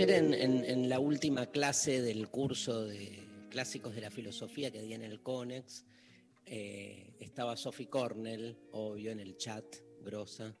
Ayer 0.00 0.12
en, 0.12 0.88
la 0.88 0.98
última 0.98 1.44
clase 1.50 2.00
del 2.00 2.30
curso 2.30 2.86
de 2.86 3.22
clásicos 3.50 3.94
de 3.94 4.00
la 4.00 4.10
filosofía 4.10 4.70
que 4.70 4.80
di 4.80 4.94
en 4.94 5.02
el 5.02 5.20
CONEX, 5.22 5.84
eh, 6.46 7.12
estaba 7.20 7.54
Sophie 7.54 7.90
Cornell, 7.90 8.56
obvio, 8.72 9.10
en 9.10 9.20
el 9.20 9.36
chat, 9.36 9.62
grosa, 10.02 10.56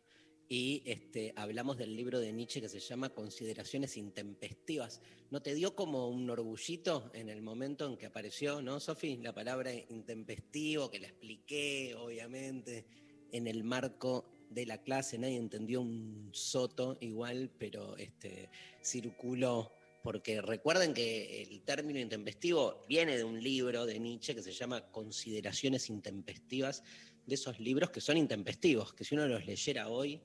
y 0.46 0.82
este, 0.84 1.32
hablamos 1.36 1.78
del 1.78 1.96
libro 1.96 2.20
de 2.20 2.34
Nietzsche 2.34 2.60
que 2.60 2.68
se 2.68 2.80
llama 2.80 3.14
Consideraciones 3.14 3.96
intempestivas. 3.96 5.00
¿No 5.30 5.40
te 5.40 5.54
dio 5.54 5.74
como 5.74 6.10
un 6.10 6.28
orgullito 6.28 7.10
en 7.14 7.30
el 7.30 7.40
momento 7.40 7.86
en 7.86 7.96
que 7.96 8.04
apareció, 8.04 8.60
no, 8.60 8.78
Sophie, 8.78 9.16
la 9.22 9.32
palabra 9.32 9.72
intempestivo, 9.72 10.90
que 10.90 11.00
la 11.00 11.06
expliqué, 11.06 11.94
obviamente, 11.94 12.84
en 13.32 13.46
el 13.46 13.64
marco 13.64 14.26
de 14.50 14.66
la 14.66 14.78
clase? 14.82 15.16
Nadie 15.18 15.36
entendió 15.36 15.80
un 15.80 16.28
soto 16.32 16.98
igual, 17.00 17.50
pero 17.58 17.96
este, 17.96 18.50
circuló 18.82 19.72
porque 20.02 20.40
recuerden 20.40 20.94
que 20.94 21.42
el 21.42 21.60
término 21.62 21.98
intempestivo 22.00 22.80
viene 22.88 23.16
de 23.18 23.24
un 23.24 23.42
libro 23.42 23.84
de 23.84 23.98
Nietzsche 24.00 24.34
que 24.34 24.42
se 24.42 24.52
llama 24.52 24.90
Consideraciones 24.90 25.90
intempestivas, 25.90 26.82
de 27.26 27.34
esos 27.34 27.60
libros 27.60 27.90
que 27.90 28.00
son 28.00 28.16
intempestivos, 28.16 28.94
que 28.94 29.04
si 29.04 29.14
uno 29.14 29.26
los 29.28 29.44
leyera 29.46 29.88
hoy, 29.88 30.20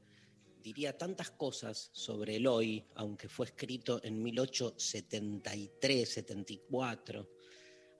diría 0.64 0.98
tantas 0.98 1.30
cosas 1.30 1.90
sobre 1.92 2.38
el 2.38 2.48
hoy, 2.48 2.86
aunque 2.96 3.28
fue 3.28 3.48
escrito 3.48 4.00
en 4.03 4.23
1873, 4.23 6.09
74. 6.09 7.30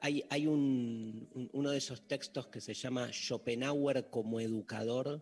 Hay, 0.02 0.24
hay 0.30 0.48
un- 0.48 1.28
un- 1.34 1.50
uno 1.54 1.72
de 1.72 1.78
esos 1.78 2.08
textos 2.08 2.48
que 2.48 2.62
se 2.62 2.74
llama 2.74 3.12
Schopenhauer 3.12 4.10
como 4.10 4.40
educador, 4.40 5.22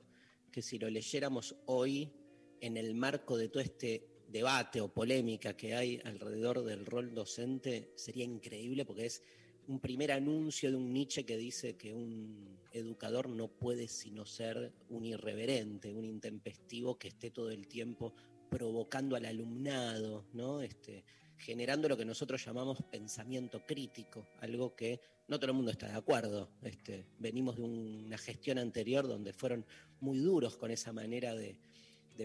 que 0.53 0.61
si 0.61 0.79
lo 0.79 0.89
leyéramos 0.89 1.55
hoy, 1.65 2.13
en 2.61 2.77
el 2.77 2.95
marco 2.95 3.37
de 3.37 3.49
todo 3.49 3.61
este 3.61 4.07
debate 4.29 4.79
o 4.79 4.87
polémica 4.87 5.57
que 5.57 5.75
hay 5.75 5.99
alrededor 6.05 6.63
del 6.63 6.85
rol 6.85 7.13
docente, 7.13 7.91
sería 7.95 8.23
increíble 8.23 8.85
porque 8.85 9.07
es 9.07 9.21
un 9.67 9.79
primer 9.79 10.11
anuncio 10.11 10.69
de 10.69 10.77
un 10.77 10.93
Nietzsche 10.93 11.25
que 11.25 11.37
dice 11.37 11.75
que 11.75 11.93
un 11.93 12.59
educador 12.71 13.27
no 13.29 13.47
puede 13.47 13.87
sino 13.87 14.25
ser 14.25 14.71
un 14.89 15.05
irreverente, 15.05 15.93
un 15.93 16.05
intempestivo 16.05 16.97
que 16.97 17.09
esté 17.09 17.31
todo 17.31 17.49
el 17.49 17.67
tiempo 17.67 18.13
provocando 18.49 19.15
al 19.15 19.25
alumnado. 19.25 20.25
Este, 20.61 21.03
generando 21.37 21.89
lo 21.89 21.97
que 21.97 22.05
nosotros 22.05 22.43
llamamos 22.45 22.79
pensamiento 22.89 23.65
crítico, 23.65 24.29
algo 24.39 24.75
que 24.75 25.01
no 25.27 25.39
todo 25.39 25.51
el 25.51 25.57
mundo 25.57 25.71
está 25.71 25.87
de 25.87 25.97
acuerdo. 25.97 26.49
Este, 26.61 27.05
venimos 27.19 27.57
de 27.57 27.63
una 27.63 28.17
gestión 28.17 28.57
anterior 28.57 29.07
donde 29.07 29.33
fueron 29.33 29.65
muy 30.03 30.19
duros 30.19 30.57
con 30.57 30.69
esa 30.69 30.91
manera 30.91 31.33
de, 31.33 31.57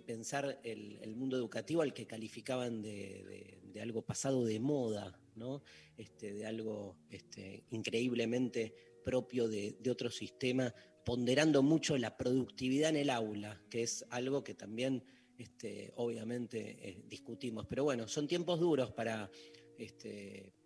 pensar 0.04 0.60
el, 0.64 1.14
mundo 1.16 1.36
educativo 1.36 1.80
al 1.80 1.94
que 1.94 2.06
calificaban 2.06 2.82
de, 2.82 3.80
algo 3.80 4.02
pasado 4.02 4.44
de 4.44 4.58
moda, 4.58 5.16
¿no? 5.36 5.62
Este, 5.96 6.32
de 6.32 6.44
algo 6.44 6.96
este, 7.08 7.62
increíblemente 7.70 8.74
propio 9.04 9.48
de, 9.48 9.76
otro 9.88 10.10
sistema, 10.10 10.74
ponderando 11.04 11.62
mucho 11.62 11.96
la 11.96 12.16
productividad 12.16 12.90
en 12.90 12.96
el 12.96 13.10
aula, 13.10 13.62
que 13.70 13.82
es 13.82 14.04
algo 14.10 14.42
que 14.42 14.54
también 14.54 15.04
este, 15.38 15.92
obviamente 15.94 16.76
eh, 16.82 17.02
discutimos. 17.06 17.66
Pero 17.66 17.84
bueno, 17.84 18.08
son 18.08 18.26
tiempos 18.26 18.58
duros 18.58 18.90
para, 18.90 19.30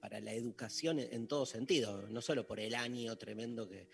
para 0.00 0.20
la 0.20 0.32
educación 0.32 0.98
en, 0.98 1.28
todo 1.28 1.44
sentido, 1.44 2.08
no 2.08 2.22
solo 2.22 2.46
por 2.46 2.58
el 2.58 2.74
año 2.74 3.16
tremendo 3.18 3.68
que 3.68 3.86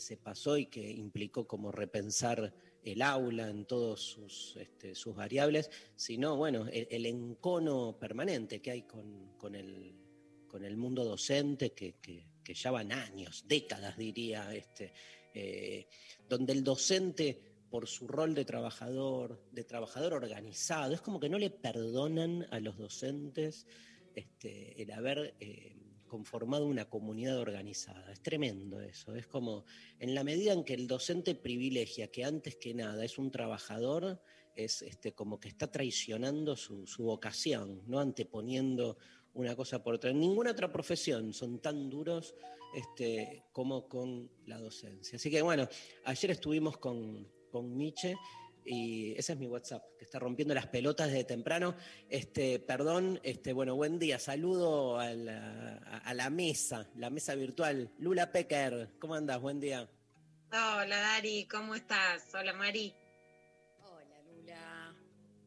se 0.00 0.16
pasó 0.16 0.56
y 0.58 0.66
que 0.66 0.90
implicó 0.90 1.46
como 1.46 1.70
repensar 1.70 2.52
el 2.84 3.02
aula 3.02 3.48
en 3.48 3.64
todas 3.64 4.00
sus, 4.00 4.56
este, 4.56 4.94
sus 4.94 5.14
variables, 5.14 5.70
sino 5.96 6.36
bueno, 6.36 6.66
el, 6.70 7.06
encono 7.06 7.96
permanente 7.98 8.60
que 8.60 8.70
hay 8.70 8.82
con, 8.82 9.36
con 9.38 9.54
el, 9.54 9.94
con 10.46 10.64
el 10.64 10.76
mundo 10.76 11.04
docente, 11.04 11.72
que, 11.72 11.94
que- 12.00 12.26
que 12.44 12.52
ya 12.54 12.70
van 12.70 12.92
años, 12.92 13.44
décadas 13.48 13.96
diría, 13.96 14.54
este, 14.54 14.92
eh, 15.32 15.88
donde 16.28 16.52
el 16.52 16.62
docente, 16.62 17.40
por 17.70 17.88
su 17.88 18.06
rol 18.06 18.34
de 18.34 18.44
trabajador, 18.44 19.42
de 19.50 19.64
trabajador 19.64 20.12
organizado, 20.12 20.92
es 20.92 21.00
como 21.00 21.18
que 21.18 21.30
no 21.30 21.38
le 21.38 21.48
perdonan 21.48 22.46
a 22.50 22.60
los 22.60 22.76
docentes 22.76 23.66
este, 24.14 24.80
el 24.82 24.90
haber 24.92 25.34
eh, 25.40 25.74
conformado 26.14 26.64
una 26.66 26.84
comunidad 26.84 27.40
organizada. 27.40 28.12
Es 28.12 28.22
tremendo 28.22 28.80
eso. 28.80 29.16
Es 29.16 29.26
como, 29.26 29.64
en 29.98 30.14
la 30.14 30.22
medida 30.22 30.52
en 30.52 30.62
que 30.62 30.74
el 30.74 30.86
docente 30.86 31.34
privilegia 31.34 32.06
que 32.12 32.24
antes 32.24 32.54
que 32.54 32.72
nada 32.72 33.04
es 33.04 33.18
un 33.18 33.32
trabajador, 33.32 34.22
es 34.54 34.82
este, 34.82 35.12
como 35.12 35.40
que 35.40 35.48
está 35.48 35.72
traicionando 35.72 36.54
su, 36.54 36.86
su 36.86 37.02
vocación, 37.02 37.82
no 37.88 37.98
anteponiendo 37.98 38.96
una 39.32 39.56
cosa 39.56 39.82
por 39.82 39.96
otra. 39.96 40.10
En 40.10 40.20
ninguna 40.20 40.52
otra 40.52 40.70
profesión 40.70 41.32
son 41.32 41.58
tan 41.58 41.90
duros 41.90 42.36
este, 42.76 43.46
como 43.50 43.88
con 43.88 44.30
la 44.46 44.60
docencia. 44.60 45.16
Así 45.16 45.32
que 45.32 45.42
bueno, 45.42 45.68
ayer 46.04 46.30
estuvimos 46.30 46.76
con, 46.76 47.28
con 47.50 47.76
Miche 47.76 48.14
y 48.64 49.12
ese 49.16 49.32
es 49.34 49.38
mi 49.38 49.46
WhatsApp, 49.46 49.82
que 49.98 50.04
está 50.04 50.18
rompiendo 50.18 50.54
las 50.54 50.66
pelotas 50.66 51.08
desde 51.08 51.24
temprano. 51.24 51.74
Este, 52.08 52.58
perdón, 52.58 53.20
este, 53.22 53.52
bueno, 53.52 53.74
buen 53.76 53.98
día. 53.98 54.18
Saludo 54.18 54.98
a 54.98 55.12
la, 55.12 55.78
a- 55.86 55.98
a 55.98 56.14
la 56.14 56.30
mesa, 56.30 56.88
la 56.96 57.10
mesa 57.10 57.34
virtual. 57.34 57.90
Lula 57.98 58.32
Pecker, 58.32 58.90
¿cómo 58.98 59.14
andas? 59.14 59.40
Buen 59.40 59.60
día. 59.60 59.88
Hola 60.50 60.96
Dari, 61.00 61.46
¿cómo 61.46 61.74
estás? 61.74 62.32
Hola 62.34 62.52
Mari. 62.52 62.94
Hola 63.80 64.22
Lula. 64.22 64.94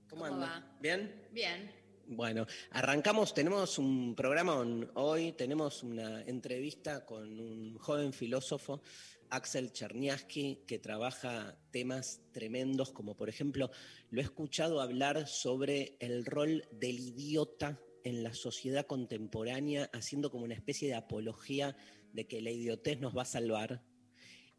¿Cómo, 0.09 0.25
¿Cómo 0.25 0.35
andas? 0.44 0.63
¿Bien? 0.81 1.27
Bien. 1.31 1.72
Bueno, 2.09 2.47
arrancamos, 2.72 3.33
tenemos 3.33 3.77
un 3.77 4.16
programa 4.16 4.56
hoy, 4.94 5.33
tenemos 5.33 5.83
una 5.83 6.22
entrevista 6.22 7.06
con 7.06 7.38
un 7.38 7.77
joven 7.79 8.13
filósofo, 8.13 8.81
Axel 9.29 9.71
Cherniaski, 9.71 10.63
que 10.67 10.79
trabaja 10.79 11.57
temas 11.71 12.21
tremendos, 12.31 12.91
como 12.91 13.15
por 13.15 13.29
ejemplo, 13.29 13.71
lo 14.09 14.21
he 14.21 14.23
escuchado 14.23 14.81
hablar 14.81 15.27
sobre 15.27 15.97
el 15.99 16.25
rol 16.25 16.67
del 16.71 16.99
idiota 16.99 17.79
en 18.03 18.23
la 18.23 18.33
sociedad 18.33 18.85
contemporánea, 18.85 19.89
haciendo 19.93 20.31
como 20.31 20.45
una 20.45 20.53
especie 20.53 20.88
de 20.88 20.95
apología 20.95 21.75
de 22.13 22.27
que 22.27 22.41
la 22.41 22.51
idiotez 22.51 22.99
nos 22.99 23.15
va 23.15 23.23
a 23.23 23.25
salvar. 23.25 23.83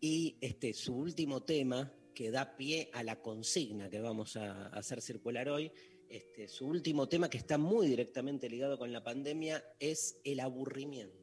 Y 0.01 0.37
este, 0.41 0.75
su 0.75 0.95
último 0.95 1.43
tema, 1.43 1.93
que 2.15 2.31
da 2.31 2.57
pie 2.57 2.91
a 2.93 3.03
la 3.03 3.23
consigna 3.23 3.89
que 3.89 4.01
vamos 4.01 4.37
a 4.37 4.67
hacer 4.69 5.01
circular 5.01 5.49
hoy, 5.49 5.73
este, 6.09 6.49
su 6.49 6.67
último 6.67 7.09
tema, 7.09 7.29
que 7.29 7.39
está 7.39 7.59
muy 7.59 7.87
directamente 7.87 8.49
ligado 8.49 8.79
con 8.79 8.93
la 8.93 9.05
pandemia, 9.05 9.65
es 9.79 10.21
el 10.25 10.41
aburrimiento. 10.41 11.18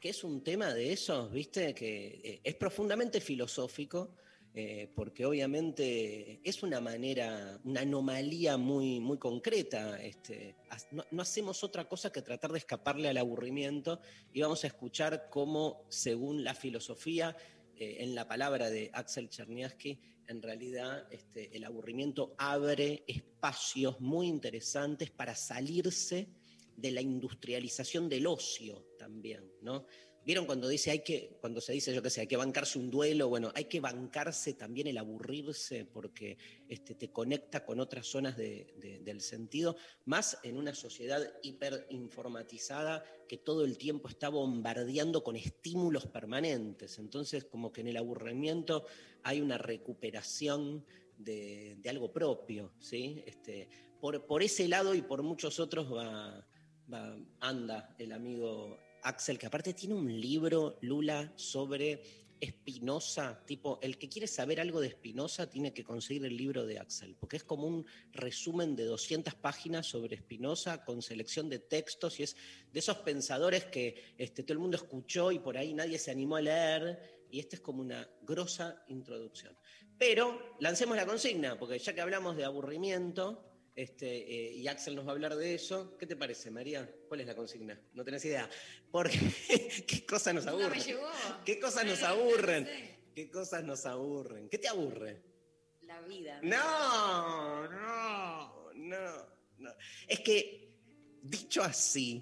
Que 0.00 0.10
es 0.10 0.22
un 0.24 0.42
tema 0.44 0.72
de 0.72 0.92
esos, 0.92 1.30
¿viste? 1.32 1.74
Que 1.74 2.20
eh, 2.22 2.40
es 2.44 2.54
profundamente 2.54 3.20
filosófico, 3.20 4.14
eh, 4.54 4.90
porque 4.94 5.26
obviamente 5.26 6.40
es 6.42 6.62
una 6.62 6.80
manera, 6.80 7.60
una 7.64 7.80
anomalía 7.80 8.56
muy, 8.56 9.00
muy 9.00 9.18
concreta. 9.18 10.00
Este, 10.02 10.56
no 10.92 11.22
hacemos 11.22 11.62
otra 11.64 11.88
cosa 11.88 12.10
que 12.10 12.22
tratar 12.22 12.52
de 12.52 12.58
escaparle 12.58 13.08
al 13.08 13.18
aburrimiento 13.18 14.00
y 14.32 14.40
vamos 14.40 14.64
a 14.64 14.68
escuchar 14.68 15.28
cómo, 15.30 15.84
según 15.88 16.44
la 16.44 16.54
filosofía, 16.54 17.36
eh, 17.76 17.98
en 18.00 18.14
la 18.14 18.26
palabra 18.26 18.70
de 18.70 18.90
Axel 18.92 19.28
Cherniaski, 19.28 20.00
en 20.26 20.42
realidad 20.42 21.06
este, 21.12 21.56
el 21.56 21.62
aburrimiento 21.62 22.34
abre 22.36 23.04
espacios 23.06 24.00
muy 24.00 24.26
interesantes 24.26 25.10
para 25.12 25.36
salirse 25.36 26.28
de 26.78 26.92
la 26.92 27.00
industrialización 27.00 28.08
del 28.08 28.26
ocio 28.26 28.86
también, 28.98 29.52
¿no? 29.62 29.84
¿Vieron 30.28 30.44
cuando 30.44 30.68
dice 30.68 30.90
hay 30.90 30.98
que, 30.98 31.38
cuando 31.40 31.58
se 31.58 31.72
dice, 31.72 31.94
yo 31.94 32.02
qué 32.02 32.10
sé, 32.10 32.20
hay 32.20 32.26
que 32.26 32.36
bancarse 32.36 32.78
un 32.78 32.90
duelo? 32.90 33.30
Bueno, 33.30 33.50
hay 33.54 33.64
que 33.64 33.80
bancarse 33.80 34.52
también 34.52 34.86
el 34.86 34.98
aburrirse 34.98 35.86
porque 35.86 36.36
este, 36.68 36.94
te 36.94 37.10
conecta 37.10 37.64
con 37.64 37.80
otras 37.80 38.06
zonas 38.06 38.36
del 38.36 39.20
sentido, 39.22 39.76
más 40.04 40.38
en 40.42 40.58
una 40.58 40.74
sociedad 40.74 41.22
hiperinformatizada 41.42 43.02
que 43.26 43.38
todo 43.38 43.64
el 43.64 43.78
tiempo 43.78 44.08
está 44.08 44.28
bombardeando 44.28 45.24
con 45.24 45.34
estímulos 45.34 46.06
permanentes. 46.06 46.98
Entonces, 46.98 47.46
como 47.46 47.72
que 47.72 47.80
en 47.80 47.88
el 47.88 47.96
aburrimiento 47.96 48.84
hay 49.22 49.40
una 49.40 49.56
recuperación 49.56 50.84
de, 51.16 51.80
algo 51.88 52.12
propio, 52.12 52.74
¿sí? 52.80 53.22
Este, 53.26 53.70
por, 53.98 54.26
por, 54.26 54.42
ese 54.42 54.68
lado 54.68 54.94
y 54.94 55.00
por 55.00 55.22
muchos 55.22 55.58
otros 55.58 55.90
va, 55.90 56.46
anda 57.40 57.94
el 57.98 58.12
amigo 58.12 58.78
Axel, 59.02 59.38
que 59.38 59.46
aparte 59.46 59.74
tiene 59.74 59.94
un 59.94 60.20
libro, 60.20 60.78
Lula, 60.82 61.32
sobre 61.36 62.02
Espinosa, 62.40 63.42
tipo, 63.46 63.78
el 63.82 63.98
que 63.98 64.08
quiere 64.08 64.26
saber 64.26 64.60
algo 64.60 64.80
de 64.80 64.88
Espinosa 64.88 65.50
tiene 65.50 65.72
que 65.72 65.84
conseguir 65.84 66.24
el 66.24 66.36
libro 66.36 66.66
de 66.66 66.78
Axel, 66.78 67.16
porque 67.18 67.36
es 67.36 67.44
como 67.44 67.66
un 67.66 67.86
resumen 68.12 68.76
de 68.76 68.84
200 68.84 69.34
páginas 69.34 69.86
sobre 69.86 70.16
Espinosa 70.16 70.84
con 70.84 71.02
selección 71.02 71.48
de 71.48 71.58
textos 71.58 72.20
y 72.20 72.24
es 72.24 72.36
de 72.72 72.78
esos 72.78 72.98
pensadores 72.98 73.64
que 73.66 74.14
este, 74.16 74.42
todo 74.42 74.52
el 74.52 74.60
mundo 74.60 74.76
escuchó 74.76 75.32
y 75.32 75.38
por 75.38 75.56
ahí 75.56 75.74
nadie 75.74 75.98
se 75.98 76.10
animó 76.10 76.36
a 76.36 76.40
leer, 76.40 77.18
y 77.30 77.40
esta 77.40 77.56
es 77.56 77.62
como 77.62 77.82
una 77.82 78.08
grosa 78.22 78.82
introducción. 78.88 79.56
Pero 79.98 80.56
lancemos 80.60 80.96
la 80.96 81.06
consigna, 81.06 81.58
porque 81.58 81.78
ya 81.78 81.92
que 81.92 82.00
hablamos 82.00 82.36
de 82.36 82.44
aburrimiento, 82.44 83.47
este, 83.78 84.06
eh, 84.08 84.54
y 84.54 84.66
Axel 84.66 84.96
nos 84.96 85.06
va 85.06 85.10
a 85.10 85.12
hablar 85.12 85.36
de 85.36 85.54
eso. 85.54 85.96
¿Qué 85.96 86.04
te 86.04 86.16
parece, 86.16 86.50
María? 86.50 86.92
¿Cuál 87.06 87.20
es 87.20 87.28
la 87.28 87.36
consigna? 87.36 87.80
No 87.94 88.04
tenés 88.04 88.24
idea. 88.24 88.50
Porque, 88.90 89.16
¿qué 89.86 90.04
cosas 90.04 90.34
nos 90.34 90.48
aburren? 90.48 90.82
¿Qué 91.44 91.60
cosas 91.60 91.86
nos 91.86 92.02
aburren? 92.02 92.68
¿Qué 93.14 93.30
cosas 93.30 93.62
nos 93.62 93.86
aburren? 93.86 94.48
¿Qué 94.48 94.58
te 94.58 94.66
aburre? 94.66 95.22
La 95.82 96.00
vida. 96.00 96.40
No, 96.42 97.68
no, 97.70 98.72
no, 98.74 99.26
no. 99.58 99.70
Es 100.08 100.20
que, 100.20 100.74
dicho 101.22 101.62
así, 101.62 102.20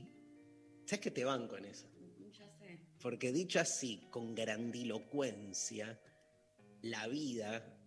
¿sabes 0.85 1.01
que 1.01 1.11
te 1.11 1.25
van 1.25 1.49
con 1.49 1.65
eso? 1.65 1.89
Ya 2.33 2.51
sé. 2.51 2.81
Porque 3.01 3.33
dicho 3.33 3.61
así, 3.61 4.09
con 4.11 4.35
grandilocuencia, 4.35 5.99
la 6.83 7.09
vida, 7.09 7.81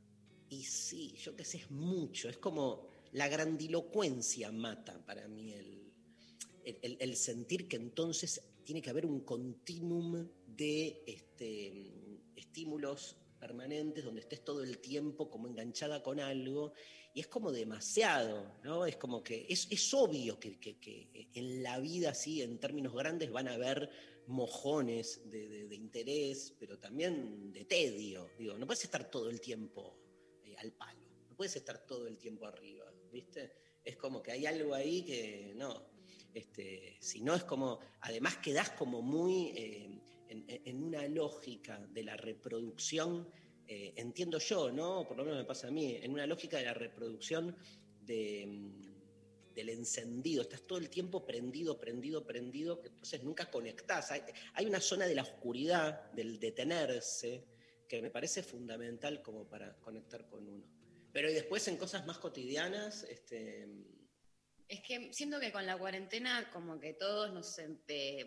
y 0.50 0.64
sí, 0.64 1.14
yo 1.18 1.36
qué 1.36 1.46
sé, 1.46 1.58
es 1.58 1.70
mucho, 1.70 2.30
es 2.30 2.38
como 2.40 2.89
la 3.14 3.28
grandilocuencia 3.28 4.52
mata 4.52 5.04
para 5.06 5.28
mí 5.28 5.54
el, 6.64 7.16
sentir 7.16 7.68
que 7.68 7.78
entonces 7.78 8.42
tiene 8.64 8.82
que 8.82 8.90
haber 8.90 9.06
un 9.06 9.22
continuum 9.22 10.28
de 10.46 11.04
este, 11.08 11.92
estímulos 12.36 13.18
permanentes 13.40 14.04
donde 14.04 14.22
estés 14.22 14.44
todo 14.44 14.64
el 14.64 14.80
tiempo 14.80 15.30
como 15.30 15.48
enganchada 15.48 16.04
con 16.04 16.20
algo 16.20 16.74
y 17.14 17.22
es 17.22 17.28
como 17.28 17.52
demasiado, 17.52 18.60
¿no? 18.64 18.86
Es 18.86 18.98
como 18.98 19.24
que 19.24 19.48
es, 19.50 19.94
obvio 19.94 20.40
que, 20.40 20.60
en 21.34 21.64
la 21.64 21.80
vida 21.80 22.12
así, 22.12 22.42
en 22.42 22.60
términos 22.60 22.94
grandes, 22.94 23.32
van 23.32 23.48
a 23.48 23.54
haber 23.54 23.90
mojones 24.28 25.30
de, 25.32 25.74
interés, 25.76 26.54
pero 26.60 26.78
también 26.78 27.52
de 27.52 27.66
tedio. 27.66 28.30
Digo, 28.38 28.58
no 28.58 28.68
puedes 28.68 28.84
estar 28.84 29.10
todo 29.10 29.30
el 29.30 29.42
tiempo 29.42 29.98
eh, 30.46 30.56
al 30.60 30.72
palo, 30.74 31.02
no 31.30 31.36
puedes 31.36 31.56
estar 31.56 31.80
todo 31.80 32.08
el 32.08 32.18
tiempo 32.18 32.46
arriba. 32.46 32.89
¿Viste? 33.12 33.52
Es 33.84 33.96
como 33.96 34.22
que 34.22 34.32
hay 34.32 34.46
algo 34.46 34.74
ahí 34.74 35.04
que 35.04 35.54
no. 35.56 35.90
Este, 36.34 36.98
si 37.00 37.22
no 37.22 37.34
es 37.36 37.44
como, 37.44 37.80
además 38.02 38.38
quedás 38.38 38.70
como 38.72 39.02
muy 39.02 39.48
eh, 39.56 40.00
en, 40.30 40.84
una 40.84 41.08
lógica 41.08 41.80
de 41.92 42.04
la 42.04 42.16
reproducción, 42.16 43.28
eh, 43.68 43.94
entiendo 43.96 44.38
yo, 44.40 44.72
¿no? 44.72 45.08
Por 45.08 45.18
lo 45.18 45.24
menos 45.24 45.40
me 45.40 45.46
pasa 45.46 45.68
a 45.68 45.72
mí, 45.72 45.96
en 45.96 46.12
una 46.12 46.28
lógica 46.28 46.58
de 46.58 46.66
la 46.66 46.74
reproducción 46.74 47.56
mm, 48.08 48.82
del 49.56 49.70
encendido, 49.70 50.44
estás 50.44 50.62
todo 50.62 50.78
el 50.78 50.90
tiempo 50.90 51.26
prendido, 51.26 51.80
prendido, 51.80 52.26
prendido, 52.26 52.82
entonces 52.86 53.24
nunca 53.24 53.50
conectás. 53.50 54.12
Hay 54.54 54.66
una 54.66 54.80
zona 54.80 55.08
de 55.08 55.16
la 55.16 55.24
oscuridad, 55.24 56.12
del 56.12 56.40
detenerse, 56.40 57.44
que 57.88 58.02
me 58.02 58.12
parece 58.12 58.44
fundamental 58.44 59.22
como 59.22 59.48
para 59.50 59.76
conectar 59.80 60.28
con 60.28 60.48
uno. 60.48 60.79
Pero 61.12 61.32
después 61.32 61.68
en 61.68 61.78
cosas 61.78 62.06
más 62.06 62.18
cotidianas, 62.18 63.04
este... 63.04 63.68
Es 64.70 64.82
que 64.82 65.12
siento 65.12 65.40
que 65.40 65.52
con 65.52 65.66
la 65.66 65.80
cuarentena 65.80 66.48
como 66.54 66.80
que 66.80 66.94
todos 66.94 67.34
nos... 67.34 67.60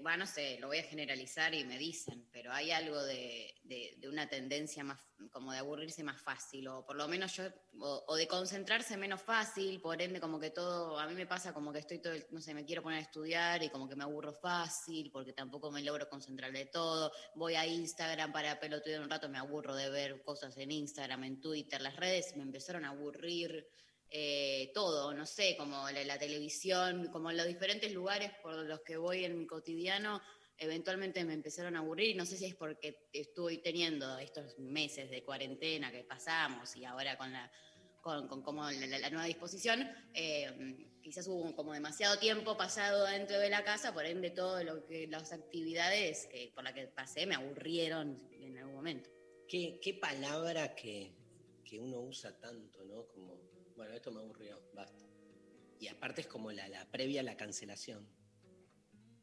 bueno, 0.03 0.25
no 0.25 0.27
sé, 0.27 0.59
lo 0.59 0.67
voy 0.67 0.79
a 0.79 0.83
generalizar 0.83 1.55
y 1.55 1.63
me 1.65 1.79
dicen, 1.79 2.29
pero 2.33 2.53
hay 2.53 2.73
algo 2.73 3.01
de, 3.05 3.55
una 4.09 4.29
tendencia 4.29 4.83
más 4.83 4.99
como 5.31 5.53
de 5.53 5.59
aburrirse 5.59 6.03
más 6.03 6.21
fácil, 6.21 6.67
o 6.67 6.85
por 6.85 6.97
lo 6.97 7.07
menos 7.07 7.37
yo, 7.37 7.45
o, 7.79 8.17
de 8.17 8.27
concentrarse 8.27 8.97
menos 8.97 9.23
fácil, 9.23 9.81
por 9.81 10.03
ende 10.03 10.21
como 10.21 10.41
que 10.41 10.51
todo, 10.51 10.99
a 10.99 11.07
mí 11.07 11.15
me 11.15 11.29
pasa 11.29 11.55
como 11.55 11.73
que 11.73 11.79
estoy 11.79 12.01
todo, 12.01 12.15
no 12.33 12.41
sé, 12.41 12.55
me 12.55 12.65
quiero 12.65 12.83
poner 12.83 12.99
a 12.99 13.03
estudiar 13.03 13.63
y 13.63 13.71
como 13.71 13.89
que 13.89 13.95
me 13.95 14.03
aburro 14.03 14.33
fácil, 14.33 15.13
porque 15.13 15.33
tampoco 15.33 15.71
me 15.71 15.85
logro 15.85 16.09
concentrar 16.09 16.51
de 16.51 16.67
todo, 16.67 17.13
voy 17.37 17.55
a 17.55 17.65
Instagram 17.65 18.33
para 18.33 18.59
pelotudear 18.59 19.01
un 19.01 19.11
rato, 19.11 19.29
me 19.29 19.39
aburro 19.39 19.77
de 19.77 19.91
ver 19.91 20.21
cosas 20.25 20.57
en 20.59 20.73
Instagram, 20.73 21.23
en 21.23 21.41
Twitter, 21.41 21.81
las 21.81 21.95
redes 21.95 22.37
me 22.37 22.43
empezaron 22.43 22.85
a 22.85 22.89
aburrir, 22.89 23.65
eh, 24.15 24.71
todo, 24.75 25.15
no 25.15 25.25
sé, 25.25 25.57
como 25.57 25.89
la, 25.91 26.19
televisión, 26.19 27.09
como 27.11 27.33
los 27.33 27.47
diferentes 27.47 27.91
lugares 27.95 28.31
por 28.43 28.55
los 28.55 28.81
que 28.81 28.99
voy 28.99 29.25
en 29.25 29.39
mi 29.39 29.47
cotidiano, 29.47 30.21
eventualmente 30.59 31.25
me 31.25 31.33
empezaron 31.33 31.77
a 31.77 31.79
aburrir, 31.79 32.15
no 32.15 32.27
sé 32.27 32.37
si 32.37 32.45
es 32.45 32.55
porque 32.55 33.09
estoy 33.11 33.63
teniendo 33.63 34.19
estos 34.19 34.59
meses 34.59 35.09
de 35.09 35.25
cuarentena 35.25 35.91
que 35.91 36.05
pasamos 36.05 36.77
y 36.77 36.85
ahora 36.85 37.17
con 37.17 37.33
la, 37.33 37.51
con, 38.03 38.29
como 38.43 38.71
la, 38.71 39.09
nueva 39.09 39.25
disposición, 39.25 39.89
eh, 40.13 40.91
quizás 41.03 41.27
hubo 41.27 41.57
como 41.57 41.73
demasiado 41.73 42.19
tiempo 42.19 42.55
pasado 42.55 43.07
dentro 43.07 43.39
de 43.39 43.49
la 43.49 43.65
casa, 43.65 43.95
por 43.95 44.05
ende 44.05 44.29
todo 44.29 44.63
lo 44.63 44.85
que 44.85 45.07
las 45.07 45.33
actividades 45.33 46.29
por 46.55 46.65
las 46.65 46.75
que 46.75 46.87
pasé 46.89 47.25
me 47.25 47.35
aburrieron 47.35 48.29
en 48.31 48.59
algún 48.59 48.75
momento. 48.75 49.09
Qué, 49.49 49.81
qué 49.83 49.95
palabra 49.95 50.75
que, 50.75 51.15
que 51.65 51.81
uno 51.81 52.01
usa 52.01 52.39
tanto, 52.39 52.85
¿no? 52.85 53.07
Como 53.07 53.42
bueno, 53.83 53.97
esto 53.97 54.13
me 54.13 54.21
aburrió, 54.21 54.63
basta. 54.75 55.05
Y 55.81 55.89
aparte 55.89 56.21
es 56.21 56.29
como 56.29 56.53
la, 56.53 56.87
previa 56.93 57.21
a 57.21 57.25
la 57.25 57.37
cancelación. 57.37 58.07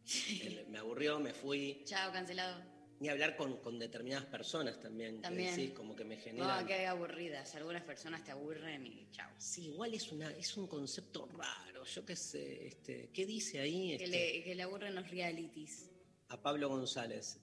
me 0.67 0.77
aburrió, 0.77 1.17
me 1.17 1.33
fui. 1.33 1.81
Chao, 1.85 2.11
cancelado. 2.11 2.61
Ni 2.99 3.07
hablar 3.07 3.37
con, 3.37 3.79
determinadas 3.79 4.25
personas 4.25 4.77
también. 4.81 5.21
También. 5.21 5.55
sí, 5.55 5.69
como 5.69 5.95
que 5.95 6.03
me 6.03 6.17
genera. 6.17 6.59
No, 6.59 6.67
que 6.67 6.85
aburridas. 6.85 7.55
Algunas 7.55 7.83
personas 7.83 8.21
te 8.25 8.31
aburren 8.31 8.85
y 8.85 9.09
chao. 9.11 9.31
Sí, 9.37 9.67
igual 9.67 9.93
es, 9.93 10.11
una, 10.11 10.29
es 10.31 10.57
un 10.57 10.67
concepto 10.67 11.25
raro. 11.27 11.85
Yo 11.85 12.05
qué 12.05 12.17
sé. 12.17 12.67
Este, 12.67 13.09
¿Qué 13.13 13.25
dice 13.25 13.61
ahí? 13.61 13.97
Que, 13.97 14.07
le, 14.07 14.27
este? 14.27 14.43
que 14.43 14.55
le 14.55 14.63
aburren 14.63 14.93
los 14.93 15.09
realities. 15.09 15.89
A 16.27 16.41
Pablo 16.41 16.67
González. 16.67 17.39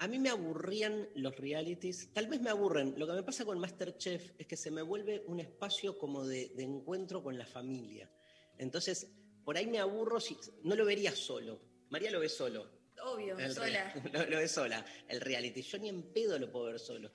A 0.00 0.08
mí 0.08 0.18
me 0.18 0.30
aburrían 0.30 1.10
los 1.14 1.36
realities, 1.36 2.08
tal 2.14 2.26
vez 2.26 2.40
me 2.40 2.48
aburren. 2.48 2.94
Lo 2.96 3.06
que 3.06 3.12
me 3.12 3.22
pasa 3.22 3.44
con 3.44 3.58
Masterchef 3.58 4.30
es 4.38 4.46
que 4.46 4.56
se 4.56 4.70
me 4.70 4.80
vuelve 4.80 5.22
un 5.26 5.40
espacio 5.40 5.98
como 5.98 6.26
de, 6.26 6.54
encuentro 6.56 7.22
con 7.22 7.36
la 7.36 7.44
familia. 7.44 8.10
Entonces, 8.56 9.08
por 9.44 9.58
ahí 9.58 9.66
me 9.66 9.78
aburro 9.78 10.18
si 10.18 10.38
no 10.62 10.74
lo 10.74 10.86
vería 10.86 11.14
solo. 11.14 11.60
María 11.90 12.10
lo 12.10 12.18
ve 12.18 12.30
solo. 12.30 12.66
Obvio, 13.02 13.36
sola. 13.52 13.92
Lo, 14.30 14.38
ve 14.38 14.48
sola, 14.48 14.84
el 15.06 15.20
reality. 15.20 15.60
Yo 15.60 15.78
ni 15.78 15.90
en 15.90 16.02
pedo 16.14 16.38
lo 16.38 16.50
puedo 16.50 16.66
ver 16.66 16.78
solo. 16.78 17.12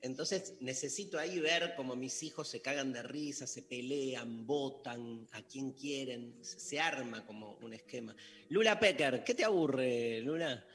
Entonces 0.00 0.54
necesito 0.60 1.18
ahí 1.18 1.38
ver 1.38 1.74
cómo 1.76 1.96
mis 1.96 2.22
hijos 2.22 2.48
se 2.48 2.62
cagan 2.62 2.94
de 2.94 3.02
risa, 3.02 3.46
se 3.46 3.62
pelean, 3.62 4.46
votan 4.46 5.26
a 5.32 5.42
quien 5.42 5.72
quieren, 5.72 6.38
se 6.42 6.80
arma 6.80 7.26
como 7.26 7.56
un 7.58 7.74
esquema. 7.74 8.16
Lula 8.48 8.80
Pecker, 8.80 9.22
¿qué 9.22 9.34
te 9.34 9.44
aburre, 9.44 10.20
Lula? 10.20 10.66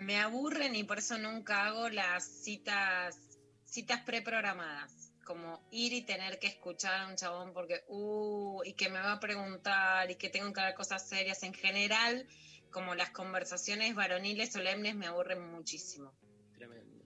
Me 0.00 0.18
aburren 0.18 0.74
y 0.74 0.84
por 0.84 0.98
eso 0.98 1.18
nunca 1.18 1.66
hago 1.66 1.88
las 1.88 2.24
citas, 2.24 3.18
citas 3.64 4.00
preprogramadas. 4.02 5.12
Como 5.24 5.62
ir 5.70 5.92
y 5.92 6.02
tener 6.02 6.38
que 6.40 6.48
escuchar 6.48 7.02
a 7.02 7.06
un 7.08 7.16
chabón 7.16 7.52
porque, 7.52 7.84
uh, 7.88 8.62
y 8.64 8.74
que 8.74 8.88
me 8.88 8.98
va 8.98 9.12
a 9.12 9.20
preguntar 9.20 10.10
y 10.10 10.16
que 10.16 10.28
tengo 10.28 10.52
que 10.52 10.60
hablar 10.60 10.74
cosas 10.74 11.08
serias. 11.08 11.42
En 11.44 11.54
general, 11.54 12.26
como 12.70 12.94
las 12.94 13.10
conversaciones 13.10 13.94
varoniles 13.94 14.52
solemnes 14.52 14.96
me 14.96 15.06
aburren 15.06 15.40
muchísimo. 15.52 16.12
Tremendo. 16.56 17.04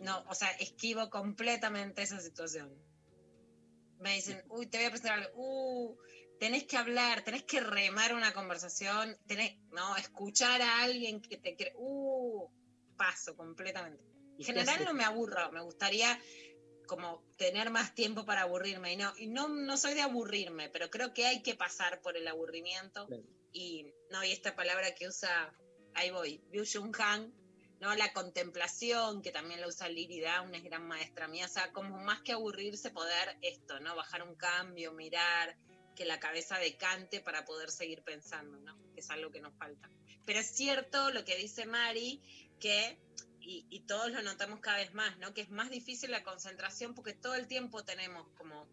No, 0.00 0.24
o 0.28 0.34
sea, 0.34 0.50
esquivo 0.52 1.10
completamente 1.10 2.02
esa 2.02 2.20
situación. 2.20 2.72
Me 3.98 4.14
dicen, 4.14 4.42
uy, 4.48 4.66
te 4.66 4.78
voy 4.78 4.86
a 4.86 4.90
presentar 4.90 5.18
algo. 5.18 5.30
Uh, 5.34 5.96
tenés 6.44 6.64
que 6.64 6.76
hablar, 6.76 7.22
tenés 7.22 7.44
que 7.44 7.58
remar 7.58 8.12
una 8.12 8.34
conversación, 8.34 9.16
tenés, 9.26 9.56
no, 9.70 9.96
escuchar 9.96 10.60
a 10.60 10.82
alguien 10.82 11.22
que 11.22 11.38
te 11.38 11.56
quiere, 11.56 11.72
uh, 11.76 12.46
paso 12.98 13.34
completamente. 13.34 14.04
En 14.38 14.44
general 14.44 14.84
no 14.84 14.92
me 14.92 15.04
aburro, 15.04 15.50
me 15.52 15.62
gustaría 15.62 16.20
como 16.86 17.24
tener 17.38 17.70
más 17.70 17.94
tiempo 17.94 18.26
para 18.26 18.42
aburrirme 18.42 18.92
y 18.92 18.96
no 18.96 19.14
y 19.16 19.26
no, 19.26 19.48
no 19.48 19.78
soy 19.78 19.94
de 19.94 20.02
aburrirme, 20.02 20.68
pero 20.68 20.90
creo 20.90 21.14
que 21.14 21.24
hay 21.24 21.42
que 21.42 21.54
pasar 21.54 22.02
por 22.02 22.14
el 22.14 22.28
aburrimiento 22.28 23.08
y 23.50 23.86
no 24.10 24.22
y 24.22 24.30
esta 24.30 24.54
palabra 24.54 24.94
que 24.94 25.08
usa 25.08 25.50
ahí 25.94 26.10
voy, 26.10 26.42
Byu 26.52 26.64
Jung 26.70 26.94
Han, 27.00 27.32
¿no? 27.80 27.94
La 27.94 28.12
contemplación, 28.12 29.22
que 29.22 29.32
también 29.32 29.62
la 29.62 29.68
usa 29.68 29.88
Lirida, 29.88 30.42
una 30.42 30.60
gran 30.60 30.86
maestra 30.86 31.26
mía, 31.26 31.46
o 31.46 31.48
sea, 31.48 31.72
como 31.72 31.96
más 32.00 32.20
que 32.20 32.32
aburrirse, 32.32 32.90
poder 32.90 33.38
esto, 33.40 33.80
¿no? 33.80 33.96
Bajar 33.96 34.22
un 34.22 34.34
cambio, 34.34 34.92
mirar, 34.92 35.56
que 35.94 36.04
la 36.04 36.20
cabeza 36.20 36.58
decante 36.58 37.20
para 37.20 37.44
poder 37.44 37.70
seguir 37.70 38.02
pensando, 38.02 38.58
¿no? 38.60 38.76
Que 38.94 39.00
es 39.00 39.10
algo 39.10 39.30
que 39.30 39.40
nos 39.40 39.54
falta. 39.54 39.90
Pero 40.24 40.40
es 40.40 40.46
cierto 40.46 41.10
lo 41.10 41.24
que 41.24 41.36
dice 41.36 41.66
Mari, 41.66 42.22
que, 42.58 42.98
y, 43.40 43.80
todos 43.80 44.10
lo 44.10 44.22
notamos 44.22 44.60
cada 44.60 44.78
vez 44.78 44.94
más, 44.94 45.18
¿no? 45.18 45.34
Que 45.34 45.42
es 45.42 45.50
más 45.50 45.70
difícil 45.70 46.10
la 46.10 46.22
concentración 46.22 46.94
porque 46.94 47.12
todo 47.12 47.34
el 47.34 47.46
tiempo 47.46 47.84
tenemos 47.84 48.26
como 48.36 48.66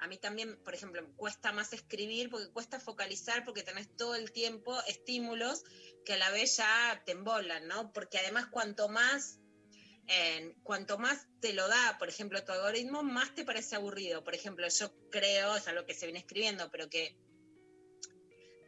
a 0.00 0.06
mí 0.06 0.16
también, 0.16 0.56
por 0.62 0.74
ejemplo, 0.74 1.04
cuesta 1.16 1.50
más 1.50 1.72
escribir 1.72 2.30
porque 2.30 2.50
cuesta 2.50 2.78
focalizar 2.78 3.44
porque 3.44 3.64
tenés 3.64 3.88
todo 3.96 4.14
el 4.14 4.30
tiempo 4.30 4.80
estímulos 4.86 5.64
que 6.04 6.12
a 6.12 6.18
la 6.18 6.30
vez 6.30 6.58
ya 6.58 7.02
te 7.04 7.12
embolan, 7.12 7.66
¿no? 7.66 7.92
Porque 7.92 8.18
además 8.18 8.46
cuanto 8.46 8.88
más, 8.88 9.37
cuanto 10.62 10.98
más 10.98 11.26
te 11.40 11.52
lo 11.52 11.68
da, 11.68 11.96
por 11.98 12.08
ejemplo, 12.08 12.42
tu 12.44 12.52
algoritmo, 12.52 13.02
más 13.02 13.34
te 13.34 13.44
parece 13.44 13.76
aburrido. 13.76 14.24
Por 14.24 14.34
ejemplo, 14.34 14.66
yo 14.68 14.92
creo, 15.10 15.56
es 15.56 15.68
algo 15.68 15.86
que 15.86 15.94
se 15.94 16.06
viene 16.06 16.20
escribiendo, 16.20 16.70
pero 16.70 16.88
que 16.88 17.16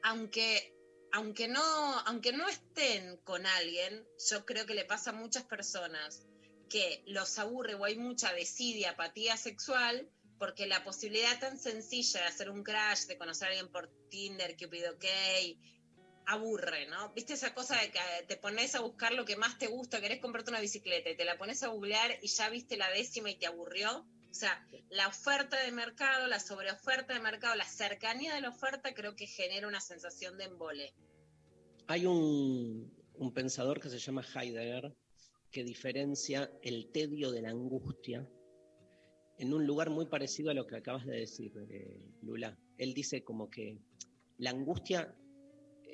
aunque, 0.02 0.75
aunque, 1.12 1.49
no, 1.49 1.62
aunque 2.06 2.32
no 2.32 2.49
estén 2.49 3.18
con 3.18 3.47
alguien, 3.47 4.06
yo 4.30 4.44
creo 4.44 4.66
que 4.66 4.75
le 4.75 4.85
pasa 4.85 5.11
a 5.11 5.14
muchas 5.14 5.44
personas 5.44 6.26
que 6.68 7.02
los 7.06 7.38
aburre 7.38 7.75
o 7.75 7.85
hay 7.85 7.97
mucha 7.97 8.32
desidia, 8.32 8.90
apatía 8.90 9.37
sexual, 9.37 10.09
porque 10.38 10.66
la 10.66 10.85
posibilidad 10.85 11.38
tan 11.38 11.59
sencilla 11.59 12.20
de 12.20 12.26
hacer 12.26 12.50
un 12.50 12.62
crash, 12.62 13.06
de 13.06 13.18
conocer 13.18 13.49
a 13.49 13.50
alguien 13.50 13.70
por 13.70 13.90
Tinder, 14.09 14.56
Cupid 14.56 14.90
OK, 14.90 15.04
aburre, 16.31 16.87
¿no? 16.87 17.13
¿Viste 17.13 17.33
esa 17.33 17.55
cosa 17.55 17.77
de 17.81 17.91
que 17.91 17.99
te 18.29 18.37
pones 18.37 18.77
a 18.77 18.81
buscar 18.81 19.13
lo 19.13 19.25
que 19.25 19.37
más 19.37 19.59
te 19.59 19.67
gusta, 19.67 20.01
querés 20.01 20.21
comprarte 20.21 20.51
una 20.51 20.61
bicicleta 20.61 21.11
y 21.11 21.17
te 21.17 21.25
la 21.25 21.37
pones 21.37 21.63
a 21.65 21.69
googlear 21.69 22.19
y 22.23 22.29
ya 22.29 22.49
viste 22.49 22.77
la 22.77 22.89
décima 22.91 23.31
y 23.31 23.37
te 23.37 23.47
aburrió? 23.47 24.07
O 24.31 24.35
sea, 24.35 24.65
la 24.91 25.09
oferta 25.09 25.61
de 25.61 25.73
mercado, 25.73 26.29
la 26.29 26.39
sobreoferta 26.39 27.15
de 27.15 27.21
mercado, 27.21 27.57
la 27.57 27.65
cercanía 27.65 28.33
de 28.33 28.41
la 28.41 28.51
oferta 28.51 28.95
creo 28.95 29.17
que 29.17 29.27
genera 29.27 29.67
una 29.67 29.81
sensación 29.81 30.39
de 30.39 30.45
embole. 30.45 30.95
Hay 31.89 32.07
un, 32.07 32.95
pensador 33.35 33.81
que 33.81 33.91
se 33.91 33.99
llama 33.99 34.23
Heidegger 34.23 34.95
que 35.51 35.65
diferencia 35.65 36.49
el 36.63 36.93
tedio 36.93 37.33
de 37.33 37.43
la 37.43 37.51
angustia 37.51 38.25
en 39.39 39.53
un 39.53 39.67
lugar 39.67 39.91
muy 39.91 40.07
parecido 40.07 40.53
a 40.53 40.55
lo 40.55 40.69
que 40.69 40.77
acabas 40.77 41.05
de 41.07 41.17
decir, 41.17 41.53
eh, 41.71 42.09
Lula. 42.23 42.57
Él 42.79 42.95
dice 42.95 43.25
como 43.25 43.51
que 43.51 43.81
la 44.39 44.51
angustia 44.51 45.13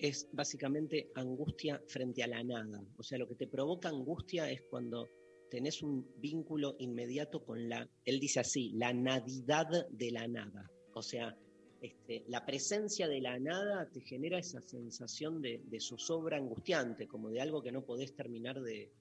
es 0.00 0.28
básicamente 0.32 1.10
angustia 1.14 1.82
frente 1.86 2.22
a 2.22 2.26
la 2.26 2.42
nada. 2.42 2.82
O 2.96 3.02
sea, 3.02 3.18
lo 3.18 3.28
que 3.28 3.34
te 3.34 3.46
provoca 3.46 3.88
angustia 3.88 4.50
es 4.50 4.62
cuando 4.62 5.08
tenés 5.50 5.82
un 5.82 6.06
vínculo 6.18 6.76
inmediato 6.78 7.44
con 7.44 7.68
la, 7.68 7.88
él 8.04 8.20
dice 8.20 8.40
así, 8.40 8.72
la 8.74 8.92
nadidad 8.92 9.68
de 9.90 10.10
la 10.10 10.26
nada. 10.26 10.70
O 10.94 11.02
sea, 11.02 11.36
este, 11.80 12.24
la 12.28 12.44
presencia 12.44 13.06
de 13.06 13.20
la 13.20 13.38
nada 13.38 13.88
te 13.90 14.00
genera 14.00 14.38
esa 14.38 14.60
sensación 14.60 15.40
de, 15.42 15.62
zozobra 15.80 16.36
angustiante, 16.36 17.06
como 17.06 17.28
de 17.30 17.40
algo 17.40 17.62
que 17.62 17.72
no 17.72 17.84
podés 17.84 18.14
terminar 18.14 18.60
de, 18.60 18.92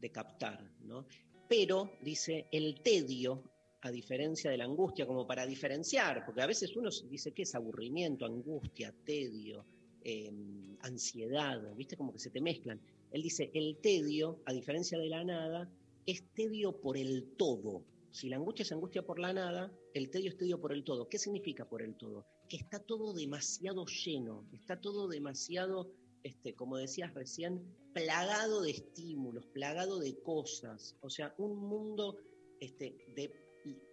de 0.00 0.10
captar, 0.10 0.72
¿no? 0.80 1.06
Pero, 1.48 1.92
dice, 2.02 2.48
el 2.50 2.80
tedio 2.82 3.52
a 3.82 3.90
diferencia 3.90 4.50
de 4.50 4.56
la 4.56 4.64
angustia, 4.64 5.06
como 5.06 5.26
para 5.26 5.44
diferenciar, 5.44 6.24
porque 6.24 6.40
a 6.40 6.46
veces 6.46 6.74
uno 6.76 6.88
dice 7.10 7.32
que 7.32 7.42
es 7.42 7.54
aburrimiento, 7.54 8.24
angustia, 8.24 8.94
tedio, 9.04 9.66
em, 10.04 10.76
ansiedad, 10.80 11.74
¿viste? 11.76 11.96
Como 11.96 12.12
que 12.12 12.18
se 12.18 12.30
te 12.30 12.40
mezclan. 12.40 12.80
Él 13.10 13.22
dice, 13.22 13.50
el 13.54 13.78
tedio, 13.80 14.40
a 14.46 14.52
diferencia 14.52 14.98
de 14.98 15.08
la 15.08 15.24
nada, 15.24 15.70
es 16.06 16.24
tedio 16.34 16.80
por 16.80 16.96
el 16.96 17.34
todo. 17.36 17.84
Si 18.10 18.28
la 18.28 18.36
angustia 18.36 18.62
es 18.62 18.72
angustia 18.72 19.04
por 19.04 19.18
la 19.18 19.32
nada, 19.32 19.72
el 19.94 20.10
tedio 20.10 20.30
es 20.30 20.36
tedio 20.36 20.60
por 20.60 20.72
el 20.72 20.84
todo. 20.84 21.08
¿Qué 21.08 21.18
significa 21.18 21.68
por 21.68 21.82
el 21.82 21.96
todo? 21.96 22.26
Que 22.48 22.56
está 22.56 22.78
todo 22.78 23.14
demasiado 23.14 23.86
lleno, 23.86 24.46
está 24.52 24.80
todo 24.80 25.08
demasiado, 25.08 25.90
este, 26.22 26.54
como 26.54 26.76
decías 26.76 27.14
recién, 27.14 27.62
plagado 27.94 28.62
de 28.62 28.70
estímulos, 28.70 29.46
plagado 29.46 29.98
de 29.98 30.18
cosas. 30.22 30.96
O 31.00 31.10
sea, 31.10 31.34
un 31.38 31.56
mundo 31.56 32.16
este, 32.60 32.96
de 33.14 33.30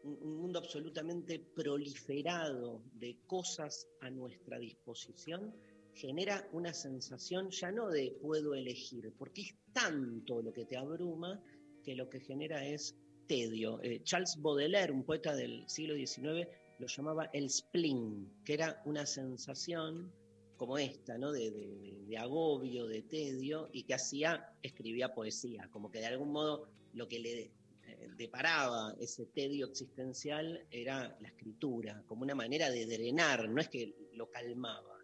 un 0.04 0.38
mundo 0.38 0.60
absolutamente 0.60 1.40
proliferado 1.40 2.82
de 2.94 3.18
cosas 3.28 3.88
a 4.02 4.10
nuestra 4.10 4.58
disposición, 4.58 5.54
genera 5.94 6.48
una 6.52 6.74
sensación 6.74 7.50
ya 7.50 7.72
no 7.72 7.90
de 7.90 8.18
puedo 8.22 8.54
elegir, 8.54 9.14
porque 9.18 9.42
es 9.42 9.56
tanto 9.74 10.42
lo 10.42 10.54
que 10.54 10.66
te 10.66 10.78
abruma 10.78 11.42
que 11.84 11.96
lo 11.96 12.10
que 12.10 12.20
genera 12.20 12.66
es 12.66 12.96
tedio. 13.28 13.82
Eh, 13.84 14.02
Charles 14.04 14.38
Baudelaire, 14.42 14.92
un 14.92 15.04
poeta 15.04 15.36
del 15.36 15.68
siglo 15.68 15.96
XIX, 15.96 16.48
lo 16.80 16.88
llamaba 16.88 17.30
el 17.34 17.50
spleen, 17.50 18.32
que 18.44 18.54
era 18.54 18.82
una 18.86 19.06
sensación 19.06 20.12
como 20.58 20.78
esta, 20.78 21.18
¿no? 21.18 21.32
De, 21.32 21.52
de, 22.08 22.18
agobio, 22.18 22.86
de 22.88 23.02
tedio, 23.04 23.70
y 23.72 23.84
que 23.84 23.94
hacía, 23.94 24.54
escribía 24.62 25.14
poesía, 25.14 25.70
como 25.72 25.90
que 25.90 26.00
de 26.00 26.08
algún 26.08 26.32
modo 26.32 26.68
lo 26.94 27.08
que 27.08 27.20
le 27.20 27.52
deparaba 28.18 28.94
ese 29.00 29.26
tedio 29.28 29.68
existencial 29.68 30.66
era 30.72 31.18
la 31.22 31.28
escritura, 31.28 32.04
como 32.08 32.24
una 32.24 32.36
manera 32.36 32.70
de 32.70 32.86
drenar, 32.86 33.50
no 33.50 33.62
es 33.62 33.70
que 33.70 33.96
lo 34.14 34.30
calmaba, 34.30 34.99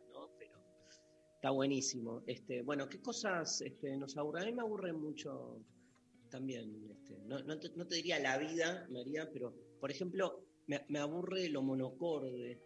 está 1.45 1.51
buenísimo. 1.51 2.23
Este, 2.25 2.63
bueno, 2.63 2.89
¿qué 2.89 2.99
cosas 2.99 3.61
este, 3.61 3.95
nos 3.97 4.17
aburren? 4.17 4.41
A 4.41 4.45
mí 4.47 4.53
me 4.53 4.61
aburre 4.63 4.93
mucho 4.93 5.61
también, 6.31 6.89
este, 6.89 7.19
no, 7.27 7.59
te, 7.59 7.95
diría 7.97 8.17
la 8.17 8.39
vida, 8.39 8.87
María, 8.89 9.29
pero 9.31 9.53
por 9.79 9.91
ejemplo, 9.91 10.43
me, 10.65 10.83
me 10.89 10.97
aburre 10.97 11.47
lo 11.49 11.61
monocorde, 11.61 12.59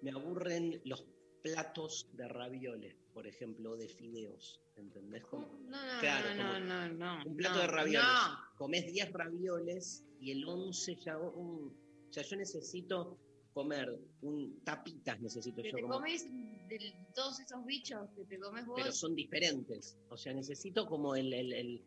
me 0.00 0.10
aburren 0.10 0.80
los 0.86 1.06
platos 1.42 2.08
de 2.14 2.26
ravioles, 2.26 2.96
por 3.12 3.26
ejemplo, 3.26 3.76
de 3.76 3.88
fideos. 3.88 4.58
¿Entendés? 4.76 5.22
no, 5.30 5.46
no, 5.70 6.58
no, 6.60 6.60
no, 6.60 6.88
no, 6.94 7.24
Un 7.26 7.36
plato 7.36 7.58
de 7.58 7.66
ravioles. 7.66 8.08
Comés 8.56 8.86
10 8.90 9.12
ravioles 9.12 10.02
y 10.18 10.30
el 10.30 10.48
11 10.48 10.96
ya. 10.96 11.18
o 11.18 11.70
sea, 12.08 12.22
yo 12.22 12.36
necesito 12.36 13.18
comer 13.54 13.96
un 14.22 14.62
tapitas 14.64 15.20
necesito 15.20 15.62
yo. 15.62 15.76
Te 15.76 15.82
comes 15.82 16.26
de 16.68 16.94
todos 17.14 17.40
esos 17.40 17.64
bichos 17.64 18.10
que 18.16 18.24
te 18.24 18.38
comes 18.38 18.66
vos. 18.66 18.74
Pero 18.76 18.92
son 18.92 19.14
diferentes. 19.14 19.96
O 20.10 20.16
sea, 20.16 20.34
necesito 20.34 20.86
como 20.86 21.14
el, 21.14 21.32
el, 21.32 21.52
el 21.52 21.84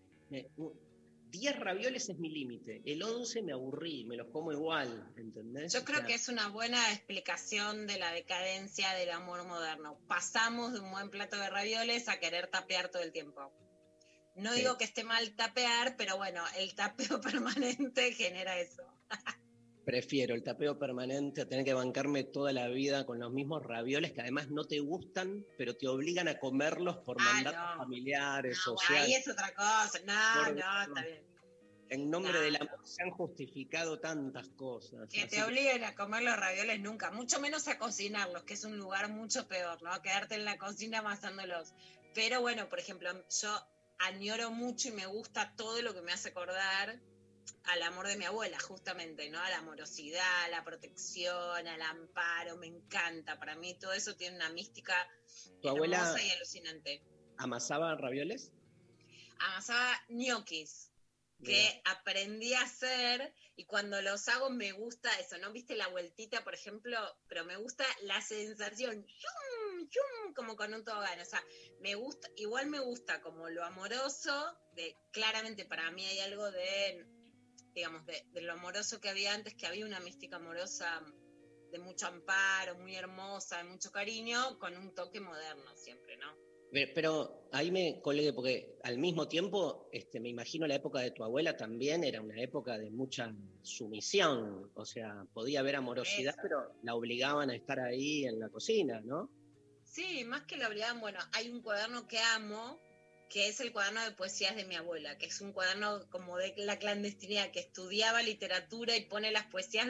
10 1.32 1.60
ravioles 1.60 2.10
es 2.10 2.18
mi 2.18 2.30
límite, 2.30 2.82
el 2.86 3.04
11 3.04 3.44
me 3.44 3.54
aburrí, 3.54 4.06
me 4.06 4.16
los 4.16 4.28
como 4.30 4.52
igual, 4.52 5.12
¿entendés? 5.18 5.74
Yo 5.74 5.84
creo 5.84 6.06
que 6.06 6.14
es 6.14 6.30
una 6.30 6.48
buena 6.50 6.92
explicación 6.94 7.86
de 7.86 8.00
la 8.00 8.12
decadencia 8.12 8.94
del 8.94 9.10
amor 9.12 9.46
moderno. 9.46 10.00
Pasamos 10.08 10.74
de 10.74 10.80
un 10.80 10.92
buen 10.92 11.10
plato 11.10 11.38
de 11.38 11.50
ravioles 11.50 12.08
a 12.08 12.20
querer 12.20 12.48
tapear 12.48 12.90
todo 12.90 13.04
el 13.04 13.12
tiempo. 13.12 13.52
No 14.36 14.54
digo 14.54 14.78
que 14.78 14.84
esté 14.84 15.04
mal 15.04 15.36
tapear, 15.36 15.96
pero 15.98 16.16
bueno, 16.18 16.44
el 16.58 16.76
tapeo 16.76 17.20
permanente 17.22 18.14
genera 18.14 18.60
eso. 18.60 18.84
Prefiero 19.88 20.36
el 20.36 20.44
tapeo 20.44 20.78
permanente 20.78 21.42
a 21.44 21.48
tener 21.48 21.64
que 21.64 21.74
bancarme 21.74 22.26
toda 22.26 22.52
la 22.52 22.68
vida 22.68 23.06
con 23.06 23.22
los 23.22 23.32
mismos 23.32 23.64
ravioles 23.64 24.12
que 24.12 24.20
además 24.20 24.50
no 24.50 24.66
te 24.66 24.82
gustan, 24.82 25.46
pero 25.58 25.78
te 25.78 25.88
obligan 25.88 26.28
a 26.28 26.38
comerlos 26.40 26.98
por 27.06 27.16
ah, 27.22 27.24
mandatos 27.24 27.78
familiares, 27.78 28.60
no, 28.68 28.76
Ahí 28.90 29.14
es 29.14 29.30
otra 29.30 29.54
cosa. 29.54 29.98
No, 30.06 30.52
no, 30.52 30.82
está 30.82 31.06
bien. 31.06 31.26
En 31.88 32.10
nombre 32.10 32.38
del 32.42 32.58
amor 32.58 32.82
se 32.84 33.02
han 33.02 33.12
justificado 33.12 33.98
tantas 33.98 34.50
cosas. 34.58 35.08
Que 35.10 35.26
te 35.26 35.42
obliguen 35.42 35.86
a 35.86 35.96
comer 35.96 36.24
los 36.24 36.36
ravioles 36.36 36.82
nunca, 36.82 37.10
mucho 37.12 37.40
menos 37.40 37.70
a 37.70 37.78
cocinarlos, 37.78 38.44
que 38.44 38.56
es 38.56 38.66
un 38.66 38.78
lugar 38.78 39.10
mucho 39.10 39.48
peor, 39.48 39.82
¿no? 39.82 40.02
Quedarte 40.02 40.36
en 40.36 40.44
la 40.44 40.58
cocina 40.58 41.00
amasándolos. 41.00 41.74
Pero 42.14 42.42
bueno, 42.42 42.68
por 42.68 42.80
ejemplo, 42.80 43.10
yo 43.30 43.68
añoro 44.00 44.52
mucho 44.52 44.90
y 44.90 44.92
me 44.92 45.06
gusta 45.06 45.54
todo 45.56 45.82
lo 45.82 45.94
que 45.94 46.02
me 46.02 46.12
hace 46.12 46.28
acordar 46.28 47.00
al 47.66 47.84
amor 47.84 48.08
de 48.08 48.18
mi 48.18 48.26
abuela, 48.26 48.60
justamente, 48.60 49.30
¿no? 49.30 49.40
A 49.40 49.50
la 49.50 49.58
amorosidad, 49.58 50.46
a 50.46 50.50
la 50.50 50.64
protección, 50.64 51.68
al 51.68 51.82
amparo, 51.82 52.58
me 52.58 52.68
encanta. 52.68 53.38
Para 53.40 53.56
mí 53.56 53.74
todo 53.76 53.94
eso 53.94 54.16
tiene 54.16 54.36
una 54.36 54.50
mística 54.50 54.96
¿Tu 55.62 55.70
abuela 55.70 56.16
y 56.24 56.30
alucinante. 56.32 57.04
¿Amasaba 57.38 57.96
ravioles? 57.96 58.52
Amasaba 59.40 60.02
ñoquis, 60.10 60.92
que 61.44 61.82
aprendí 61.86 62.54
a 62.54 62.62
hacer 62.62 63.34
y 63.56 63.66
cuando 63.66 64.02
los 64.02 64.28
hago 64.30 64.50
me 64.50 64.72
gusta 64.72 65.10
eso, 65.20 65.38
¿no? 65.38 65.52
¿Viste 65.52 65.76
la 65.76 65.88
vueltita, 65.88 66.44
por 66.44 66.54
ejemplo? 66.54 66.98
Pero 67.28 67.46
me 67.46 67.58
gusta 67.58 67.86
la 68.04 68.22
sensación, 68.22 69.06
como 70.36 70.56
con 70.56 70.74
un 70.74 70.84
tobogán, 70.84 71.20
o 71.20 71.26
sea, 71.26 71.44
me 71.82 71.96
gusta, 71.96 72.30
igual 72.38 72.68
me 72.68 72.80
gusta 72.80 73.22
como 73.22 73.50
lo 73.50 73.64
amoroso, 73.64 74.58
de, 74.76 74.96
claramente 75.12 75.66
para 75.66 75.92
mí 75.92 76.06
hay 76.06 76.20
algo 76.20 76.50
de 76.52 77.06
digamos, 77.78 78.06
de, 78.06 78.42
lo 78.42 78.54
amoroso 78.54 79.00
que 79.00 79.10
había 79.10 79.34
antes, 79.34 79.56
que 79.56 79.68
había 79.68 79.86
una 79.86 80.00
mística 80.00 80.38
amorosa 80.38 81.02
de 81.72 81.80
mucho 81.80 82.08
amparo, 82.08 82.78
muy 82.80 82.96
hermosa, 82.96 83.58
de 83.58 83.66
mucho 83.66 83.92
cariño, 83.92 84.58
con 84.60 84.76
un 84.78 84.94
toque 84.94 85.20
moderno 85.20 85.76
siempre, 85.76 86.18
¿no? 86.18 86.36
Pe- 86.72 86.92
Pero 86.94 87.48
ahí 87.52 87.72
me 87.72 88.02
colgué, 88.02 88.34
porque 88.34 88.78
al 88.84 88.98
mismo 88.98 89.28
tiempo, 89.28 89.88
este, 89.92 90.20
me 90.20 90.30
imagino 90.30 90.66
la 90.68 90.76
época 90.76 91.00
de 91.00 91.12
tu 91.12 91.24
abuela 91.24 91.56
también 91.56 92.04
era 92.04 92.22
una 92.22 92.42
época 92.42 92.78
de 92.78 92.90
mucha 92.90 93.34
sumisión. 93.62 94.72
O 94.76 94.86
sea, 94.86 95.26
podía 95.34 95.60
haber 95.62 95.76
amorosidad, 95.76 96.34
Eso. 96.34 96.42
pero 96.42 96.76
la 96.84 96.96
obligaban 96.96 97.50
a 97.50 97.56
estar 97.56 97.80
ahí 97.80 98.26
en 98.26 98.40
la 98.40 98.50
cocina, 98.50 99.00
¿no? 99.02 99.30
Sí, 99.86 100.26
más 100.26 100.44
que 100.46 100.58
la 100.58 100.68
obligaban, 100.68 101.00
bueno, 101.00 101.20
hay 101.32 101.50
un 101.50 101.62
cuaderno 101.62 102.06
que 102.08 102.20
amo, 102.20 102.82
que 103.30 103.48
es 103.48 103.60
el 103.60 103.72
cuaderno 103.72 104.04
de 104.04 104.12
poesías 104.12 104.56
de 104.56 104.66
mi 104.66 104.76
abuela, 104.76 105.18
que 105.18 105.26
es 105.28 105.42
un 105.42 105.54
cuaderno 105.54 106.10
como 106.10 106.38
de 106.38 106.54
la 106.58 106.80
clandestinidad, 106.80 107.52
que 107.52 107.60
estudiaba 107.60 108.22
literatura 108.22 108.96
y 108.96 109.06
pone 109.06 109.32
las 109.32 109.46
poesías 109.46 109.88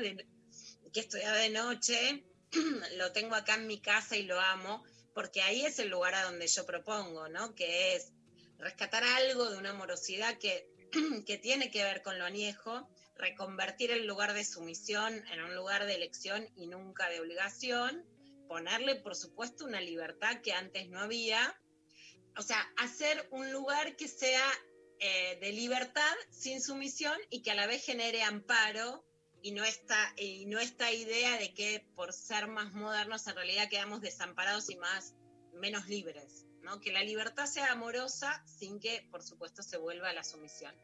que 0.94 1.00
estudiaba 1.00 1.38
de 1.38 1.50
noche. 1.50 2.26
lo 2.98 3.12
tengo 3.12 3.36
acá 3.36 3.56
en 3.56 3.68
mi 3.68 3.82
casa 3.82 4.16
y 4.16 4.24
lo 4.24 4.40
amo, 4.40 4.84
porque 5.14 5.42
ahí 5.42 5.66
es 5.66 5.80
el 5.80 5.90
lugar 5.90 6.16
a 6.16 6.24
donde 6.24 6.48
yo 6.48 6.66
propongo, 6.66 7.28
¿no? 7.30 7.56
Que 7.56 7.96
es 7.96 8.14
rescatar 8.58 9.04
algo 9.04 9.50
de 9.50 9.58
una 9.58 9.72
amorosidad 9.72 10.38
que, 10.38 10.70
que 11.26 11.38
tiene 11.38 11.70
que 11.72 11.84
ver 11.84 12.02
con 12.02 12.18
lo 12.18 12.26
añejo, 12.26 12.90
reconvertir 13.16 13.92
el 13.92 14.06
lugar 14.06 14.34
de 14.34 14.46
sumisión 14.46 15.14
en 15.32 15.44
un 15.44 15.56
lugar 15.56 15.86
de 15.86 15.96
elección 15.96 16.48
y 16.56 16.68
nunca 16.68 17.10
de 17.10 17.20
obligación, 17.20 18.06
ponerle, 18.48 18.96
por 18.96 19.16
supuesto, 19.16 19.66
una 19.66 19.82
libertad 19.82 20.42
que 20.42 20.54
antes 20.54 20.88
no 20.90 21.00
había. 21.00 21.60
O 22.38 22.42
sea, 22.42 22.62
hacer 22.78 23.28
un 23.32 23.52
lugar 23.52 23.96
que 23.96 24.08
sea 24.08 24.46
eh, 25.00 25.38
de 25.42 25.52
libertad 25.52 26.16
sin 26.32 26.62
sumisión 26.62 27.18
y 27.30 27.42
que 27.42 27.52
a 27.52 27.56
la 27.56 27.68
vez 27.68 27.84
genere 27.84 28.24
amparo 28.24 29.04
y 29.42 29.52
no, 29.52 29.64
esta, 29.64 30.14
y 30.18 30.46
no 30.46 30.60
esta 30.60 30.92
idea 30.92 31.38
de 31.38 31.54
que 31.54 31.86
por 31.96 32.14
ser 32.14 32.48
más 32.48 32.74
modernos 32.74 33.28
en 33.28 33.36
realidad 33.36 33.70
quedamos 33.70 34.02
desamparados 34.02 34.70
y 34.70 34.76
más 34.76 35.14
menos 35.54 35.88
libres. 35.88 36.46
¿no? 36.62 36.80
Que 36.82 36.92
la 36.92 37.04
libertad 37.04 37.46
sea 37.46 37.72
amorosa 37.72 38.44
sin 38.46 38.80
que, 38.80 39.08
por 39.10 39.24
supuesto, 39.24 39.64
se 39.64 39.78
vuelva 39.78 40.10
a 40.10 40.14
la 40.14 40.24
sumisión. 40.24 40.76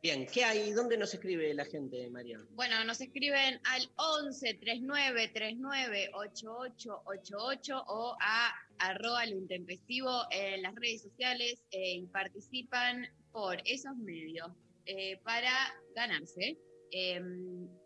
Bien, 0.00 0.26
¿qué 0.32 0.44
hay? 0.44 0.70
¿Dónde 0.72 0.96
nos 0.96 1.12
escribe 1.12 1.52
la 1.54 1.64
gente, 1.64 2.08
María? 2.10 2.38
Bueno, 2.52 2.84
nos 2.84 3.00
escriben 3.00 3.60
al 3.64 3.82
11 3.96 4.54
39 4.54 5.28
39 5.34 6.10
8888 6.14 7.84
o 7.88 8.16
a 8.20 8.52
arroba 8.78 9.26
lo 9.26 9.36
intempestivo 9.36 10.22
en 10.30 10.62
las 10.62 10.74
redes 10.76 11.02
sociales 11.02 11.60
eh, 11.72 11.94
y 11.96 12.06
participan 12.06 13.08
por 13.32 13.56
esos 13.64 13.96
medios 13.96 14.48
eh, 14.86 15.16
para 15.24 15.50
ganarse. 15.96 16.56
eh, 16.90 17.20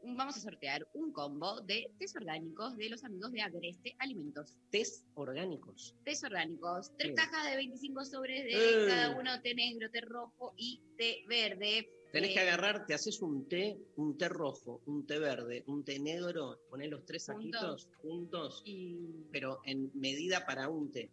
vamos 0.04 0.36
a 0.36 0.40
sortear 0.40 0.86
un 0.94 1.12
combo 1.12 1.60
de 1.62 1.90
test 1.98 2.14
orgánicos 2.16 2.76
de 2.76 2.88
los 2.90 3.02
amigos 3.02 3.32
de 3.32 3.40
Agreste 3.42 3.96
Alimentos. 3.98 4.54
Test 4.70 5.06
orgánicos. 5.14 5.96
Test 6.04 6.22
orgánicos, 6.24 6.92
tres 6.98 7.14
Bien. 7.14 7.16
cajas 7.16 7.50
de 7.50 7.56
25 7.56 8.04
sobres 8.04 8.44
de 8.44 8.52
Eh. 8.52 8.86
cada 8.88 9.18
uno, 9.18 9.40
té 9.40 9.54
negro, 9.54 9.90
té 9.90 10.02
rojo 10.02 10.52
y 10.56 10.82
té 10.98 11.24
verde. 11.26 11.88
Tenés 12.12 12.30
Eh, 12.30 12.34
que 12.34 12.40
agarrar, 12.40 12.84
te 12.86 12.94
haces 12.94 13.20
un 13.22 13.48
té, 13.48 13.78
un 13.96 14.16
té 14.18 14.28
rojo, 14.28 14.82
un 14.86 15.06
té 15.06 15.18
verde, 15.18 15.64
un 15.66 15.82
té 15.82 15.98
negro, 15.98 16.60
ponés 16.68 16.90
los 16.90 17.04
tres 17.06 17.24
saquitos 17.24 17.88
juntos, 18.02 18.62
Y 18.66 19.24
pero 19.32 19.60
en 19.64 19.90
medida 19.94 20.44
para 20.46 20.68
un 20.68 20.90
té. 20.90 21.10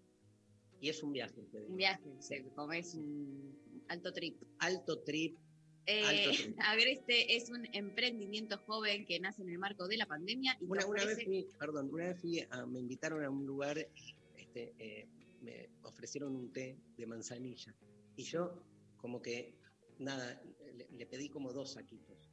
Y 0.82 0.90
es 0.90 1.02
un 1.04 1.12
viaje, 1.14 1.42
te 1.52 1.60
digo. 1.60 1.72
un 1.72 1.78
viaje, 1.78 2.10
se 2.20 2.44
comes 2.54 2.94
un 2.96 3.84
alto 3.88 4.12
trip. 4.14 4.42
Alto 4.60 5.00
trip. 5.02 5.38
Eh, 5.86 6.04
Alto 6.04 6.32
trip. 6.32 6.58
Agreste 6.60 7.36
es 7.36 7.50
un 7.50 7.66
emprendimiento 7.74 8.58
joven 8.60 9.06
que 9.06 9.20
nace 9.20 9.42
en 9.42 9.50
el 9.50 9.58
marco 9.58 9.88
de 9.88 9.98
la 9.98 10.06
pandemia 10.06 10.58
y 10.62 10.66
Una, 10.66 10.86
una 10.86 11.06
vez 11.06 11.24
fui, 11.24 11.48
perdón, 11.58 11.90
una 11.92 12.08
vez 12.10 12.20
fui 12.22 12.40
a- 12.50 12.66
me 12.66 12.80
invitaron 12.80 13.24
a 13.24 13.30
un 13.30 13.46
lugar 13.46 13.78
y 13.78 14.16
este, 14.38 14.74
eh, 14.80 15.08
me 15.42 15.70
ofrecieron 15.84 16.36
un 16.36 16.52
té 16.52 16.78
de 16.98 17.06
manzanilla. 17.08 17.74
Y 18.18 18.24
yo, 18.24 18.62
como 18.98 19.22
que, 19.22 19.54
nada, 20.00 20.42
le, 20.80 20.88
le 20.98 21.06
pedí 21.06 21.30
como 21.30 21.52
dos 21.54 21.74
saquitos. 21.74 22.32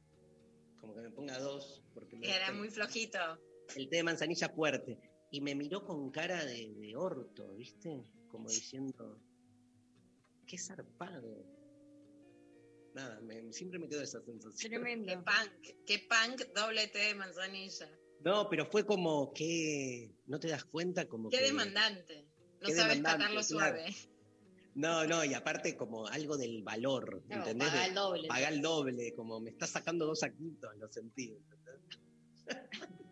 Como 0.79 0.93
que 0.95 1.01
me 1.01 1.09
ponga 1.11 1.37
dos, 1.39 1.83
porque 1.93 2.15
me 2.15 2.27
Era 2.33 2.51
muy 2.51 2.69
flojito. 2.69 3.19
el 3.75 3.89
té 3.89 3.97
de 3.97 4.03
manzanilla 4.03 4.49
fuerte. 4.49 4.99
Y 5.31 5.41
me 5.41 5.53
miró 5.55 5.83
con 5.83 6.09
cara 6.11 6.45
de, 6.45 6.73
de 6.75 6.95
orto, 6.95 7.53
¿viste? 7.55 8.03
Como 8.29 8.47
diciendo, 8.49 9.19
qué 10.47 10.57
zarpado. 10.57 11.45
Nada, 12.93 13.19
me- 13.21 13.51
siempre 13.51 13.77
me 13.79 13.87
quedó 13.89 14.01
esa 14.01 14.21
sensación. 14.21 14.57
Qué 14.57 14.69
Tremendo. 14.69 15.13
punk, 15.25 15.75
qué 15.85 16.07
punk 16.09 16.53
doble 16.55 16.87
té 16.87 16.99
de 16.99 17.15
manzanilla. 17.15 17.89
No, 18.21 18.47
pero 18.49 18.65
fue 18.65 18.85
como 18.85 19.31
que, 19.33 20.11
¿no 20.25 20.39
te 20.39 20.47
das 20.47 20.63
cuenta? 20.65 21.07
Como 21.07 21.29
Qué 21.29 21.37
que, 21.39 21.43
demandante. 21.43 22.25
No 22.61 22.67
Qué 22.67 22.73
sabes 22.73 22.97
demandante, 22.97 23.03
pagarlo 23.25 23.41
claro. 23.41 23.77
suave. 23.77 23.95
No, 24.77 25.07
no, 25.07 25.25
y 25.25 25.33
aparte 25.33 25.75
como 25.75 26.05
algo 26.05 26.37
del 26.37 26.61
valor, 26.61 27.23
No, 27.27 27.37
¿entendés? 27.37 27.67
paga 27.67 27.87
el 27.87 27.95
doble. 27.95 28.27
Paga 28.27 28.49
el 28.49 28.61
doble, 28.61 29.13
como 29.15 29.39
me 29.39 29.49
está 29.49 29.65
sacando 29.65 30.05
dos 30.05 30.19
saquitos, 30.19 30.77
lo 30.77 30.87
sentí. 30.87 31.35
¿entendés? 31.35 31.81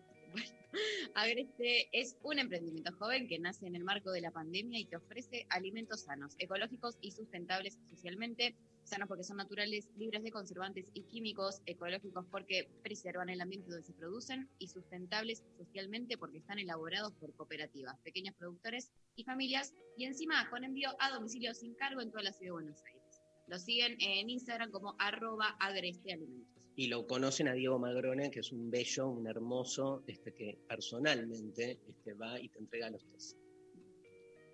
Agreste 1.16 1.90
es 1.92 2.18
un 2.22 2.38
emprendimiento 2.38 2.92
joven 3.00 3.28
que 3.28 3.40
nace 3.40 3.66
en 3.66 3.76
el 3.76 3.84
marco 3.84 4.12
de 4.12 4.22
la 4.22 4.30
pandemia 4.30 4.78
y 4.80 4.86
que 4.86 4.98
ofrece 4.98 5.48
alimentos 5.50 6.02
sanos, 6.04 6.36
ecológicos 6.38 6.98
y 7.02 7.10
sustentables 7.12 7.80
socialmente. 7.90 8.56
Sanos 8.86 9.08
porque 9.08 9.24
son 9.24 9.38
naturales, 9.38 9.90
libres 9.98 10.24
de 10.24 10.32
conservantes 10.32 10.86
y 10.94 11.02
químicos, 11.04 11.62
ecológicos 11.66 12.24
porque 12.30 12.70
preservan 12.84 13.30
el 13.30 13.42
ambiente 13.42 13.72
donde 13.72 13.84
se 13.84 13.94
producen 13.94 14.48
y 14.60 14.68
sustentables 14.68 15.44
socialmente 15.58 16.20
porque 16.20 16.38
están 16.38 16.60
elaborados 16.60 17.12
por 17.14 17.34
cooperativas, 17.34 18.00
pequeños 18.02 18.36
productores 18.36 18.92
y 19.16 19.24
familias 19.24 19.74
y 19.98 20.06
encima 20.06 20.48
con 20.52 20.64
envío 20.64 20.90
a 21.00 21.10
domicilio 21.10 21.56
sin 21.56 21.74
cargo 21.74 22.00
en 22.00 22.12
toda 22.12 22.22
la 22.22 22.32
ciudad 22.32 22.50
de 22.50 22.62
Buenos 22.62 22.84
Aires. 22.84 23.22
Lo 23.48 23.58
siguen 23.58 23.98
en 24.00 24.30
Instagram 24.30 24.70
como 24.70 24.96
arroba 25.00 25.58
agrestealimentos. 25.60 26.64
Y 26.76 26.88
lo 26.88 27.08
conocen 27.08 27.48
a 27.48 27.54
Diego 27.54 27.80
Magrone, 27.80 28.30
que 28.30 28.42
es 28.42 28.52
un 28.52 28.70
bello, 28.70 29.08
un 29.08 29.26
hermoso, 29.26 30.04
este, 30.06 30.32
que 30.32 30.60
personalmente 30.68 31.80
este, 31.88 32.14
va 32.14 32.40
y 32.40 32.50
te 32.50 32.60
entrega 32.60 32.92
los 32.92 33.04
test. 33.08 33.38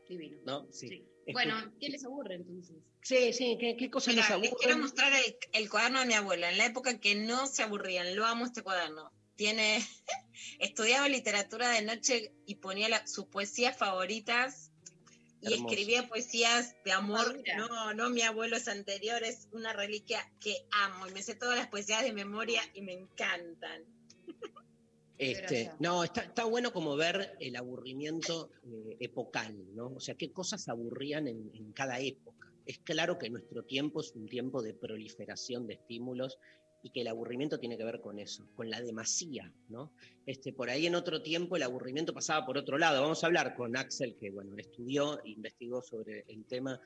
Divino. 0.08 0.38
¿No? 0.46 0.72
Sí. 0.72 0.88
Sí. 0.88 1.06
Bueno, 1.34 1.74
¿qué 1.80 1.90
les 1.90 2.04
aburre 2.06 2.36
entonces? 2.36 2.78
sí, 3.04 3.34
sí, 3.34 3.58
¿qué, 3.60 3.76
qué 3.78 3.90
cosas 3.90 4.16
Mira, 4.16 4.28
les 4.30 4.42
les 4.42 4.52
aburren? 4.52 4.66
quiero 4.66 4.78
mostrar 4.80 5.14
el, 5.14 5.36
el 5.54 5.70
cuaderno 5.70 6.00
de 6.00 6.06
mi 6.06 6.14
abuela. 6.14 6.50
En 6.52 6.58
la 6.58 6.66
época 6.66 7.00
que 7.00 7.16
no 7.16 7.48
se 7.48 7.64
aburrían, 7.64 8.16
lo 8.16 8.26
amo 8.26 8.46
este 8.46 8.62
cuaderno. 8.64 9.12
Tiene, 9.36 9.80
estudiaba 10.60 11.08
literatura 11.10 11.70
de 11.70 11.82
noche 11.82 12.34
y 12.46 12.56
ponía 12.56 12.90
la- 12.90 13.08
sus 13.08 13.26
poesías 13.28 13.78
favoritas 13.78 14.72
y 15.42 15.54
Hermoso. 15.54 15.76
escribía 15.76 16.08
poesías 16.08 16.76
de 16.86 16.92
amor. 16.92 17.42
No, 17.58 17.94
no, 17.96 18.10
mi 18.12 18.22
abuelo 18.22 18.58
es 18.58 18.68
anterior, 18.68 19.24
es 19.24 19.48
una 19.52 19.74
reliquia 19.74 20.24
que 20.40 20.56
amo 20.72 21.08
y 21.08 21.12
me 21.12 21.24
sé 21.24 21.36
todas 21.36 21.58
las 21.58 21.68
poesías 21.68 22.04
de 22.04 22.14
memoria 22.14 22.62
y 22.74 22.82
me 22.84 22.94
encantan. 22.94 23.82
Este, 25.22 25.72
no, 25.80 26.04
está, 26.04 26.22
está 26.22 26.46
bueno 26.46 26.74
como 26.74 26.96
ver 26.96 27.38
el 27.40 27.56
aburrimiento 27.56 28.50
eh, 28.66 28.98
epocal, 29.02 29.56
¿no? 29.76 29.94
O 29.96 30.00
sea, 30.00 30.16
qué 30.16 30.32
cosas 30.32 30.68
aburrían 30.68 31.28
en, 31.28 31.52
en 31.54 31.72
cada 31.74 32.00
época. 32.00 32.52
Es 32.66 32.80
claro 32.80 33.20
que 33.20 33.30
nuestro 33.30 33.64
tiempo 33.64 34.02
es 34.02 34.14
un 34.16 34.28
tiempo 34.28 34.64
de 34.64 34.74
proliferación 34.74 35.68
de 35.68 35.76
estímulos 35.76 36.40
y 36.82 36.90
que 36.90 37.02
el 37.02 37.08
aburrimiento 37.08 37.60
tiene 37.60 37.78
que 37.78 37.84
ver 37.84 38.02
con 38.02 38.18
eso, 38.18 38.48
con 38.56 38.72
la 38.72 38.82
demasía, 38.82 39.54
¿no? 39.70 39.94
Este, 40.26 40.54
por 40.54 40.72
ahí 40.72 40.88
en 40.88 40.96
otro 40.96 41.22
tiempo 41.22 41.56
el 41.56 41.62
aburrimiento 41.62 42.16
pasaba 42.16 42.44
por 42.44 42.58
otro 42.58 42.80
lado. 42.80 43.04
Vamos 43.04 43.24
a 43.24 43.28
hablar 43.28 43.56
con 43.56 43.78
Axel, 43.78 44.16
que 44.20 44.32
bueno, 44.32 44.56
estudió, 44.58 45.20
investigó 45.26 45.84
sobre 45.84 46.26
el 46.30 46.46
tema 46.46 46.82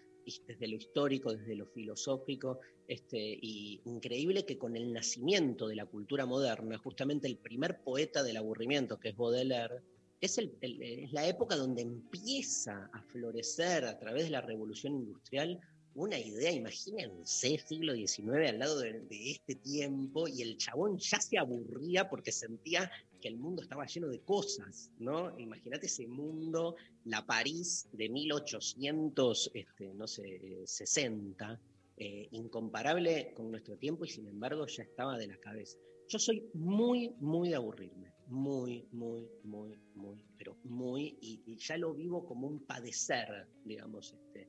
desde 0.48 0.68
lo 0.68 0.76
histórico, 0.76 1.34
desde 1.34 1.56
lo 1.56 1.66
filosófico, 1.68 2.60
este, 2.88 3.18
y 3.42 3.82
increíble 3.86 4.46
que 4.46 4.58
con 4.58 4.76
el 4.76 4.92
nacimiento 4.94 5.68
de 5.68 5.76
la 5.76 5.86
cultura 5.86 6.26
moderna, 6.26 6.78
justamente 6.78 7.28
el 7.28 7.38
primer 7.38 7.82
poeta 7.84 8.24
del 8.24 8.38
aburrimiento, 8.38 9.00
que 9.00 9.10
es 9.10 9.16
Baudelaire, 9.16 9.82
es, 10.22 10.38
el- 10.38 10.58
es 10.62 11.12
la 11.12 11.28
época 11.28 11.56
donde 11.56 11.82
empieza 11.82 12.90
a 12.94 13.02
florecer 13.04 13.86
a 13.86 13.98
través 14.00 14.24
de 14.26 14.30
la 14.32 14.42
revolución 14.42 14.94
industrial 14.96 15.60
una 15.96 16.20
idea, 16.20 16.52
imagínense, 16.52 17.58
siglo 17.58 17.94
XIX 17.94 18.50
al 18.50 18.60
lado 18.60 18.80
de 18.80 19.32
este 19.32 19.56
tiempo, 19.56 20.28
y 20.28 20.42
el 20.42 20.58
chabón 20.58 20.98
ya 20.98 21.22
se 21.22 21.38
aburría 21.38 22.10
porque 22.10 22.34
sentía 22.34 22.92
que 23.26 23.30
el 23.30 23.38
mundo 23.38 23.64
estaba 23.64 23.88
lleno 23.88 24.08
de 24.08 24.20
cosas, 24.20 24.92
¿no? 25.00 25.36
Imagínate 25.40 25.88
ese 25.88 26.06
mundo, 26.06 26.76
la 27.06 27.26
París 27.26 27.90
de 27.92 28.08
1800, 28.08 29.52
este, 29.56 29.96
no 29.96 30.06
eh, 30.24 30.62
60, 30.64 31.60
eh, 31.98 32.28
incomparable 32.30 33.34
con 33.34 33.50
nuestro 33.50 33.78
tiempo 33.78 34.06
y 34.06 34.10
sin 34.10 34.28
embargo 34.28 34.68
ya 34.68 34.84
estaba 34.84 35.18
de 35.18 35.26
la 35.26 35.38
cabeza. 35.38 35.80
Yo 36.08 36.20
soy 36.20 36.52
muy, 36.54 37.16
muy 37.20 37.50
de 37.50 37.56
aburrirme, 37.56 38.14
muy, 38.28 38.88
muy, 38.92 39.28
muy, 39.44 39.76
muy, 39.96 40.24
pero 40.38 40.56
muy, 40.64 41.18
y, 41.20 41.42
y 41.48 41.58
ya 41.58 41.80
lo 41.80 41.96
vivo 41.96 42.28
como 42.28 42.46
un 42.46 42.60
padecer, 42.60 43.48
digamos, 43.64 44.14
este, 44.14 44.48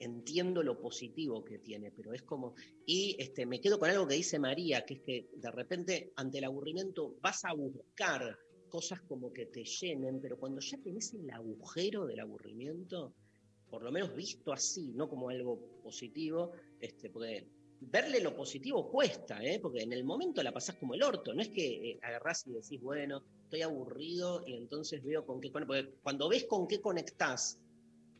entiendo 0.00 0.62
lo 0.62 0.80
positivo 0.80 1.44
que 1.44 1.58
tiene, 1.58 1.90
pero 1.90 2.12
es 2.12 2.22
como, 2.22 2.54
y 2.84 3.16
este, 3.18 3.46
me 3.46 3.60
quedo 3.60 3.78
con 3.78 3.90
algo 3.90 4.06
que 4.06 4.14
dice 4.14 4.38
María, 4.38 4.84
que 4.84 4.94
es 4.94 5.00
que 5.00 5.28
de 5.34 5.50
repente 5.50 6.12
ante 6.16 6.38
el 6.38 6.44
aburrimiento 6.44 7.16
vas 7.20 7.44
a 7.44 7.52
buscar 7.52 8.38
cosas 8.68 9.00
como 9.02 9.32
que 9.32 9.46
te 9.46 9.64
llenen, 9.64 10.20
pero 10.20 10.38
cuando 10.38 10.60
ya 10.60 10.78
tenés 10.78 11.14
el 11.14 11.30
agujero 11.30 12.06
del 12.06 12.20
aburrimiento, 12.20 13.14
por 13.70 13.82
lo 13.82 13.90
menos 13.90 14.14
visto 14.14 14.52
así, 14.52 14.92
no 14.94 15.08
como 15.08 15.28
algo 15.28 15.80
positivo, 15.82 16.52
este, 16.80 17.10
porque 17.10 17.48
verle 17.80 18.20
lo 18.20 18.34
positivo 18.34 18.90
cuesta, 18.90 19.42
¿eh? 19.42 19.58
porque 19.60 19.82
en 19.82 19.92
el 19.92 20.04
momento 20.04 20.42
la 20.42 20.52
pasás 20.52 20.76
como 20.76 20.94
el 20.94 21.02
orto, 21.02 21.34
no 21.34 21.42
es 21.42 21.48
que 21.48 21.90
eh, 21.90 21.98
agarrás 22.02 22.46
y 22.46 22.52
decís, 22.52 22.80
bueno, 22.80 23.22
estoy 23.44 23.62
aburrido 23.62 24.42
y 24.46 24.54
entonces 24.54 25.02
veo 25.04 25.24
con 25.24 25.40
qué 25.40 25.50
porque 25.50 25.94
cuando 26.02 26.28
ves 26.28 26.44
con 26.44 26.66
qué 26.66 26.80
conectás 26.80 27.60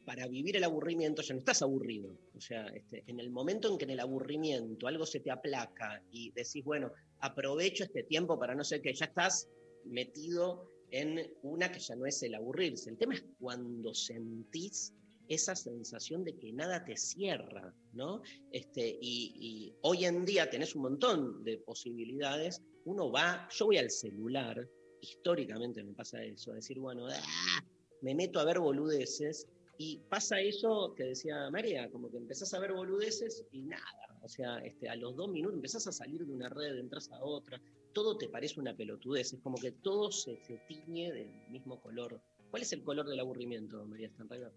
para 0.07 0.29
vivir 0.29 0.57
el 0.57 0.64
aburrimiento, 0.64 1.21
ya 1.21 1.35
no 1.35 1.40
estás 1.40 1.62
aburrido. 1.62 2.16
O 2.35 2.40
sea, 2.40 2.69
este, 2.69 3.03
en 3.09 3.19
el 3.19 3.31
momento 3.31 3.69
en 3.69 3.77
que 3.77 3.85
en 3.85 3.90
el 3.90 4.01
aburrimiento 4.01 4.87
algo 4.87 5.05
se 5.05 5.19
te 5.19 5.33
aplaca 5.33 6.01
y 6.12 6.31
decís, 6.31 6.64
bueno, 6.64 6.92
aprovecho 7.19 7.85
este 7.85 8.05
tiempo 8.05 8.38
para 8.38 8.55
no 8.55 8.62
sé 8.62 8.81
qué, 8.81 8.95
ya 8.95 9.07
estás 9.07 9.49
metido 9.85 10.71
en 10.92 11.29
una 11.42 11.73
que 11.73 11.81
ya 11.81 11.97
no 11.97 12.07
es 12.07 12.23
el 12.23 12.37
aburrirse. 12.37 12.88
El 12.88 12.99
tema 12.99 13.14
es 13.14 13.25
cuando 13.40 13.92
sentís 13.92 14.95
esa 15.29 15.57
sensación 15.57 16.23
de 16.23 16.38
que 16.38 16.53
nada 16.53 16.85
te 16.85 16.97
cierra, 16.97 17.75
¿no? 17.92 18.23
Este, 18.53 18.99
y, 19.01 19.75
hoy 19.83 20.05
en 20.05 20.25
día 20.25 20.49
tenés 20.49 20.77
un 20.77 20.83
montón 20.83 21.42
de 21.42 21.59
posibilidades. 21.59 22.62
Uno 22.85 23.11
va, 23.11 23.49
yo 23.51 23.66
voy 23.66 23.79
al 23.79 23.90
celular, 23.90 24.69
históricamente 25.01 25.83
me 25.83 25.95
pasa 25.95 26.23
eso, 26.23 26.53
decir, 26.53 26.79
bueno, 26.79 27.09
¡ah! 27.09 27.64
me 28.03 28.14
meto 28.14 28.38
a 28.38 28.45
ver 28.45 28.61
boludeces 28.61 29.49
y 29.78 29.98
pasa 30.08 30.40
eso 30.40 30.94
que 30.96 31.04
decía 31.04 31.50
María, 31.50 31.90
como 31.90 32.10
que 32.10 32.16
empezás 32.16 32.52
a 32.54 32.58
ver 32.58 32.72
boludeces 32.72 33.44
y 33.52 33.62
nada. 33.62 34.18
O 34.22 34.28
sea, 34.28 34.58
este, 34.58 34.88
a 34.88 34.96
los 34.96 35.16
dos 35.16 35.28
minutos 35.28 35.56
empezás 35.56 35.86
a 35.86 35.92
salir 35.92 36.26
de 36.26 36.32
una 36.32 36.48
red, 36.48 36.78
entras 36.78 37.10
a 37.12 37.22
otra, 37.22 37.60
todo 37.92 38.18
te 38.18 38.28
parece 38.28 38.60
una 38.60 38.76
pelotudez, 38.76 39.32
es 39.32 39.40
como 39.40 39.56
que 39.56 39.72
todo 39.72 40.10
se, 40.10 40.36
tiñe 40.66 41.12
del 41.12 41.30
mismo 41.48 41.80
color. 41.80 42.20
¿Cuál 42.50 42.62
es 42.62 42.72
el 42.72 42.82
color 42.82 43.06
del 43.06 43.20
aburrimiento, 43.20 43.84
María 43.84 44.08
Stanriver? 44.08 44.52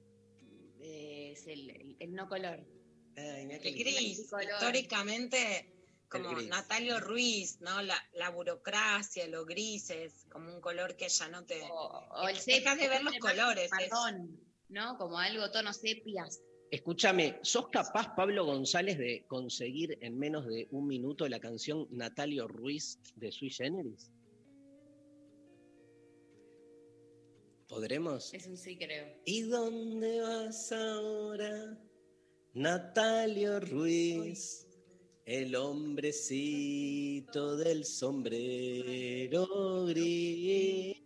es 0.82 1.45
el, 1.47 1.97
no 2.10 2.27
color. 2.27 2.65
el 3.15 3.77
gris, 3.77 4.32
históricamente, 4.32 5.73
como 6.08 6.32
Natalio 6.41 6.99
Ruiz, 6.99 7.60
¿no? 7.62 7.82
La, 7.82 7.95
la, 8.13 8.29
burocracia, 8.29 9.27
los 9.27 9.45
grises, 9.45 10.25
como 10.32 10.53
un 10.53 10.62
color 10.62 10.95
que 10.95 11.10
ya 11.10 11.27
no 11.27 11.45
te. 11.45 11.62
O, 11.71 12.27
el 12.27 12.38
Dejas 12.45 12.77
de 12.79 12.88
ver 12.88 13.03
los 13.03 13.17
colores. 13.17 13.69
¿No? 14.69 14.97
Como 14.97 15.17
algo 15.17 15.51
tono 15.51 15.73
sepias. 15.73 16.41
Escúchame, 16.71 17.39
¿sos 17.41 17.69
capaz, 17.69 18.15
Pablo 18.15 18.45
González, 18.45 18.99
de 18.99 19.25
conseguir 19.27 19.97
en 20.01 20.19
menos 20.19 20.45
de 20.45 20.67
un 20.71 20.88
minuto 20.88 21.27
la 21.27 21.39
canción 21.39 21.88
Natalio 21.89 22.47
Ruiz 22.47 22.99
de 23.15 23.32
Sui 23.32 23.49
Generis? 23.49 24.12
¿Podremos? 27.67 28.32
Es 28.34 28.47
un 28.47 28.58
sí, 28.58 28.77
creo. 28.77 29.08
¿Y 29.25 29.41
dónde 29.43 30.21
vas 30.21 30.71
ahora, 30.71 31.77
Natalio 32.53 33.60
Ruiz? 33.60 34.67
El 35.25 35.55
hombrecito 35.55 37.58
del 37.58 37.86
sombrero 37.86 39.86
gris. 39.86 40.99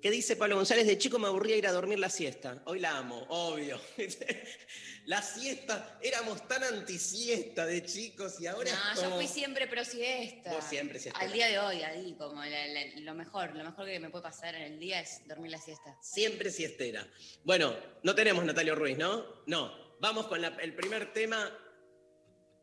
¿Qué 0.00 0.12
dice 0.12 0.36
Pablo 0.36 0.56
González? 0.56 0.86
De 0.86 0.96
chico 0.96 1.18
me 1.18 1.26
aburría 1.26 1.56
ir 1.56 1.66
a 1.66 1.72
dormir 1.72 1.98
la 1.98 2.08
siesta. 2.08 2.62
Hoy 2.66 2.78
la 2.78 2.98
amo, 2.98 3.26
obvio. 3.28 3.80
la 5.06 5.20
siesta, 5.22 5.98
éramos 6.00 6.46
tan 6.46 6.62
antisiesta 6.62 7.66
de 7.66 7.84
chicos 7.84 8.40
y 8.40 8.46
ahora. 8.46 8.70
No, 8.94 9.02
yo 9.02 9.16
fui 9.16 9.26
siempre 9.26 9.66
pro 9.66 9.84
siesta. 9.84 10.52
Vos 10.52 10.64
siempre 10.64 11.00
siesta. 11.00 11.18
Al 11.18 11.32
día 11.32 11.48
de 11.48 11.58
hoy, 11.58 11.82
ahí, 11.82 12.14
como 12.16 12.42
lo 12.44 13.14
mejor, 13.14 13.56
lo 13.56 13.64
mejor 13.64 13.86
que 13.86 13.98
me 13.98 14.10
puede 14.10 14.22
pasar 14.22 14.54
en 14.54 14.62
el 14.62 14.78
día 14.78 15.00
es 15.00 15.26
dormir 15.26 15.50
la 15.50 15.60
siesta. 15.60 15.96
Siempre 16.00 16.52
siestera. 16.52 17.04
Bueno, 17.42 17.74
no 18.04 18.14
tenemos 18.14 18.44
Natalio 18.44 18.76
Ruiz, 18.76 18.96
¿no? 18.96 19.24
No. 19.46 19.88
Vamos 20.00 20.28
con 20.28 20.44
el 20.44 20.74
primer 20.74 21.12
tema 21.12 21.52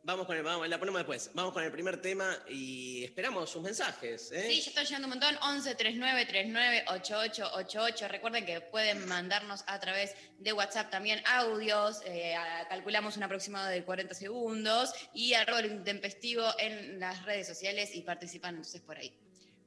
Vamos 0.06 0.28
con 0.28 0.38
el, 0.38 0.44
vamos, 0.44 0.70
la 0.70 0.78
ponemos 0.78 1.00
después. 1.00 1.32
Vamos 1.34 1.52
con 1.52 1.64
el 1.64 1.72
primer 1.72 2.00
tema 2.00 2.38
y 2.48 3.04
esperamos 3.06 3.50
sus 3.50 3.64
mensajes. 3.64 4.32
¿eh? 4.32 4.52
Sí, 4.52 4.62
ya 4.62 4.70
está 4.70 4.84
llegando 4.84 5.08
un 5.08 5.14
montón. 5.14 5.36
11 5.42 5.74
39 5.74 6.26
39 6.28 6.86
8888. 6.90 8.08
Recuerden 8.10 8.46
que 8.46 8.62
pueden 8.62 9.08
mandarnos 9.08 9.64
a 9.66 9.80
través 9.80 10.14
de 10.38 10.54
WhatsApp 10.54 10.92
también 10.92 11.24
audios. 11.26 12.04
Eh, 12.06 12.36
calculamos 12.70 13.18
un 13.18 13.24
aproximado 13.24 13.68
de 13.68 13.84
40 13.84 14.14
segundos 14.14 14.94
y 15.12 15.34
arroba 15.34 15.62
el 15.62 15.72
intempestivo 15.72 16.44
en 16.60 17.00
las 17.00 17.26
redes 17.26 17.48
sociales 17.48 17.90
y 17.96 18.04
participan 18.04 18.58
entonces 18.58 18.82
por 18.82 19.00
ahí. 19.00 19.12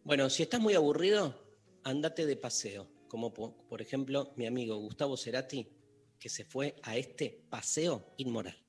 Bueno, 0.04 0.30
si 0.30 0.44
estás 0.44 0.60
muy 0.60 0.74
aburrido, 0.74 1.34
andate 1.82 2.26
de 2.26 2.36
paseo. 2.36 2.88
Como 3.08 3.34
por 3.34 3.82
ejemplo 3.82 4.32
mi 4.36 4.46
amigo 4.46 4.76
Gustavo 4.76 5.16
Cerati, 5.16 5.68
que 6.20 6.28
se 6.28 6.44
fue 6.44 6.76
a 6.84 6.96
este 6.96 7.42
paseo 7.50 8.14
inmoral. 8.18 8.67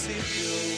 see 0.00 0.14
you. 0.14 0.69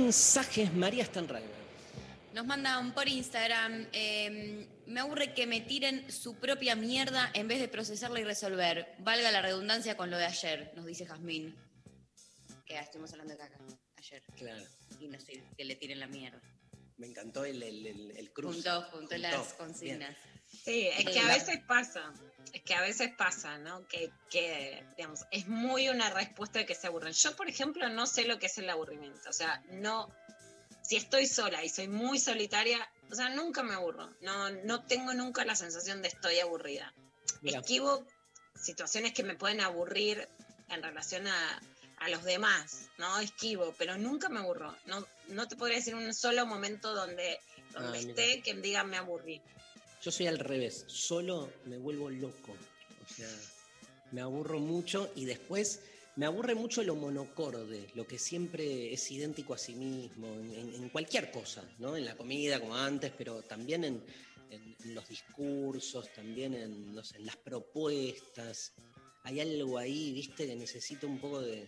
Mensajes, 0.00 0.72
María 0.74 1.04
Stanraiver. 1.04 1.66
Nos 2.34 2.44
mandan 2.44 2.92
por 2.92 3.08
Instagram, 3.08 3.86
eh, 3.92 4.66
me 4.86 5.00
aburre 5.00 5.32
que 5.32 5.46
me 5.46 5.62
tiren 5.62 6.10
su 6.12 6.36
propia 6.36 6.76
mierda 6.76 7.30
en 7.32 7.48
vez 7.48 7.60
de 7.60 7.68
procesarla 7.68 8.20
y 8.20 8.24
resolver. 8.24 8.94
Valga 8.98 9.30
la 9.30 9.40
redundancia 9.40 9.96
con 9.96 10.10
lo 10.10 10.18
de 10.18 10.26
ayer, 10.26 10.72
nos 10.76 10.84
dice 10.84 11.06
Jazmín. 11.06 11.56
Que 12.66 12.78
estuvimos 12.78 13.10
hablando 13.12 13.32
de 13.32 13.38
caca 13.38 13.58
ayer. 13.96 14.22
Claro. 14.36 14.64
Y 15.00 15.08
no 15.08 15.18
sé, 15.18 15.42
que 15.56 15.64
le 15.64 15.76
tiren 15.76 15.98
la 15.98 16.08
mierda. 16.08 16.40
Me 16.98 17.06
encantó 17.06 17.44
el, 17.44 17.62
el, 17.62 17.86
el, 17.86 18.10
el 18.16 18.32
cruce. 18.32 18.56
Junto, 18.56 18.82
junto 18.90 19.14
Juntó. 19.14 19.16
las 19.16 19.54
consignas. 19.54 20.14
Sí, 20.46 20.88
es 20.88 21.04
que 21.06 21.20
a 21.20 21.26
veces 21.28 21.58
pasa, 21.66 22.12
es 22.52 22.62
que 22.62 22.74
a 22.74 22.80
veces 22.80 23.10
pasa, 23.16 23.58
¿no? 23.58 23.86
Que, 23.88 24.10
que, 24.30 24.84
digamos, 24.96 25.24
es 25.30 25.46
muy 25.48 25.88
una 25.88 26.10
respuesta 26.10 26.58
de 26.58 26.66
que 26.66 26.74
se 26.74 26.86
aburren. 26.86 27.12
Yo, 27.12 27.36
por 27.36 27.48
ejemplo, 27.48 27.88
no 27.88 28.06
sé 28.06 28.24
lo 28.24 28.38
que 28.38 28.46
es 28.46 28.58
el 28.58 28.70
aburrimiento, 28.70 29.30
o 29.30 29.32
sea, 29.32 29.62
no, 29.70 30.10
si 30.82 30.96
estoy 30.96 31.26
sola 31.26 31.64
y 31.64 31.68
soy 31.68 31.88
muy 31.88 32.18
solitaria, 32.18 32.88
o 33.10 33.14
sea, 33.14 33.28
nunca 33.30 33.62
me 33.62 33.74
aburro, 33.74 34.08
no, 34.20 34.50
no 34.50 34.82
tengo 34.84 35.12
nunca 35.14 35.44
la 35.44 35.56
sensación 35.56 36.02
de 36.02 36.08
estoy 36.08 36.38
aburrida. 36.38 36.92
Mira, 37.42 37.60
Esquivo 37.60 38.04
situaciones 38.54 39.12
que 39.12 39.22
me 39.22 39.34
pueden 39.34 39.60
aburrir 39.60 40.28
en 40.70 40.82
relación 40.82 41.26
a, 41.26 41.62
a 41.98 42.08
los 42.08 42.24
demás, 42.24 42.88
¿no? 42.98 43.18
Esquivo, 43.20 43.74
pero 43.78 43.96
nunca 43.98 44.28
me 44.28 44.40
aburro. 44.40 44.74
No, 44.86 45.06
no 45.28 45.48
te 45.48 45.56
podría 45.56 45.78
decir 45.78 45.94
un 45.94 46.12
solo 46.14 46.46
momento 46.46 46.94
donde, 46.94 47.38
donde 47.72 47.98
Ah, 47.98 48.00
mira. 48.02 48.10
esté 48.10 48.42
que 48.42 48.54
diga 48.54 48.84
me 48.84 48.96
aburrí. 48.96 49.40
Yo 50.06 50.12
soy 50.12 50.28
al 50.28 50.38
revés. 50.38 50.84
Solo 50.86 51.52
me 51.64 51.78
vuelvo 51.78 52.08
loco. 52.10 52.52
O 52.52 53.12
sea, 53.12 53.28
me 54.12 54.20
aburro 54.20 54.60
mucho 54.60 55.10
y 55.16 55.24
después 55.24 55.80
me 56.14 56.26
aburre 56.26 56.54
mucho 56.54 56.84
lo 56.84 56.94
monocorde, 56.94 57.88
lo 57.96 58.06
que 58.06 58.16
siempre 58.16 58.92
es 58.92 59.10
idéntico 59.10 59.52
a 59.54 59.58
sí 59.58 59.74
mismo, 59.74 60.28
en, 60.28 60.88
cualquier 60.90 61.32
cosa, 61.32 61.68
¿no? 61.80 61.96
En 61.96 62.04
la 62.04 62.16
comida, 62.16 62.60
como 62.60 62.76
antes, 62.76 63.10
pero 63.18 63.42
también 63.42 63.82
en, 63.82 64.04
en- 64.50 64.76
en 64.84 64.94
los 64.94 65.08
discursos, 65.08 66.12
también 66.12 66.54
en, 66.54 66.94
no 66.94 67.02
sé, 67.02 67.16
en 67.16 67.26
las 67.26 67.36
propuestas. 67.36 68.72
Hay 69.24 69.40
algo 69.40 69.76
ahí, 69.76 70.12
viste, 70.12 70.46
que 70.46 70.54
necesito 70.54 71.08
un 71.08 71.18
poco 71.18 71.42
de. 71.42 71.66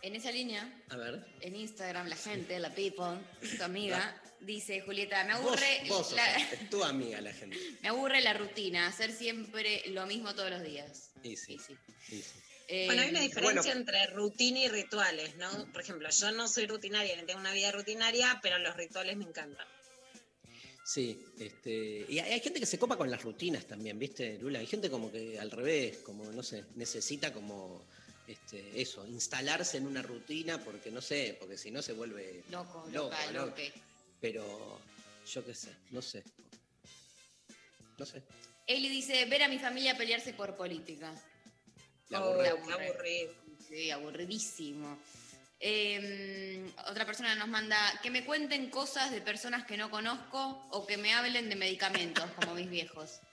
En 0.00 0.16
esa 0.16 0.32
línea, 0.32 0.82
A 0.88 0.96
ver. 0.96 1.26
en 1.42 1.54
Instagram, 1.56 2.06
la 2.08 2.16
gente, 2.16 2.58
la 2.58 2.74
people, 2.74 3.18
tu 3.58 3.62
amiga, 3.62 4.18
dice 4.40 4.80
Julieta, 4.80 5.24
me 5.24 5.34
Vos, 5.34 5.46
aburre, 5.46 5.82
vos 5.88 6.06
sos- 6.06 6.16
la, 6.16 6.36
es 6.36 6.70
tu 6.70 6.82
amiga 6.84 7.20
la 7.20 7.32
gente. 7.32 7.56
me 7.82 7.88
aburre 7.88 8.20
la 8.20 8.32
rutina, 8.34 8.86
hacer 8.86 9.12
siempre 9.12 9.82
lo 9.88 10.06
mismo 10.06 10.34
todos 10.34 10.50
los 10.50 10.62
días. 10.62 11.10
Y 11.22 11.36
sí, 11.36 11.54
Y 11.54 11.58
sí. 11.58 11.76
y 12.08 12.22
sí. 12.22 12.38
Eh, 12.70 12.84
Bueno, 12.86 13.02
hay 13.02 13.08
una 13.10 13.20
diferencia 13.22 13.62
bueno. 13.62 13.80
entre 13.80 14.06
rutina 14.08 14.58
y 14.60 14.68
rituales, 14.68 15.36
¿no? 15.36 15.48
Por 15.72 15.80
ejemplo, 15.80 16.08
yo 16.10 16.30
no 16.32 16.46
soy 16.48 16.66
rutinaria, 16.66 17.16
ni 17.16 17.24
tengo 17.26 17.40
una 17.40 17.52
vida 17.52 17.72
rutinaria, 17.72 18.38
pero 18.42 18.58
los 18.58 18.76
rituales 18.76 19.16
me 19.16 19.24
encantan. 19.24 19.66
Sí, 20.84 21.22
este, 21.38 22.06
y 22.08 22.18
hay 22.18 22.32
hay 22.32 22.40
gente 22.40 22.60
que 22.60 22.66
se 22.66 22.78
copa 22.78 22.96
con 22.96 23.10
las 23.10 23.22
rutinas 23.22 23.66
también, 23.66 23.98
¿viste, 23.98 24.38
Lula? 24.38 24.58
Hay 24.60 24.66
gente 24.66 24.88
como 24.90 25.12
que 25.12 25.38
al 25.38 25.50
revés, 25.50 25.98
como, 25.98 26.24
no 26.32 26.42
sé, 26.42 26.64
necesita 26.76 27.32
como 27.32 27.86
este, 28.26 28.80
eso, 28.80 29.06
instalarse 29.06 29.76
en 29.78 29.86
una 29.86 30.00
rutina 30.02 30.62
porque, 30.64 30.90
no 30.90 31.02
sé, 31.02 31.36
porque 31.38 31.58
si 31.58 31.70
no 31.70 31.82
se 31.82 31.92
vuelve 31.92 32.42
Loco, 32.50 32.86
loco, 32.90 33.14
loca, 33.32 33.32
¿no? 33.32 33.54
Pero 34.20 34.80
yo 35.32 35.44
qué 35.44 35.54
sé, 35.54 35.74
no 35.90 36.02
sé. 36.02 36.24
No 37.98 38.06
sé. 38.06 38.22
Eli 38.66 38.88
dice, 38.88 39.24
ver 39.26 39.42
a 39.42 39.48
mi 39.48 39.58
familia 39.58 39.96
pelearse 39.96 40.32
por 40.34 40.56
política. 40.56 41.12
La 42.10 42.22
Oh, 42.22 42.32
aburre. 42.32 42.48
aburrido. 42.50 43.34
Sí, 43.68 43.90
aburridísimo. 43.90 44.98
Eh, 45.60 46.70
otra 46.88 47.04
persona 47.04 47.34
nos 47.34 47.48
manda 47.48 47.76
que 48.02 48.10
me 48.10 48.24
cuenten 48.24 48.70
cosas 48.70 49.10
de 49.10 49.20
personas 49.20 49.66
que 49.66 49.76
no 49.76 49.90
conozco 49.90 50.68
o 50.70 50.86
que 50.86 50.96
me 50.96 51.12
hablen 51.14 51.48
de 51.48 51.56
medicamentos, 51.56 52.30
como 52.36 52.54
mis 52.54 52.68
viejos. 52.70 53.20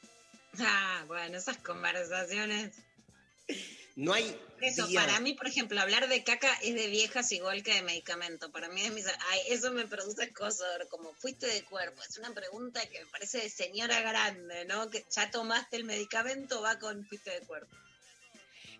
Ah, 0.58 1.04
bueno, 1.08 1.38
esas 1.38 1.58
conversaciones. 1.58 2.78
No 3.96 4.14
hay 4.14 4.38
Eso, 4.60 4.88
día- 4.88 5.02
para 5.06 5.20
mí, 5.22 5.34
por 5.34 5.48
ejemplo, 5.48 5.80
hablar 5.80 6.10
de 6.10 6.24
caca 6.24 6.54
es 6.62 6.76
de 6.76 6.88
viejas 6.88 7.32
igual 7.32 7.64
que 7.64 7.74
de 7.76 7.82
medicamento. 7.82 8.52
Para 8.52 8.68
mí 8.70 8.82
es 8.82 8.92
mis... 8.92 9.06
Ay, 9.08 9.40
eso 9.50 9.72
me 9.72 9.88
produce 9.88 10.26
escosor, 10.26 10.88
como 10.90 11.14
fuiste 11.14 11.48
de 11.48 11.64
cuerpo. 11.64 12.02
Es 12.08 12.18
una 12.18 12.34
pregunta 12.34 12.86
que 12.88 13.00
me 13.00 13.06
parece 13.08 13.40
de 13.40 13.50
señora 13.50 14.02
grande, 14.02 14.66
¿no? 14.66 14.90
Que 14.90 15.06
ya 15.10 15.32
tomaste 15.32 15.78
el 15.78 15.86
medicamento, 15.86 16.62
va 16.62 16.78
con 16.78 17.06
fuiste 17.06 17.32
de 17.32 17.40
cuerpo. 17.46 17.74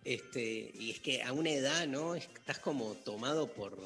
Este, 0.04 0.72
y 0.74 0.92
es 0.92 1.00
que 1.00 1.24
a 1.24 1.32
una 1.32 1.50
edad, 1.50 1.88
¿no? 1.88 2.16
Estás 2.16 2.60
como 2.60 2.94
tomado 2.96 3.48
por. 3.48 3.78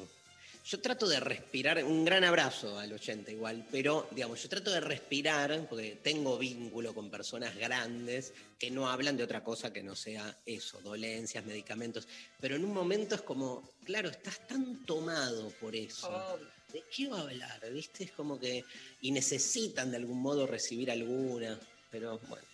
Yo 0.70 0.80
trato 0.80 1.08
de 1.08 1.18
respirar, 1.18 1.82
un 1.82 2.04
gran 2.04 2.22
abrazo 2.22 2.78
al 2.78 2.92
80 2.92 3.32
igual, 3.32 3.66
pero 3.72 4.06
digamos, 4.12 4.40
yo 4.40 4.48
trato 4.48 4.70
de 4.70 4.78
respirar, 4.78 5.66
porque 5.68 5.98
tengo 6.00 6.38
vínculo 6.38 6.94
con 6.94 7.10
personas 7.10 7.56
grandes 7.56 8.32
que 8.56 8.70
no 8.70 8.88
hablan 8.88 9.16
de 9.16 9.24
otra 9.24 9.42
cosa 9.42 9.72
que 9.72 9.82
no 9.82 9.96
sea 9.96 10.32
eso, 10.46 10.80
dolencias, 10.80 11.44
medicamentos, 11.44 12.06
pero 12.38 12.54
en 12.54 12.64
un 12.64 12.72
momento 12.72 13.16
es 13.16 13.22
como, 13.22 13.72
claro, 13.82 14.10
estás 14.10 14.46
tan 14.46 14.86
tomado 14.86 15.50
por 15.60 15.74
eso. 15.74 16.38
¿De 16.72 16.84
qué 16.94 17.08
va 17.08 17.18
a 17.18 17.22
hablar? 17.22 17.68
¿Viste? 17.72 18.04
Es 18.04 18.12
como 18.12 18.38
que. 18.38 18.64
Y 19.00 19.10
necesitan 19.10 19.90
de 19.90 19.96
algún 19.96 20.22
modo 20.22 20.46
recibir 20.46 20.92
alguna, 20.92 21.58
pero 21.90 22.20
bueno. 22.28 22.46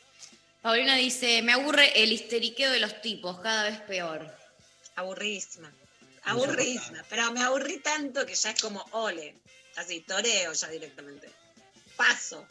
Paulina 0.63 0.97
dice, 0.97 1.43
me 1.43 1.53
aburre 1.53 2.03
el 2.03 2.11
histeriqueo 2.11 2.71
de 2.71 2.81
los 2.81 3.03
tipos, 3.03 3.39
cada 3.41 3.65
vez 3.65 3.79
peor. 3.83 4.35
Aburridísima. 4.95 5.71
Aburridísima. 6.27 7.03
Pero 7.09 7.33
me 7.33 7.43
aburrí 7.43 7.79
tanto 7.79 8.25
que 8.27 8.35
ya 8.35 8.51
es 8.51 8.61
como 8.61 8.85
ole. 8.93 9.35
Así, 9.77 10.01
toreo 10.01 10.53
ya 10.53 10.69
directamente. 10.69 11.31
Paso. 11.97 12.47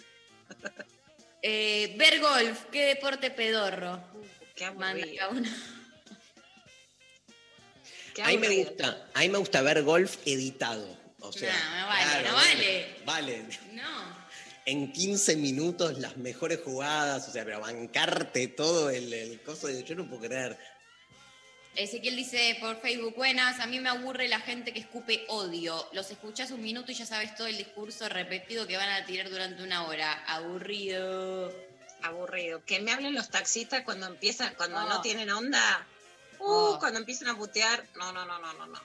Eh, 1.47 1.93
ver 1.95 2.19
golf, 2.21 2.63
qué 2.71 2.85
deporte 2.85 3.29
pedorro. 3.29 4.01
Qué 4.55 4.65
Manda 4.71 4.89
aburrido. 5.03 5.17
cada 5.19 5.29
uno. 5.31 5.49
Qué 8.15 8.23
A 8.23 8.27
mí 8.29 8.37
me 8.39 8.47
aburrido. 8.47 8.69
gusta, 8.71 9.07
a 9.13 9.19
mí 9.19 9.29
me 9.29 9.37
gusta 9.37 9.61
ver 9.61 9.83
golf 9.83 10.17
editado. 10.25 10.87
O 11.19 11.31
sea, 11.31 11.53
No, 11.53 11.81
no 11.81 11.87
vale, 11.87 12.27
no 12.29 12.33
vale. 12.33 12.95
Vale. 13.05 13.45
No. 13.73 14.25
En 14.65 14.91
15 14.91 15.35
minutos 15.35 15.99
las 15.99 16.17
mejores 16.17 16.61
jugadas, 16.61 17.27
o 17.27 17.31
sea, 17.31 17.45
pero 17.45 17.59
bancarte 17.59 18.47
todo 18.47 18.89
el, 18.89 19.13
el 19.13 19.39
coso 19.41 19.67
de 19.67 19.83
yo 19.83 19.93
no 19.93 20.09
puedo 20.09 20.23
creer. 20.23 20.57
Ezequiel 21.75 22.15
dice 22.15 22.57
por 22.61 22.79
Facebook, 22.79 23.15
buenas, 23.15 23.59
a 23.59 23.65
mí 23.67 23.79
me 23.79 23.89
aburre 23.89 24.27
la 24.27 24.39
gente 24.39 24.71
que 24.71 24.79
escupe 24.79 25.25
odio. 25.27 25.87
Los 25.91 26.09
escuchás 26.09 26.51
un 26.51 26.61
minuto 26.61 26.91
y 26.91 26.95
ya 26.95 27.05
sabes 27.05 27.35
todo 27.35 27.47
el 27.47 27.57
discurso 27.57 28.07
repetido 28.07 28.65
que 28.65 28.77
van 28.77 28.89
a 28.89 29.05
tirar 29.05 29.29
durante 29.29 29.61
una 29.61 29.85
hora. 29.85 30.23
Aburrido. 30.27 31.51
Aburrido. 32.01 32.63
Que 32.65 32.79
me 32.79 32.91
hablen 32.91 33.13
los 33.13 33.29
taxistas 33.29 33.83
cuando 33.83 34.07
empiezan, 34.07 34.53
cuando 34.55 34.77
Oh. 34.77 34.87
no 34.87 35.01
tienen 35.01 35.29
onda. 35.29 35.85
Uh, 36.39 36.43
Oh. 36.45 36.79
cuando 36.79 36.99
empiezan 36.99 37.27
a 37.29 37.37
putear. 37.37 37.83
No, 37.95 38.11
no, 38.13 38.25
no, 38.25 38.39
no, 38.39 38.53
no, 38.53 38.67
no. 38.67 38.79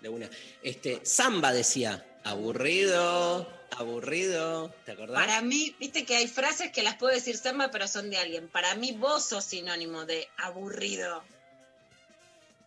De 0.00 0.08
una. 0.08 0.28
Este, 0.62 1.04
Samba 1.06 1.52
decía, 1.52 2.04
aburrido, 2.24 3.48
aburrido, 3.76 4.74
¿te 4.84 4.92
acordás? 4.92 5.24
Para 5.26 5.42
mí, 5.42 5.74
viste 5.78 6.04
que 6.04 6.16
hay 6.16 6.26
frases 6.28 6.72
que 6.72 6.82
las 6.82 6.96
puedo 6.96 7.14
decir 7.14 7.36
Samba, 7.36 7.70
pero 7.70 7.86
son 7.86 8.10
de 8.10 8.18
alguien. 8.18 8.48
Para 8.48 8.74
mí 8.74 8.92
vos 8.92 9.24
sos 9.28 9.44
sinónimo 9.44 10.04
de 10.06 10.28
aburrido. 10.38 11.22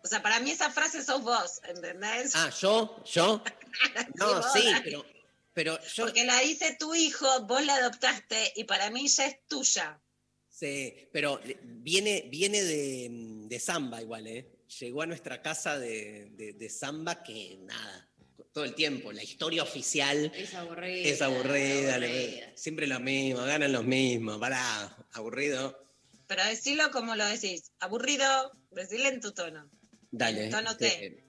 O 0.02 0.06
sea, 0.08 0.22
para 0.22 0.40
mí 0.40 0.50
esa 0.50 0.70
frase 0.70 1.02
sos 1.04 1.22
vos, 1.22 1.60
¿entendés? 1.68 2.32
Ah, 2.34 2.50
yo, 2.60 3.02
yo. 3.04 3.42
No, 4.16 4.34
vos, 4.36 4.46
sí, 4.52 4.64
Dani. 4.64 4.80
pero, 4.84 5.06
pero 5.54 5.78
yo. 5.94 6.04
Porque 6.06 6.24
la 6.24 6.40
dice 6.40 6.76
tu 6.78 6.94
hijo, 6.94 7.26
vos 7.46 7.64
la 7.64 7.74
adoptaste 7.76 8.52
y 8.56 8.64
para 8.64 8.90
mí 8.90 9.06
ya 9.08 9.26
es 9.26 9.36
tuya. 9.46 10.00
Sí, 10.48 11.08
pero 11.12 11.40
viene, 11.62 12.26
viene 12.30 12.62
de, 12.62 13.08
de 13.48 13.60
Samba 13.60 14.02
igual, 14.02 14.26
¿eh? 14.26 14.50
Llegó 14.80 15.02
a 15.02 15.06
nuestra 15.06 15.40
casa 15.42 15.78
de, 15.78 16.30
de, 16.32 16.52
de 16.54 16.68
Samba 16.68 17.22
que 17.22 17.58
nada, 17.62 18.10
todo 18.52 18.64
el 18.64 18.74
tiempo, 18.74 19.12
la 19.12 19.22
historia 19.22 19.62
oficial 19.62 20.30
Es 20.34 20.54
aburrida. 20.54 21.08
es 21.08 21.22
aburrida, 21.22 21.98
le- 21.98 22.06
aburrida. 22.08 22.52
siempre 22.56 22.86
lo 22.86 22.98
mismo, 23.00 23.42
ganan 23.42 23.72
los 23.72 23.84
mismos, 23.84 24.38
pará, 24.38 24.96
aburrido. 25.12 25.86
Pero 26.26 26.44
decirlo 26.44 26.90
como 26.90 27.14
lo 27.16 27.24
decís, 27.26 27.70
aburrido, 27.80 28.52
decirle 28.70 29.08
en 29.08 29.20
tu 29.20 29.32
tono. 29.32 29.70
Dale. 30.10 30.48
Tono 30.50 30.70
este, 30.72 31.22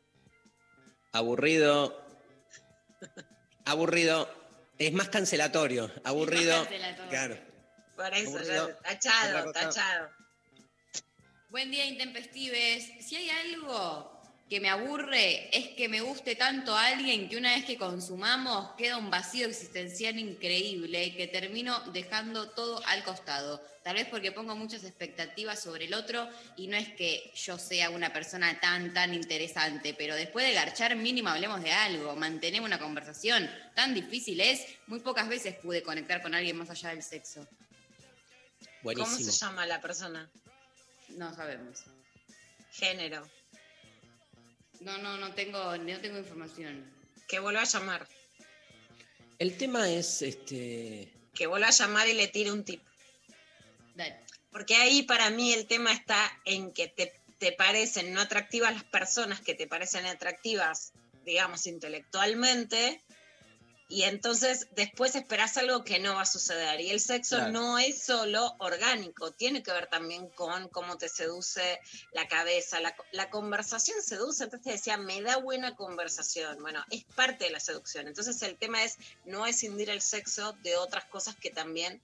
aburrido, 1.12 2.06
aburrido, 3.66 4.28
es 4.78 4.92
más 4.94 5.10
cancelatorio, 5.10 5.92
aburrido, 6.04 6.56
cancelatorio. 6.56 7.10
claro. 7.10 7.38
Por 7.96 8.14
eso, 8.14 8.30
Aburrido. 8.30 8.78
tachado, 8.84 9.52
tachado. 9.52 10.10
Buen 11.50 11.70
día, 11.70 11.86
intempestives. 11.86 13.06
Si 13.06 13.16
hay 13.16 13.30
algo 13.30 14.21
que 14.52 14.60
me 14.60 14.68
aburre 14.68 15.48
es 15.58 15.70
que 15.78 15.88
me 15.88 16.02
guste 16.02 16.36
tanto 16.36 16.76
a 16.76 16.88
alguien 16.88 17.30
que 17.30 17.38
una 17.38 17.56
vez 17.56 17.64
que 17.64 17.78
consumamos 17.78 18.72
queda 18.76 18.98
un 18.98 19.10
vacío 19.10 19.48
existencial 19.48 20.20
increíble 20.20 21.06
y 21.06 21.16
que 21.16 21.28
termino 21.28 21.80
dejando 21.94 22.50
todo 22.50 22.86
al 22.88 23.02
costado. 23.06 23.62
Tal 23.82 23.96
vez 23.96 24.10
porque 24.10 24.34
pongo 24.34 24.54
muchas 24.54 24.84
expectativas 24.84 25.58
sobre 25.58 25.86
el 25.86 25.94
otro 25.94 26.28
y 26.58 26.68
no 26.68 26.76
es 26.76 26.90
que 26.90 27.32
yo 27.34 27.58
sea 27.58 27.92
una 27.92 28.12
persona 28.12 28.60
tan, 28.60 28.94
tan 28.94 29.14
interesante, 29.14 29.96
pero 29.98 30.16
después 30.16 30.46
de 30.46 30.52
garchar 30.52 30.98
mínimo 30.98 31.30
hablemos 31.30 31.64
de 31.64 31.72
algo, 31.72 32.14
mantenemos 32.18 32.68
una 32.68 32.78
conversación. 32.78 33.50
Tan 33.74 33.94
difícil 33.94 34.42
es, 34.42 34.66
muy 34.88 35.00
pocas 35.00 35.30
veces 35.30 35.56
pude 35.56 35.82
conectar 35.82 36.22
con 36.22 36.36
alguien 36.36 36.58
más 36.58 36.70
allá 36.70 36.90
del 36.90 37.04
sexo. 37.04 37.48
¿Cómo 38.84 39.06
se 39.06 39.32
llama 39.32 39.66
la 39.66 39.80
persona? 39.80 40.30
No 41.08 41.34
sabemos. 41.34 41.86
Género. 42.74 43.26
No, 44.82 44.98
no, 44.98 45.18
no 45.18 45.34
tengo, 45.34 45.78
no 45.78 46.02
tengo 46.02 46.18
información. 46.18 46.84
Que 47.28 47.40
vuelva 47.40 47.62
a 47.62 47.66
llamar. 47.66 48.08
El 49.38 49.56
tema 49.58 49.90
es 49.90 50.22
este. 50.22 51.12
Que 51.34 51.48
vuelva 51.48 51.68
a 51.68 51.72
llamar 51.72 52.08
y 52.08 52.14
le 52.14 52.28
tire 52.28 52.52
un 52.52 52.64
tip. 52.64 52.82
Dale. 53.96 54.20
Porque 54.52 54.76
ahí 54.76 55.04
para 55.04 55.30
mí 55.30 55.54
el 55.54 55.68
tema 55.68 55.94
está 55.94 56.20
en 56.46 56.74
que 56.74 56.88
te, 56.88 57.14
te 57.38 57.52
parecen 57.52 58.14
no 58.14 58.22
atractivas 58.22 58.74
las 58.74 58.84
personas 58.84 59.40
que 59.40 59.54
te 59.54 59.68
parecen 59.68 60.06
atractivas, 60.08 60.94
digamos, 61.26 61.68
intelectualmente, 61.68 63.02
y 63.92 64.04
entonces 64.04 64.68
después 64.76 65.16
esperás 65.16 65.58
algo 65.58 65.84
que 65.84 66.00
no 66.00 66.16
va 66.16 66.22
a 66.22 66.26
suceder. 66.26 66.80
Y 66.80 66.92
el 66.92 67.02
sexo 67.02 67.36
Claro. 67.36 67.52
no 67.52 67.78
es 67.78 68.02
solo 68.04 68.56
orgánico, 68.60 69.32
tiene 69.32 69.62
que 69.62 69.74
ver 69.74 69.88
también 69.88 70.30
con 70.30 70.70
cómo 70.70 70.98
te 70.98 71.10
seduce 71.10 71.80
la 72.14 72.26
cabeza. 72.30 72.80
La, 72.80 72.96
la 73.12 73.30
conversación 73.30 74.02
seduce, 74.02 74.46
entonces 74.46 74.66
te 74.66 74.72
decía, 74.72 74.96
me 74.96 75.22
da 75.22 75.38
buena 75.38 75.76
conversación. 75.76 76.58
Bueno, 76.62 76.82
es 76.90 77.04
parte 77.16 77.44
de 77.46 77.52
la 77.52 77.60
seducción. 77.60 78.08
Entonces 78.08 78.42
el 78.44 78.56
tema 78.58 78.82
es 78.82 78.98
no 79.26 79.46
escindir 79.46 79.90
el 79.90 80.02
sexo 80.02 80.54
de 80.64 80.78
otras 80.78 81.04
cosas 81.06 81.36
que 81.36 81.50
también 81.50 82.02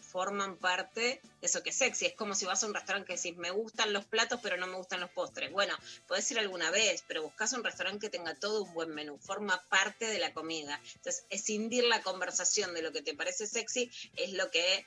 forman 0.00 0.56
parte 0.56 1.00
de 1.00 1.46
eso 1.46 1.62
que 1.62 1.70
es 1.70 1.76
sexy. 1.76 2.06
Es 2.06 2.14
como 2.14 2.34
si 2.34 2.44
vas 2.44 2.62
a 2.62 2.66
un 2.66 2.74
restaurante 2.74 3.06
que 3.06 3.16
decís, 3.16 3.36
me 3.36 3.50
gustan 3.50 3.92
los 3.92 4.04
platos, 4.04 4.40
pero 4.42 4.56
no 4.56 4.66
me 4.66 4.76
gustan 4.76 5.00
los 5.00 5.10
postres. 5.10 5.52
Bueno, 5.52 5.74
podés 6.06 6.30
ir 6.30 6.38
alguna 6.38 6.70
vez, 6.70 7.04
pero 7.06 7.22
buscas 7.22 7.52
un 7.52 7.64
restaurante 7.64 8.06
que 8.06 8.10
tenga 8.10 8.34
todo 8.34 8.64
un 8.64 8.74
buen 8.74 8.90
menú, 8.90 9.18
forma 9.18 9.62
parte 9.68 10.06
de 10.06 10.18
la 10.18 10.32
comida. 10.32 10.80
Entonces, 10.96 11.24
escindir 11.30 11.84
la 11.84 12.02
conversación 12.02 12.74
de 12.74 12.82
lo 12.82 12.92
que 12.92 13.02
te 13.02 13.14
parece 13.14 13.46
sexy 13.46 13.90
es 14.16 14.32
lo 14.32 14.50
que 14.50 14.86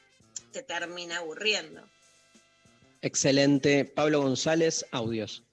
te 0.52 0.64
termina 0.64 1.18
aburriendo. 1.18 1.88
Excelente. 3.02 3.86
Pablo 3.86 4.22
González, 4.22 4.86
audios. 4.92 5.44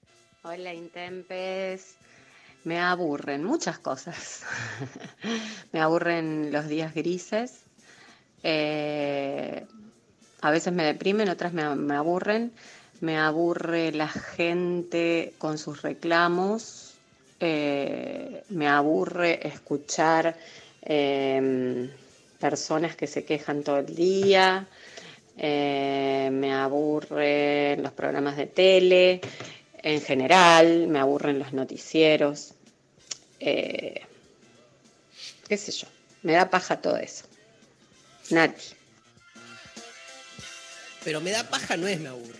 Hola, 0.43 0.73
Intempes. 0.73 1.95
Me 2.63 2.79
aburren 2.79 3.43
muchas 3.43 3.77
cosas. 3.77 4.41
me 5.71 5.81
aburren 5.81 6.51
los 6.51 6.67
días 6.67 6.93
grises. 6.93 7.62
Eh, 8.43 9.65
a 10.41 10.51
veces 10.51 10.73
me 10.73 10.83
deprimen, 10.83 11.29
otras 11.29 11.53
me, 11.53 11.63
aburren. 11.95 12.51
Me 12.99 13.17
aburre 13.17 13.91
la 13.91 14.09
gente 14.09 15.33
con 15.37 15.57
sus 15.57 15.81
reclamos. 15.81 16.93
Eh, 17.39 18.43
me 18.49 18.67
aburre 18.67 19.47
escuchar 19.47 20.37
em, 20.81 21.89
personas 22.39 22.95
que 22.95 23.07
se 23.07 23.25
quejan 23.25 23.63
todo 23.63 23.79
el 23.79 23.95
día. 23.95 24.67
Eh, 25.37 26.29
me 26.31 26.53
aburren 26.53 27.81
los 27.81 27.91
programas 27.93 28.37
de 28.37 28.45
tele 28.45 29.21
en 29.81 29.99
general, 30.01 30.87
me 30.87 30.99
aburren 30.99 31.39
los 31.39 31.51
noticieros, 31.53 32.53
qué 33.39 34.05
sé 35.49 35.71
yo, 35.71 35.87
me 36.21 36.33
da 36.33 36.49
paja 36.49 36.79
todo 36.79 36.95
eso. 36.97 37.25
Nati. 38.33 38.63
Pero 41.03 41.21
me 41.21 41.31
da 41.31 41.49
paja, 41.49 41.77
no 41.77 41.87
es 41.87 41.99
me 41.99 42.09
aburro. 42.09 42.39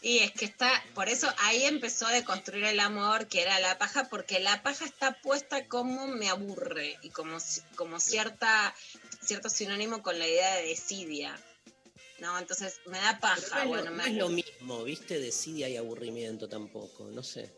Y 0.00 0.18
es 0.18 0.32
que 0.32 0.44
está, 0.46 0.82
por 0.94 1.08
eso 1.08 1.32
ahí 1.38 1.62
empezó 1.64 2.06
a 2.06 2.12
deconstruir 2.12 2.64
el 2.64 2.80
amor, 2.80 3.28
que 3.28 3.40
era 3.42 3.60
la 3.60 3.78
paja, 3.78 4.08
porque 4.08 4.40
la 4.40 4.60
paja 4.62 4.84
está 4.84 5.20
puesta 5.22 5.68
como 5.68 6.08
me 6.08 6.28
aburre 6.28 6.98
y 7.02 7.10
como, 7.10 7.38
como 7.76 8.00
cierta, 8.00 8.74
cierto 9.24 9.48
sinónimo 9.48 10.02
con 10.02 10.18
la 10.18 10.26
idea 10.26 10.56
de 10.56 10.66
desidia. 10.68 11.38
No, 12.18 12.36
entonces 12.38 12.80
me 12.86 12.98
da 12.98 13.18
paja. 13.20 13.56
no, 13.58 13.62
es 13.62 13.68
bueno, 13.68 13.84
lo, 13.84 13.90
no 13.90 13.96
me 14.02 14.08
es 14.08 14.14
lo 14.16 14.28
mismo, 14.28 14.82
¿viste? 14.84 15.20
Desidia 15.20 15.68
y 15.68 15.76
aburrimiento 15.76 16.48
tampoco, 16.48 17.04
no 17.12 17.22
sé. 17.22 17.50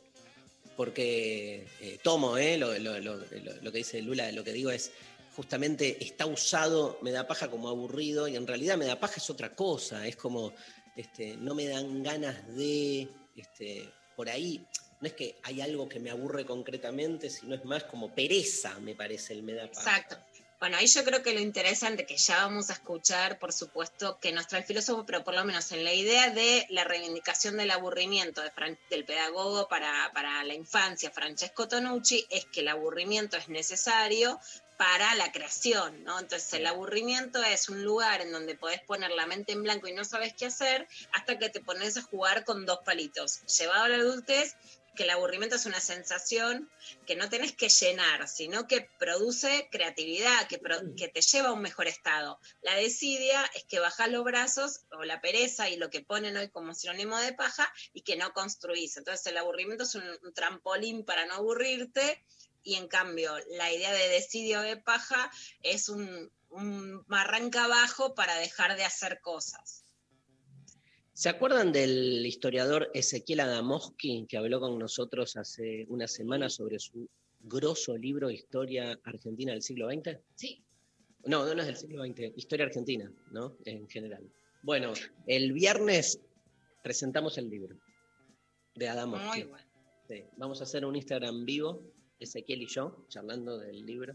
Porque 0.77 1.67
eh, 1.81 1.99
tomo, 2.03 2.37
¿eh? 2.37 2.59
Lo, 2.59 2.77
lo- 2.79 2.99
lo- 3.01 3.17
lo- 3.17 3.63
lo 3.63 3.73
que 3.73 3.79
dice 3.79 4.03
Lula, 4.03 4.31
lo 4.33 4.43
que 4.45 4.53
digo 4.53 4.71
es, 4.71 4.91
justamente 5.35 6.05
está 6.05 6.27
usado, 6.27 6.99
me 7.03 7.11
da 7.11 7.27
paja 7.27 7.51
como 7.51 7.69
aburrido, 7.69 8.29
y 8.29 8.37
en 8.37 8.47
realidad 8.47 8.77
me 8.77 8.87
da 8.87 8.99
paja 9.01 9.17
es 9.17 9.29
otra 9.31 9.55
cosa, 9.55 10.07
es 10.07 10.17
como, 10.17 10.53
este, 10.97 11.37
no 11.37 11.55
me 11.55 11.67
dan 11.67 12.03
ganas 12.03 12.47
de, 12.55 13.09
este, 13.37 13.93
por 14.17 14.29
ahí, 14.29 14.67
no 15.01 15.09
es 15.09 15.15
que 15.15 15.37
hay 15.43 15.61
algo 15.61 15.89
que 15.89 16.01
me 16.01 16.11
aburre 16.11 16.47
concretamente, 16.47 17.29
sino 17.29 17.55
es 17.55 17.65
más 17.65 17.85
como 17.85 18.15
pereza, 18.15 18.79
me 18.81 18.95
parece, 18.95 19.33
el 19.35 19.43
me 19.43 19.55
da 19.55 19.71
paja. 19.71 19.99
Exacto. 19.99 20.19
Bueno, 20.61 20.79
ahí 20.79 20.87
yo 20.87 21.05
creo 21.05 21.23
que 21.23 21.35
lo 21.35 21.41
interesante 21.41 22.07
que 22.07 22.17
ya 22.17 22.39
vamos 22.39 22.71
a 22.71 22.75
escuchar, 22.75 23.39
por 23.39 23.53
supuesto, 23.53 24.19
que 24.19 24.31
el 24.31 24.65
filósofo, 24.65 25.05
pero 25.05 25.23
por 25.23 25.35
lo 25.35 25.45
menos 25.45 25.71
en 25.73 25.85
la 25.85 25.93
idea 25.93 26.31
de 26.31 26.65
la 26.71 26.85
reivindicación 26.85 27.59
del 27.59 27.71
aburrimiento 27.71 28.41
de 28.41 28.51
Fran- 28.51 28.79
del 28.89 29.05
pedagogo 29.05 29.69
para, 29.69 30.11
para 30.15 30.43
la 30.45 30.55
infancia, 30.55 31.11
Francesco 31.11 31.69
Tonucci, 31.69 32.25
es 32.31 32.47
que 32.47 32.61
el 32.61 32.69
aburrimiento 32.69 33.37
es 33.37 33.49
necesario 33.51 34.39
para 34.77 35.15
la 35.15 35.31
creación, 35.33 36.05
¿no? 36.05 36.19
Entonces 36.19 36.53
el 36.55 36.67
aburrimiento 36.67 37.43
es 37.43 37.69
un 37.69 37.85
lugar 37.85 38.21
en 38.21 38.33
donde 38.33 38.57
podés 38.57 38.81
poner 38.83 39.11
la 39.13 39.27
mente 39.27 39.53
en 39.53 39.63
blanco 39.63 39.87
y 39.89 39.93
no 39.93 40.05
sabes 40.05 40.35
qué 40.35 40.47
hacer 40.47 40.89
hasta 41.13 41.39
que 41.39 41.49
te 41.49 41.61
pones 41.61 41.97
a 41.97 42.03
jugar 42.03 42.45
con 42.45 42.67
dos 42.67 42.81
palitos. 42.85 43.41
Llevado 43.59 43.85
a 43.85 43.89
la 43.89 43.97
adultez, 43.97 44.57
que 44.97 45.03
el 45.03 45.11
aburrimiento 45.11 45.57
es 45.57 45.67
una 45.67 45.81
sensación 45.81 46.71
que 47.05 47.17
no 47.17 47.29
tenés 47.29 47.53
que 47.53 47.69
llenar, 47.69 48.29
sino 48.29 48.69
que 48.69 48.89
produce 48.99 49.69
creatividad, 49.73 50.47
que, 50.47 50.59
pro- 50.59 50.95
que 50.97 51.09
te 51.09 51.21
lleva 51.21 51.49
a 51.49 51.53
un 51.53 51.63
mejor 51.63 51.89
estado. 51.89 52.39
La 52.63 52.77
desidia 52.77 53.45
es 53.55 53.65
que 53.65 53.81
bajás 53.81 54.09
los 54.11 54.23
brazos 54.23 54.83
o 54.93 55.03
la 55.03 55.21
pereza 55.21 55.69
y 55.69 55.77
lo 55.77 55.91
que 55.91 56.01
ponen 56.01 56.37
hoy 56.37 56.49
como 56.49 56.75
sinónimo 56.75 57.19
de 57.19 57.33
paja 57.33 57.73
y 57.93 58.03
que 58.03 58.15
no 58.17 58.33
construís. 58.33 58.97
Entonces 58.97 59.27
el 59.27 59.37
aburrimiento 59.39 59.83
es 59.83 59.97
un, 59.97 60.05
un 60.23 60.33
trampolín 60.33 61.05
para 61.05 61.27
no 61.27 61.35
aburrirte 61.35 62.25
y 62.65 62.75
en 62.75 62.89
cambio 62.89 63.33
la 63.51 63.73
idea 63.73 63.93
de 63.93 64.09
desidia 64.09 64.61
o 64.61 64.63
de 64.63 64.77
paja 64.77 65.31
es 65.63 65.89
un, 65.89 66.33
un 66.51 67.05
barranca 67.07 67.65
abajo 67.65 68.15
para 68.15 68.37
dejar 68.37 68.77
de 68.77 68.85
hacer 68.85 69.21
cosas. 69.21 69.85
¿Se 71.13 71.29
acuerdan 71.29 71.71
del 71.71 72.27
historiador 72.27 72.91
Ezequiel 72.93 73.41
Adamowski 73.41 74.27
que 74.29 74.37
habló 74.37 74.59
con 74.59 74.79
nosotros 74.79 75.37
hace 75.37 75.87
una 75.89 76.09
semana 76.09 76.49
sobre 76.49 76.81
su 76.81 77.09
grosso 77.41 77.97
libro 77.97 78.31
Historia 78.31 78.99
Argentina 79.05 79.53
del 79.53 79.63
siglo 79.63 79.89
XX? 79.89 80.19
Sí. 80.35 80.65
No, 81.25 81.45
no 81.55 81.61
es 81.61 81.67
del 81.67 81.77
siglo 81.77 82.05
XX, 82.05 82.37
Historia 82.37 82.67
Argentina, 82.67 83.13
¿no? 83.31 83.57
En 83.65 83.89
general. 83.89 84.29
Bueno, 84.63 84.93
el 85.27 85.53
viernes 85.53 86.21
presentamos 86.83 87.39
el 87.39 87.49
libro 87.49 87.79
de 88.75 88.89
Adamowski. 88.89 89.41
Muy 89.41 89.43
bueno. 89.45 89.67
Sí, 90.09 90.25
Vamos 90.37 90.61
a 90.61 90.65
hacer 90.65 90.85
un 90.85 90.97
Instagram 90.97 91.45
vivo, 91.45 91.94
Ezequiel 92.21 92.63
y 92.63 92.67
yo, 92.67 93.05
charlando 93.09 93.59
del 93.59 93.85
libro, 93.85 94.15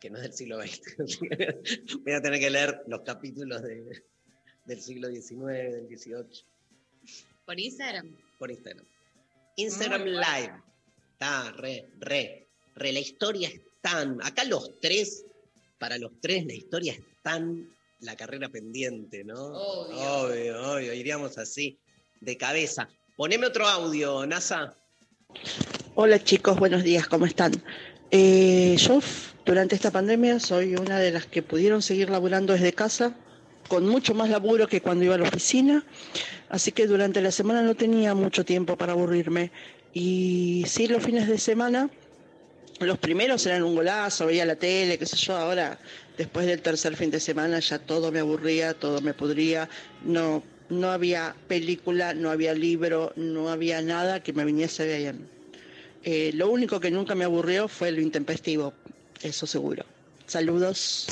que 0.00 0.10
no 0.10 0.16
es 0.18 0.22
del 0.24 0.32
siglo 0.32 0.60
XX. 0.62 1.18
Voy 2.04 2.12
a 2.12 2.20
tener 2.22 2.40
que 2.40 2.50
leer 2.50 2.82
los 2.86 3.00
capítulos 3.02 3.62
de- 3.62 4.04
del 4.64 4.80
siglo 4.82 5.08
XIX, 5.08 5.72
del 5.72 5.86
XVIII, 5.88 6.44
Por 7.46 7.58
Instagram. 7.58 8.16
por 8.38 8.50
Instagram. 8.50 8.84
Instagram 9.56 10.02
Muy. 10.02 10.10
Live. 10.12 10.62
Está, 11.12 11.50
re, 11.52 11.88
re, 11.98 12.46
re. 12.76 12.92
La 12.92 13.00
historia 13.00 13.48
es 13.48 13.60
tan. 13.80 14.22
Acá 14.22 14.44
los 14.44 14.78
tres, 14.78 15.24
para 15.78 15.98
los 15.98 16.12
tres, 16.20 16.44
la 16.46 16.52
historia 16.54 16.92
es 16.92 17.00
tan 17.22 17.68
la 18.00 18.14
carrera 18.14 18.48
pendiente, 18.50 19.24
¿no? 19.24 19.34
Obvio. 19.46 19.96
Obvio, 19.98 20.72
obvio. 20.74 20.92
Iríamos 20.94 21.38
así, 21.38 21.76
de 22.20 22.36
cabeza. 22.36 22.88
Poneme 23.16 23.46
otro 23.48 23.66
audio, 23.66 24.24
NASA. 24.26 24.76
Hola 25.94 26.22
chicos, 26.22 26.58
buenos 26.58 26.84
días, 26.84 27.08
¿cómo 27.08 27.26
están? 27.26 27.52
Eh, 28.10 28.76
yo 28.78 29.00
durante 29.44 29.74
esta 29.74 29.90
pandemia 29.90 30.38
soy 30.38 30.76
una 30.76 30.98
de 30.98 31.10
las 31.10 31.26
que 31.26 31.42
pudieron 31.42 31.82
seguir 31.82 32.10
laburando 32.10 32.52
desde 32.52 32.72
casa, 32.72 33.14
con 33.68 33.86
mucho 33.88 34.14
más 34.14 34.28
laburo 34.30 34.68
que 34.68 34.80
cuando 34.80 35.04
iba 35.04 35.16
a 35.16 35.18
la 35.18 35.28
oficina, 35.28 35.84
así 36.48 36.72
que 36.72 36.86
durante 36.86 37.20
la 37.20 37.32
semana 37.32 37.62
no 37.62 37.74
tenía 37.74 38.14
mucho 38.14 38.44
tiempo 38.44 38.76
para 38.76 38.92
aburrirme. 38.92 39.50
Y 39.92 40.64
sí, 40.68 40.86
los 40.86 41.02
fines 41.02 41.26
de 41.26 41.38
semana, 41.38 41.90
los 42.80 42.98
primeros 42.98 43.44
eran 43.46 43.62
un 43.64 43.74
golazo, 43.74 44.26
veía 44.26 44.46
la 44.46 44.56
tele, 44.56 44.98
qué 44.98 45.06
sé 45.06 45.16
yo, 45.16 45.36
ahora 45.36 45.78
después 46.16 46.46
del 46.46 46.62
tercer 46.62 46.96
fin 46.96 47.10
de 47.10 47.20
semana 47.20 47.58
ya 47.60 47.78
todo 47.78 48.12
me 48.12 48.20
aburría, 48.20 48.74
todo 48.74 49.00
me 49.00 49.14
pudría, 49.14 49.68
no, 50.04 50.42
no 50.68 50.90
había 50.90 51.34
película, 51.48 52.14
no 52.14 52.30
había 52.30 52.54
libro, 52.54 53.12
no 53.16 53.48
había 53.48 53.82
nada 53.82 54.22
que 54.22 54.32
me 54.32 54.44
viniese 54.44 54.98
bien. 54.98 55.37
Eh, 56.02 56.30
lo 56.34 56.48
único 56.50 56.80
que 56.80 56.90
nunca 56.90 57.14
me 57.14 57.24
aburrió 57.24 57.68
fue 57.68 57.90
lo 57.90 58.00
intempestivo, 58.00 58.72
eso 59.20 59.46
seguro. 59.46 59.84
Saludos. 60.26 61.08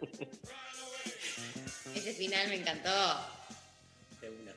Ese 1.94 2.14
final 2.14 2.48
me 2.48 2.56
encantó. 2.56 2.90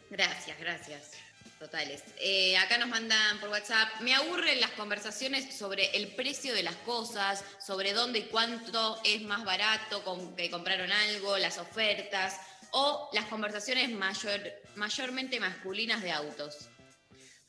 Gracias, 0.10 0.58
gracias. 0.60 1.12
Totales. 1.60 2.04
Eh, 2.20 2.56
acá 2.58 2.78
nos 2.78 2.88
mandan 2.88 3.40
por 3.40 3.50
WhatsApp. 3.50 4.02
Me 4.02 4.14
aburren 4.14 4.62
las 4.62 4.72
conversaciones 4.72 5.56
sobre 5.58 5.96
el 5.98 6.10
precio 6.10 6.54
de 6.54 6.62
las 6.62 6.76
cosas, 6.78 7.44
sobre 7.66 7.94
dónde 7.94 8.20
y 8.20 8.24
cuánto 8.24 9.02
es 9.04 9.24
más 9.24 9.44
barato 9.44 10.04
con, 10.04 10.36
que 10.36 10.52
compraron 10.52 10.92
algo, 10.92 11.38
las 11.38 11.58
ofertas, 11.58 12.40
o 12.72 13.10
las 13.14 13.26
conversaciones 13.26 13.90
mayor, 13.90 14.40
mayormente 14.76 15.40
masculinas 15.40 16.04
de 16.04 16.12
autos. 16.12 16.70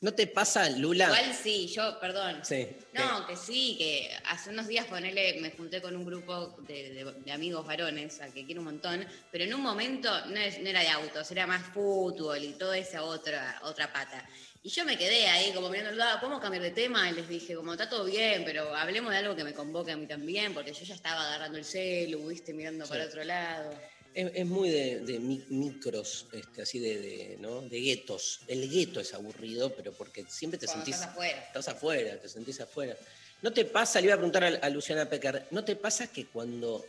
¿No 0.01 0.13
te 0.13 0.27
pasa, 0.27 0.69
Lula? 0.69 1.05
Igual 1.05 1.33
sí, 1.35 1.67
yo, 1.67 1.99
perdón. 1.99 2.39
Sí. 2.45 2.69
No, 2.93 3.27
que 3.27 3.35
sí, 3.35 3.75
que 3.77 4.09
hace 4.27 4.49
unos 4.49 4.65
días 4.67 4.85
ponele, 4.85 5.41
me 5.41 5.51
junté 5.51 5.81
con 5.81 5.93
un 5.93 6.05
grupo 6.05 6.55
de, 6.65 6.91
de- 6.93 7.13
de 7.25 7.31
amigos 7.33 7.65
varones, 7.67 8.21
al 8.21 8.31
que 8.33 8.45
quiero 8.45 8.61
un 8.61 8.65
montón, 8.67 9.05
pero 9.29 9.43
en 9.43 9.53
un 9.53 9.61
momento 9.61 10.09
no, 10.27 10.37
es- 10.39 10.59
no 10.61 10.69
era 10.69 10.79
de 10.79 10.87
autos, 10.87 11.29
era 11.31 11.45
más 11.45 11.63
fútbol 11.73 12.41
y 12.41 12.53
toda 12.53 12.77
esa 12.77 13.03
otra, 13.03 13.59
otra 13.63 13.91
pata. 13.91 14.25
Y 14.63 14.69
yo 14.69 14.85
me 14.85 14.97
quedé 14.97 15.27
ahí 15.27 15.51
como 15.53 15.67
mirando 15.69 15.91
lado, 15.91 16.17
¿podemos 16.21 16.39
cambiar 16.41 16.63
de 16.63 16.71
tema? 16.71 17.09
Y 17.09 17.13
les 17.15 17.27
dije, 17.27 17.55
como 17.55 17.73
está 17.73 17.89
todo 17.89 18.05
bien, 18.05 18.43
pero 18.45 18.73
hablemos 18.73 19.11
de 19.11 19.17
algo 19.17 19.35
que 19.35 19.43
me 19.43 19.53
convoque 19.53 19.91
a 19.91 19.97
mí 19.97 20.07
también, 20.07 20.53
porque 20.53 20.71
yo 20.73 20.83
ya 20.85 20.95
estaba 20.95 21.27
agarrando 21.27 21.57
el 21.57 21.65
celu, 21.65 22.25
viste, 22.29 22.53
mirando 22.53 22.85
Sí. 22.85 22.91
para 22.91 23.03
otro 23.03 23.23
lado. 23.25 23.73
Es, 24.13 24.31
es 24.33 24.45
muy 24.45 24.69
de, 24.69 24.99
de 25.01 25.19
mi- 25.19 25.43
micros, 25.49 26.25
este, 26.33 26.63
así 26.63 26.79
de, 26.79 26.99
de, 26.99 27.37
¿no? 27.39 27.61
de 27.61 27.79
guetos. 27.79 28.41
El 28.47 28.69
gueto 28.69 28.99
es 28.99 29.13
aburrido, 29.13 29.73
pero 29.75 29.93
porque 29.93 30.25
siempre 30.27 30.57
te 30.59 30.65
Cuando 30.65 30.83
sentís... 30.85 30.95
estás 30.99 31.11
afuera. 31.13 31.43
Estás 31.47 31.67
afuera, 31.67 32.19
te 32.19 32.29
sentís 32.29 32.59
afuera. 32.59 32.97
¿No 33.41 33.53
te 33.53 33.65
pasa, 33.65 33.99
le 34.01 34.07
iba 34.07 34.15
a 34.15 34.17
preguntar 34.17 34.43
a, 34.43 34.47
a 34.47 34.69
Luciana 34.69 35.07
Pecker, 35.09 35.47
¿no 35.51 35.63
te 35.63 35.75
pasa 35.75 36.07
que 36.11 36.25
cuando... 36.25 36.85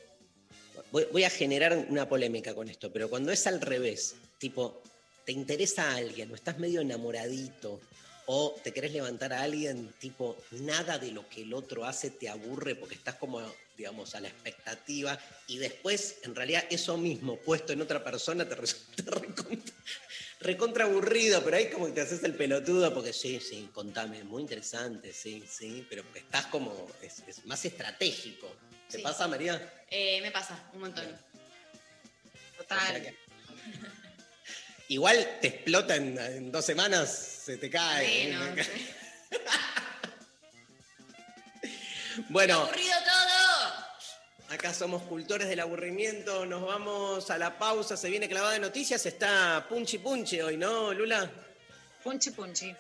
Voy, 0.93 1.07
voy 1.12 1.25
a 1.25 1.31
generar 1.31 1.77
una 1.89 2.09
polémica 2.09 2.55
con 2.55 2.68
esto, 2.68 2.91
pero 2.93 3.09
cuando 3.11 3.31
es 3.31 3.47
al 3.47 3.61
revés, 3.61 4.14
tipo, 4.39 4.83
te 5.25 5.33
interesa 5.33 5.91
a 5.93 5.97
alguien 5.97 6.31
o 6.33 6.35
estás 6.35 6.59
medio 6.59 6.81
enamoradito 6.81 7.81
o 8.33 8.55
te 8.62 8.72
querés 8.72 8.93
levantar 8.93 9.33
a 9.33 9.43
alguien, 9.43 9.93
tipo, 9.99 10.41
nada 10.53 10.99
de 10.99 11.11
lo 11.11 11.28
que 11.28 11.43
el 11.43 11.53
otro 11.53 11.85
hace 11.85 12.11
te 12.11 12.28
aburre 12.28 12.76
porque 12.76 12.95
estás 12.95 13.16
como, 13.16 13.41
digamos, 13.76 14.14
a 14.14 14.20
la 14.20 14.28
expectativa 14.28 15.18
y 15.49 15.59
después, 15.59 16.18
en 16.22 16.37
realidad, 16.37 16.62
eso 16.70 16.97
mismo 16.97 17.41
puesto 17.41 17.72
en 17.72 17.81
otra 17.83 18.05
persona 18.05 18.49
te 18.49 18.55
resulta 18.55 19.03
recontra, 19.20 19.74
recontra 20.39 20.85
aburrido, 20.85 21.43
pero 21.43 21.57
ahí 21.57 21.70
como 21.70 21.87
que 21.87 21.93
te 21.93 22.03
haces 22.03 22.22
el 22.22 22.37
pelotudo 22.37 22.95
porque 22.95 23.12
sí, 23.12 23.41
sí, 23.41 23.68
contame, 23.72 24.22
muy 24.22 24.43
interesante, 24.43 25.12
sí, 25.12 25.43
sí, 25.51 25.85
pero 25.91 26.05
porque 26.05 26.20
estás 26.20 26.47
como, 26.47 26.87
es, 27.03 27.24
es 27.26 27.45
más 27.47 27.64
estratégico. 27.64 28.47
¿Te 28.89 28.99
Sí. 28.99 29.03
pasa, 29.03 29.26
María? 29.26 29.85
Eh, 29.89 30.20
me 30.22 30.31
pasa, 30.31 30.70
un 30.72 30.81
montón. 30.83 31.05
O 31.05 31.09
sea 31.09 32.78
Total. 32.78 33.03
que- 33.03 33.16
Igual 34.91 35.38
te 35.41 35.47
explota 35.47 35.95
en, 35.95 36.18
en 36.18 36.51
dos 36.51 36.64
semanas, 36.64 37.09
se 37.45 37.57
te 37.59 37.70
cae. 37.70 38.36
Bueno, 38.36 38.57
¿eh? 38.61 38.66
Bueno, 42.28 42.55
¡Aburrido 42.62 42.97
todo! 43.05 44.57
acá 44.57 44.74
somos 44.74 45.03
cultores 45.03 45.49
del 45.49 45.61
aburrimiento, 45.61 46.45
nos 46.45 46.66
vamos 46.66 47.30
a 47.30 47.38
la 47.38 47.57
pausa, 47.57 47.97
se 47.97 48.11
viene 48.11 48.28
clavada 48.28 48.55
de 48.55 48.59
noticias, 48.59 49.07
está 49.07 49.64
punchi 49.68 49.99
punchi 49.99 50.41
hoy, 50.41 50.57
¿no, 50.57 50.93
Lula? 50.93 51.30
Punchi 52.03 52.32
punchi. 52.32 52.74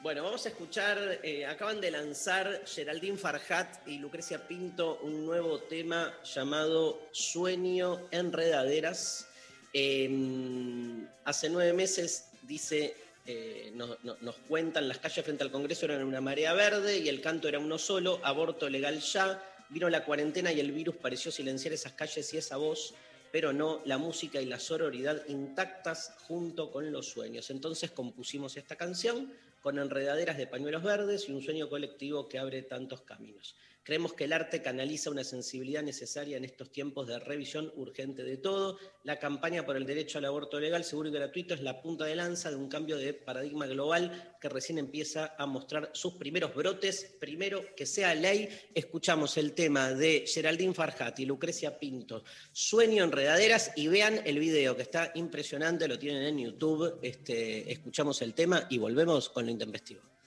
Bueno, 0.00 0.22
vamos 0.22 0.46
a 0.46 0.48
escuchar, 0.48 1.20
eh, 1.22 1.44
acaban 1.44 1.82
de 1.82 1.90
lanzar 1.90 2.62
Geraldine 2.64 3.18
Farhat 3.18 3.86
y 3.86 3.98
Lucrecia 3.98 4.48
Pinto 4.48 4.98
un 5.02 5.26
nuevo 5.26 5.58
tema 5.58 6.14
llamado 6.24 7.06
Sueño 7.12 8.08
Enredaderas. 8.12 9.27
Eh, 9.72 11.06
hace 11.24 11.50
nueve 11.50 11.72
meses, 11.72 12.30
dice, 12.42 12.94
eh, 13.26 13.70
no- 13.74 13.96
no- 14.02 14.16
nos 14.22 14.36
cuentan, 14.48 14.88
las 14.88 14.98
calles 14.98 15.24
frente 15.24 15.44
al 15.44 15.50
Congreso 15.50 15.84
eran 15.84 16.02
una 16.04 16.20
marea 16.20 16.54
verde 16.54 16.98
y 16.98 17.08
el 17.08 17.20
canto 17.20 17.48
era 17.48 17.58
uno 17.58 17.78
solo, 17.78 18.20
aborto 18.24 18.68
legal 18.70 19.00
ya, 19.00 19.44
vino 19.68 19.90
la 19.90 20.04
cuarentena 20.04 20.50
y 20.52 20.60
el 20.60 20.72
virus 20.72 20.96
pareció 20.96 21.30
silenciar 21.30 21.74
esas 21.74 21.92
calles 21.92 22.32
y 22.32 22.38
esa 22.38 22.56
voz, 22.56 22.94
pero 23.30 23.52
no 23.52 23.82
la 23.84 23.98
música 23.98 24.40
y 24.40 24.46
la 24.46 24.58
sororidad 24.58 25.22
intactas 25.28 26.14
junto 26.26 26.70
con 26.70 26.90
los 26.90 27.06
sueños. 27.06 27.50
Entonces 27.50 27.90
compusimos 27.90 28.56
esta 28.56 28.76
canción 28.76 29.30
con 29.60 29.78
enredaderas 29.78 30.38
de 30.38 30.46
pañuelos 30.46 30.82
verdes 30.82 31.28
y 31.28 31.32
un 31.32 31.42
sueño 31.42 31.68
colectivo 31.68 32.28
que 32.28 32.38
abre 32.38 32.62
tantos 32.62 33.02
caminos. 33.02 33.54
Creemos 33.88 34.12
que 34.12 34.24
el 34.24 34.34
arte 34.34 34.60
canaliza 34.60 35.08
una 35.08 35.24
sensibilidad 35.24 35.82
necesaria 35.82 36.36
en 36.36 36.44
estos 36.44 36.70
tiempos 36.70 37.06
de 37.06 37.18
revisión 37.18 37.72
urgente 37.74 38.22
de 38.22 38.36
todo. 38.36 38.76
La 39.02 39.18
campaña 39.18 39.64
por 39.64 39.78
el 39.78 39.86
derecho 39.86 40.18
al 40.18 40.26
aborto 40.26 40.60
legal, 40.60 40.84
seguro 40.84 41.08
y 41.08 41.12
gratuito 41.12 41.54
es 41.54 41.62
la 41.62 41.80
punta 41.80 42.04
de 42.04 42.14
lanza 42.14 42.50
de 42.50 42.56
un 42.56 42.68
cambio 42.68 42.98
de 42.98 43.14
paradigma 43.14 43.66
global 43.66 44.36
que 44.42 44.50
recién 44.50 44.76
empieza 44.76 45.34
a 45.38 45.46
mostrar 45.46 45.88
sus 45.94 46.12
primeros 46.16 46.54
brotes. 46.54 47.16
Primero, 47.18 47.64
que 47.74 47.86
sea 47.86 48.14
ley. 48.14 48.50
Escuchamos 48.74 49.38
el 49.38 49.54
tema 49.54 49.94
de 49.94 50.26
Geraldine 50.26 50.74
Farhat 50.74 51.18
y 51.20 51.24
Lucrecia 51.24 51.78
Pinto, 51.78 52.24
Sueño 52.52 53.04
Enredaderas, 53.04 53.72
y 53.74 53.88
vean 53.88 54.20
el 54.26 54.38
video 54.38 54.76
que 54.76 54.82
está 54.82 55.12
impresionante, 55.14 55.88
lo 55.88 55.98
tienen 55.98 56.24
en 56.24 56.38
YouTube. 56.40 56.98
Este, 57.00 57.72
escuchamos 57.72 58.20
el 58.20 58.34
tema 58.34 58.66
y 58.68 58.76
volvemos 58.76 59.30
con 59.30 59.46
lo 59.46 59.50
intempestivo. 59.50 60.17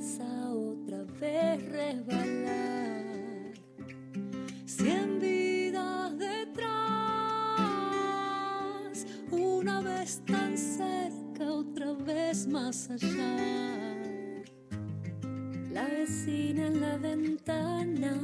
Otra 0.00 1.04
vez 1.20 1.62
resbalar. 1.70 3.52
Cien 4.64 5.18
vidas 5.20 6.18
detrás, 6.18 6.66
una 9.30 9.82
vez 9.82 10.22
tan 10.26 10.56
cerca, 10.56 11.52
otra 11.52 11.92
vez 11.92 12.46
más 12.46 12.88
allá. 12.90 13.36
La 15.70 15.84
vecina 15.84 16.68
en 16.68 16.80
la 16.80 16.96
ventana, 16.96 18.14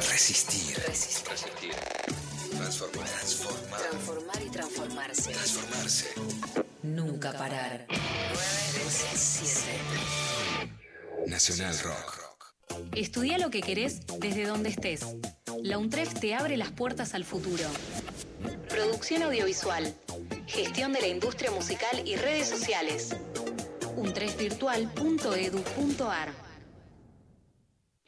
Resistir. 0.00 0.76
Resistir. 0.86 1.74
Transformar. 2.56 3.08
Transformar. 3.08 3.80
Transformar 3.80 4.42
y 4.46 4.50
transformarse. 4.50 5.32
Transformarse. 5.32 6.06
Nunca 6.84 7.32
parar. 7.32 7.84
937. 7.88 9.72
Nacional 11.26 11.76
Rock. 11.80 12.54
Estudia 12.94 13.38
lo 13.38 13.50
que 13.50 13.60
querés 13.60 14.02
desde 14.20 14.46
donde 14.46 14.68
estés. 14.68 15.00
La 15.64 15.78
UNTREF 15.78 16.14
te 16.20 16.36
abre 16.36 16.56
las 16.56 16.70
puertas 16.70 17.14
al 17.14 17.24
futuro. 17.24 17.64
Producción 18.68 19.24
audiovisual, 19.24 19.92
gestión 20.46 20.92
de 20.92 21.00
la 21.00 21.08
industria 21.08 21.50
musical 21.50 22.06
y 22.06 22.14
redes 22.14 22.48
sociales. 22.48 23.16
untrefvirtual.edu.ar 23.96 26.47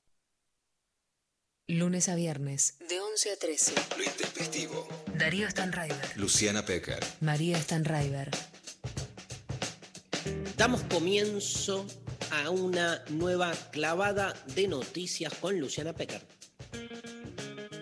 Lunes 1.68 2.08
a 2.08 2.14
viernes. 2.14 2.76
De 2.88 3.00
11 3.00 3.32
a 3.32 3.36
13. 3.36 3.74
Lo 3.98 4.04
intempestivo. 4.04 4.86
Darío 5.16 5.50
Stanraiver. 5.50 6.16
Luciana 6.16 6.64
Pecker. 6.64 7.04
María 7.20 7.60
Stanraiver. 7.60 8.30
Damos 10.56 10.82
comienzo 10.84 11.84
a 12.30 12.50
una 12.50 13.02
nueva 13.10 13.52
clavada 13.72 14.32
de 14.54 14.68
noticias 14.68 15.34
con 15.34 15.58
Luciana 15.58 15.92
Pecker. 15.92 16.22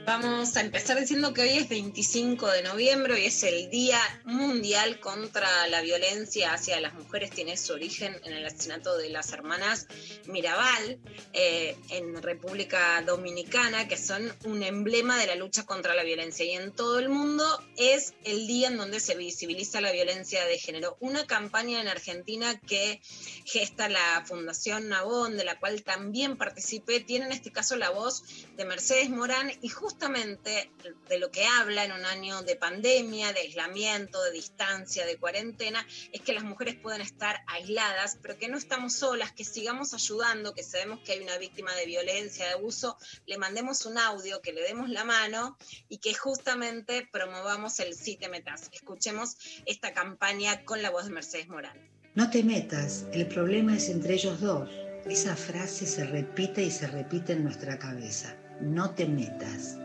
Vamos 0.07 0.55
a 0.59 0.61
empezar 0.61 1.01
diciendo 1.01 1.33
que 1.33 1.41
hoy 1.41 1.57
es 1.57 1.71
25 1.71 2.51
de 2.51 2.63
noviembre 2.63 3.23
y 3.23 3.27
es 3.27 3.43
el 3.43 3.71
Día 3.71 3.99
Mundial 4.25 5.01
contra 5.01 5.67
la 5.69 5.81
Violencia 5.81 6.53
hacia 6.53 6.79
las 6.79 6.93
Mujeres. 6.93 7.31
Tiene 7.31 7.57
su 7.57 7.73
origen 7.73 8.15
en 8.25 8.35
el 8.35 8.45
asesinato 8.45 8.99
de 8.99 9.09
las 9.09 9.33
hermanas 9.33 9.87
Mirabal 10.27 10.99
eh, 11.33 11.75
en 11.89 12.23
República 12.23 13.01
Dominicana, 13.01 13.89
que 13.89 13.97
son 13.97 14.31
un 14.45 14.63
emblema 14.63 15.19
de 15.19 15.27
la 15.27 15.37
lucha 15.37 15.65
contra 15.65 15.95
la 15.95 16.03
violencia. 16.03 16.45
Y 16.45 16.51
en 16.51 16.73
todo 16.73 16.99
el 16.99 17.09
mundo 17.09 17.45
es 17.79 18.13
el 18.25 18.47
día 18.47 18.69
en 18.69 18.77
donde 18.77 19.01
se 19.01 19.15
visibiliza 19.15 19.81
la 19.81 19.91
violencia 19.91 20.45
de 20.45 20.59
género. 20.59 20.99
Una 21.01 21.27
campaña 21.27 21.81
en 21.81 21.89
Argentina 21.89 22.61
que 22.61 23.01
gesta 23.47 23.89
la 23.89 24.23
Fundación 24.27 24.91
Nabón, 24.91 25.39
de 25.39 25.45
la 25.45 25.59
cual 25.59 25.83
también 25.83 26.37
participé, 26.37 27.01
tiene 27.01 27.25
en 27.25 27.33
este 27.33 27.51
caso 27.51 27.77
la 27.77 27.89
voz 27.89 28.23
de 28.59 28.67
Mercedes 28.67 29.09
Morán 29.09 29.51
y 29.63 29.71
justamente 29.95 30.73
de 31.09 31.19
lo 31.19 31.31
que 31.31 31.47
habla 31.47 31.85
en 31.85 31.93
un 31.93 32.05
año 32.05 32.43
de 32.43 32.57
pandemia, 32.57 33.33
de 33.33 33.41
aislamiento, 33.41 34.21
de 34.25 34.33
distancia, 34.33 35.07
de 35.07 35.17
cuarentena, 35.17 35.87
es 36.13 36.21
que 36.21 36.33
las 36.33 36.43
mujeres 36.43 36.75
pueden 36.75 37.01
estar 37.01 37.45
aisladas, 37.47 38.19
pero 38.21 38.37
que 38.37 38.49
no 38.49 38.59
estamos 38.59 38.95
solas, 38.95 39.31
que 39.33 39.45
sigamos 39.45 39.95
ayudando, 39.95 40.53
que 40.53 40.65
sabemos 40.65 40.99
que 41.05 41.13
hay 41.13 41.21
una 41.21 41.39
víctima 41.39 41.73
de 41.77 41.87
violencia, 41.87 42.47
de 42.47 42.55
abuso, 42.55 42.99
le 43.27 43.39
mandemos 43.39 43.87
un 43.87 43.97
audio, 43.97 44.43
que 44.43 44.53
le 44.53 44.63
demos 44.63 44.91
la 44.91 45.05
mano 45.05 45.57
y 45.89 45.99
que 45.99 46.13
justamente 46.13 47.09
promovamos 47.13 47.79
el 47.79 47.95
Sí 47.95 48.17
te 48.17 48.29
metas. 48.29 48.69
Escuchemos 48.73 49.37
esta 49.65 49.93
campaña 49.93 50.65
con 50.65 50.83
la 50.83 50.91
voz 50.91 51.05
de 51.05 51.13
Mercedes 51.13 51.49
Morán. 51.49 51.79
No 52.17 52.31
te 52.31 52.43
metas, 52.43 53.07
el 53.13 53.29
problema 53.29 53.77
es 53.77 53.89
entre 53.89 54.15
ellos 54.15 54.41
dos. 54.41 54.69
Esa 55.09 55.37
frase 55.37 55.87
se 55.87 56.05
repite 56.05 56.65
y 56.65 56.71
se 56.71 56.89
repite 56.89 57.35
en 57.35 57.45
nuestra 57.45 57.79
cabeza. 57.79 58.37
No 58.61 58.91
te 58.91 59.07
metas. 59.07 59.79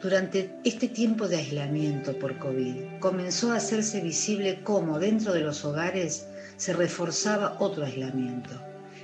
Durante 0.00 0.58
este 0.64 0.88
tiempo 0.88 1.28
de 1.28 1.36
aislamiento 1.36 2.18
por 2.18 2.38
COVID, 2.38 2.98
comenzó 3.00 3.52
a 3.52 3.56
hacerse 3.56 4.00
visible 4.00 4.60
cómo 4.62 4.98
dentro 4.98 5.32
de 5.32 5.40
los 5.40 5.64
hogares 5.64 6.26
se 6.56 6.72
reforzaba 6.72 7.56
otro 7.60 7.84
aislamiento, 7.84 8.50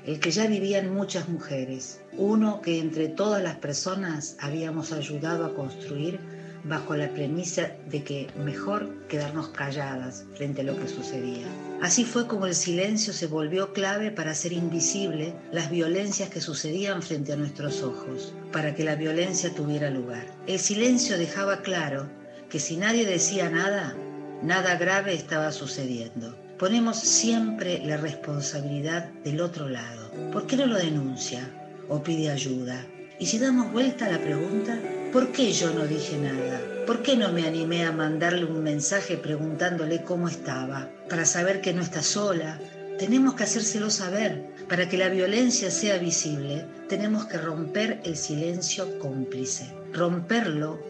el 0.07 0.21
que 0.21 0.31
ya 0.31 0.47
vivían 0.47 0.95
muchas 0.95 1.29
mujeres, 1.29 2.01
uno 2.17 2.63
que 2.63 2.79
entre 2.79 3.09
todas 3.09 3.43
las 3.43 3.57
personas 3.57 4.37
habíamos 4.41 4.93
ayudado 4.93 5.45
a 5.45 5.55
construir 5.55 6.19
bajo 6.65 6.97
la 6.97 7.09
premisa 7.11 7.73
de 7.89 8.03
que 8.03 8.29
mejor 8.37 9.07
quedarnos 9.09 9.49
calladas 9.49 10.25
frente 10.35 10.61
a 10.61 10.65
lo 10.65 10.79
que 10.79 10.89
sucedía. 10.89 11.47
Así 11.81 12.05
fue 12.05 12.27
como 12.27 12.47
el 12.47 12.55
silencio 12.55 13.13
se 13.13 13.27
volvió 13.27 13.73
clave 13.73 14.11
para 14.11 14.33
hacer 14.33 14.53
invisible 14.53 15.35
las 15.53 15.71
violencias 15.71 16.29
que 16.29 16.41
sucedían 16.41 17.03
frente 17.03 17.33
a 17.33 17.37
nuestros 17.37 17.83
ojos, 17.83 18.35
para 18.53 18.75
que 18.75 18.85
la 18.85 18.97
violencia 18.97 19.55
tuviera 19.55 19.91
lugar. 19.91 20.27
El 20.47 20.59
silencio 20.59 21.17
dejaba 21.17 21.63
claro 21.63 22.09
que 22.49 22.61
si 22.61 22.77
nadie 22.77 23.07
decía 23.07 23.49
nada, 23.49 23.97
nada 24.43 24.77
grave 24.77 25.15
estaba 25.15 25.53
sucediendo. 25.53 26.37
Ponemos 26.59 26.99
siempre 26.99 27.81
la 27.87 27.97
responsabilidad 27.97 29.09
del 29.25 29.41
otro 29.41 29.69
lado. 29.69 30.11
¿Por 30.33 30.47
qué 30.47 30.57
no 30.57 30.67
lo 30.67 30.77
denuncia 30.77 31.49
o 31.89 32.03
pide 32.03 32.31
ayuda? 32.31 32.85
Y 33.21 33.27
si 33.27 33.39
damos 33.39 33.71
vuelta 33.71 34.07
a 34.07 34.11
la 34.11 34.19
pregunta, 34.19 34.81
¿Por 35.13 35.33
qué 35.33 35.51
yo 35.51 35.75
no 35.75 35.89
dije 35.89 36.17
nada? 36.19 36.61
¿Por 36.87 37.03
qué 37.03 37.17
no 37.17 37.33
me 37.33 37.45
animé 37.45 37.85
a 37.85 37.91
mandarle 37.91 38.45
un 38.45 38.63
mensaje 38.63 39.17
preguntándole 39.17 40.05
cómo 40.05 40.29
estaba? 40.29 40.89
Para 41.09 41.25
saber 41.25 41.61
que 41.61 41.73
no 41.73 41.83
está 41.83 42.01
sola. 42.01 42.61
Tenemos 42.97 43.35
que 43.35 43.43
hacérselo 43.43 43.91
saber. 43.91 44.53
Para 44.69 44.89
que 44.89 44.97
la 44.97 45.09
violencia 45.09 45.73
sea 45.73 45.99
visible, 45.99 46.65
tenemos 46.89 47.25
que 47.25 47.39
romper 47.39 48.01
el 48.05 48.17
silencio 48.17 49.01
cómplice. 49.01 49.75
Romperlo 49.93 50.81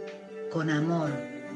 con 0.51 0.69
amor 0.69 1.09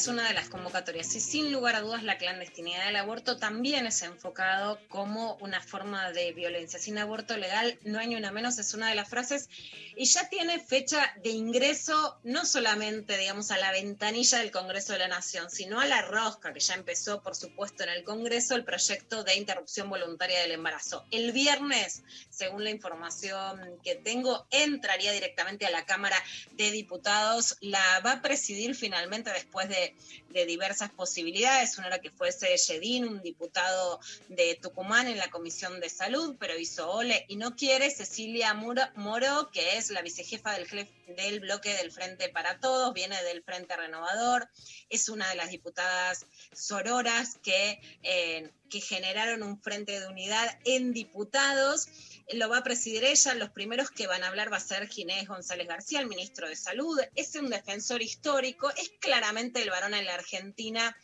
Es 0.00 0.08
una 0.08 0.26
de 0.26 0.32
las 0.32 0.48
convocatorias. 0.48 1.14
Y 1.14 1.20
sin 1.20 1.52
lugar 1.52 1.76
a 1.76 1.82
dudas, 1.82 2.02
la 2.02 2.16
clandestinidad 2.16 2.86
del 2.86 2.96
aborto 2.96 3.36
también 3.36 3.86
es 3.86 4.00
enfocado 4.00 4.78
como 4.88 5.34
una 5.42 5.60
forma 5.60 6.10
de 6.12 6.32
violencia. 6.32 6.78
Sin 6.78 6.96
aborto 6.96 7.36
legal 7.36 7.78
no 7.82 7.98
hay 7.98 8.06
ni 8.06 8.16
una 8.16 8.32
menos, 8.32 8.58
es 8.58 8.72
una 8.72 8.88
de 8.88 8.94
las 8.94 9.10
frases. 9.10 9.50
Y 9.96 10.06
ya 10.06 10.30
tiene 10.30 10.58
fecha 10.58 11.14
de 11.22 11.28
ingreso, 11.28 12.18
no 12.24 12.46
solamente, 12.46 13.18
digamos, 13.18 13.50
a 13.50 13.58
la 13.58 13.72
ventanilla 13.72 14.38
del 14.38 14.50
Congreso 14.50 14.94
de 14.94 15.00
la 15.00 15.08
Nación, 15.08 15.50
sino 15.50 15.80
a 15.80 15.84
la 15.84 16.00
rosca, 16.00 16.54
que 16.54 16.60
ya 16.60 16.76
empezó, 16.76 17.22
por 17.22 17.36
supuesto, 17.36 17.82
en 17.82 17.90
el 17.90 18.02
Congreso, 18.02 18.54
el 18.54 18.64
proyecto 18.64 19.22
de 19.22 19.36
interrupción 19.36 19.90
voluntaria 19.90 20.40
del 20.40 20.52
embarazo. 20.52 21.04
El 21.10 21.32
viernes, 21.32 22.04
según 22.30 22.64
la 22.64 22.70
información 22.70 23.78
que 23.84 23.96
tengo, 23.96 24.46
entraría 24.50 25.12
directamente 25.12 25.66
a 25.66 25.70
la 25.70 25.84
Cámara 25.84 26.16
de 26.52 26.70
Diputados. 26.70 27.58
La 27.60 28.00
va 28.00 28.12
a 28.12 28.22
presidir 28.22 28.74
finalmente 28.74 29.30
después 29.30 29.68
de, 29.68 29.89
de 30.30 30.46
diversas 30.46 30.90
posibilidades. 30.90 31.76
Una 31.78 31.88
era 31.88 32.00
que 32.00 32.10
fuese 32.10 32.56
Yedín, 32.56 33.06
un 33.06 33.22
diputado 33.22 34.00
de 34.28 34.58
Tucumán 34.60 35.08
en 35.08 35.18
la 35.18 35.30
Comisión 35.30 35.80
de 35.80 35.88
Salud, 35.88 36.36
pero 36.38 36.58
hizo 36.58 36.90
ole 36.90 37.24
y 37.28 37.36
no 37.36 37.56
quiere. 37.56 37.90
Cecilia 37.90 38.54
Moro, 38.54 39.50
que 39.50 39.76
es 39.76 39.90
la 39.90 40.02
vicejefa 40.02 40.52
del, 40.52 40.88
del 41.16 41.40
bloque 41.40 41.74
del 41.74 41.90
Frente 41.90 42.28
para 42.28 42.58
Todos, 42.60 42.94
viene 42.94 43.22
del 43.24 43.42
Frente 43.42 43.76
Renovador, 43.76 44.48
es 44.88 45.08
una 45.08 45.28
de 45.28 45.36
las 45.36 45.50
diputadas 45.50 46.26
sororas 46.52 47.38
que, 47.42 47.80
eh, 48.02 48.50
que 48.68 48.80
generaron 48.80 49.42
un 49.42 49.60
frente 49.60 50.00
de 50.00 50.06
unidad 50.06 50.58
en 50.64 50.92
diputados 50.92 51.88
lo 52.32 52.48
va 52.48 52.58
a 52.58 52.64
presidir 52.64 53.04
ella. 53.04 53.34
Los 53.34 53.50
primeros 53.50 53.90
que 53.90 54.06
van 54.06 54.22
a 54.22 54.28
hablar 54.28 54.52
va 54.52 54.58
a 54.58 54.60
ser 54.60 54.88
Ginés 54.88 55.28
González 55.28 55.66
García, 55.66 56.00
el 56.00 56.06
ministro 56.06 56.48
de 56.48 56.56
Salud. 56.56 56.98
Es 57.14 57.34
un 57.34 57.50
defensor 57.50 58.02
histórico, 58.02 58.70
es 58.70 58.90
claramente 59.00 59.62
el 59.62 59.70
varón 59.70 59.94
en 59.94 60.06
la 60.06 60.14
Argentina 60.14 60.96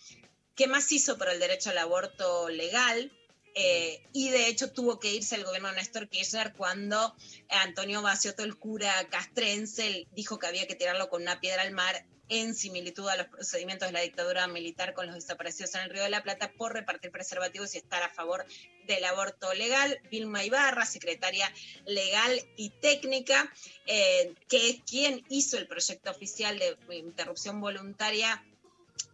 que 0.55 0.67
más 0.67 0.91
hizo 0.91 1.19
por 1.19 1.29
el 1.29 1.39
derecho 1.39 1.71
al 1.71 1.79
aborto 1.79 2.49
legal. 2.49 3.13
Eh, 3.59 4.03
y 4.13 4.29
de 4.29 4.49
hecho 4.49 4.71
tuvo 4.71 5.01
que 5.01 5.15
irse 5.15 5.35
el 5.35 5.45
gobierno 5.45 5.71
de 5.71 5.77
Néstor 5.77 6.11
Kirchner 6.11 6.53
cuando 6.53 7.17
Antonio 7.49 8.03
Bacioto, 8.03 8.45
el 8.45 8.59
cura 8.59 8.93
castrense, 9.09 10.07
dijo 10.13 10.39
que 10.39 10.47
había 10.47 10.67
que 10.67 10.75
tirarlo 10.75 11.09
con 11.09 11.23
una 11.23 11.41
piedra 11.41 11.63
al 11.63 11.73
mar 11.73 12.05
en 12.29 12.55
similitud 12.55 13.09
a 13.09 13.17
los 13.17 13.27
procedimientos 13.27 13.89
de 13.89 13.93
la 13.93 14.01
dictadura 14.01 14.47
militar 14.47 14.95
con 14.95 15.07
los 15.07 15.15
desaparecidos 15.15 15.75
en 15.75 15.83
el 15.83 15.91
Río 15.91 16.03
de 16.03 16.11
la 16.11 16.23
Plata 16.23 16.53
por 16.57 16.73
repartir 16.73 17.11
preservativos 17.11 17.75
y 17.75 17.79
estar 17.79 18.03
a 18.03 18.09
favor 18.09 18.45
del 18.87 19.05
aborto 19.05 19.53
legal. 19.55 20.01
Vilma 20.11 20.45
Ibarra, 20.45 20.87
secretaria 20.87 21.53
legal 21.85 22.41
y 22.57 22.71
técnica, 22.71 23.53
eh, 23.87 24.35
que 24.49 24.71
es 24.71 24.81
quien 24.89 25.25
hizo 25.29 25.59
el 25.59 25.67
proyecto 25.67 26.11
oficial 26.11 26.59
de 26.59 26.77
interrupción 26.97 27.61
voluntaria 27.61 28.43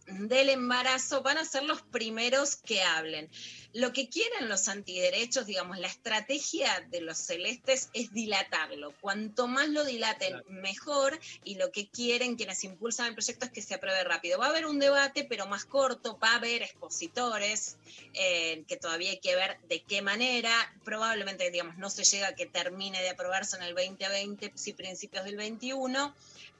del 0.07 0.49
embarazo 0.49 1.21
van 1.21 1.37
a 1.37 1.45
ser 1.45 1.63
los 1.63 1.81
primeros 1.81 2.55
que 2.55 2.81
hablen. 2.83 3.29
Lo 3.73 3.91
que 3.91 4.07
quieren 4.07 4.49
los 4.49 4.67
antiderechos, 4.67 5.47
digamos, 5.47 5.79
la 5.79 5.87
estrategia 5.87 6.85
de 6.91 7.01
los 7.01 7.17
celestes 7.17 7.89
es 7.93 8.13
dilatarlo. 8.13 8.93
Cuanto 9.01 9.47
más 9.47 9.67
lo 9.69 9.83
dilaten, 9.83 10.43
mejor. 10.47 11.19
Y 11.43 11.55
lo 11.55 11.71
que 11.71 11.87
quieren 11.87 12.35
quienes 12.35 12.63
impulsan 12.63 13.07
el 13.07 13.13
proyecto 13.15 13.45
es 13.45 13.51
que 13.51 13.63
se 13.63 13.73
apruebe 13.73 14.03
rápido. 14.03 14.37
Va 14.37 14.45
a 14.45 14.49
haber 14.49 14.67
un 14.67 14.77
debate, 14.77 15.23
pero 15.23 15.47
más 15.47 15.65
corto. 15.65 16.19
Va 16.19 16.33
a 16.33 16.35
haber 16.35 16.61
expositores, 16.61 17.77
eh, 18.13 18.63
que 18.67 18.77
todavía 18.77 19.09
hay 19.09 19.19
que 19.19 19.35
ver 19.35 19.57
de 19.67 19.81
qué 19.81 20.03
manera. 20.03 20.53
Probablemente, 20.83 21.49
digamos, 21.49 21.77
no 21.77 21.89
se 21.89 22.03
llega 22.03 22.27
a 22.27 22.35
que 22.35 22.45
termine 22.45 23.01
de 23.01 23.09
aprobarse 23.09 23.55
en 23.55 23.63
el 23.63 23.73
2020, 23.73 24.51
si 24.53 24.73
principios 24.73 25.25
del 25.25 25.37
21 25.37 26.13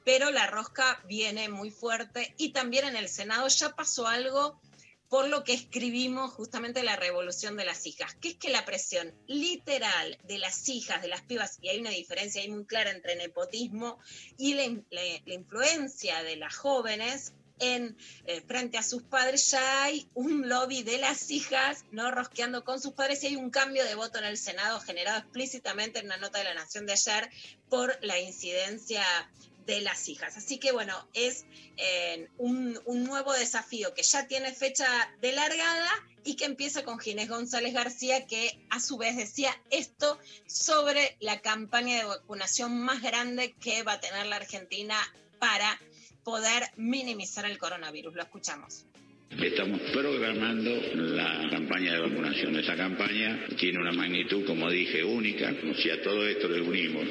pero 0.04 0.30
la 0.30 0.46
rosca 0.46 1.02
viene 1.08 1.48
muy 1.48 1.70
fuerte 1.70 2.34
y 2.36 2.50
también 2.50 2.86
en 2.86 2.96
el 2.96 3.08
Senado 3.08 3.48
ya 3.48 3.74
pasó 3.74 4.06
algo 4.06 4.60
por 5.08 5.28
lo 5.28 5.44
que 5.44 5.52
escribimos 5.52 6.32
justamente 6.32 6.82
la 6.82 6.96
revolución 6.96 7.56
de 7.56 7.64
las 7.64 7.86
hijas, 7.86 8.14
que 8.16 8.30
es 8.30 8.34
que 8.34 8.50
la 8.50 8.64
presión 8.64 9.14
literal 9.28 10.18
de 10.24 10.38
las 10.38 10.68
hijas, 10.68 11.02
de 11.02 11.08
las 11.08 11.22
pibas, 11.22 11.58
y 11.60 11.68
hay 11.68 11.78
una 11.78 11.90
diferencia 11.90 12.42
ahí 12.42 12.48
muy 12.48 12.64
clara 12.64 12.90
entre 12.90 13.14
nepotismo 13.14 13.98
y 14.36 14.54
la, 14.54 14.64
influencia 15.26 16.22
de 16.24 16.34
las 16.34 16.56
jóvenes 16.56 17.32
en 17.60 17.96
eh, 18.26 18.40
frente 18.40 18.76
a 18.76 18.82
sus 18.82 19.04
padres, 19.04 19.52
ya 19.52 19.84
hay 19.84 20.08
un 20.14 20.48
lobby 20.48 20.82
de 20.82 20.98
las 20.98 21.30
hijas 21.30 21.84
no 21.92 22.10
rosqueando 22.10 22.64
con 22.64 22.80
sus 22.80 22.94
padres 22.94 23.22
y 23.22 23.28
hay 23.28 23.36
un 23.36 23.50
cambio 23.50 23.84
de 23.84 23.94
voto 23.94 24.18
en 24.18 24.24
el 24.24 24.36
Senado 24.36 24.80
generado 24.80 25.20
explícitamente 25.20 26.00
en 26.00 26.06
una 26.06 26.16
nota 26.16 26.38
de 26.38 26.44
la 26.44 26.54
Nación 26.54 26.86
de 26.86 26.94
ayer 26.94 27.30
por 27.68 27.96
la 28.02 28.18
incidencia 28.18 29.04
de 29.66 29.80
las 29.80 30.08
hijas. 30.08 30.36
Así 30.36 30.58
que 30.58 30.72
bueno, 30.72 30.94
es 31.14 31.46
eh, 31.76 32.28
un, 32.38 32.78
nuevo 32.86 33.32
desafío 33.32 33.94
que 33.94 34.02
ya 34.02 34.26
tiene 34.26 34.52
fecha 34.52 34.86
de 35.20 35.32
largada 35.32 35.90
y 36.24 36.36
que 36.36 36.44
empieza 36.44 36.84
con 36.84 36.98
Ginés 36.98 37.28
González 37.28 37.74
García, 37.74 38.26
que 38.26 38.58
a 38.70 38.80
su 38.80 38.96
vez 38.96 39.16
decía 39.16 39.50
esto 39.70 40.18
sobre 40.46 41.16
la 41.20 41.40
campaña 41.40 41.98
de 41.98 42.04
vacunación 42.04 42.78
más 42.80 43.02
grande 43.02 43.54
que 43.60 43.82
va 43.82 43.94
a 43.94 44.00
tener 44.00 44.26
la 44.26 44.36
Argentina 44.36 44.96
para 45.38 45.78
poder 46.24 46.64
minimizar 46.76 47.44
el 47.44 47.58
coronavirus. 47.58 48.14
Lo 48.14 48.22
escuchamos. 48.22 48.86
Estamos 49.30 49.80
programando 49.92 50.70
la 50.94 51.48
campaña 51.50 51.94
de 51.94 52.00
vacunación. 52.00 52.56
Esa 52.56 52.76
campaña 52.76 53.46
tiene 53.58 53.80
una 53.80 53.92
magnitud, 53.92 54.46
como 54.46 54.70
dije, 54.70 55.02
única. 55.02 55.52
Si 55.82 55.90
a 55.90 56.00
todo 56.02 56.26
esto 56.26 56.48
le 56.48 56.60
unimos 56.60 57.04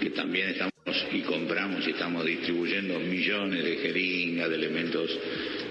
que 0.00 0.10
también 0.10 0.48
estamos 0.48 0.72
y 1.12 1.20
compramos 1.20 1.86
y 1.86 1.90
estamos 1.90 2.24
distribuyendo 2.24 2.98
millones 3.00 3.62
de 3.62 3.76
jeringas, 3.76 4.48
de 4.48 4.54
elementos 4.54 5.18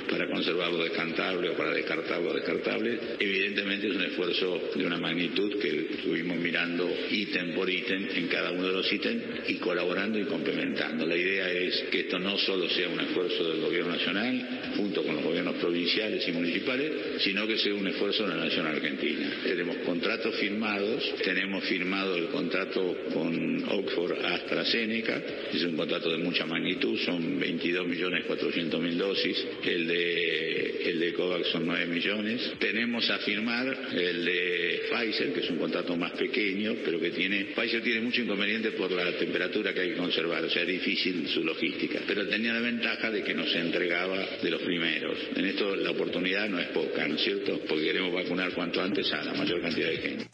para 0.09 0.27
conservar 0.27 0.71
lo 0.71 0.83
descartable 0.83 1.49
o 1.49 1.53
para 1.53 1.73
descartar 1.73 2.21
lo 2.21 2.33
descartable. 2.33 2.99
Evidentemente 3.19 3.87
es 3.87 3.95
un 3.95 4.03
esfuerzo 4.03 4.71
de 4.75 4.85
una 4.85 4.97
magnitud 4.97 5.59
que 5.59 5.87
estuvimos 5.91 6.37
mirando 6.37 6.89
ítem 7.11 7.53
por 7.53 7.69
ítem 7.69 8.07
en 8.15 8.27
cada 8.27 8.51
uno 8.51 8.67
de 8.67 8.73
los 8.73 8.91
ítems 8.91 9.23
y 9.47 9.55
colaborando 9.55 10.19
y 10.19 10.25
complementando. 10.25 11.05
La 11.05 11.15
idea 11.15 11.51
es 11.51 11.85
que 11.91 12.01
esto 12.01 12.19
no 12.19 12.37
solo 12.37 12.69
sea 12.69 12.89
un 12.89 12.99
esfuerzo 12.99 13.49
del 13.49 13.61
gobierno 13.61 13.91
nacional, 13.91 14.73
junto 14.75 15.03
con 15.03 15.15
los 15.15 15.23
gobiernos 15.23 15.55
provinciales 15.55 16.27
y 16.27 16.31
municipales, 16.31 16.91
sino 17.19 17.47
que 17.47 17.57
sea 17.57 17.73
un 17.73 17.87
esfuerzo 17.87 18.23
de 18.23 18.35
la 18.35 18.45
nación 18.45 18.67
argentina. 18.67 19.31
Tenemos 19.43 19.77
contratos 19.77 20.35
firmados, 20.35 21.03
tenemos 21.23 21.63
firmado 21.65 22.15
el 22.15 22.27
contrato 22.27 22.95
con 23.13 23.63
Oxford 23.69 24.23
AstraZeneca, 24.23 25.21
es 25.53 25.63
un 25.63 25.75
contrato 25.75 26.09
de 26.09 26.17
mucha 26.17 26.45
magnitud, 26.45 26.97
son 26.99 27.39
22.400.000 27.39 28.95
dosis, 28.95 29.47
el 29.63 29.87
de 29.87 29.96
el 29.97 30.99
de 30.99 31.13
COVAX 31.13 31.47
son 31.49 31.65
9 31.65 31.85
millones. 31.87 32.53
Tenemos 32.59 33.09
a 33.09 33.19
firmar 33.19 33.67
el 33.93 34.25
de 34.25 34.81
Pfizer, 34.89 35.33
que 35.33 35.39
es 35.41 35.49
un 35.49 35.57
contrato 35.57 35.95
más 35.95 36.11
pequeño, 36.13 36.75
pero 36.83 36.99
que 36.99 37.11
tiene, 37.11 37.45
Pfizer 37.55 37.81
tiene 37.81 38.01
mucho 38.01 38.21
inconveniente 38.21 38.71
por 38.71 38.91
la 38.91 39.17
temperatura 39.17 39.73
que 39.73 39.81
hay 39.81 39.89
que 39.89 39.97
conservar, 39.97 40.43
o 40.43 40.49
sea, 40.49 40.61
es 40.61 40.67
difícil 40.67 41.27
su 41.27 41.43
logística, 41.43 41.99
pero 42.07 42.27
tenía 42.27 42.53
la 42.53 42.61
ventaja 42.61 43.11
de 43.11 43.23
que 43.23 43.33
no 43.33 43.45
se 43.47 43.59
entregaba 43.59 44.17
de 44.41 44.49
los 44.49 44.61
primeros. 44.61 45.17
En 45.35 45.45
esto 45.45 45.75
la 45.75 45.91
oportunidad 45.91 46.47
no 46.49 46.59
es 46.59 46.67
poca, 46.69 47.07
¿no 47.07 47.15
es 47.15 47.21
cierto? 47.21 47.59
Porque 47.67 47.85
queremos 47.85 48.13
vacunar 48.13 48.53
cuanto 48.53 48.81
antes 48.81 49.11
a 49.11 49.23
la 49.23 49.33
mayor 49.33 49.61
cantidad 49.61 49.89
de 49.89 49.97
gente. 49.97 50.27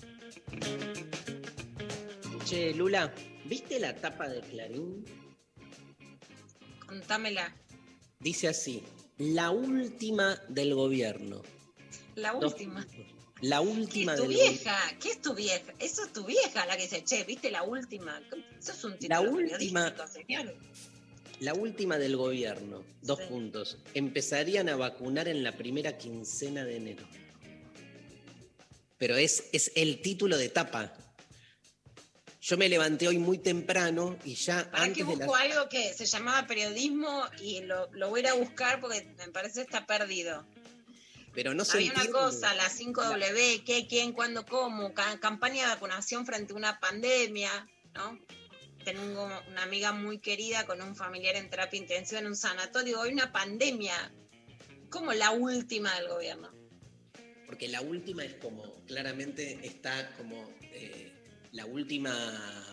Che, 2.45 2.74
Lula, 2.76 3.14
¿viste 3.45 3.80
la 3.80 3.95
tapa 3.95 4.28
de 4.28 4.41
Clarín? 4.41 5.03
Contámela. 6.86 7.55
Dice 8.20 8.47
así, 8.47 8.82
la 9.18 9.51
última 9.51 10.39
del 10.49 10.74
gobierno. 10.76 11.41
La 12.16 12.34
última. 12.34 12.86
La 13.41 13.59
última 13.59 14.16
¿Qué 14.16 14.22
es 14.22 14.24
tu 14.24 14.28
vieja? 14.30 14.78
¿Qué 15.01 15.09
es 15.09 15.22
tu 15.22 15.34
vieja? 15.34 15.74
Eso 15.80 16.03
es 16.05 16.14
tu 16.14 16.24
vieja 16.24 16.66
la 16.66 16.78
que 16.78 16.84
dice, 16.84 17.03
che, 17.03 17.26
¿viste 17.26 17.51
la 17.51 17.64
última? 17.64 18.22
Eso 18.57 18.72
es 18.72 18.84
un 18.86 18.97
título 18.97 19.22
la 19.22 19.30
última, 19.30 19.93
La 21.41 21.53
última 21.53 21.97
del 21.97 22.16
gobierno. 22.16 22.86
Dos 23.01 23.20
puntos. 23.24 23.80
Empezarían 23.93 24.70
a 24.70 24.78
vacunar 24.78 25.28
en 25.28 25.43
la 25.43 25.57
primera 25.57 25.97
quincena 25.97 26.64
de 26.64 26.78
enero. 26.78 27.03
Pero 28.97 29.18
es, 29.18 29.49
es 29.51 29.74
el 29.76 30.01
título 30.01 30.38
de 30.38 30.45
etapa. 30.45 30.93
Yo 32.44 32.58
me 32.58 32.68
levanté 32.68 33.08
hoy 33.08 33.20
muy 33.20 33.38
temprano 33.38 34.18
y 34.26 34.36
ya 34.36 34.70
¿Para 34.70 34.84
antes 34.84 34.98
que 34.98 35.04
busco 35.06 35.34
algo 35.34 35.70
que 35.70 35.94
se 35.94 36.06
llamaba 36.06 36.46
periodismo 36.46 37.24
y 37.41 37.62
lo, 37.62 37.88
voy 38.10 38.20
a 38.20 38.24
ir 38.24 38.28
a 38.28 38.34
buscar 38.34 38.82
porque 38.82 39.08
me 39.18 39.30
parece 39.30 39.62
que 39.62 39.68
está 39.68 39.86
perdido. 39.86 40.46
Pero 41.34 41.54
no 41.54 41.64
sé. 41.64 41.78
Hay 41.78 41.89
una 41.89 42.06
cosa, 42.08 42.54
la 42.54 42.70
5W, 42.70 43.64
qué, 43.64 43.88
quién, 43.88 44.12
cuándo, 44.12 44.46
cómo, 44.46 44.94
campaña 44.94 45.64
de 45.64 45.70
vacunación 45.70 46.26
frente 46.26 46.52
a 46.52 46.58
una 46.58 46.82
pandemia, 46.82 47.50
¿no? 47.94 48.20
Tengo 48.84 49.24
una 49.48 49.64
amiga 49.64 49.94
muy 49.94 50.18
querida 50.20 50.66
con 50.66 50.82
un 50.82 50.98
familiar 50.98 51.38
en 51.38 51.50
terapia 51.50 51.80
intensiva 51.80 52.20
en 52.20 52.28
un 52.28 52.36
sanatorio. 52.36 53.02
Hay 53.04 53.14
una 53.14 53.32
pandemia, 53.32 53.96
como 54.89 55.14
la 55.14 55.32
última 55.32 55.96
del 55.96 56.10
gobierno. 56.10 56.52
Porque 57.46 57.70
la 57.70 57.80
última 57.80 58.26
es 58.26 58.34
como, 58.34 58.84
claramente 58.86 59.66
está 59.66 60.14
como 60.18 60.54
eh, 60.62 61.12
la 61.54 61.66
última 61.66 62.14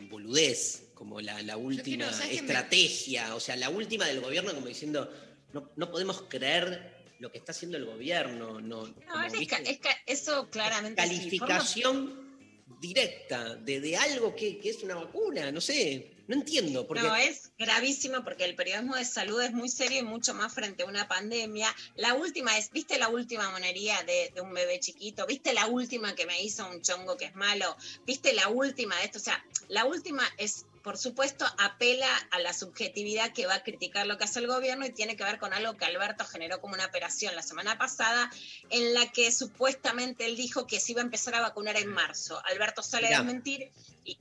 boludez, 0.09 0.91
como 0.95 1.21
la, 1.21 1.57
última 1.57 2.11
estrategia, 2.31 3.35
o 3.35 3.41
sea, 3.41 3.57
la 3.57 3.71
última 3.71 4.07
del 4.07 4.21
gobierno 4.21 4.55
como 4.55 4.67
diciendo, 4.67 5.11
no, 5.53 5.71
no 5.77 5.91
podemos 5.91 6.23
creer 6.23 7.01
lo 7.19 7.31
que 7.31 7.39
está 7.39 7.53
haciendo 7.53 7.77
el 7.77 7.85
gobierno. 7.85 8.61
No, 8.61 8.87
No, 8.87 9.25
como, 9.25 9.57
es 9.65 9.79
eso 10.07 10.49
claramente. 10.51 11.03
sí, 11.03 11.09
calificación 11.09 12.65
directa 12.81 13.55
de, 13.57 13.81
de 13.81 13.97
algo 13.97 14.35
que, 14.35 14.59
que 14.59 14.71
es 14.71 14.83
una 14.83 14.95
vacuna, 14.95 15.53
no 15.53 15.61
sé, 15.61 16.13
no 16.31 16.37
entiendo. 16.37 16.87
Porque 16.87 17.03
No, 17.03 17.17
es 17.17 17.51
gravísimo 17.59 18.23
porque 18.23 18.45
el 18.45 18.55
periodismo 18.55 18.95
de 18.95 19.05
salud 19.05 19.41
es 19.43 19.53
muy 19.53 19.69
serio 19.69 19.99
y 19.99 20.05
mucho 20.05 20.33
más 20.33 20.55
frente 20.55 20.85
a 20.85 20.87
una 20.87 21.09
pandemia. 21.09 21.75
La 21.97 22.15
última 22.15 22.57
es, 22.57 22.71
¿viste 22.71 22.99
la 22.99 23.09
última 23.09 23.51
monería 23.51 24.01
de, 24.05 24.31
de 24.33 24.41
un 24.41 24.55
bebé 24.55 24.79
chiquito? 24.79 25.27
¿Viste 25.27 25.53
la 25.53 25.67
última 25.67 26.15
que 26.15 26.27
me 26.27 26.41
hizo 26.41 26.71
un 26.71 26.83
chongo 26.83 27.17
que 27.17 27.25
es 27.25 27.35
malo? 27.35 27.77
¿Viste 28.07 28.33
la 28.33 28.47
última 28.47 28.97
de 28.99 29.07
esto? 29.07 29.19
O 29.19 29.21
sea, 29.21 29.45
la 29.67 29.87
última 29.87 30.23
es, 30.39 30.67
por 30.85 30.99
supuesto, 30.99 31.45
apela 31.59 32.07
a 32.31 32.39
la 32.39 32.53
subjetividad 32.53 33.33
que 33.33 33.47
va 33.47 33.55
a 33.55 33.63
criticar 33.65 34.07
lo 34.07 34.17
que 34.17 34.23
hace 34.23 34.39
el 34.39 34.47
gobierno 34.47 34.87
y 34.87 34.93
tiene 34.93 35.17
que 35.17 35.25
ver 35.25 35.41
con 35.41 35.53
algo 35.53 35.77
que 35.77 35.85
Alberto 35.85 36.25
generó 36.25 36.61
como 36.61 36.75
una 36.75 36.87
operación 36.87 37.35
la 37.35 37.43
semana 37.43 37.77
pasada 37.77 38.31
en 38.71 38.95
la 38.95 39.11
que 39.11 39.33
supuestamente 39.33 40.27
él 40.27 40.37
dijo 40.37 40.69
que 40.69 40.79
se 40.79 40.93
iba 40.93 41.01
a 41.01 41.05
empezar 41.05 41.35
a 41.35 41.41
vacunar 41.41 41.77
en 41.77 41.89
marzo. 41.89 42.41
Alberto 42.45 42.85
sale 42.85 43.09
a 43.09 43.19
desmentir 43.19 43.73
y, 44.05 44.17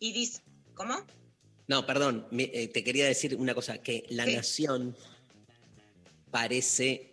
y 0.00 0.12
dice, 0.12 0.42
¿cómo? 0.74 1.06
No, 1.68 1.86
perdón, 1.86 2.26
me- 2.30 2.50
eh, 2.52 2.68
te 2.68 2.82
quería 2.84 3.06
decir 3.06 3.36
una 3.36 3.54
cosa, 3.54 3.78
que 3.78 4.04
La. 4.10 4.26
Nación 4.26 4.96
parece 6.30 7.10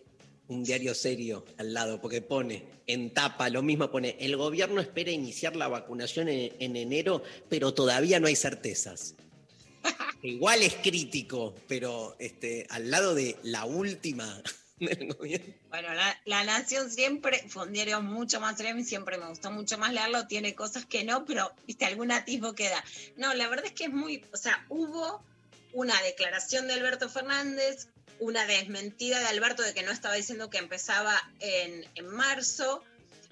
un 0.47 0.63
diario 0.63 0.95
serio 0.95 1.45
al 1.57 1.73
lado, 1.73 2.01
porque 2.01 2.21
pone 2.21 2.63
en 2.87 3.13
tapa 3.13 3.49
lo 3.49 3.61
mismo, 3.61 3.91
pone, 3.91 4.15
el 4.19 4.35
gobierno 4.35 4.81
espera 4.81 5.11
iniciar 5.11 5.55
la 5.55 5.67
vacunación 5.67 6.27
en, 6.27 6.51
en 6.59 6.75
enero, 6.75 7.21
pero 7.47 7.73
todavía 7.73 8.19
no 8.19 8.27
hay 8.27 8.35
certezas. 8.35 9.13
Igual 10.23 10.63
es 10.63 10.75
crítico, 10.75 11.53
pero 11.67 12.15
este, 12.19 12.65
al 12.69 12.89
lado 12.89 13.13
de 13.13 13.35
la 13.43 13.65
última 13.65 14.41
Bueno, 15.69 15.93
la, 15.93 16.19
La 16.25 16.43
Nación 16.43 16.89
siempre 16.89 17.43
fue 17.47 17.65
un 17.65 17.73
diario 17.73 18.01
mucho 18.01 18.39
más 18.39 18.59
y 18.59 18.83
siempre 18.83 19.17
me 19.17 19.27
gustó 19.27 19.51
mucho 19.51 19.77
más 19.77 19.93
leerlo. 19.93 20.27
Tiene 20.27 20.55
cosas 20.55 20.85
que 20.85 21.03
no, 21.03 21.25
pero 21.25 21.51
viste, 21.67 21.85
algún 21.85 22.11
atisbo 22.11 22.53
queda. 22.53 22.83
No, 23.17 23.33
la 23.33 23.47
verdad 23.47 23.65
es 23.65 23.73
que 23.73 23.85
es 23.85 23.93
muy. 23.93 24.23
O 24.33 24.37
sea, 24.37 24.65
hubo 24.69 25.23
una 25.73 26.01
declaración 26.01 26.67
de 26.67 26.73
Alberto 26.73 27.09
Fernández, 27.09 27.87
una 28.19 28.45
desmentida 28.45 29.19
de 29.19 29.27
Alberto 29.27 29.63
de 29.63 29.73
que 29.73 29.83
no 29.83 29.91
estaba 29.91 30.15
diciendo 30.15 30.49
que 30.49 30.57
empezaba 30.57 31.15
en, 31.39 31.85
en 31.95 32.07
marzo. 32.07 32.83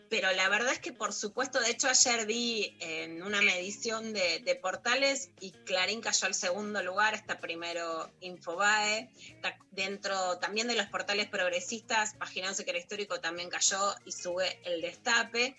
Pero 0.09 0.31
la 0.31 0.47
verdad 0.47 0.71
es 0.71 0.79
que, 0.79 0.93
por 0.93 1.11
supuesto, 1.11 1.59
de 1.59 1.69
hecho, 1.71 1.87
ayer 1.89 2.25
vi 2.25 2.77
en 2.79 3.21
una 3.23 3.41
medición 3.41 4.13
de, 4.13 4.39
de 4.39 4.55
portales 4.55 5.31
y 5.41 5.51
Clarín 5.51 5.99
cayó 5.99 6.27
al 6.27 6.33
segundo 6.33 6.81
lugar, 6.81 7.13
está 7.13 7.39
primero 7.39 8.09
Infobae. 8.21 9.09
Está 9.29 9.57
dentro 9.71 10.37
también 10.39 10.67
de 10.67 10.75
los 10.75 10.85
portales 10.87 11.27
progresistas, 11.27 12.13
Página 12.13 12.47
11 12.49 12.63
que 12.63 12.69
era 12.71 12.79
histórico 12.79 13.19
también 13.19 13.49
cayó 13.49 13.95
y 14.05 14.11
sube 14.13 14.59
el 14.63 14.79
destape. 14.81 15.57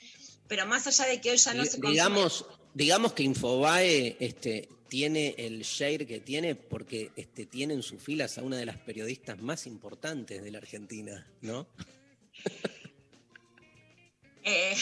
Pero 0.49 0.65
más 0.67 0.87
allá 0.87 1.05
de 1.11 1.21
que 1.21 1.31
hoy 1.33 1.37
ya 1.37 1.53
no 1.53 1.65
se 1.67 1.79
consume- 1.79 1.91
digamos, 1.91 2.47
digamos 2.73 3.13
que 3.13 3.25
Infobae 3.25 4.17
este, 4.19 4.67
tiene 4.89 5.35
el 5.37 5.61
share 5.63 6.07
que 6.07 6.21
tiene 6.21 6.55
porque 6.55 7.11
este, 7.17 7.45
tiene 7.45 7.75
en 7.75 7.83
sus 7.83 8.03
filas 8.03 8.39
a 8.39 8.43
una 8.43 8.57
de 8.57 8.65
las 8.65 8.79
periodistas 8.79 9.39
más 9.43 9.67
importantes 9.67 10.43
de 10.43 10.51
la 10.51 10.57
Argentina, 10.59 11.27
¿no? 11.43 11.67
Eh, 14.51 14.75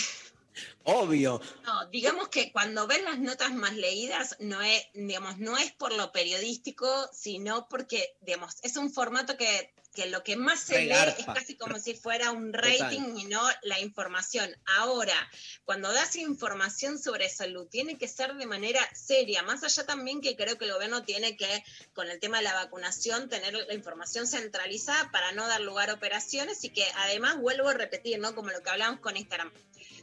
Obvio. 0.87 1.41
No, 1.65 1.87
digamos 1.87 2.29
que 2.29 2.53
cuando 2.53 2.87
ven 2.87 3.05
las 3.05 3.19
notas 3.19 3.53
más 3.53 3.75
leídas 3.75 4.37
no 4.39 4.63
es, 4.63 4.87
digamos, 4.95 5.37
no 5.39 5.59
es 5.59 5.73
por 5.73 5.93
lo 5.93 6.13
periodístico, 6.13 7.11
sino 7.13 7.69
porque, 7.69 8.17
digamos, 8.21 8.55
es 8.63 8.77
un 8.77 8.93
formato 8.93 9.37
que, 9.37 9.75
que 9.97 10.07
lo 10.07 10.23
que 10.23 10.37
más 10.37 10.61
se 10.61 10.83
lee 10.83 11.15
es 11.19 11.27
casi 11.27 11.57
como 11.57 11.81
si 11.81 11.95
fuera 11.95 12.31
un 12.31 12.53
Total. 12.53 12.79
rating 12.79 13.17
y 13.17 13.25
no 13.25 13.43
la 13.63 13.81
información. 13.81 14.55
Ahora, 14.79 15.17
cuando 15.65 15.93
das 15.93 16.15
información 16.15 17.01
sobre 17.01 17.29
salud, 17.31 17.67
tiene 17.67 17.99
que 17.99 18.07
ser 18.07 18.35
de 18.35 18.47
manera 18.47 18.81
seria, 18.95 19.43
más 19.43 19.65
allá 19.65 19.87
también 19.87 20.21
que 20.21 20.37
creo 20.37 20.57
que 20.57 20.67
el 20.67 20.73
gobierno 20.73 21.03
tiene 21.03 21.37
que, 21.37 21.65
con 21.95 22.09
el 22.09 22.21
tema 22.21 22.37
de 22.37 22.45
la 22.45 22.55
vacunación, 22.55 23.29
tener 23.29 23.55
la 23.55 23.75
información 23.75 24.29
centralizada 24.29 25.11
para 25.11 25.33
no 25.33 25.49
dar 25.49 25.63
lugar 25.63 25.91
a 25.91 25.95
operaciones 25.95 26.63
y 26.63 26.69
que 26.69 26.85
además, 26.95 27.41
vuelvo 27.41 27.71
a 27.71 27.75
repetir, 27.75 28.21
¿no? 28.21 28.37
Como 28.37 28.51
lo 28.51 28.63
que 28.63 28.71
hablamos 28.71 29.01
con 29.01 29.17
Instagram, 29.17 29.51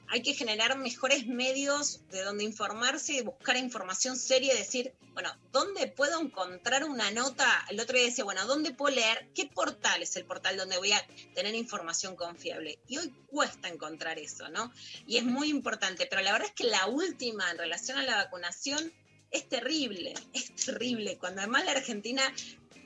hay 0.10 0.22
que 0.22 0.34
generar 0.34 0.78
mejores 0.78 1.26
medios 1.28 2.02
de 2.10 2.22
donde 2.22 2.44
informarse 2.44 3.14
y 3.14 3.22
buscar 3.22 3.58
información 3.58 4.18
seria 4.18 4.54
decir, 4.54 4.94
bueno, 5.14 5.32
¿dónde 5.52 5.88
puedo 5.88 6.20
encontrar 6.22 6.84
una 6.84 7.12
nota? 7.12 7.66
El 7.70 7.80
otro 7.80 7.98
día 7.98 8.06
decía, 8.06 8.24
bueno, 8.24 8.46
¿dónde 8.46 8.74
puedo 8.74 8.96
leer? 8.96 9.30
¿Qué 9.34 9.48
portal 9.48 10.04
es 10.04 10.16
el 10.16 10.26
portal 10.26 10.58
donde 10.58 10.78
voy 10.78 10.92
a 10.92 11.06
tener 11.34 11.56
información 11.56 12.16
confiable? 12.16 12.80
Y 12.88 12.98
hoy 12.98 13.14
cuesta 13.28 13.70
encontrar 13.70 14.20
eso, 14.20 14.50
¿no? 14.50 14.72
Y 15.08 15.18
es 15.18 15.24
muy 15.24 15.50
importante, 15.50 16.06
pero 16.06 16.22
la 16.22 16.32
verdad 16.34 16.50
es 16.50 16.56
que 16.56 16.66
la 16.66 16.88
última 16.88 17.50
en 17.50 17.58
relación 17.58 17.98
a 17.98 18.04
la 18.04 18.16
vacunación 18.18 18.94
es 19.32 19.50
terrible, 19.50 20.14
es 20.34 20.54
terrible. 20.56 21.18
Cuando 21.18 21.42
además 21.42 21.66
la 21.66 21.72
Argentina, 21.72 22.22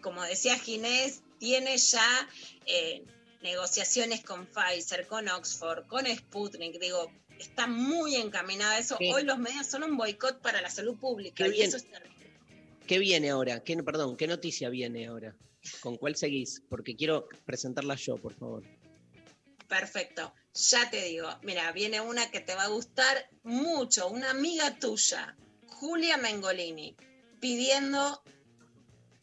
como 0.01 0.23
decía 0.23 0.57
Ginés, 0.57 1.23
tiene 1.39 1.77
ya... 1.77 2.29
eh, 2.65 3.03
negociaciones 3.41 4.23
con 4.23 4.47
Pfizer, 4.47 5.07
con 5.07 5.27
Oxford, 5.29 5.85
con 5.87 6.05
Sputnik, 6.05 6.79
digo, 6.79 7.11
está 7.39 7.67
muy 7.67 8.15
encaminada 8.15 8.77
eso. 8.77 8.97
Sí. 8.97 9.11
Hoy 9.13 9.23
los 9.23 9.37
medios 9.37 9.67
son 9.67 9.83
un 9.83 9.97
boicot 9.97 10.41
para 10.41 10.61
la 10.61 10.69
salud 10.69 10.97
pública 10.97 11.43
Qué 11.43 11.49
y 11.49 11.51
bien. 11.51 11.67
eso 11.67 11.77
es 11.77 11.89
terrible. 11.89 12.15
¿Qué 12.87 12.99
viene 12.99 13.29
ahora? 13.29 13.63
¿Qué, 13.63 13.75
perdón, 13.83 14.15
¿qué 14.17 14.27
noticia 14.27 14.69
viene 14.69 15.07
ahora? 15.07 15.35
¿Con 15.81 15.97
cuál 15.97 16.15
seguís? 16.15 16.63
Porque 16.69 16.95
quiero 16.95 17.27
presentarla 17.45 17.95
yo, 17.95 18.17
por 18.17 18.33
favor. 18.33 18.63
Perfecto. 19.67 20.33
Ya 20.53 20.89
te 20.89 21.03
digo, 21.03 21.29
mira, 21.43 21.71
viene 21.73 21.99
una 21.99 22.31
que 22.31 22.39
te 22.39 22.55
va 22.55 22.63
a 22.63 22.69
gustar 22.69 23.29
mucho, 23.43 24.07
una 24.07 24.31
amiga 24.31 24.79
tuya, 24.79 25.35
Julia 25.67 26.17
Mengolini, 26.17 26.95
pidiendo 27.41 28.23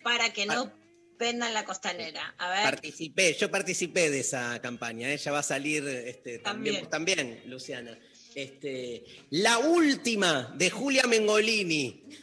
para 0.03 0.33
que 0.33 0.45
no 0.47 0.71
vendan 1.19 1.53
la 1.55 1.65
costanera. 1.65 2.35
A 2.39 2.51
ver, 2.51 2.62
Participé, 2.65 3.35
yo 3.35 3.51
participé 3.51 4.11
de 4.11 4.21
esa 4.21 4.61
campaña. 4.61 5.11
Ella 5.11 5.33
va 5.33 5.39
a 5.41 5.43
salir 5.43 5.87
este, 5.87 6.39
también, 6.39 6.89
También. 6.89 7.19
también, 7.27 7.43
Luciana. 7.51 7.99
Este, 8.35 9.05
la 9.31 9.59
última 9.59 10.53
de 10.57 10.71
Julia 10.71 11.05
Mengolini. 11.07 12.05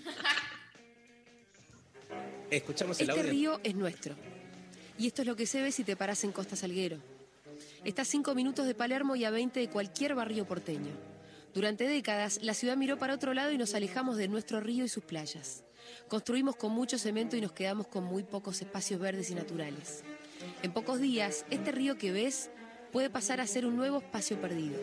Escuchamos 2.49 2.99
el 2.99 3.09
Este 3.09 3.19
audio. 3.21 3.31
río 3.31 3.59
es 3.63 3.75
nuestro. 3.75 4.15
Y 4.97 5.07
esto 5.07 5.21
es 5.21 5.27
lo 5.27 5.35
que 5.35 5.45
se 5.45 5.61
ve 5.61 5.71
si 5.71 5.83
te 5.83 5.95
paras 5.95 6.23
en 6.23 6.31
Costa 6.31 6.55
Salguero. 6.55 6.97
Está 7.85 8.01
a 8.03 8.05
5 8.05 8.35
minutos 8.35 8.67
de 8.67 8.75
Palermo 8.75 9.15
y 9.15 9.25
a 9.25 9.31
20 9.31 9.59
de 9.59 9.69
cualquier 9.69 10.15
barrio 10.15 10.45
porteño. 10.45 10.91
Durante 11.53 11.87
décadas, 11.87 12.39
la 12.43 12.53
ciudad 12.53 12.77
miró 12.77 12.97
para 12.97 13.13
otro 13.15 13.33
lado 13.33 13.51
y 13.51 13.57
nos 13.57 13.73
alejamos 13.73 14.17
de 14.17 14.27
nuestro 14.27 14.59
río 14.59 14.85
y 14.85 14.89
sus 14.89 15.03
playas. 15.03 15.63
Construimos 16.07 16.55
con 16.55 16.71
mucho 16.71 16.97
cemento 16.97 17.35
y 17.37 17.41
nos 17.41 17.51
quedamos 17.51 17.87
con 17.87 18.03
muy 18.03 18.23
pocos 18.23 18.61
espacios 18.61 18.99
verdes 18.99 19.29
y 19.29 19.35
naturales. 19.35 20.03
En 20.63 20.71
pocos 20.71 20.99
días, 20.99 21.45
este 21.49 21.71
río 21.71 21.97
que 21.97 22.11
ves 22.11 22.49
puede 22.91 23.09
pasar 23.09 23.39
a 23.39 23.47
ser 23.47 23.65
un 23.65 23.75
nuevo 23.75 23.99
espacio 23.99 24.39
perdido. 24.39 24.77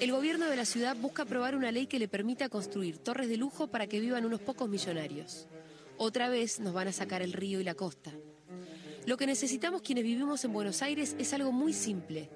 El 0.00 0.12
gobierno 0.12 0.46
de 0.46 0.56
la 0.56 0.64
ciudad 0.64 0.96
busca 0.96 1.24
aprobar 1.24 1.54
una 1.54 1.70
ley 1.70 1.86
que 1.86 1.98
le 1.98 2.08
permita 2.08 2.48
construir 2.48 2.98
torres 2.98 3.28
de 3.28 3.36
lujo 3.36 3.66
para 3.66 3.86
que 3.86 4.00
vivan 4.00 4.24
unos 4.24 4.40
pocos 4.40 4.68
millonarios. 4.68 5.46
Otra 5.98 6.30
vez 6.30 6.60
nos 6.60 6.72
van 6.72 6.88
a 6.88 6.92
sacar 6.92 7.20
el 7.20 7.34
río 7.34 7.60
y 7.60 7.64
la 7.64 7.74
costa. 7.74 8.10
Lo 9.04 9.18
que 9.18 9.26
necesitamos 9.26 9.82
quienes 9.82 10.04
vivimos 10.04 10.42
en 10.44 10.52
Buenos 10.54 10.80
Aires 10.80 11.14
es 11.18 11.34
algo 11.34 11.52
muy 11.52 11.74
simple. 11.74 12.30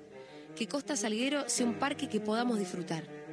Que 0.54 0.68
Costa 0.68 0.96
Salguero 0.96 1.48
sea 1.48 1.66
un 1.66 1.78
parque 1.78 2.08
que 2.08 2.20
podamos 2.20 2.58
disfrutar. 2.58 3.23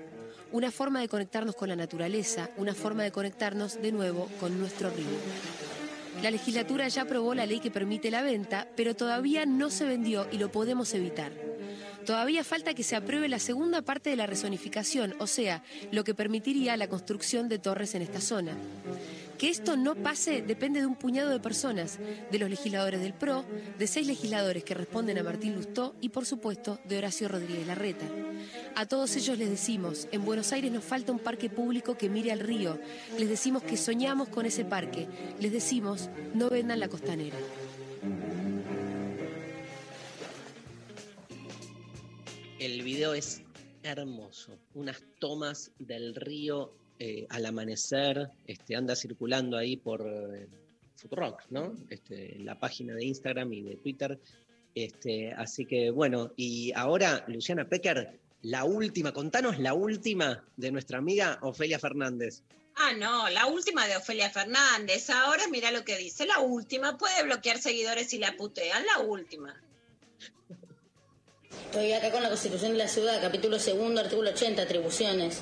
Una 0.52 0.72
forma 0.72 1.00
de 1.00 1.08
conectarnos 1.08 1.56
con 1.56 1.70
la 1.70 1.76
naturaleza, 1.76 2.50
una 2.58 2.74
forma 2.74 3.04
de 3.04 3.12
conectarnos 3.12 3.82
de 3.82 3.92
nuevo 3.92 4.28
con 4.40 4.60
nuestro 4.60 4.90
río. 4.90 5.08
La 6.22 6.30
legislatura 6.30 6.88
ya 6.88 7.04
aprobó 7.04 7.34
la 7.34 7.46
ley 7.46 7.60
que 7.60 7.72
permite 7.72 8.12
la 8.12 8.22
venta, 8.22 8.68
pero 8.76 8.96
todavía 8.96 9.46
no 9.46 9.70
se 9.70 9.86
vendió 9.86 10.28
y 10.32 10.38
lo 10.38 10.52
podemos 10.52 10.94
evitar. 10.94 11.32
Todavía 12.06 12.44
falta 12.44 12.74
que 12.74 12.84
se 12.84 12.96
apruebe 12.96 13.30
la 13.30 13.40
segunda 13.40 13.82
parte 13.82 14.10
de 14.10 14.16
la 14.16 14.28
rezonificación, 14.28 15.16
o 15.20 15.28
sea, 15.28 15.64
lo 15.92 16.04
que 16.04 16.14
permitiría 16.14 16.76
la 16.76 16.90
construcción 16.90 17.48
de 17.48 17.60
torres 17.60 17.96
en 17.96 18.02
esta 18.02 18.20
zona. 18.20 18.58
Que 19.42 19.50
esto 19.50 19.76
no 19.76 19.96
pase 19.96 20.44
depende 20.44 20.82
de 20.82 20.86
un 20.86 20.94
puñado 20.94 21.32
de 21.32 21.40
personas, 21.40 21.98
de 22.30 22.38
los 22.38 22.48
legisladores 22.48 23.02
del 23.02 23.16
PRO, 23.16 23.44
de 23.80 23.88
seis 23.88 24.06
legisladores 24.06 24.64
que 24.64 24.76
responden 24.76 25.18
a 25.18 25.24
Martín 25.24 25.56
Lustó 25.56 25.96
y, 26.00 26.10
por 26.10 26.28
supuesto, 26.28 26.80
de 26.86 27.00
Horacio 27.00 27.28
Rodríguez 27.28 27.66
Larreta. 27.66 28.06
A 28.76 28.86
todos 28.86 29.16
ellos 29.16 29.40
les 29.40 29.50
decimos, 29.50 30.08
en 30.12 30.26
Buenos 30.26 30.52
Aires 30.52 30.72
nos 30.72 30.84
falta 30.84 31.12
un 31.12 31.18
parque 31.18 31.50
público 31.50 31.98
que 31.98 32.08
mire 32.08 32.32
al 32.32 32.40
río. 32.40 32.80
Les 33.18 33.28
decimos 33.28 33.64
que 33.64 33.78
soñamos 33.78 34.30
con 34.30 34.46
ese 34.46 34.64
parque. 34.64 35.08
Les 35.40 35.52
decimos, 35.52 36.12
no 36.36 36.48
vendan 36.48 36.80
la 36.80 36.88
costanera. 36.88 37.40
El 42.60 42.84
video 42.84 43.16
es 43.16 43.42
hermoso. 43.82 44.60
Unas 44.76 45.02
tomas 45.18 45.72
del 45.80 46.14
río 46.14 46.76
eh, 47.04 47.26
al 47.30 47.48
amanecer. 47.48 48.30
Este, 48.46 48.76
anda 48.76 48.96
circulando 48.96 49.58
ahí 49.58 49.76
por, 49.76 50.02
eh, 50.08 50.48
Futurock, 50.98 51.46
¿no? 51.50 51.74
Este, 51.90 52.38
la 52.38 52.60
página 52.60 52.94
de 52.94 53.06
Instagram 53.06 53.52
y 53.54 53.64
de 53.64 53.76
Twitter. 53.78 54.20
Este, 54.76 55.34
así 55.34 55.66
que 55.66 55.90
bueno, 55.90 56.32
y 56.36 56.72
ahora, 56.76 57.26
Luciana 57.28 57.68
Pecker, 57.68 58.20
la 58.44 58.66
última, 58.66 59.14
contanos 59.14 59.58
la 59.58 59.74
última 59.74 60.46
de 60.56 60.72
nuestra 60.72 61.00
amiga 61.00 61.40
Ofelia 61.42 61.80
Fernández. 61.80 62.44
Ah, 62.76 62.94
no, 62.96 63.28
la 63.30 63.48
última 63.48 63.88
de 63.88 63.98
Ofelia 63.98 64.30
Fernández. 64.30 65.10
Ahora 65.10 65.48
mira 65.50 65.72
lo 65.72 65.84
que 65.84 65.98
dice. 65.98 66.28
La 66.28 66.38
última. 66.38 67.00
Puede 67.00 67.24
bloquear 67.24 67.58
seguidores 67.58 68.12
si 68.12 68.20
la 68.20 68.38
putean. 68.38 68.86
La 68.86 69.00
última. 69.00 69.60
Estoy 71.66 71.94
acá 71.94 72.12
con 72.12 72.22
la 72.22 72.30
Constitución 72.30 72.74
de 72.74 72.78
la 72.78 72.88
Ciudad, 72.88 73.20
capítulo 73.20 73.58
segundo, 73.58 74.02
artículo 74.02 74.30
80, 74.30 74.62
atribuciones. 74.62 75.42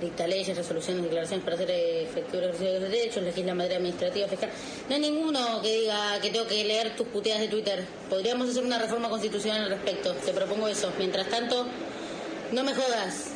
Dicta 0.00 0.26
leyes, 0.26 0.56
resoluciones, 0.56 1.02
declaraciones 1.02 1.44
para 1.44 1.56
hacer 1.56 1.70
efectivo 1.70 2.38
el 2.38 2.44
ejercicio 2.44 2.72
de 2.72 2.80
los 2.80 2.90
derechos, 2.90 3.22
legisla 3.22 3.50
en 3.50 3.56
materia 3.58 3.76
administrativa, 3.76 4.28
fiscal. 4.28 4.50
No 4.88 4.94
hay 4.94 5.00
ninguno 5.00 5.60
que 5.60 5.80
diga 5.80 6.18
que 6.20 6.30
tengo 6.30 6.46
que 6.46 6.64
leer 6.64 6.96
tus 6.96 7.06
puteadas 7.08 7.42
de 7.42 7.48
Twitter. 7.48 7.86
Podríamos 8.08 8.48
hacer 8.48 8.64
una 8.64 8.78
reforma 8.78 9.10
constitucional 9.10 9.64
al 9.64 9.70
respecto. 9.70 10.14
Te 10.14 10.32
propongo 10.32 10.68
eso. 10.68 10.90
Mientras 10.96 11.28
tanto, 11.28 11.66
no 12.52 12.64
me 12.64 12.74
jodas. 12.74 13.32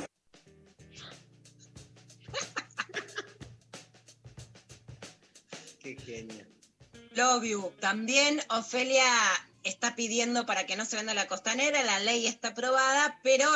Qué 5.83 5.97
genia. 5.97 6.47
Love 7.15 7.45
you. 7.45 7.73
También 7.79 8.41
Ofelia 8.49 9.05
está 9.65 9.95
pidiendo 9.95 10.47
para 10.47 10.67
que 10.67 10.77
no 10.77 10.85
se 10.85 10.97
venda 10.97 11.15
la 11.15 11.27
costanera, 11.27 11.83
la 11.83 11.99
ley 12.01 12.27
está 12.27 12.49
aprobada, 12.49 13.19
pero 13.23 13.49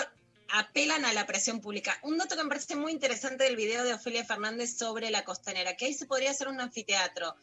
apelan 0.51 1.05
a 1.05 1.13
la 1.13 1.27
presión 1.27 1.61
pública. 1.61 1.99
Un 2.03 2.19
dato 2.19 2.37
que 2.37 2.43
me 2.43 2.49
parece 2.49 2.77
muy 2.77 2.93
interesante 2.93 3.45
del 3.45 3.57
video 3.57 3.85
de 3.85 3.95
Ofelia 3.95 4.25
Fernández 4.25 4.77
sobre 4.77 5.11
la 5.11 5.25
costanera, 5.25 5.77
que 5.77 5.87
ahí 5.87 5.95
se 5.95 6.07
podría 6.07 6.31
hacer 6.31 6.49
un 6.49 6.61
anfiteatro. 6.61 7.37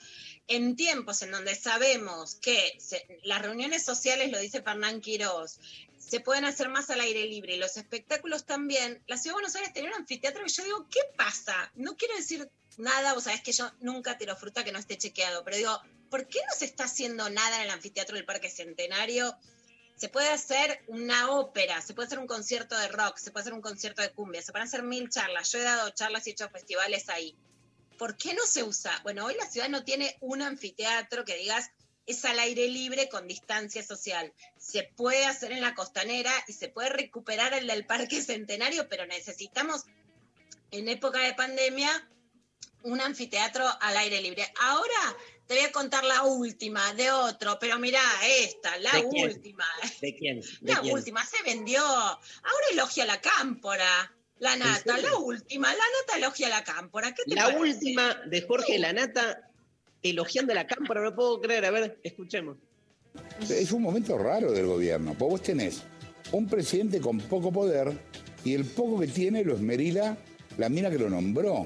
En 0.47 0.75
tiempos 0.75 1.21
en 1.21 1.31
donde 1.31 1.55
sabemos 1.55 2.35
que 2.35 2.77
las 3.23 3.41
reuniones 3.41 3.83
sociales, 3.83 4.31
lo 4.31 4.39
dice 4.39 4.61
Fernán 4.61 5.01
Quirós, 5.01 5.59
se 5.97 6.19
pueden 6.19 6.45
hacer 6.45 6.69
más 6.69 6.89
al 6.89 6.99
aire 6.99 7.25
libre 7.25 7.55
y 7.55 7.57
los 7.57 7.77
espectáculos 7.77 8.45
también, 8.45 9.01
la 9.07 9.17
Ciudad 9.17 9.31
de 9.31 9.41
Buenos 9.41 9.55
Aires 9.55 9.73
tenía 9.73 9.89
un 9.89 9.95
anfiteatro 9.95 10.43
y 10.45 10.49
yo 10.49 10.63
digo, 10.63 10.87
¿qué 10.89 10.99
pasa? 11.17 11.71
No 11.75 11.97
quiero 11.97 12.15
decir 12.15 12.49
nada, 12.77 13.13
vos 13.13 13.23
sabés 13.23 13.41
que 13.41 13.51
yo 13.51 13.71
nunca 13.79 14.17
tiro 14.17 14.35
fruta 14.35 14.63
que 14.63 14.71
no 14.71 14.79
esté 14.79 14.97
chequeado, 14.97 15.43
pero 15.43 15.57
digo, 15.57 15.81
¿por 16.09 16.27
qué 16.27 16.39
no 16.39 16.55
se 16.57 16.65
está 16.65 16.85
haciendo 16.85 17.29
nada 17.29 17.57
en 17.57 17.63
el 17.63 17.69
anfiteatro 17.71 18.15
del 18.15 18.25
Parque 18.25 18.49
Centenario? 18.49 19.35
Se 19.95 20.09
puede 20.09 20.29
hacer 20.29 20.83
una 20.87 21.31
ópera, 21.31 21.81
se 21.81 21.93
puede 21.93 22.07
hacer 22.07 22.19
un 22.19 22.27
concierto 22.27 22.77
de 22.77 22.89
rock, 22.89 23.17
se 23.17 23.31
puede 23.31 23.43
hacer 23.43 23.53
un 23.53 23.61
concierto 23.61 24.01
de 24.01 24.11
cumbia, 24.11 24.41
se 24.41 24.51
pueden 24.51 24.67
hacer 24.67 24.83
mil 24.83 25.09
charlas. 25.09 25.51
Yo 25.51 25.59
he 25.59 25.63
dado 25.63 25.89
charlas 25.91 26.27
y 26.27 26.31
he 26.31 26.33
hecho 26.33 26.49
festivales 26.49 27.07
ahí. 27.09 27.35
¿Por 27.97 28.17
qué 28.17 28.33
no 28.33 28.45
se 28.45 28.63
usa? 28.63 28.91
Bueno, 29.03 29.25
hoy 29.25 29.35
la 29.39 29.49
ciudad 29.49 29.69
no 29.69 29.83
tiene 29.83 30.17
un 30.19 30.41
anfiteatro 30.41 31.23
que 31.23 31.37
digas 31.37 31.71
es 32.05 32.23
al 32.25 32.39
aire 32.39 32.67
libre 32.67 33.09
con 33.09 33.27
distancia 33.27 33.83
social. 33.83 34.31
Se 34.57 34.83
puede 34.83 35.25
hacer 35.25 35.51
en 35.51 35.61
la 35.61 35.73
costanera 35.73 36.31
y 36.47 36.53
se 36.53 36.69
puede 36.69 36.89
recuperar 36.89 37.53
el 37.53 37.67
del 37.67 37.85
Parque 37.85 38.21
Centenario, 38.21 38.87
pero 38.89 39.05
necesitamos 39.05 39.85
en 40.71 40.87
época 40.87 41.19
de 41.21 41.33
pandemia 41.33 42.07
un 42.83 43.01
anfiteatro 43.01 43.67
al 43.81 43.97
aire 43.97 44.21
libre. 44.21 44.51
Ahora 44.59 45.17
te 45.47 45.55
voy 45.55 45.63
a 45.63 45.71
contar 45.71 46.03
la 46.03 46.23
última 46.23 46.93
de 46.93 47.11
otro, 47.11 47.57
pero 47.59 47.77
mirá 47.79 48.01
esta, 48.43 48.77
la 48.77 48.99
última. 49.01 49.65
¿De 50.01 50.15
quién? 50.15 50.39
¿De 50.61 50.73
La 50.73 50.79
quién? 50.81 50.93
última, 50.93 51.25
se 51.25 51.41
vendió. 51.43 51.81
Ahora 51.83 52.65
elogia 52.71 53.05
la 53.05 53.21
cámpora. 53.21 54.11
La 54.39 54.57
nata, 54.57 54.97
la 54.97 55.15
última, 55.17 55.69
la 55.69 55.75
nata 56.01 56.17
elogia 56.17 56.49
la 56.49 56.63
cámpora. 56.63 57.13
¿Qué 57.13 57.23
te 57.23 57.35
La 57.35 57.43
parece? 57.45 57.59
última 57.61 58.15
de 58.25 58.41
Jorge 58.41 58.77
Lanata 58.79 59.49
elogiando 60.03 60.51
a 60.51 60.55
la 60.55 60.67
cámpora, 60.67 61.01
no 61.01 61.15
puedo 61.15 61.39
creer. 61.39 61.63
A 61.65 61.71
ver, 61.71 61.99
escuchemos. 62.03 62.57
Es 63.49 63.71
un 63.71 63.81
momento 63.81 64.17
raro 64.17 64.51
del 64.51 64.65
gobierno, 64.65 65.15
porque 65.17 65.31
vos 65.31 65.41
tenés 65.41 65.83
un 66.33 66.47
presidente 66.49 66.99
con 66.99 67.17
poco 67.19 67.49
poder 67.51 67.97
y 68.43 68.53
el 68.53 68.65
poco 68.65 68.99
que 68.99 69.07
tiene 69.07 69.43
lo 69.43 69.55
esmerila 69.55 70.17
la 70.57 70.67
mina 70.69 70.89
que 70.89 70.99
lo 70.99 71.09
nombró. 71.09 71.65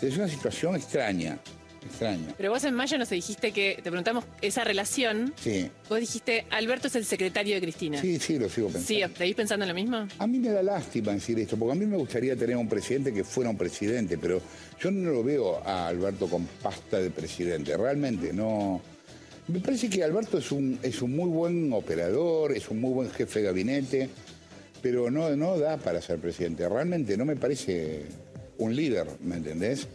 Es 0.00 0.16
una 0.16 0.28
situación 0.28 0.76
extraña, 0.76 1.38
extraña. 1.84 2.34
Pero 2.36 2.50
vos 2.50 2.64
en 2.64 2.74
mayo 2.74 2.98
nos 2.98 3.10
dijiste 3.10 3.52
que, 3.52 3.76
te 3.76 3.90
preguntamos 3.90 4.24
esa 4.40 4.64
relación, 4.64 5.32
Sí, 5.36 5.70
vos 5.88 6.00
dijiste, 6.00 6.46
Alberto 6.50 6.88
es 6.88 6.96
el 6.96 7.04
secretario 7.04 7.54
de 7.54 7.60
Cristina. 7.60 8.00
sí, 8.00 8.18
sí, 8.18 8.38
lo 8.38 8.48
sigo 8.48 8.68
pensando. 8.68 8.86
Sí, 9.08 9.14
¿seguís 9.16 9.34
pensando 9.34 9.64
en 9.64 9.68
lo 9.68 9.74
mismo? 9.74 10.06
A 10.18 10.26
mí 10.26 10.38
me 10.38 10.50
da 10.50 10.62
lástima 10.62 11.12
decir 11.12 11.38
esto, 11.38 11.56
porque 11.56 11.72
a 11.72 11.74
mí 11.76 11.86
me 11.86 11.96
gustaría 11.96 12.36
tener 12.36 12.56
un 12.56 12.68
presidente 12.68 13.12
que 13.12 13.24
fuera 13.24 13.50
un 13.50 13.56
presidente, 13.56 14.18
pero 14.18 14.40
yo 14.80 14.90
no 14.90 15.10
lo 15.10 15.22
veo 15.24 15.62
a 15.66 15.88
Alberto 15.88 16.28
con 16.28 16.46
pasta 16.62 16.98
de 16.98 17.10
presidente, 17.10 17.76
realmente 17.76 18.32
no. 18.32 18.80
Me 19.48 19.58
parece 19.60 19.90
que 19.90 20.04
Alberto 20.04 20.38
es 20.38 20.52
un, 20.52 20.78
es 20.82 21.02
un 21.02 21.16
muy 21.16 21.28
buen 21.28 21.72
operador, 21.72 22.52
es 22.52 22.68
un 22.68 22.80
muy 22.80 22.92
buen 22.92 23.10
jefe 23.10 23.40
de 23.40 23.46
gabinete, 23.46 24.08
pero 24.80 25.10
no, 25.10 25.34
no 25.36 25.58
da 25.58 25.76
para 25.76 26.00
ser 26.00 26.18
presidente. 26.18 26.68
Realmente 26.68 27.16
no 27.16 27.24
me 27.24 27.36
parece 27.36 28.04
un 28.58 28.76
líder, 28.76 29.06
¿me 29.20 29.36
entendés? 29.36 29.88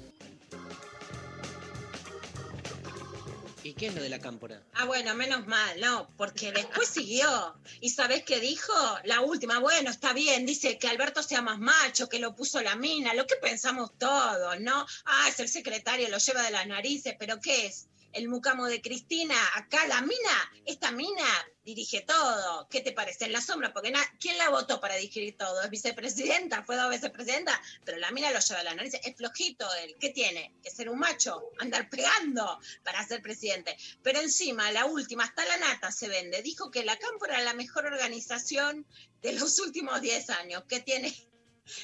Qué 3.77 3.87
es 3.87 3.95
lo 3.95 4.01
de 4.01 4.09
la 4.09 4.19
cámpora? 4.19 4.61
Ah, 4.73 4.85
bueno, 4.85 5.13
menos 5.15 5.47
mal, 5.47 5.79
no, 5.79 6.09
porque 6.17 6.51
después 6.51 6.87
siguió. 6.87 7.55
¿Y 7.81 7.89
sabés 7.89 8.23
qué 8.23 8.39
dijo? 8.39 8.73
La 9.03 9.21
última, 9.21 9.59
bueno, 9.59 9.89
está 9.89 10.13
bien, 10.13 10.45
dice 10.45 10.77
que 10.77 10.87
Alberto 10.87 11.21
sea 11.23 11.41
más 11.41 11.59
macho, 11.59 12.09
que 12.09 12.19
lo 12.19 12.35
puso 12.35 12.61
la 12.61 12.75
mina, 12.75 13.13
lo 13.13 13.27
que 13.27 13.35
pensamos 13.35 13.91
todos, 13.97 14.59
¿no? 14.59 14.85
Ah, 15.05 15.25
es 15.29 15.39
el 15.39 15.49
secretario, 15.49 16.09
lo 16.09 16.17
lleva 16.17 16.43
de 16.43 16.51
las 16.51 16.67
narices, 16.67 17.15
pero 17.19 17.39
¿qué 17.39 17.67
es? 17.67 17.87
El 18.15 18.29
mucamo 18.29 18.67
de 18.67 18.81
Cristina, 18.81 19.35
acá 19.55 19.85
la 19.87 19.99
mina, 19.99 20.51
esta 20.65 20.89
mina 20.89 21.27
dirige 21.65 21.99
todo. 21.99 22.65
¿Qué 22.69 22.79
te 22.79 22.93
parece? 22.93 23.25
En 23.25 23.33
la 23.33 23.41
sombra, 23.41 23.73
porque 23.73 23.91
¿quién 24.21 24.37
la 24.37 24.49
votó 24.49 24.79
para 24.79 24.95
dirigir 24.95 25.35
todo? 25.37 25.61
Es 25.61 25.69
vicepresidenta, 25.69 26.63
fue 26.63 26.77
dos 26.77 26.89
veces 26.89 27.09
presidenta, 27.09 27.61
pero 27.83 27.97
la 27.97 28.11
mina 28.11 28.31
lo 28.31 28.39
lleva 28.39 28.59
de 28.59 28.63
las 28.63 28.75
narices. 28.77 29.01
Es 29.03 29.17
flojito 29.17 29.67
él. 29.83 29.97
¿Qué 29.99 30.11
tiene? 30.11 30.55
Que 30.63 30.71
ser 30.71 30.89
un 30.89 30.97
macho, 30.97 31.51
andar 31.57 31.89
pegando 31.89 32.57
para 32.85 33.05
ser 33.05 33.21
presidente. 33.21 33.75
Pero 34.01 34.21
encima, 34.21 34.71
la 34.71 34.85
última, 34.85 35.25
hasta 35.25 35.43
la 35.43 35.57
nata 35.57 35.91
se 35.91 36.07
vende. 36.07 36.41
Dijo 36.41 36.71
que 36.71 36.85
la 36.85 36.97
Cámpora 36.97 37.33
era 37.33 37.43
la 37.43 37.53
mejor 37.53 37.85
organización 37.85 38.85
de 39.21 39.33
los 39.33 39.59
últimos 39.59 39.99
10 39.99 40.29
años, 40.29 40.63
que 40.69 40.79
tiene 40.79 41.13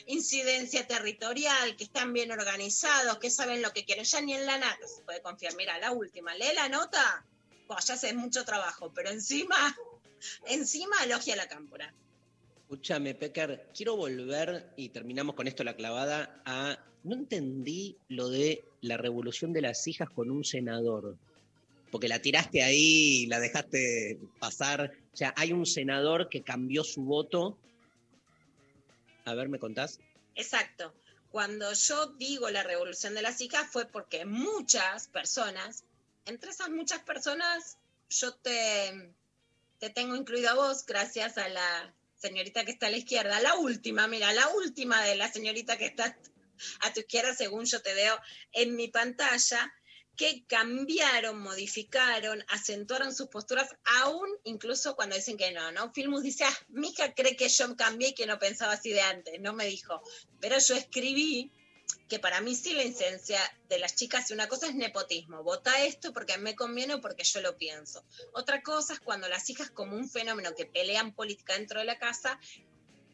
incidencia 0.07 0.87
territorial, 0.87 1.75
que 1.75 1.83
están 1.83 2.13
bien 2.13 2.31
organizados, 2.31 3.17
que 3.19 3.29
saben 3.29 3.61
lo 3.61 3.71
que 3.71 3.85
quieren. 3.85 4.05
Ya 4.05 4.21
ni 4.21 4.33
en 4.33 4.45
la 4.45 4.57
nata 4.57 4.87
se 4.87 5.01
puede 5.03 5.21
confiar. 5.21 5.55
Mira, 5.55 5.79
la 5.79 5.91
última, 5.91 6.35
lee 6.35 6.53
la 6.55 6.69
nota, 6.69 7.25
pues 7.67 7.85
ya 7.85 7.93
hace 7.95 8.13
mucho 8.13 8.45
trabajo, 8.45 8.91
pero 8.93 9.09
encima, 9.09 9.77
encima 10.47 10.95
elogia 11.03 11.35
la 11.35 11.47
Cámpora. 11.47 11.93
Escúchame, 12.61 13.15
Pecker, 13.15 13.69
quiero 13.75 13.97
volver, 13.97 14.71
y 14.77 14.89
terminamos 14.89 15.35
con 15.35 15.47
esto 15.47 15.63
la 15.63 15.75
clavada, 15.75 16.41
a... 16.45 16.77
No 17.03 17.15
entendí 17.15 17.97
lo 18.09 18.29
de 18.29 18.63
la 18.81 18.95
revolución 18.95 19.53
de 19.53 19.61
las 19.61 19.87
hijas 19.87 20.07
con 20.11 20.29
un 20.29 20.43
senador, 20.45 21.17
porque 21.89 22.07
la 22.07 22.21
tiraste 22.21 22.61
ahí 22.61 23.25
la 23.25 23.39
dejaste 23.39 24.19
pasar. 24.37 24.93
O 25.11 25.17
sea, 25.17 25.33
hay 25.35 25.51
un 25.51 25.65
senador 25.65 26.29
que 26.29 26.43
cambió 26.43 26.83
su 26.83 27.01
voto. 27.01 27.57
A 29.25 29.33
ver, 29.33 29.49
¿me 29.49 29.59
contás? 29.59 29.99
Exacto. 30.35 30.93
Cuando 31.29 31.71
yo 31.73 32.07
digo 32.17 32.49
la 32.49 32.63
revolución 32.63 33.13
de 33.13 33.21
las 33.21 33.39
hijas 33.41 33.67
fue 33.71 33.85
porque 33.85 34.25
muchas 34.25 35.07
personas, 35.07 35.83
entre 36.25 36.51
esas 36.51 36.69
muchas 36.69 36.99
personas, 37.03 37.77
yo 38.09 38.33
te, 38.33 39.13
te 39.79 39.89
tengo 39.89 40.15
incluido 40.15 40.49
a 40.49 40.55
vos 40.55 40.85
gracias 40.85 41.37
a 41.37 41.47
la 41.47 41.95
señorita 42.17 42.65
que 42.65 42.71
está 42.71 42.87
a 42.87 42.91
la 42.91 42.97
izquierda. 42.97 43.39
La 43.39 43.55
última, 43.55 44.07
mira, 44.07 44.31
la 44.33 44.47
última 44.49 45.01
de 45.03 45.15
la 45.15 45.31
señorita 45.31 45.77
que 45.77 45.85
está 45.85 46.17
a 46.81 46.93
tu 46.93 46.99
izquierda, 46.99 47.33
según 47.33 47.65
yo 47.65 47.81
te 47.81 47.93
veo 47.93 48.19
en 48.51 48.75
mi 48.75 48.89
pantalla, 48.89 49.73
que 50.15 50.43
cambiaron, 50.45 51.39
modificaron, 51.39 52.43
acentuaron 52.49 53.13
sus 53.13 53.27
posturas, 53.27 53.69
aún 54.01 54.29
incluso 54.43 54.95
cuando 54.95 55.15
dicen 55.15 55.37
que 55.37 55.51
no, 55.51 55.71
¿no? 55.71 55.91
Filmus 55.93 56.23
dice, 56.23 56.43
ah, 56.43 56.57
mi 56.69 56.89
hija 56.89 57.13
cree 57.13 57.35
que 57.35 57.49
yo 57.49 57.75
cambié 57.75 58.09
y 58.09 58.13
que 58.13 58.25
no 58.25 58.37
pensaba 58.39 58.73
así 58.73 58.91
de 58.91 59.01
antes, 59.01 59.39
no 59.39 59.53
me 59.53 59.65
dijo. 59.65 60.01
Pero 60.39 60.57
yo 60.59 60.75
escribí 60.75 61.51
que 62.07 62.19
para 62.19 62.41
mí 62.41 62.55
sí 62.55 62.73
la 62.73 62.83
incidencia 62.83 63.39
de 63.69 63.79
las 63.79 63.95
chicas, 63.95 64.31
una 64.31 64.47
cosa 64.47 64.67
es 64.67 64.75
nepotismo, 64.75 65.43
vota 65.43 65.83
esto 65.83 66.13
porque 66.13 66.37
me 66.37 66.55
conviene 66.55 66.95
o 66.95 67.01
porque 67.01 67.23
yo 67.23 67.41
lo 67.41 67.57
pienso. 67.57 68.03
Otra 68.33 68.61
cosa 68.61 68.93
es 68.93 68.99
cuando 68.99 69.29
las 69.29 69.49
hijas 69.49 69.71
como 69.71 69.95
un 69.95 70.09
fenómeno 70.09 70.53
que 70.55 70.65
pelean 70.65 71.13
política 71.13 71.53
dentro 71.53 71.79
de 71.79 71.85
la 71.85 71.99
casa 71.99 72.39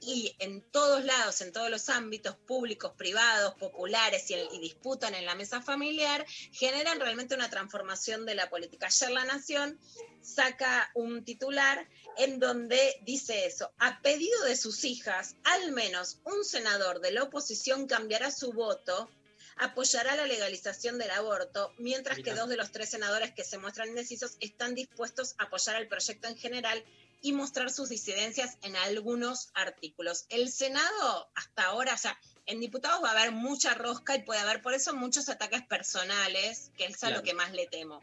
y 0.02 0.36
en 0.40 0.62
todos 0.62 1.04
lados, 1.04 1.42
en 1.42 1.52
todos 1.52 1.70
los 1.70 1.90
ámbitos 1.90 2.36
públicos, 2.36 2.94
privados, 2.98 3.56
populares 3.56 4.30
y, 4.30 4.36
y, 4.36 4.60
disputan 4.60 5.16
en 5.16 5.26
la 5.26 5.36
mesa 5.36 5.62
familiar, 5.62 6.26
generan 6.52 7.00
realmente 7.00 7.36
una 7.36 7.50
transformación 7.50 8.26
de 8.26 8.36
la 8.36 8.50
política. 8.50 8.88
Ayer 8.88 9.12
La 9.12 9.26
Nación 9.26 9.80
saca 10.22 10.92
un 10.94 11.24
titular 11.24 11.88
en 12.18 12.40
donde 12.40 13.00
dice 13.02 13.46
eso, 13.46 13.72
a 13.80 14.02
pedido 14.02 14.44
de 14.44 14.56
sus 14.56 14.84
hijas, 14.86 15.36
al 15.44 15.72
menos 15.72 16.20
un 16.24 16.44
senador 16.44 17.00
de 17.00 17.12
la 17.12 17.24
oposición 17.24 17.88
cambiará 17.88 18.32
su 18.32 18.52
voto 18.54 19.10
apoyará 19.58 20.16
la 20.16 20.28
legalización 20.28 20.98
del 20.98 21.12
aborto, 21.12 21.74
mientras 21.78 22.20
que 22.20 22.34
dos 22.34 22.50
de 22.50 22.58
los 22.58 22.72
tres 22.72 22.90
senadores 22.90 23.34
que 23.34 23.44
se 23.44 23.58
muestran 23.58 23.90
indecisos 23.90 24.38
están 24.40 24.76
dispuestos 24.76 25.36
a 25.38 25.46
apoyar 25.46 25.82
el 25.82 25.88
proyecto 25.88 26.28
en 26.28 26.38
general 26.38 26.84
y 27.22 27.34
mostrar 27.34 27.72
sus 27.72 27.90
disidencias 27.90 28.58
en 28.62 28.76
algunos 28.76 29.50
artículos. 29.54 30.26
El 30.30 30.52
Senado, 30.52 31.30
hasta 31.36 31.66
ahora, 31.66 31.94
o 31.94 31.98
sea, 31.98 32.20
en 32.46 32.60
diputados 32.60 33.04
va 33.04 33.10
a 33.10 33.12
haber 33.12 33.32
mucha 33.32 33.74
rosca 33.74 34.16
y 34.16 34.24
puede 34.24 34.40
haber 34.40 34.62
por 34.62 34.74
eso 34.74 34.94
muchos 34.94 35.28
ataques 35.30 35.64
personales, 35.64 36.72
que 36.78 36.86
es 36.86 37.04
a 37.04 37.10
lo 37.10 37.24
que 37.24 37.34
más 37.34 37.52
le 37.52 37.68
temo. 37.68 38.02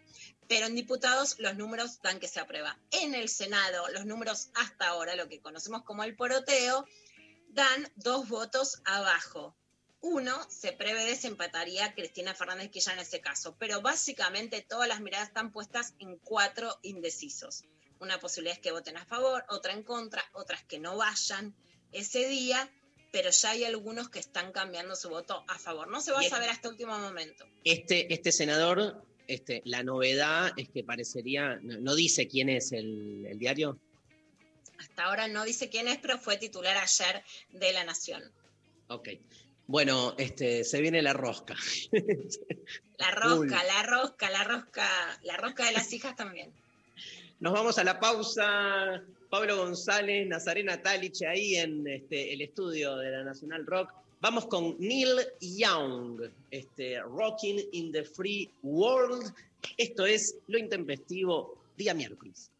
Pero 0.48 0.66
en 0.66 0.74
diputados 0.74 1.38
los 1.38 1.56
números 1.56 2.00
dan 2.02 2.20
que 2.20 2.28
se 2.28 2.40
aprueba. 2.40 2.78
En 2.90 3.14
el 3.14 3.28
Senado, 3.28 3.88
los 3.88 4.04
números 4.04 4.50
hasta 4.54 4.88
ahora, 4.88 5.16
lo 5.16 5.28
que 5.28 5.40
conocemos 5.40 5.82
como 5.84 6.04
el 6.04 6.16
poroteo, 6.16 6.86
dan 7.48 7.90
dos 7.96 8.28
votos 8.28 8.82
abajo. 8.84 9.56
Uno, 10.00 10.46
se 10.50 10.72
prevé 10.72 11.06
desempataría 11.06 11.86
a 11.86 11.94
Cristina 11.94 12.34
Fernández 12.34 12.70
que 12.70 12.80
ya 12.80 12.92
en 12.92 12.98
ese 12.98 13.22
caso, 13.22 13.56
pero 13.58 13.80
básicamente 13.80 14.60
todas 14.60 14.86
las 14.86 15.00
miradas 15.00 15.28
están 15.28 15.50
puestas 15.50 15.94
en 15.98 16.18
cuatro 16.18 16.78
indecisos. 16.82 17.64
Una 18.00 18.18
posibilidad 18.18 18.56
es 18.56 18.62
que 18.62 18.72
voten 18.72 18.96
a 18.96 19.04
favor, 19.04 19.44
otra 19.48 19.72
en 19.72 19.82
contra, 19.82 20.22
otras 20.32 20.62
que 20.64 20.78
no 20.78 20.96
vayan 20.96 21.54
ese 21.92 22.28
día, 22.28 22.70
pero 23.12 23.30
ya 23.30 23.50
hay 23.50 23.64
algunos 23.64 24.08
que 24.08 24.18
están 24.18 24.52
cambiando 24.52 24.96
su 24.96 25.08
voto 25.08 25.44
a 25.48 25.58
favor. 25.58 25.88
No 25.88 26.00
se 26.00 26.12
va 26.12 26.20
a 26.20 26.24
saber 26.24 26.50
hasta 26.50 26.68
último 26.68 26.98
momento. 26.98 27.46
Este, 27.62 28.12
este 28.12 28.32
senador, 28.32 29.04
este, 29.28 29.62
la 29.64 29.82
novedad 29.82 30.52
es 30.56 30.68
que 30.68 30.82
parecería, 30.82 31.58
no, 31.62 31.78
no 31.78 31.94
dice 31.94 32.26
quién 32.26 32.48
es 32.48 32.72
el, 32.72 33.24
el 33.26 33.38
diario. 33.38 33.78
Hasta 34.78 35.04
ahora 35.04 35.28
no 35.28 35.44
dice 35.44 35.68
quién 35.68 35.88
es, 35.88 35.98
pero 35.98 36.18
fue 36.18 36.36
titular 36.36 36.76
ayer 36.76 37.22
de 37.52 37.72
La 37.72 37.84
Nación. 37.84 38.22
Ok. 38.88 39.10
Bueno, 39.66 40.14
este, 40.18 40.64
se 40.64 40.80
viene 40.80 41.00
la 41.00 41.14
rosca. 41.14 41.54
La 42.98 43.10
rosca, 43.12 43.64
la 43.64 43.82
rosca, 43.82 44.30
la 44.30 44.44
rosca, 44.44 45.20
la 45.22 45.36
rosca 45.36 45.66
de 45.66 45.72
las 45.72 45.92
hijas 45.92 46.16
también. 46.16 46.52
Nos 47.44 47.52
vamos 47.52 47.76
a 47.76 47.84
la 47.84 48.00
pausa. 48.00 49.04
Pablo 49.28 49.58
González, 49.58 50.26
Nazarena 50.26 50.80
Talich, 50.80 51.20
ahí 51.28 51.56
en 51.56 51.86
este, 51.86 52.32
el 52.32 52.40
estudio 52.40 52.96
de 52.96 53.10
la 53.10 53.22
Nacional 53.22 53.66
Rock. 53.66 53.92
Vamos 54.22 54.46
con 54.46 54.76
Neil 54.78 55.10
Young, 55.42 56.22
este, 56.50 57.02
Rocking 57.02 57.60
in 57.72 57.92
the 57.92 58.02
Free 58.02 58.50
World. 58.62 59.30
Esto 59.76 60.06
es 60.06 60.38
Lo 60.46 60.56
Intempestivo, 60.56 61.58
día 61.76 61.92
miércoles. 61.92 62.50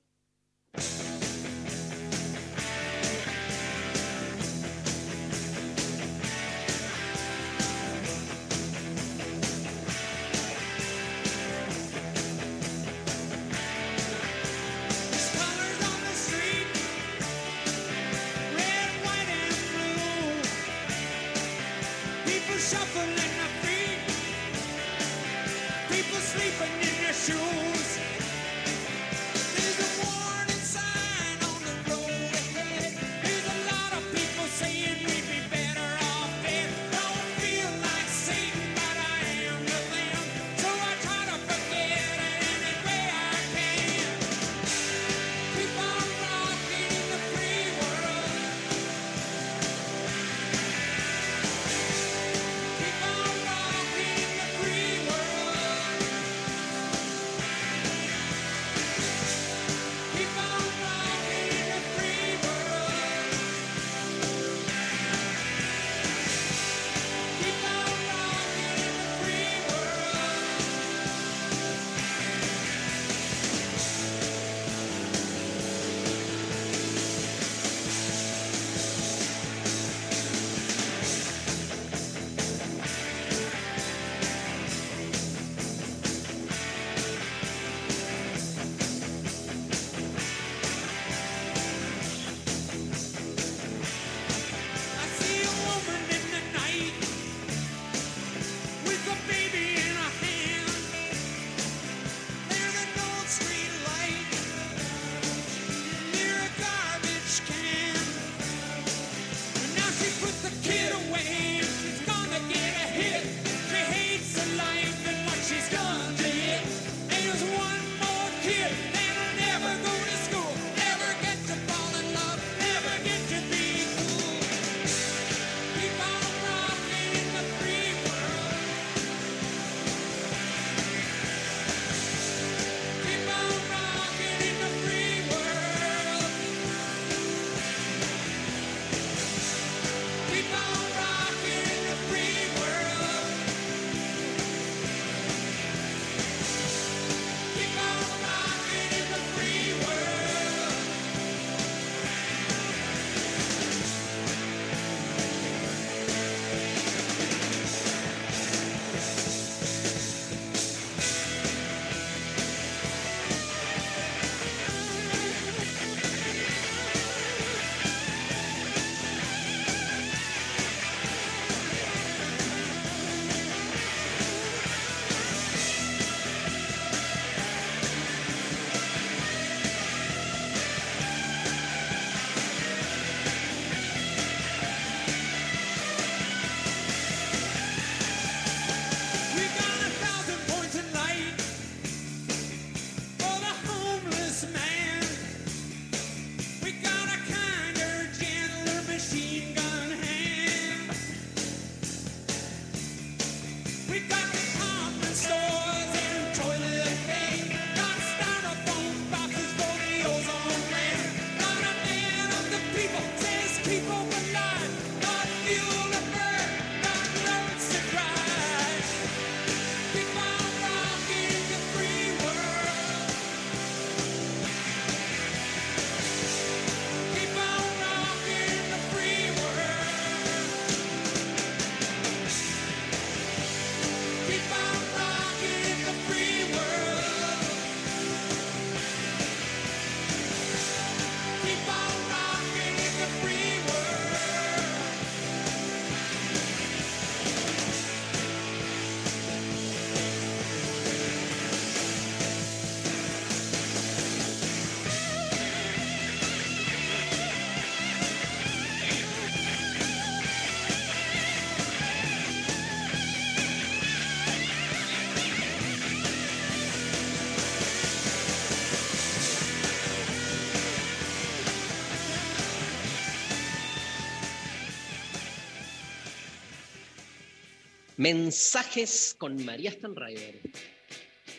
Mensajes 278.04 279.16
con 279.16 279.42
María 279.46 279.70
Stanriver. 279.70 280.38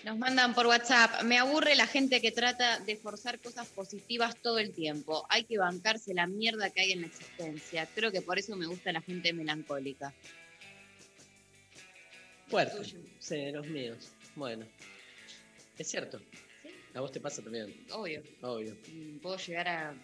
Nos 0.04 0.18
mandan 0.18 0.56
por 0.56 0.66
WhatsApp, 0.66 1.22
me 1.22 1.38
aburre 1.38 1.76
la 1.76 1.86
gente 1.86 2.20
que 2.20 2.32
trata 2.32 2.80
de 2.80 2.98
forzar 2.98 3.40
cosas 3.40 3.68
positivas 3.68 4.36
todo 4.42 4.58
el 4.58 4.74
tiempo. 4.74 5.28
Hay 5.30 5.44
que 5.44 5.60
bancarse 5.60 6.16
la 6.16 6.26
mierda 6.26 6.72
que 6.72 6.82
hay 6.82 6.94
en 6.94 7.02
la 7.02 7.08
existencia. 7.08 7.88
Creo 7.94 8.12
que 8.12 8.24
por 8.24 8.40
eso 8.40 8.56
me 8.56 8.66
gusta 8.66 8.92
la 8.92 9.02
gente 9.02 9.32
melancólica. 9.32 10.12
Fuerte. 12.48 12.98
Sí, 13.20 13.52
los 13.52 13.68
míos. 13.68 14.14
Bueno. 14.36 14.66
Es 15.78 15.88
cierto. 15.88 16.20
A 16.96 17.00
vos 17.00 17.12
te 17.12 17.20
pasa 17.20 17.44
también. 17.44 17.86
Obvio. 17.92 18.24
Obvio. 18.42 18.76
Mm, 18.92 19.20
Puedo 19.20 19.38
llegar 19.38 19.68
a 19.68 19.96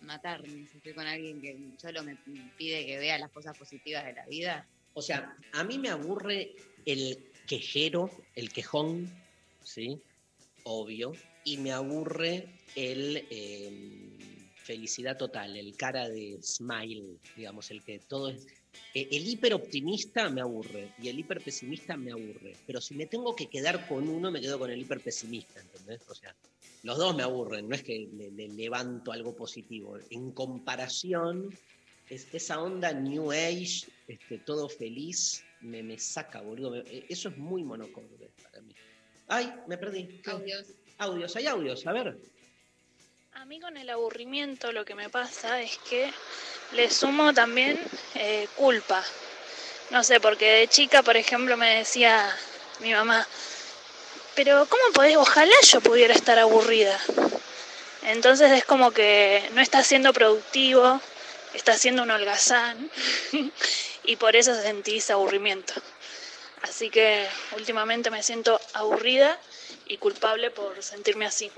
matarme 0.00 0.66
si 0.66 0.78
estoy 0.78 0.94
con 0.94 1.06
alguien 1.06 1.40
que 1.40 1.56
solo 1.76 2.02
me 2.02 2.16
pide 2.56 2.86
que 2.86 2.98
vea 2.98 3.18
las 3.18 3.30
cosas 3.30 3.56
positivas 3.56 4.04
de 4.04 4.14
la 4.14 4.26
vida. 4.26 4.66
O 4.94 5.02
sea, 5.02 5.36
a 5.52 5.64
mí 5.64 5.78
me 5.78 5.90
aburre 5.90 6.54
el 6.84 7.30
quejero, 7.46 8.10
el 8.34 8.52
quejón, 8.52 9.10
¿sí? 9.62 10.00
Obvio. 10.64 11.12
Y 11.44 11.56
me 11.58 11.72
aburre 11.72 12.48
el 12.74 13.26
eh, 13.30 13.70
felicidad 14.56 15.16
total, 15.16 15.56
el 15.56 15.76
cara 15.76 16.08
de 16.08 16.38
smile, 16.42 17.16
digamos, 17.36 17.70
el 17.70 17.82
que 17.82 18.00
todo 18.00 18.28
es. 18.28 18.46
eh, 18.94 19.08
El 19.10 19.26
hiperoptimista 19.26 20.28
me 20.28 20.42
aburre 20.42 20.92
y 21.00 21.08
el 21.08 21.18
hiperpesimista 21.20 21.96
me 21.96 22.12
aburre. 22.12 22.54
Pero 22.66 22.80
si 22.80 22.94
me 22.94 23.06
tengo 23.06 23.34
que 23.34 23.46
quedar 23.46 23.88
con 23.88 24.08
uno, 24.08 24.30
me 24.30 24.40
quedo 24.40 24.58
con 24.58 24.70
el 24.70 24.80
hiperpesimista, 24.80 25.60
¿entendés? 25.60 26.02
O 26.08 26.14
sea, 26.14 26.34
los 26.82 26.98
dos 26.98 27.16
me 27.16 27.22
aburren, 27.22 27.68
no 27.68 27.74
es 27.74 27.82
que 27.82 28.08
le 28.12 28.48
levanto 28.48 29.10
algo 29.10 29.34
positivo. 29.34 29.98
En 30.10 30.32
comparación, 30.32 31.48
es, 32.10 32.26
esa 32.32 32.60
onda 32.60 32.92
New 32.92 33.32
Age, 33.32 33.86
este, 34.08 34.38
todo 34.38 34.68
feliz, 34.68 35.46
me, 35.60 35.82
me 35.82 35.98
saca, 35.98 36.40
boludo. 36.42 36.70
Me- 36.72 36.80
eh, 36.80 37.06
eso 37.08 37.28
es 37.28 37.36
muy 37.38 37.62
monocorde 37.64 38.30
para 38.42 38.60
mí. 38.62 38.74
Ay, 39.28 39.52
me 39.68 39.78
perdí. 39.78 40.20
Audios. 40.26 40.66
Audios, 40.98 41.36
hay 41.36 41.46
audios, 41.46 41.86
a 41.86 41.92
ver. 41.92 42.18
A 43.34 43.44
mí 43.44 43.60
con 43.60 43.76
el 43.76 43.90
aburrimiento 43.90 44.72
lo 44.72 44.84
que 44.84 44.94
me 44.96 45.10
pasa 45.10 45.62
es 45.62 45.78
que 45.88 46.10
le 46.72 46.90
sumo 46.90 47.32
también 47.34 47.78
eh, 48.16 48.48
culpa. 48.56 49.04
No 49.90 50.02
sé, 50.02 50.20
porque 50.20 50.50
de 50.50 50.68
chica, 50.68 51.02
por 51.02 51.16
ejemplo, 51.16 51.56
me 51.56 51.76
decía 51.76 52.28
mi 52.80 52.92
mamá, 52.92 53.26
pero 54.34 54.66
¿cómo 54.68 54.82
podés? 54.94 55.16
Ojalá 55.16 55.54
yo 55.70 55.80
pudiera 55.80 56.14
estar 56.14 56.38
aburrida. 56.38 56.98
Entonces 58.02 58.50
es 58.52 58.64
como 58.64 58.92
que 58.92 59.48
no 59.54 59.60
está 59.60 59.82
siendo 59.82 60.12
productivo, 60.12 61.00
está 61.54 61.76
siendo 61.76 62.02
un 62.02 62.10
holgazán 62.10 62.90
y 64.08 64.16
por 64.16 64.34
eso 64.36 64.60
sentís 64.60 65.10
aburrimiento. 65.10 65.74
Así 66.62 66.88
que 66.88 67.26
últimamente 67.54 68.10
me 68.10 68.22
siento 68.22 68.58
aburrida 68.72 69.38
y 69.86 69.98
culpable 69.98 70.50
por 70.50 70.82
sentirme 70.82 71.26
así. 71.26 71.50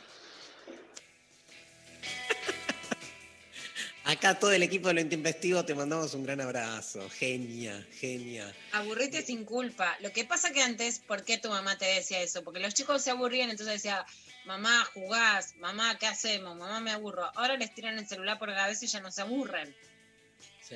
Acá 4.05 4.37
todo 4.37 4.51
el 4.51 4.65
equipo 4.65 4.89
de 4.89 4.95
lo 4.95 5.01
intempestivo 5.01 5.65
te 5.65 5.77
mandamos 5.77 6.13
un 6.15 6.25
gran 6.25 6.41
abrazo. 6.41 7.09
Genia, 7.09 7.87
genia. 8.01 8.53
Aburrite 8.73 9.23
sin 9.23 9.45
culpa. 9.45 9.97
Lo 10.01 10.13
que 10.13 10.25
pasa 10.25 10.53
que 10.53 10.61
antes, 10.61 10.99
¿por 10.99 11.23
qué 11.23 11.39
tu 11.39 11.51
mamá 11.51 11.79
te 11.79 11.85
decía 11.85 12.21
eso? 12.21 12.43
Porque 12.43 12.59
los 12.59 12.75
chicos 12.75 13.01
se 13.01 13.13
aburrían, 13.13 13.51
entonces 13.51 13.75
decía, 13.75 14.05
mamá, 14.45 14.85
jugás, 14.93 15.55
mamá, 15.59 15.97
¿qué 15.99 16.09
hacemos? 16.09 16.57
Mamá, 16.57 16.81
me 16.81 16.91
aburro. 16.91 17.31
Ahora 17.37 17.57
les 17.57 17.73
tiran 17.73 17.97
el 17.97 18.09
celular 18.09 18.41
por 18.41 18.49
la 18.49 18.57
cabeza 18.57 18.85
y 18.85 18.89
ya 18.89 18.99
no 18.99 19.13
se 19.13 19.23
aburren. 19.23 19.73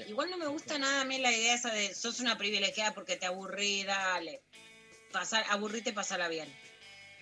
Igual 0.08 0.30
no 0.30 0.36
me 0.38 0.46
gusta 0.46 0.78
nada 0.78 1.02
a 1.02 1.04
mí 1.04 1.18
la 1.18 1.32
idea 1.32 1.54
esa 1.54 1.72
de 1.72 1.94
sos 1.94 2.20
una 2.20 2.36
privilegiada 2.38 2.94
porque 2.94 3.16
te 3.16 3.26
aburrí, 3.26 3.82
dale. 3.84 4.42
Pasar, 5.12 5.44
aburrite, 5.48 5.92
pasala 5.92 6.28
bien. 6.28 6.48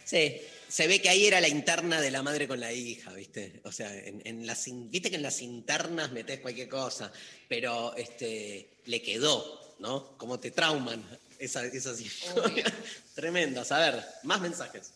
Sí, 0.04 0.40
se 0.68 0.86
ve 0.88 1.00
que 1.00 1.08
ahí 1.08 1.26
era 1.26 1.40
la 1.40 1.48
interna 1.48 2.00
de 2.00 2.10
la 2.10 2.22
madre 2.22 2.48
con 2.48 2.58
la 2.58 2.72
hija, 2.72 3.12
¿viste? 3.12 3.60
O 3.64 3.70
sea, 3.70 3.94
en, 3.94 4.20
en 4.24 4.46
las, 4.46 4.64
viste 4.90 5.10
que 5.10 5.16
en 5.16 5.22
las 5.22 5.40
internas 5.42 6.10
metés 6.10 6.40
cualquier 6.40 6.68
cosa, 6.68 7.12
pero 7.48 7.94
este, 7.96 8.78
le 8.86 9.00
quedó, 9.00 9.76
¿no? 9.78 10.16
Como 10.18 10.40
te 10.40 10.50
trauman 10.50 11.04
esa- 11.38 11.66
esas 11.66 12.00
historias. 12.00 12.72
Tremendas. 13.14 13.70
A 13.70 13.78
ver, 13.78 14.04
más 14.24 14.40
mensajes. 14.40 14.92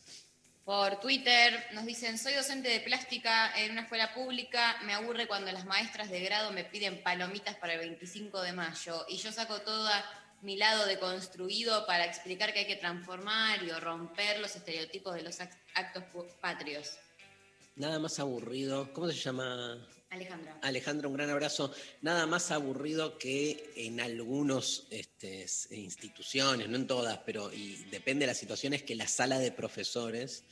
Por 0.67 0.99
Twitter 0.99 1.65
nos 1.75 1.87
dicen, 1.87 2.19
soy 2.19 2.35
docente 2.35 2.69
de 2.69 2.81
plástica 2.81 3.57
en 3.57 3.71
una 3.71 3.83
escuela 3.83 4.13
pública, 4.13 4.77
me 4.85 4.95
aburre 4.95 5.29
cuando 5.29 5.53
las 5.53 5.65
maestras 5.65 6.11
de 6.11 6.21
grado 6.21 6.51
me 6.51 6.65
piden 6.65 7.05
palomitas 7.05 7.55
para 7.57 7.75
el 7.75 7.79
25 7.79 8.43
de 8.43 8.53
mayo 8.53 9.07
y 9.09 9.17
yo 9.17 9.31
saco 9.31 9.61
todo 9.61 9.89
mi 10.43 10.57
lado 10.57 10.85
deconstruido 10.87 11.87
para 11.87 12.05
explicar 12.05 12.53
que 12.53 12.59
hay 12.61 12.67
que 12.67 12.75
transformar 12.77 13.63
y 13.63 13.71
o 13.71 13.79
romper 13.79 14.41
los 14.41 14.57
estereotipos 14.57 15.15
de 15.15 15.23
los 15.23 15.39
act- 15.41 15.57
actos 15.75 16.03
patrios. 16.41 16.99
Nada 17.77 18.01
más 18.01 18.19
aburrido. 18.19 18.93
¿Cómo 18.93 19.07
se 19.07 19.15
llama? 19.15 19.79
Alejandra. 20.11 20.59
Alejandra, 20.63 21.09
un 21.09 21.15
gran 21.15 21.31
abrazo. 21.31 21.73
Nada 22.01 22.27
más 22.27 22.51
aburrido 22.51 23.19
que 23.19 23.73
en 23.77 24.01
algunas 24.01 24.87
instituciones, 25.71 26.69
no 26.69 26.77
en 26.77 26.87
todas, 26.87 27.19
pero 27.27 27.53
y 27.53 27.85
depende 27.91 28.23
de 28.23 28.29
las 28.29 28.39
situaciones, 28.39 28.83
que 28.83 28.95
la 28.95 29.09
sala 29.09 29.39
de 29.39 29.51
profesores, 29.51 30.45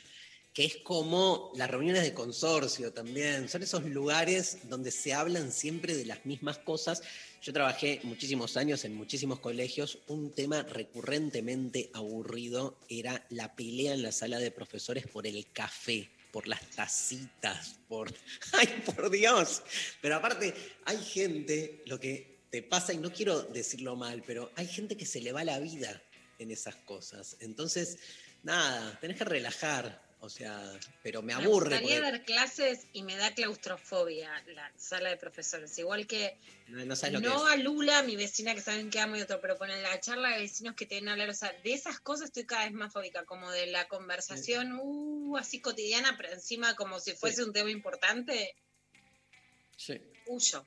que 0.53 0.65
es 0.65 0.77
como 0.79 1.53
las 1.57 1.71
reuniones 1.71 2.03
de 2.03 2.15
consorcio 2.15 2.93
también. 2.93 3.49
Son 3.49 3.63
esos 3.63 3.85
lugares 3.85 4.59
donde 4.65 4.91
se 4.91 5.15
hablan 5.15 5.51
siempre 5.51 5.97
de 5.97 6.05
las 6.05 6.27
mismas 6.27 6.59
cosas. 6.59 7.03
Yo 7.41 7.53
trabajé 7.53 8.01
muchísimos 8.03 8.57
años 8.57 8.85
en 8.85 8.95
muchísimos 8.95 9.41
colegios. 9.41 9.99
Un 10.09 10.33
tema 10.33 10.63
recurrentemente 10.63 11.91
aburrido 11.95 12.79
era 12.89 13.25
la 13.31 13.55
pelea 13.55 13.95
en 13.95 14.03
la 14.03 14.13
sala 14.13 14.39
de 14.39 14.51
profesores 14.51 15.07
por 15.07 15.27
el 15.27 15.47
café 15.53 16.11
por 16.35 16.49
las 16.49 16.69
tacitas, 16.71 17.79
por... 17.87 18.13
¡Ay, 18.55 18.83
por 18.85 19.09
Dios! 19.09 19.63
Pero 20.03 20.17
aparte, 20.17 20.53
hay 20.85 20.99
gente, 20.99 21.85
lo 21.87 22.01
que 22.01 22.41
te 22.51 22.61
pasa, 22.61 22.93
y 22.93 22.99
no 22.99 23.13
quiero 23.13 23.41
decirlo 23.41 23.95
mal, 23.95 24.25
pero 24.27 24.51
hay 24.57 24.67
gente 24.67 24.97
que 24.97 25.07
se 25.07 25.21
le 25.21 25.31
va 25.31 25.45
la 25.45 25.61
vida 25.61 26.03
en 26.41 26.51
esas 26.51 26.75
cosas. 26.75 27.37
Entonces, 27.39 27.99
nada, 28.43 28.99
tenés 28.99 29.17
que 29.17 29.25
relajar, 29.25 30.04
o 30.25 30.31
sea, 30.31 30.59
pero 31.03 31.21
me 31.21 31.35
aburre. 31.35 31.69
Me 31.69 31.81
gustaría 31.81 32.01
porque 32.01 32.13
dar 32.13 32.25
clases 32.25 32.87
y 32.93 33.03
me 33.03 33.17
da 33.17 33.35
claustrofobia 33.35 34.31
la 34.49 34.73
sala 34.77 35.11
de 35.11 35.17
profesores. 35.19 35.79
Igual 35.79 36.07
que 36.07 36.39
no, 36.69 36.85
no 36.85 36.97
sabes 36.97 37.15
lo 37.15 37.21
no 37.21 37.45
que 37.45 37.53
a 37.53 37.57
Lula, 37.57 38.03
mi 38.03 38.17
vecina 38.17 38.55
que 38.55 38.63
saben 38.63 38.91
que 38.91 39.01
amo 39.01 39.17
y 39.17 39.21
otro, 39.21 39.41
pero 39.41 39.59
ponen 39.59 39.83
la 39.83 40.01
charla 40.01 40.31
de 40.31 40.41
vecinos 40.41 40.75
que 40.75 40.87
te 40.87 41.07
a 41.07 41.13
hablar. 41.13 41.29
O 41.29 41.35
sea, 41.35 41.53
de 41.63 41.75
esas 41.75 42.01
cosas 42.01 42.27
estoy 42.27 42.47
cada 42.47 42.65
vez 42.65 42.73
más 42.73 42.93
fóbica, 42.93 43.25
como 43.25 43.51
de 43.51 43.67
la 43.67 43.87
conversación, 43.87 44.79
uh, 44.81 45.37
así 45.37 45.61
cotidiana, 45.61 46.17
pero 46.17 46.33
encima 46.33 46.75
como 46.75 47.01
si 47.01 47.13
fuese 47.13 47.45
un 47.45 47.53
tema 47.53 47.71
importante. 47.71 48.55
Sí. 49.77 50.01
huyo. 50.27 50.67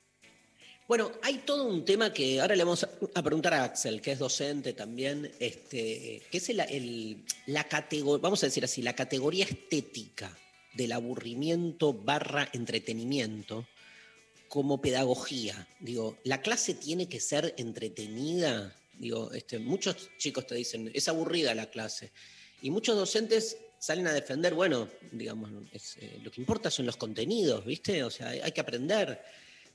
Bueno, 0.88 1.12
hay 1.20 1.42
todo 1.44 1.64
un 1.64 1.84
tema 1.84 2.14
que 2.14 2.40
ahora 2.40 2.56
le 2.56 2.64
vamos 2.64 2.88
a 3.14 3.22
preguntar 3.22 3.52
a 3.52 3.64
Axel, 3.64 4.00
que 4.00 4.12
es 4.12 4.18
docente 4.18 4.72
también, 4.72 5.30
este, 5.38 6.22
que 6.30 6.38
es 6.38 6.48
el, 6.48 7.22
la 7.44 7.64
categoría, 7.64 8.22
vamos 8.22 8.42
a 8.42 8.46
decir 8.46 8.64
así, 8.64 8.80
la 8.80 8.94
categoría 8.94 9.44
estética 9.44 10.34
del 10.72 10.92
aburrimiento 10.92 11.92
barra 11.92 12.48
entretenimiento 12.54 13.68
como 14.48 14.80
pedagogía. 14.80 15.68
Digo, 15.78 16.16
la 16.24 16.40
clase 16.40 16.72
tiene 16.72 17.06
que 17.06 17.20
ser 17.20 17.52
entretenida. 17.58 18.74
Digo, 18.94 19.30
este, 19.32 19.58
muchos 19.58 20.08
chicos 20.16 20.46
te 20.46 20.54
dicen, 20.54 20.90
es 20.94 21.06
aburrida 21.06 21.54
la 21.54 21.66
clase. 21.66 22.12
Y 22.62 22.70
muchos 22.70 22.96
docentes 22.96 23.58
salen 23.78 24.06
a 24.06 24.14
defender, 24.14 24.54
bueno, 24.54 24.88
digamos, 25.12 25.50
eh, 26.00 26.18
lo 26.22 26.30
que 26.30 26.40
importa 26.40 26.70
son 26.70 26.86
los 26.86 26.96
contenidos, 26.96 27.66
¿viste? 27.66 28.02
O 28.04 28.10
sea, 28.10 28.28
hay 28.28 28.52
que 28.52 28.62
aprender. 28.62 29.20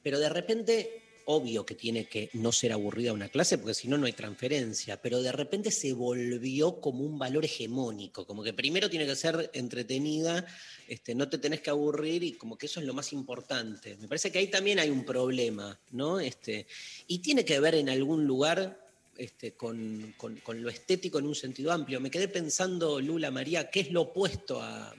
Pero 0.02 0.19
de 0.19 0.27
repente, 0.27 1.02
obvio 1.26 1.66
que 1.66 1.76
tiene 1.76 2.06
que 2.06 2.30
no 2.34 2.52
ser 2.52 2.72
aburrida 2.74 3.14
una 3.14 3.30
clase, 3.30 3.58
porque 3.58 3.74
si 3.74 3.88
no, 3.88 3.98
no 3.98 4.06
hay 4.06 4.14
transferencia. 4.14 5.02
Pero 5.02 5.22
de 5.22 5.32
repente 5.32 5.72
se 5.72 5.94
volvió 5.94 6.80
como 6.82 7.04
un 7.04 7.18
valor 7.18 7.45
hegemónico, 7.45 8.26
como 8.28 8.44
que 8.44 8.54
primero 8.54 8.90
tiene 8.90 9.06
que 9.06 9.16
ser 9.16 9.50
entretenida, 9.54 10.45
este, 10.88 11.16
no 11.16 11.30
te 11.30 11.38
tenés 11.38 11.62
que 11.62 11.70
aburrir 11.70 12.24
y 12.24 12.34
como 12.34 12.58
que 12.58 12.66
eso 12.66 12.80
es 12.80 12.86
lo 12.86 12.94
más 12.94 13.14
importante. 13.14 13.95
Me 13.98 14.08
parece 14.08 14.32
que 14.32 14.40
ahí 14.40 14.48
también 14.48 14.80
hay 14.80 14.90
un 14.90 15.06
problema, 15.06 15.80
¿no? 15.91 16.20
Este, 16.20 16.68
y 17.08 17.20
tiene 17.20 17.45
que 17.45 17.60
ver 17.60 17.76
en 17.76 17.90
algún 17.90 18.26
lugar 18.26 18.80
este, 19.18 19.54
con, 19.54 20.14
con- 20.18 20.38
con 20.38 20.62
lo 20.62 20.70
estético 20.70 21.20
en 21.20 21.28
un 21.28 21.36
sentido 21.36 21.72
amplio. 21.72 22.00
Me 22.00 22.10
quedé 22.12 22.28
pensando, 22.28 23.00
Lula, 23.00 23.30
María, 23.32 23.70
¿qué 23.70 23.82
es 23.82 23.91
lo 23.91 24.02
opuesto 24.02 24.62
a, 24.62 24.94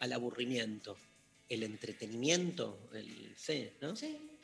al 0.00 0.12
aburrimiento? 0.12 0.96
¿El 1.48 1.62
entretenimiento? 1.62 2.78
El, 2.92 3.34
sí, 3.36 3.70
¿no? 3.80 3.96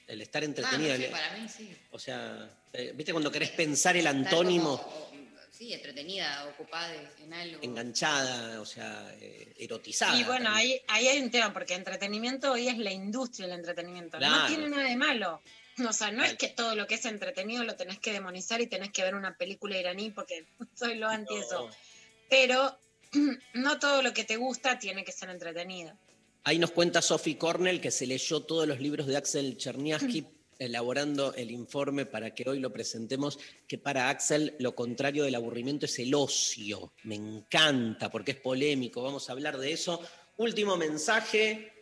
El 0.06 0.20
estar 0.20 0.42
Ah, 0.42 0.46
entretenido. 0.46 0.90
no 0.92 0.96
sé, 0.98 1.04
el- 1.06 1.10
para 1.10 1.30
mí 1.36 1.48
sí. 1.48 1.76
o 1.90 1.98
sea, 1.98 2.50
eh, 2.72 2.92
¿viste 2.94 3.12
cuando 3.12 3.30
querés 3.32 3.50
pensar 3.50 3.96
el 3.96 4.06
antónimo? 4.06 4.76
como, 4.82 4.96
o- 4.96 5.10
sí, 5.50 5.72
entretenida, 5.72 6.46
ocupada 6.46 6.92
en 7.22 7.32
algo. 7.32 7.62
enganchada, 7.62 8.60
o 8.60 8.66
sea, 8.66 9.06
eh, 9.20 9.54
erotizada. 9.58 10.18
Y 10.18 10.24
bueno, 10.24 10.50
ahí, 10.52 10.78
ahí 10.88 11.08
hay 11.08 11.20
un 11.20 11.30
tema, 11.30 11.52
porque 11.52 11.74
entretenimiento 11.74 12.52
hoy 12.52 12.68
es 12.68 12.76
la 12.78 12.92
industria 12.92 13.46
del 13.46 13.56
entretenimiento. 13.60 14.18
No 14.20 14.46
tiene 14.46 14.68
nada 14.68 14.84
de 14.88 14.96
malo. 14.96 15.40
O 15.88 15.92
sea, 15.92 16.12
no 16.12 16.22
es 16.22 16.34
que 16.34 16.48
todo 16.48 16.76
lo 16.76 16.86
que 16.86 16.94
es 16.96 17.04
entretenido 17.04 17.64
lo 17.64 17.74
tenés 17.74 17.98
que 17.98 18.12
demonizar 18.12 18.60
y 18.60 18.66
tenés 18.68 18.92
que 18.92 19.02
ver 19.02 19.14
una 19.16 19.36
película 19.36 19.76
iraní 19.76 20.10
porque 20.10 20.44
soy 20.74 20.96
lo 20.96 21.08
anti 21.08 21.34
eso. 21.36 21.68
Pero 22.28 22.78
no 23.54 23.78
todo 23.78 24.02
lo 24.02 24.12
que 24.12 24.24
te 24.24 24.36
gusta 24.36 24.78
tiene 24.78 25.04
que 25.04 25.12
ser 25.12 25.30
entretenido. 25.30 25.96
Ahí 26.44 26.58
nos 26.58 26.72
cuenta 26.72 27.00
Sophie 27.00 27.38
Cornell 27.38 27.80
que 27.80 27.90
se 27.90 28.06
leyó 28.06 28.40
todos 28.40 28.68
los 28.68 28.78
libros 28.78 29.06
de 29.06 29.16
Axel 29.16 29.56
Cherniavsky 29.56 30.26
elaborando 30.58 31.34
el 31.34 31.50
informe 31.50 32.06
para 32.06 32.34
que 32.34 32.48
hoy 32.48 32.60
lo 32.60 32.72
presentemos, 32.72 33.38
que 33.66 33.78
para 33.78 34.10
Axel 34.10 34.54
lo 34.58 34.74
contrario 34.74 35.24
del 35.24 35.34
aburrimiento 35.34 35.86
es 35.86 35.98
el 35.98 36.14
ocio. 36.14 36.92
Me 37.04 37.14
encanta 37.14 38.10
porque 38.10 38.32
es 38.32 38.40
polémico, 38.40 39.02
vamos 39.02 39.28
a 39.28 39.32
hablar 39.32 39.58
de 39.58 39.72
eso. 39.72 40.00
Último 40.36 40.76
mensaje, 40.76 41.72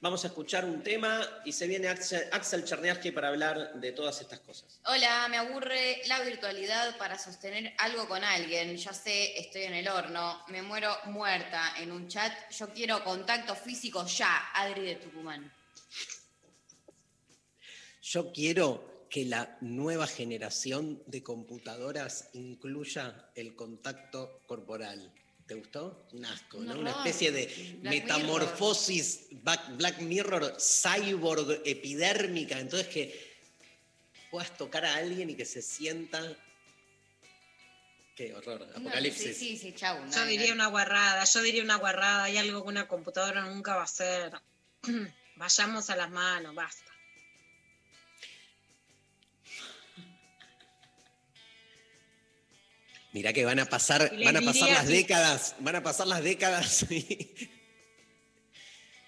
vamos 0.00 0.24
a 0.24 0.28
escuchar 0.28 0.64
un 0.64 0.82
tema 0.82 1.20
y 1.44 1.52
se 1.52 1.66
viene 1.66 1.88
Axel, 1.88 2.64
Cherniavsky 2.64 3.10
para 3.10 3.28
hablar 3.28 3.74
de 3.74 3.92
todas 3.92 4.20
estas 4.20 4.40
cosas. 4.40 4.80
Hola, 4.86 5.28
me 5.28 5.36
aburre 5.36 6.02
la 6.06 6.20
virtualidad 6.20 6.96
para 6.96 7.18
sostener 7.18 7.74
algo 7.78 8.08
con 8.08 8.24
alguien. 8.24 8.76
Ya 8.76 8.92
sé, 8.92 9.38
estoy 9.38 9.62
en 9.62 9.74
el 9.74 9.88
horno, 9.88 10.42
me 10.48 10.62
muero 10.62 10.94
muerta 11.06 11.74
en 11.78 11.92
un 11.92 12.08
chat. 12.08 12.32
Yo 12.50 12.70
quiero 12.70 13.04
contacto 13.04 13.54
físico 13.54 14.06
ya, 14.06 14.50
Adri 14.54 14.82
de 14.82 14.94
Tucumán. 14.96 15.52
Yo 18.02 18.32
quiero 18.32 19.06
que 19.10 19.24
la 19.24 19.58
nueva 19.60 20.06
generación 20.06 21.02
de 21.06 21.22
computadoras 21.22 22.30
incluya 22.32 23.30
el 23.34 23.54
contacto 23.54 24.40
corporal. 24.46 25.12
¿Te 25.50 25.56
gustó? 25.56 26.06
Un 26.12 26.24
asco, 26.24 26.58
¿no? 26.60 26.74
Un 26.74 26.78
Una 26.78 26.90
especie 26.92 27.32
de 27.32 27.46
Black 27.80 27.92
metamorfosis 27.92 29.26
Black, 29.32 29.76
Black 29.76 29.98
Mirror 29.98 30.56
cyborg 30.60 31.62
epidérmica. 31.64 32.60
Entonces 32.60 32.86
que 32.86 33.36
puedas 34.30 34.56
tocar 34.56 34.84
a 34.84 34.94
alguien 34.94 35.28
y 35.28 35.34
que 35.34 35.44
se 35.44 35.60
sienta. 35.60 36.22
Qué 38.14 38.32
horror, 38.32 38.60
No, 38.60 38.90
apocalipsis. 38.90 39.36
sí, 39.36 39.56
sí, 39.56 39.58
sí, 39.58 39.74
chau. 39.74 39.98
Yo 39.98 40.06
nada, 40.06 40.26
diría 40.26 40.52
una 40.52 40.68
guarrada, 40.68 41.24
yo 41.24 41.42
diría 41.42 41.64
una 41.64 41.78
guarrada, 41.78 42.22
hay 42.22 42.36
algo 42.36 42.62
que 42.62 42.68
una 42.68 42.86
computadora 42.86 43.44
nunca 43.44 43.74
va 43.74 43.80
a 43.80 43.86
hacer. 43.86 44.32
Vayamos 45.34 45.90
a 45.90 45.96
las 45.96 46.12
manos, 46.12 46.54
basta. 46.54 46.89
Mirá 53.12 53.32
que 53.32 53.44
van 53.44 53.58
a 53.58 53.66
pasar, 53.66 54.12
van 54.24 54.36
a 54.36 54.40
pasar 54.40 54.68
las 54.70 54.86
décadas, 54.86 55.56
van 55.58 55.76
a 55.76 55.82
pasar 55.82 56.06
las 56.06 56.22
décadas 56.22 56.82
y 56.90 57.50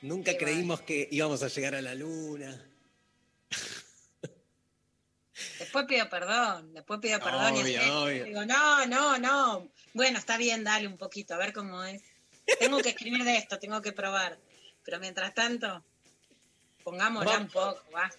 nunca 0.03 0.37
creímos 0.37 0.81
que 0.81 1.09
íbamos 1.11 1.43
a 1.43 1.49
llegar 1.49 1.75
a 1.77 1.83
la 1.83 1.95
luna. 1.95 2.69
Después 5.59 5.87
pido 5.87 6.09
perdón, 6.09 6.75
después 6.75 7.01
pido 7.01 7.19
perdón 7.21 7.57
y 7.57 7.77
Obvio, 7.77 8.25
digo, 8.25 8.45
no, 8.45 8.87
no, 8.87 9.19
no. 9.19 9.69
Bueno, 9.95 10.19
está 10.19 10.37
bien, 10.37 10.65
dale 10.65 10.87
un 10.87 10.97
poquito, 10.99 11.35
a 11.35 11.39
ver 11.39 11.53
cómo 11.53 11.83
es. 11.85 12.03
Tengo 12.59 12.79
que 12.79 12.91
escribir 12.91 13.25
de 13.25 13.37
esto, 13.37 13.59
tengo 13.59 13.81
que 13.81 13.93
probar. 13.93 14.39
Pero 14.85 14.99
mientras 14.99 15.33
tanto, 15.33 15.85
pongámosla 16.83 17.31
Va- 17.33 17.39
un 17.39 17.49
poco, 17.49 17.83
basta. 17.93 18.19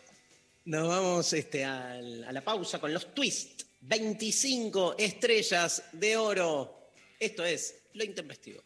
Nos 0.66 0.88
vamos 0.88 1.34
este, 1.34 1.66
al- 1.66 2.24
a 2.24 2.32
la 2.32 2.42
pausa 2.42 2.80
con 2.80 2.94
los 2.94 3.14
twists. 3.14 3.63
25 3.86 4.96
estrellas 4.98 5.84
de 5.92 6.16
oro. 6.16 6.90
Esto 7.20 7.44
es 7.44 7.84
lo 7.94 8.04
intempestivo. 8.04 8.64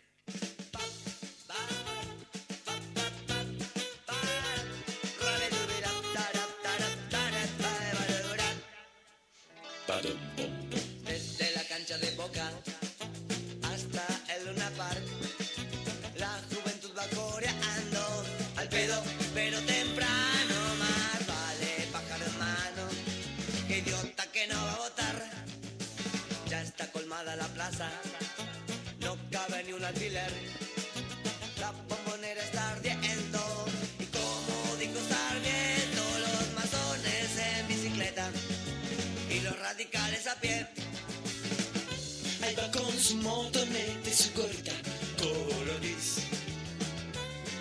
Ahí 42.44 42.56
va 42.56 42.72
con 42.72 43.00
su 43.00 43.16
motoneta 43.18 44.10
y 44.10 44.14
su 44.14 44.32
gorrita 44.34 44.72
coloris. 45.18 46.18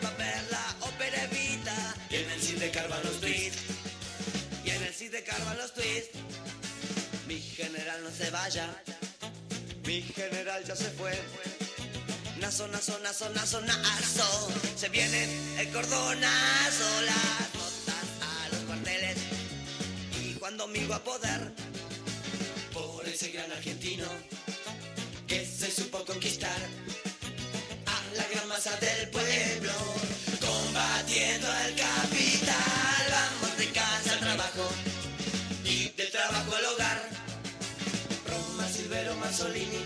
Va 0.05 0.09
a 0.09 0.15
ver 0.15 0.43
la 0.51 0.77
ópera 0.81 1.25
Evita 1.25 1.95
y 2.11 2.17
en 2.17 2.31
el 2.31 2.43
cine 2.43 2.71
carvan 2.71 3.03
los 3.05 3.21
tweets. 3.21 3.57
Y 4.65 4.71
en 4.71 4.83
el 4.83 4.95
cine 4.95 5.23
carvan 5.23 5.57
los 5.57 5.73
tweets. 5.73 6.09
Mi 7.27 7.41
general 7.41 8.03
no 8.05 8.11
se 8.11 8.31
vaya. 8.31 8.69
Mi 9.87 10.03
general 10.03 10.65
ya 10.65 10.77
se 10.77 10.91
fue. 10.91 11.13
Nazo, 12.41 12.69
nazo, 12.69 12.99
nazo, 12.99 13.31
nazo, 13.31 13.61
nazo. 13.63 14.49
Se 14.77 14.89
viene 14.91 15.27
el 15.59 15.71
cordonazo, 15.71 17.03
las 17.03 17.55
notas 17.55 18.07
a 18.21 18.49
los 18.51 18.61
cuarteles. 18.65 19.17
Y 20.23 20.35
cuando 20.35 20.69
migo 20.69 20.95
a 20.95 21.03
poder, 21.03 21.53
ese 23.27 23.37
gran 23.37 23.51
argentino 23.53 24.07
que 25.27 25.45
se 25.45 25.71
supo 25.71 26.05
conquistar 26.05 26.61
a 27.87 28.17
la 28.17 28.27
gran 28.29 28.49
masa 28.49 28.71
del 28.79 29.09
pueblo, 29.11 29.73
combatiendo 30.41 31.51
al 31.51 31.75
capital. 31.75 33.07
Vamos 33.11 33.59
de 33.59 33.67
casa 33.71 34.13
al 34.13 34.21
trabajo 34.21 34.69
y 35.65 35.89
del 35.91 36.11
trabajo 36.11 36.55
al 36.55 36.65
hogar. 36.67 37.09
Roma, 38.29 38.69
Silvero, 38.69 39.17
Mazzolini, 39.17 39.85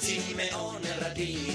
Simeone, 0.00 0.92
Ratín, 1.00 1.49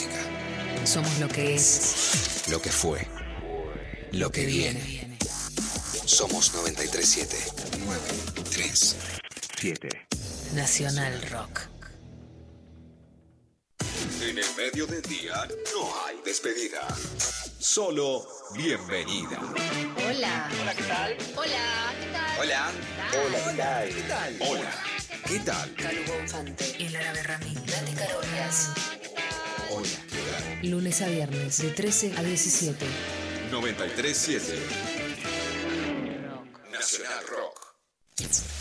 música. 0.00 0.86
Somos 0.86 1.18
lo 1.18 1.28
que 1.28 1.54
es. 1.54 2.44
Lo 2.48 2.60
que 2.60 2.70
fue. 2.70 3.06
Lo 4.12 4.30
que 4.30 4.46
viene. 4.46 5.18
Somos 6.06 6.54
937. 6.54 7.36
937. 7.84 10.06
Nacional 10.54 11.20
Rock. 11.30 11.60
En 14.22 14.38
el 14.38 14.54
medio 14.56 14.86
del 14.86 15.02
día 15.02 15.46
no 15.74 15.92
hay 16.06 16.16
despedida. 16.24 16.88
Solo 17.58 18.26
bienvenida. 18.54 19.38
Hola. 20.08 20.50
Hola, 20.60 20.74
¿qué 20.74 20.82
tal? 20.84 21.16
Hola, 21.36 21.92
¿qué 22.00 22.06
tal? 22.12 22.40
Hola. 22.40 22.70
Hola, 23.12 23.38
¿qué 23.44 23.52
tal? 23.56 23.94
¿Qué 23.94 24.02
tal? 24.02 24.36
Hola. 24.40 24.72
¿Qué 25.26 25.38
tal? 25.40 25.74
Calu 25.74 26.04
Bonfante. 26.06 26.74
El 26.78 26.96
árabe 26.96 27.22
Ramín. 27.22 27.54
Nati 27.54 27.92
Carolias. 27.92 28.70
Lunes 30.62 31.02
a 31.02 31.08
viernes 31.08 31.62
de 31.62 31.70
13 31.70 32.12
a 32.16 32.22
17. 32.22 32.86
937 33.50 34.58
Nacional 36.70 37.26
Rock. 37.26 37.76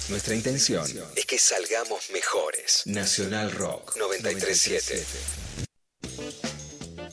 Nuestra 0.10 0.36
intención 0.36 0.86
es 1.16 1.26
que 1.26 1.38
salgamos 1.38 2.10
mejores. 2.12 2.84
Nacional 2.86 3.52
Rock 3.52 3.96
937. 3.98 5.06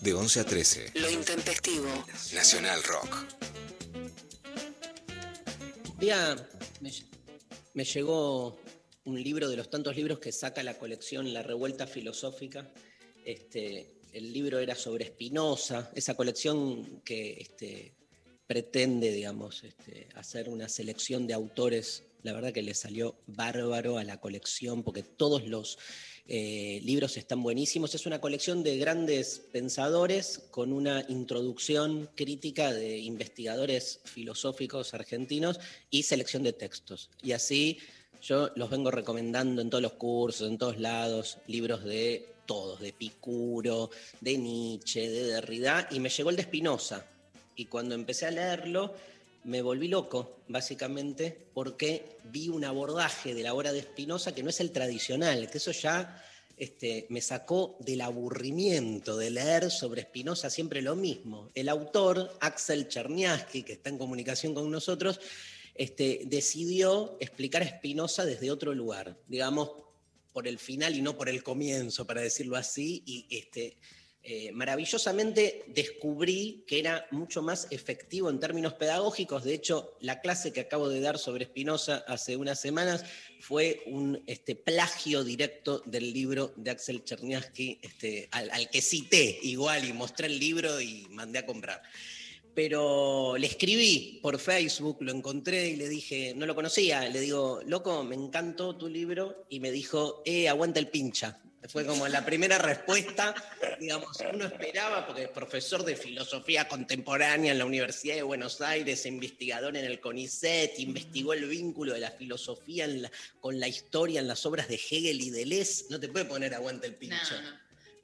De 0.00 0.14
11 0.14 0.40
a 0.40 0.44
13. 0.44 0.92
Lo 0.94 1.10
intempestivo. 1.10 1.88
Nacional 2.32 2.82
Rock. 2.84 3.24
Un 5.90 5.98
día 5.98 6.48
me, 6.80 6.92
me 7.74 7.84
llegó 7.84 8.58
un 9.04 9.22
libro 9.22 9.48
de 9.48 9.56
los 9.56 9.70
tantos 9.70 9.96
libros 9.96 10.18
que 10.18 10.32
saca 10.32 10.62
la 10.62 10.78
colección 10.78 11.32
La 11.32 11.42
Revuelta 11.42 11.86
Filosófica. 11.86 12.70
Este, 13.24 13.95
el 14.16 14.32
libro 14.32 14.58
era 14.58 14.74
sobre 14.74 15.08
Spinoza, 15.08 15.90
esa 15.94 16.14
colección 16.14 17.02
que 17.04 17.36
este, 17.38 17.92
pretende, 18.46 19.12
digamos, 19.12 19.62
este, 19.62 20.08
hacer 20.14 20.48
una 20.48 20.70
selección 20.70 21.26
de 21.26 21.34
autores. 21.34 22.02
La 22.22 22.32
verdad 22.32 22.50
que 22.50 22.62
le 22.62 22.72
salió 22.72 23.16
bárbaro 23.26 23.98
a 23.98 24.04
la 24.04 24.18
colección 24.18 24.82
porque 24.82 25.02
todos 25.02 25.46
los 25.46 25.78
eh, 26.28 26.80
libros 26.82 27.18
están 27.18 27.42
buenísimos. 27.42 27.94
Es 27.94 28.06
una 28.06 28.18
colección 28.18 28.62
de 28.62 28.78
grandes 28.78 29.42
pensadores 29.52 30.40
con 30.50 30.72
una 30.72 31.04
introducción 31.08 32.08
crítica 32.14 32.72
de 32.72 32.96
investigadores 32.96 34.00
filosóficos 34.04 34.94
argentinos 34.94 35.60
y 35.90 36.04
selección 36.04 36.42
de 36.42 36.54
textos. 36.54 37.10
Y 37.22 37.32
así 37.32 37.78
yo 38.22 38.50
los 38.56 38.70
vengo 38.70 38.90
recomendando 38.90 39.60
en 39.60 39.68
todos 39.68 39.82
los 39.82 39.92
cursos, 39.92 40.48
en 40.48 40.56
todos 40.56 40.80
lados, 40.80 41.36
libros 41.46 41.84
de 41.84 42.34
todos, 42.46 42.80
de 42.80 42.92
Picuro, 42.92 43.90
de 44.20 44.38
Nietzsche, 44.38 45.08
de 45.08 45.24
Derrida, 45.24 45.88
y 45.90 46.00
me 46.00 46.08
llegó 46.08 46.30
el 46.30 46.36
de 46.36 46.44
Spinoza. 46.44 47.04
Y 47.56 47.66
cuando 47.66 47.94
empecé 47.94 48.26
a 48.26 48.30
leerlo, 48.30 48.94
me 49.44 49.62
volví 49.62 49.88
loco, 49.88 50.38
básicamente, 50.48 51.36
porque 51.54 52.18
vi 52.24 52.48
un 52.48 52.64
abordaje 52.64 53.34
de 53.34 53.42
la 53.42 53.54
obra 53.54 53.72
de 53.72 53.82
Spinoza 53.82 54.34
que 54.34 54.42
no 54.42 54.50
es 54.50 54.60
el 54.60 54.72
tradicional, 54.72 55.50
que 55.50 55.58
eso 55.58 55.70
ya 55.70 56.22
este, 56.56 57.06
me 57.10 57.20
sacó 57.20 57.76
del 57.80 58.00
aburrimiento 58.00 59.16
de 59.16 59.30
leer 59.30 59.70
sobre 59.70 60.02
Spinoza 60.02 60.50
siempre 60.50 60.82
lo 60.82 60.96
mismo. 60.96 61.50
El 61.54 61.68
autor, 61.68 62.36
Axel 62.40 62.88
Cherniaski, 62.88 63.62
que 63.62 63.74
está 63.74 63.90
en 63.90 63.98
comunicación 63.98 64.54
con 64.54 64.70
nosotros, 64.70 65.20
este, 65.74 66.22
decidió 66.26 67.16
explicar 67.20 67.62
a 67.62 67.68
Spinoza 67.68 68.24
desde 68.24 68.50
otro 68.50 68.74
lugar, 68.74 69.16
digamos, 69.28 69.70
por 70.36 70.46
el 70.46 70.58
final 70.58 70.94
y 70.94 71.00
no 71.00 71.16
por 71.16 71.30
el 71.30 71.42
comienzo, 71.42 72.06
para 72.06 72.20
decirlo 72.20 72.56
así, 72.58 73.02
y 73.06 73.26
este, 73.30 73.78
eh, 74.22 74.52
maravillosamente 74.52 75.64
descubrí 75.68 76.62
que 76.66 76.78
era 76.78 77.06
mucho 77.10 77.40
más 77.40 77.68
efectivo 77.70 78.28
en 78.28 78.38
términos 78.38 78.74
pedagógicos. 78.74 79.44
De 79.44 79.54
hecho, 79.54 79.96
la 80.00 80.20
clase 80.20 80.52
que 80.52 80.60
acabo 80.60 80.90
de 80.90 81.00
dar 81.00 81.16
sobre 81.16 81.46
Spinoza 81.46 82.04
hace 82.06 82.36
unas 82.36 82.60
semanas 82.60 83.02
fue 83.40 83.82
un 83.86 84.22
este, 84.26 84.54
plagio 84.54 85.24
directo 85.24 85.82
del 85.86 86.12
libro 86.12 86.52
de 86.56 86.72
Axel 86.72 87.02
Cherniaski, 87.02 87.78
este, 87.80 88.28
al, 88.30 88.50
al 88.50 88.68
que 88.68 88.82
cité 88.82 89.38
igual 89.42 89.88
y 89.88 89.94
mostré 89.94 90.26
el 90.26 90.38
libro 90.38 90.82
y 90.82 91.06
mandé 91.08 91.38
a 91.38 91.46
comprar 91.46 91.80
pero 92.56 93.36
le 93.36 93.46
escribí 93.48 94.18
por 94.22 94.38
Facebook, 94.38 94.96
lo 95.02 95.12
encontré 95.12 95.68
y 95.68 95.76
le 95.76 95.90
dije, 95.90 96.32
no 96.34 96.46
lo 96.46 96.54
conocía, 96.54 97.06
le 97.06 97.20
digo, 97.20 97.60
loco, 97.66 98.02
me 98.02 98.14
encantó 98.14 98.74
tu 98.76 98.88
libro 98.88 99.44
y 99.50 99.60
me 99.60 99.70
dijo, 99.70 100.22
eh, 100.24 100.48
aguanta 100.48 100.80
el 100.80 100.88
pincha. 100.88 101.38
Fue 101.68 101.84
como 101.84 102.08
la 102.08 102.24
primera 102.24 102.56
respuesta, 102.56 103.34
digamos, 103.78 104.16
uno 104.32 104.46
esperaba, 104.46 105.04
porque 105.06 105.24
es 105.24 105.28
profesor 105.28 105.84
de 105.84 105.96
filosofía 105.96 106.66
contemporánea 106.66 107.52
en 107.52 107.58
la 107.58 107.66
Universidad 107.66 108.14
de 108.14 108.22
Buenos 108.22 108.62
Aires, 108.62 109.04
investigador 109.04 109.76
en 109.76 109.84
el 109.84 110.00
CONICET, 110.00 110.78
investigó 110.78 111.34
el 111.34 111.44
vínculo 111.46 111.92
de 111.92 112.00
la 112.00 112.10
filosofía 112.12 112.86
la- 112.86 113.10
con 113.38 113.60
la 113.60 113.68
historia 113.68 114.20
en 114.20 114.28
las 114.28 114.46
obras 114.46 114.66
de 114.68 114.76
Hegel 114.76 115.20
y 115.20 115.28
Deleuze, 115.28 115.84
no 115.90 116.00
te 116.00 116.08
puede 116.08 116.24
poner 116.24 116.54
aguanta 116.54 116.86
el 116.86 116.94
pincha. 116.94 117.18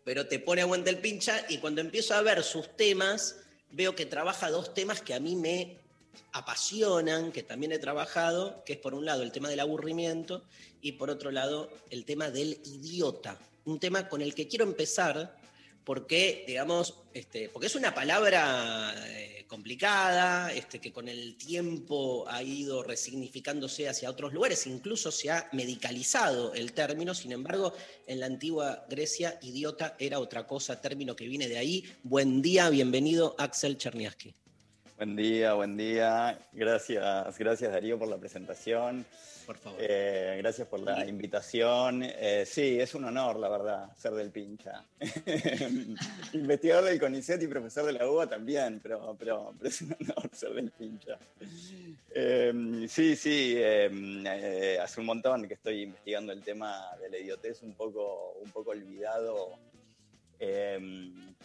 Pero 0.05 0.27
te 0.27 0.41
pone 0.41 0.61
aguanta 0.61 0.91
el 0.91 0.99
pincha 0.99 1.47
y 1.49 1.57
cuando 1.57 1.81
empiezo 1.81 2.13
a 2.15 2.21
ver 2.21 2.43
sus 2.43 2.77
temas, 2.77 3.37
veo 3.73 3.95
que 3.95 4.07
trabaja 4.07 4.51
dos 4.51 4.75
temas 4.75 5.01
que 5.03 5.15
a 5.15 5.21
mí 5.21 5.37
me 5.37 5.79
apasionan, 6.33 7.33
que 7.33 7.43
también 7.43 7.73
he 7.73 7.79
trabajado, 7.79 8.63
que 8.65 8.75
es 8.75 8.79
por 8.79 8.95
un 8.95 9.05
lado 9.05 9.23
el 9.23 9.33
tema 9.33 9.49
del 9.49 9.61
aburrimiento 9.61 10.45
y 10.81 10.93
por 10.93 11.11
otro 11.11 11.31
lado 11.31 11.71
el 11.91 12.05
tema 12.05 12.31
del 12.31 12.61
idiota, 12.65 13.39
un 13.65 13.79
tema 13.81 14.09
con 14.09 14.23
el 14.23 14.35
que 14.35 14.49
quiero 14.49 14.65
empezar 14.65 15.37
porque, 15.85 16.45
digamos, 16.47 17.03
este, 17.13 17.49
porque 17.49 17.67
es 17.67 17.75
una 17.75 17.95
palabra 17.95 18.95
eh, 19.09 19.45
complicada, 19.49 20.53
este, 20.53 20.79
que 20.79 20.93
con 20.93 21.09
el 21.09 21.37
tiempo 21.37 22.25
ha 22.29 22.43
ido 22.43 22.83
resignificándose 22.83 23.89
hacia 23.89 24.09
otros 24.09 24.33
lugares, 24.33 24.67
incluso 24.67 25.11
se 25.11 25.31
ha 25.31 25.49
medicalizado 25.53 26.55
el 26.55 26.73
término, 26.73 27.15
sin 27.15 27.33
embargo, 27.33 27.75
en 28.07 28.21
la 28.21 28.27
antigua 28.27 28.87
Grecia, 28.89 29.39
idiota 29.43 29.97
era 29.99 30.21
otra 30.21 30.47
cosa, 30.47 30.81
término 30.81 31.17
que 31.17 31.27
viene 31.27 31.49
de 31.49 31.59
ahí. 31.59 31.85
Buen 32.03 32.43
día, 32.43 32.71
bienvenido 32.71 33.35
Axel 33.39 33.77
Cherniaski. 33.77 34.35
Buen 34.97 35.17
día, 35.17 35.55
buen 35.55 35.77
día. 35.77 36.39
Gracias, 36.53 37.39
gracias 37.39 37.73
Darío 37.73 37.99
por 37.99 38.09
la 38.09 38.19
presentación. 38.19 39.05
Por 39.47 39.59
favor. 39.59 39.79
Eh, 39.83 40.37
gracias 40.39 40.69
por 40.69 40.81
la 40.81 41.05
invitación. 41.07 42.03
Eh, 42.05 42.45
sí, 42.47 42.79
es 42.79 42.95
un 42.95 43.05
honor, 43.05 43.39
la 43.39 43.49
verdad, 43.49 43.97
ser 43.97 44.13
del 44.13 44.31
pincha. 44.31 44.85
Investigador 46.33 46.85
del 46.85 47.01
CONICET 47.01 47.43
y 47.43 47.47
profesor 47.49 47.85
de 47.87 47.93
la 47.93 48.09
UBA 48.09 48.29
también, 48.29 48.81
pero, 48.83 49.17
pero, 49.19 49.53
pero 49.59 49.69
es 49.69 49.83
un 49.83 49.97
honor 50.01 50.31
ser 50.33 50.53
del 50.55 50.71
pincha. 50.71 51.19
Eh, 52.15 52.87
sí, 52.89 53.17
sí, 53.17 53.55
eh, 53.57 53.91
eh, 54.27 54.79
hace 54.81 55.01
un 55.01 55.07
montón 55.07 55.47
que 55.49 55.55
estoy 55.55 55.83
investigando 55.83 56.33
el 56.33 56.43
tema 56.43 56.91
de 57.01 57.11
la 57.11 57.19
idiotez, 57.19 57.63
un 57.63 57.75
poco, 57.75 58.35
un 58.43 58.51
poco 58.51 58.71
olvidado 58.71 59.59
eh, 60.39 60.79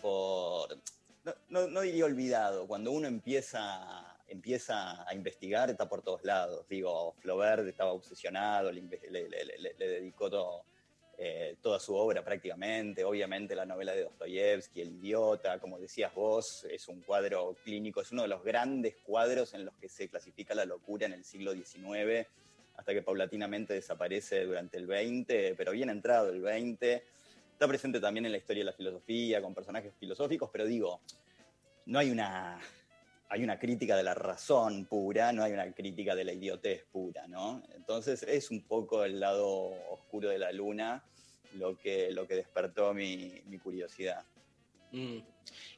por 0.01 0.77
no, 1.23 1.33
no- 1.49 1.67
no 1.67 1.81
diría 1.81 2.05
olvidado, 2.05 2.67
cuando 2.67 2.91
uno 2.91 3.07
empieza, 3.07 4.06
empieza 4.27 5.07
a 5.07 5.13
investigar 5.13 5.69
está 5.69 5.87
por 5.87 6.01
todos 6.01 6.23
lados. 6.23 6.67
Digo, 6.67 7.13
Flaubert 7.19 7.67
estaba 7.67 7.93
obsesionado, 7.93 8.71
le, 8.71 8.81
dedicó 9.77 10.29
todo, 10.29 10.63
eh, 11.17 11.55
toda 11.61 11.79
su 11.79 11.95
obra 11.95 12.23
prácticamente, 12.23 13.03
obviamente 13.03 13.55
la 13.55 13.65
novela 13.65 13.93
de 13.93 14.03
Dostoyevsky, 14.03 14.81
El 14.81 14.95
idiota, 14.97 15.59
como 15.59 15.79
decías 15.79 16.13
vos, 16.13 16.65
es 16.69 16.87
un 16.87 17.01
cuadro 17.01 17.55
clínico, 17.63 18.01
es 18.01 18.11
uno 18.11 18.23
de 18.23 18.27
los 18.27 18.43
grandes 18.43 18.97
cuadros 18.97 19.53
en 19.53 19.65
los 19.65 19.75
que 19.77 19.89
se 19.89 20.09
clasifica 20.09 20.53
la 20.53 20.65
locura 20.65 21.05
en 21.05 21.13
el 21.13 21.23
siglo 21.23 21.53
XIX, 21.53 22.27
hasta 22.75 22.93
que 22.93 23.01
paulatinamente 23.01 23.73
desaparece 23.73 24.45
durante 24.45 24.77
el 24.77 24.85
XX, 24.85 25.55
pero 25.57 25.71
bien 25.71 25.89
entrado 25.89 26.29
el 26.29 26.41
XX. 26.41 27.01
Está 27.51 27.67
presente 27.67 27.99
también 27.99 28.27
en 28.27 28.31
la 28.31 28.37
historia 28.37 28.61
de 28.61 28.65
la 28.65 28.73
filosofía, 28.73 29.41
con 29.41 29.55
personajes 29.55 29.95
filosóficos, 29.99 30.51
pero 30.51 30.65
digo, 30.65 31.01
no 31.87 31.97
hay 31.97 32.11
una, 32.11 32.59
hay 33.29 33.43
una 33.43 33.59
crítica 33.59 33.95
de 33.97 34.03
la 34.03 34.13
razón 34.13 34.85
pura, 34.85 35.31
no 35.33 35.43
hay 35.43 35.51
una 35.51 35.71
crítica 35.73 36.15
de 36.15 36.23
la 36.23 36.33
idiotez 36.33 36.85
pura, 36.91 37.27
¿no? 37.27 37.61
Entonces 37.75 38.23
es 38.23 38.49
un 38.51 38.63
poco 38.63 39.03
el 39.03 39.19
lado 39.19 39.47
oscuro 39.91 40.29
de 40.29 40.39
la 40.39 40.51
luna 40.51 41.03
lo 41.53 41.77
que, 41.77 42.11
lo 42.11 42.27
que 42.27 42.35
despertó 42.35 42.93
mi, 42.93 43.41
mi 43.47 43.57
curiosidad. 43.57 44.23
Mm. 44.91 45.17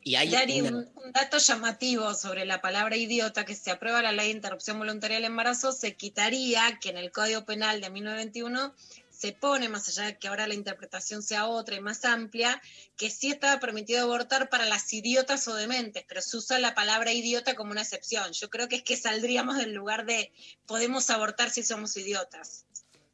Y 0.03 0.15
hay 0.15 0.29
Dari, 0.29 0.61
una- 0.61 0.69
un, 0.77 0.91
un 1.05 1.11
dato 1.11 1.37
llamativo 1.39 2.13
sobre 2.13 2.45
la 2.45 2.61
palabra 2.61 2.95
idiota, 2.95 3.45
que 3.45 3.55
si 3.55 3.69
aprueba 3.71 4.01
la 4.01 4.11
ley 4.11 4.27
de 4.27 4.33
interrupción 4.35 4.77
voluntaria 4.77 5.17
del 5.17 5.25
embarazo, 5.25 5.71
se 5.71 5.95
quitaría 5.95 6.77
que 6.79 6.89
en 6.89 6.97
el 6.97 7.11
Código 7.11 7.45
Penal 7.45 7.81
de 7.81 7.89
1921 7.89 8.73
se 9.19 9.33
pone, 9.33 9.67
más 9.67 9.89
allá 9.89 10.05
de 10.07 10.17
que 10.17 10.29
ahora 10.29 10.47
la 10.47 10.53
interpretación 10.53 11.21
sea 11.21 11.47
otra 11.47 11.75
y 11.75 11.81
más 11.81 12.05
amplia, 12.05 12.61
que 12.95 13.09
sí 13.09 13.29
estaba 13.31 13.59
permitido 13.59 14.01
abortar 14.03 14.47
para 14.49 14.65
las 14.65 14.93
idiotas 14.93 15.45
o 15.49 15.55
dementes, 15.55 16.05
pero 16.07 16.21
se 16.21 16.37
usa 16.37 16.57
la 16.57 16.73
palabra 16.73 17.11
idiota 17.11 17.53
como 17.53 17.71
una 17.71 17.81
excepción. 17.81 18.31
Yo 18.31 18.49
creo 18.49 18.69
que 18.69 18.77
es 18.77 18.83
que 18.83 18.95
saldríamos 18.95 19.57
del 19.57 19.73
lugar 19.73 20.05
de 20.05 20.31
podemos 20.65 21.09
abortar 21.09 21.49
si 21.49 21.63
somos 21.63 21.97
idiotas. 21.97 22.65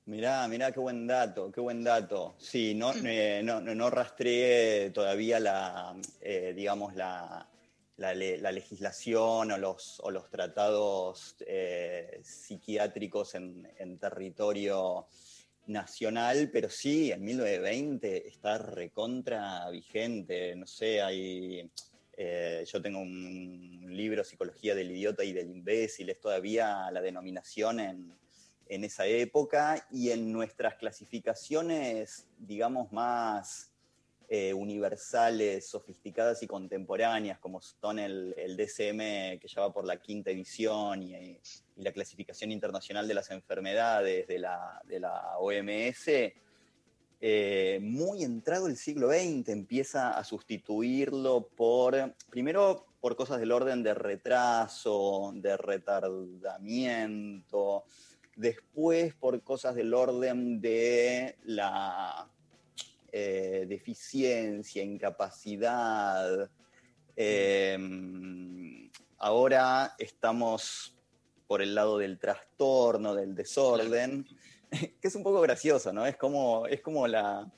Mirá, 0.05 0.47
mirá, 0.47 0.71
qué 0.71 0.79
buen 0.79 1.07
dato, 1.07 1.51
qué 1.51 1.59
buen 1.59 1.83
dato. 1.83 2.35
Sí, 2.37 2.75
no, 2.75 2.93
eh, 3.03 3.41
no, 3.43 3.59
no, 3.59 3.73
no 3.73 3.89
rastreé 3.89 4.91
todavía 4.91 5.39
la, 5.39 5.95
eh, 6.21 6.53
digamos, 6.55 6.93
la, 6.93 7.49
la, 7.97 8.13
le- 8.13 8.37
la 8.37 8.51
legislación 8.51 9.51
o 9.51 9.57
los, 9.57 9.99
o 10.01 10.11
los 10.11 10.29
tratados 10.29 11.35
eh, 11.47 12.21
psiquiátricos 12.23 13.33
en, 13.33 13.67
en 13.79 13.97
territorio 13.97 15.07
nacional, 15.67 16.49
pero 16.51 16.69
sí, 16.69 17.11
en 17.11 17.23
1920 17.23 18.27
está 18.27 18.57
recontra 18.57 19.69
vigente. 19.69 20.55
No 20.55 20.67
sé, 20.67 21.01
hay. 21.01 21.69
eh, 22.17 22.63
yo 22.65 22.81
tengo 22.81 22.99
un 22.99 23.85
libro, 23.89 24.23
Psicología 24.23 24.75
del 24.75 24.91
Idiota 24.91 25.23
y 25.23 25.33
del 25.33 25.49
Imbécil, 25.49 26.09
es 26.09 26.19
todavía 26.19 26.89
la 26.91 27.01
denominación 27.01 27.79
en, 27.79 28.17
en 28.67 28.83
esa 28.83 29.05
época 29.05 29.87
y 29.91 30.11
en 30.11 30.31
nuestras 30.31 30.75
clasificaciones, 30.75 32.27
digamos, 32.37 32.91
más 32.91 33.71
eh, 34.27 34.53
universales, 34.53 35.67
sofisticadas 35.67 36.43
y 36.43 36.47
contemporáneas, 36.47 37.39
como 37.39 37.61
son 37.61 37.99
el, 37.99 38.33
el 38.37 38.57
DSM 38.57 39.39
que 39.39 39.47
ya 39.47 39.61
va 39.61 39.73
por 39.73 39.85
la 39.85 40.01
quinta 40.01 40.31
edición 40.31 41.03
y, 41.03 41.39
la 41.77 41.91
clasificación 41.91 42.51
internacional 42.51 43.07
de 43.07 43.13
las 43.13 43.31
enfermedades 43.31 44.27
de 44.27 44.39
la, 44.39 44.81
de 44.85 44.99
la 45.01 45.37
OMS, 45.39 46.07
eh, 47.21 47.79
muy 47.81 48.23
entrado 48.23 48.67
el 48.67 48.77
siglo 48.77 49.09
XX 49.09 49.49
empieza 49.49 50.17
a 50.17 50.23
sustituirlo 50.23 51.49
por, 51.55 52.15
primero 52.29 52.85
por 52.99 53.15
cosas 53.15 53.39
del 53.39 53.51
orden 53.51 53.83
de 53.83 53.93
retraso, 53.93 55.31
de 55.35 55.57
retardamiento, 55.57 57.85
después 58.35 59.13
por 59.15 59.41
cosas 59.43 59.75
del 59.75 59.93
orden 59.93 60.59
de 60.59 61.37
la 61.43 62.29
eh, 63.17 63.65
deficiencia, 63.65 64.83
incapacidad. 64.83 66.49
Eh, 67.15 67.77
ahora 69.19 69.95
estamos 69.97 70.97
por 71.47 71.61
el 71.61 71.75
lado 71.75 71.97
del 71.97 72.19
trastorno, 72.19 73.15
del 73.15 73.33
desorden, 73.33 74.27
que 74.69 75.07
es 75.07 75.15
un 75.15 75.23
poco 75.23 75.39
gracioso, 75.39 75.93
¿no? 75.93 76.05
Es 76.05 76.17
como, 76.17 76.67
es 76.67 76.81
como 76.81 77.07
la, 77.07 77.49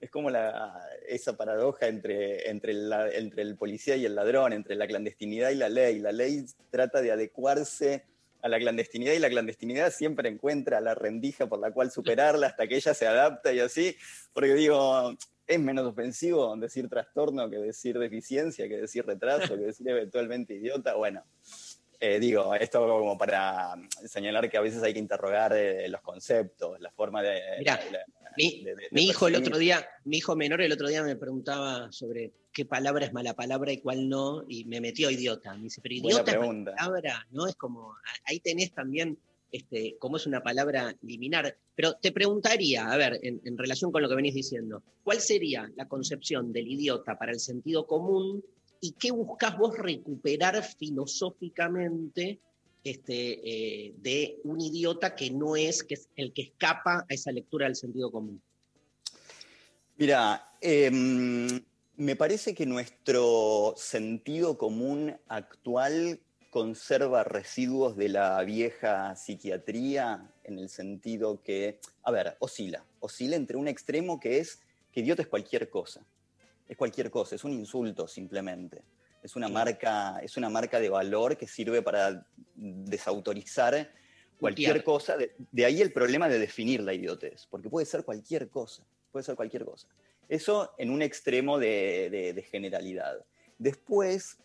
es 0.00 0.10
como 0.10 0.30
la, 0.30 0.84
esa 1.06 1.36
paradoja 1.36 1.86
entre, 1.86 2.50
entre, 2.50 2.72
el, 2.72 2.92
entre 3.12 3.42
el 3.42 3.56
policía 3.56 3.94
y 3.94 4.06
el 4.06 4.16
ladrón, 4.16 4.52
entre 4.52 4.74
la 4.74 4.88
clandestinidad 4.88 5.50
y 5.50 5.54
la 5.54 5.68
ley. 5.68 6.00
La 6.00 6.10
ley 6.10 6.44
trata 6.72 7.00
de 7.00 7.12
adecuarse 7.12 8.04
a 8.44 8.48
la 8.48 8.58
clandestinidad 8.58 9.14
y 9.14 9.18
la 9.18 9.30
clandestinidad 9.30 9.90
siempre 9.90 10.28
encuentra 10.28 10.78
la 10.82 10.94
rendija 10.94 11.46
por 11.46 11.58
la 11.58 11.72
cual 11.72 11.90
superarla 11.90 12.48
hasta 12.48 12.66
que 12.68 12.76
ella 12.76 12.92
se 12.92 13.06
adapta 13.06 13.54
y 13.54 13.60
así, 13.60 13.96
porque 14.34 14.52
digo, 14.52 15.16
es 15.46 15.58
menos 15.58 15.86
ofensivo 15.86 16.54
decir 16.58 16.90
trastorno 16.90 17.48
que 17.48 17.56
decir 17.56 17.98
deficiencia, 17.98 18.68
que 18.68 18.76
decir 18.76 19.06
retraso, 19.06 19.56
que 19.56 19.62
decir 19.62 19.88
eventualmente 19.88 20.52
idiota, 20.56 20.94
bueno. 20.94 21.24
Eh, 22.00 22.18
digo, 22.18 22.54
esto 22.54 22.86
como 22.86 23.16
para 23.16 23.74
señalar 24.04 24.50
que 24.50 24.56
a 24.56 24.60
veces 24.60 24.82
hay 24.82 24.92
que 24.92 24.98
interrogar 24.98 25.52
eh, 25.56 25.88
los 25.88 26.00
conceptos, 26.02 26.78
la 26.80 26.90
forma 26.90 27.22
de... 27.22 27.40
Mirá, 27.58 27.80
mi, 28.36 28.64
de- 28.64 28.74
de- 28.74 28.88
mi 28.90 29.02
de 29.04 29.10
hijo 29.10 29.28
el 29.28 29.36
otro 29.36 29.56
día, 29.58 29.86
mi 30.04 30.18
hijo 30.18 30.34
menor 30.36 30.60
el 30.60 30.72
otro 30.72 30.88
día 30.88 31.02
me 31.02 31.16
preguntaba 31.16 31.90
sobre 31.92 32.32
qué 32.52 32.64
palabra 32.64 33.06
es 33.06 33.12
mala 33.12 33.34
palabra 33.34 33.72
y 33.72 33.78
cuál 33.78 34.08
no, 34.08 34.44
y 34.48 34.64
me 34.64 34.80
metió 34.80 35.10
idiota. 35.10 35.54
Me 35.54 35.64
dice, 35.64 35.80
pero 35.80 35.94
idiota 35.94 36.32
es 36.32 36.38
mala 36.38 36.74
palabra, 36.76 37.26
¿no? 37.30 37.46
Es 37.46 37.54
como, 37.56 37.94
ahí 38.24 38.40
tenés 38.40 38.72
también, 38.72 39.16
este, 39.52 39.96
como 39.98 40.16
es 40.16 40.26
una 40.26 40.42
palabra 40.42 40.94
liminar. 41.02 41.56
Pero 41.76 41.94
te 41.94 42.10
preguntaría, 42.12 42.90
a 42.90 42.96
ver, 42.96 43.20
en, 43.22 43.40
en 43.44 43.56
relación 43.56 43.92
con 43.92 44.02
lo 44.02 44.08
que 44.08 44.14
venís 44.16 44.34
diciendo, 44.34 44.82
¿cuál 45.04 45.20
sería 45.20 45.70
la 45.76 45.86
concepción 45.88 46.52
del 46.52 46.66
idiota 46.68 47.16
para 47.18 47.32
el 47.32 47.40
sentido 47.40 47.86
común 47.86 48.44
y 48.84 48.92
qué 48.92 49.12
buscas 49.12 49.56
vos 49.56 49.78
recuperar 49.78 50.62
filosóficamente 50.62 52.38
este, 52.84 53.86
eh, 53.86 53.94
de 53.96 54.38
un 54.44 54.60
idiota 54.60 55.14
que 55.14 55.30
no 55.30 55.56
es, 55.56 55.82
que 55.82 55.94
es 55.94 56.10
el 56.16 56.34
que 56.34 56.42
escapa 56.42 57.06
a 57.08 57.14
esa 57.14 57.32
lectura 57.32 57.64
del 57.64 57.76
sentido 57.76 58.10
común? 58.12 58.42
Mira, 59.96 60.52
em, 60.60 61.64
me 61.96 62.14
parece 62.14 62.54
que 62.54 62.66
nuestro 62.66 63.72
sentido 63.78 64.58
común 64.58 65.16
actual 65.28 66.20
conserva 66.50 67.24
residuos 67.24 67.96
de 67.96 68.10
la 68.10 68.44
vieja 68.44 69.16
psiquiatría 69.16 70.30
en 70.42 70.58
el 70.58 70.68
sentido 70.68 71.42
que, 71.42 71.80
a 72.02 72.10
ver, 72.10 72.36
oscila, 72.38 72.84
oscila 73.00 73.36
entre 73.36 73.56
un 73.56 73.66
extremo 73.66 74.20
que 74.20 74.40
es 74.40 74.60
que 74.92 75.00
idiota 75.00 75.22
es 75.22 75.28
cualquier 75.28 75.70
cosa, 75.70 76.04
es 76.68 76.76
cualquier 76.76 77.10
cosa, 77.10 77.34
es 77.34 77.44
un 77.44 77.52
insulto 77.52 78.06
simplemente, 78.08 78.82
es 79.22 79.36
una 79.36 79.48
marca, 79.48 80.18
es 80.22 80.36
una 80.36 80.48
marca 80.50 80.80
de 80.80 80.88
valor 80.88 81.36
que 81.36 81.46
sirve 81.46 81.82
para 81.82 82.26
desautorizar 82.54 83.90
cualquier 84.38 84.84
cosa, 84.84 85.16
de, 85.16 85.34
de 85.52 85.64
ahí 85.64 85.80
el 85.80 85.92
problema 85.92 86.28
de 86.28 86.38
definir 86.38 86.82
la 86.82 86.92
idiotez, 86.92 87.46
porque 87.50 87.68
puede 87.70 87.86
ser 87.86 88.04
cualquier 88.04 88.48
cosa, 88.48 88.82
puede 89.12 89.24
ser 89.24 89.36
cualquier 89.36 89.64
cosa. 89.64 89.88
Eso 90.28 90.74
en 90.78 90.90
un 90.90 91.02
extremo 91.02 91.58
de, 91.58 92.08
de- 92.10 92.32
de 92.32 92.42
generalidad. 92.42 93.24
Después 93.58 94.38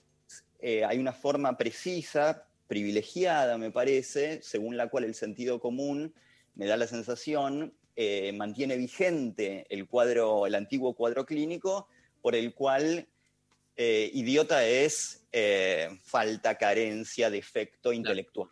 eh, 0.59 0.83
hay 0.85 0.99
una 0.99 1.13
forma 1.13 1.57
precisa, 1.57 2.45
privilegiada, 2.67 3.57
me 3.57 3.71
parece, 3.71 4.41
según 4.43 4.77
la 4.77 4.89
cual 4.89 5.03
el 5.05 5.15
sentido 5.15 5.59
común 5.59 6.13
me 6.55 6.67
da 6.67 6.77
la 6.77 6.85
sensación 6.87 7.73
eh, 7.95 8.31
mantiene 8.33 8.77
vigente 8.77 9.65
el 9.69 9.87
cuadro, 9.87 10.45
el 10.45 10.55
antiguo 10.55 10.93
cuadro 10.93 11.25
clínico, 11.25 11.87
por 12.21 12.35
el 12.35 12.53
cual 12.53 13.07
eh, 13.75 14.09
idiota 14.13 14.65
es 14.65 15.25
eh, 15.31 15.89
falta, 16.03 16.57
carencia, 16.57 17.29
defecto 17.29 17.93
intelectual. 17.93 18.49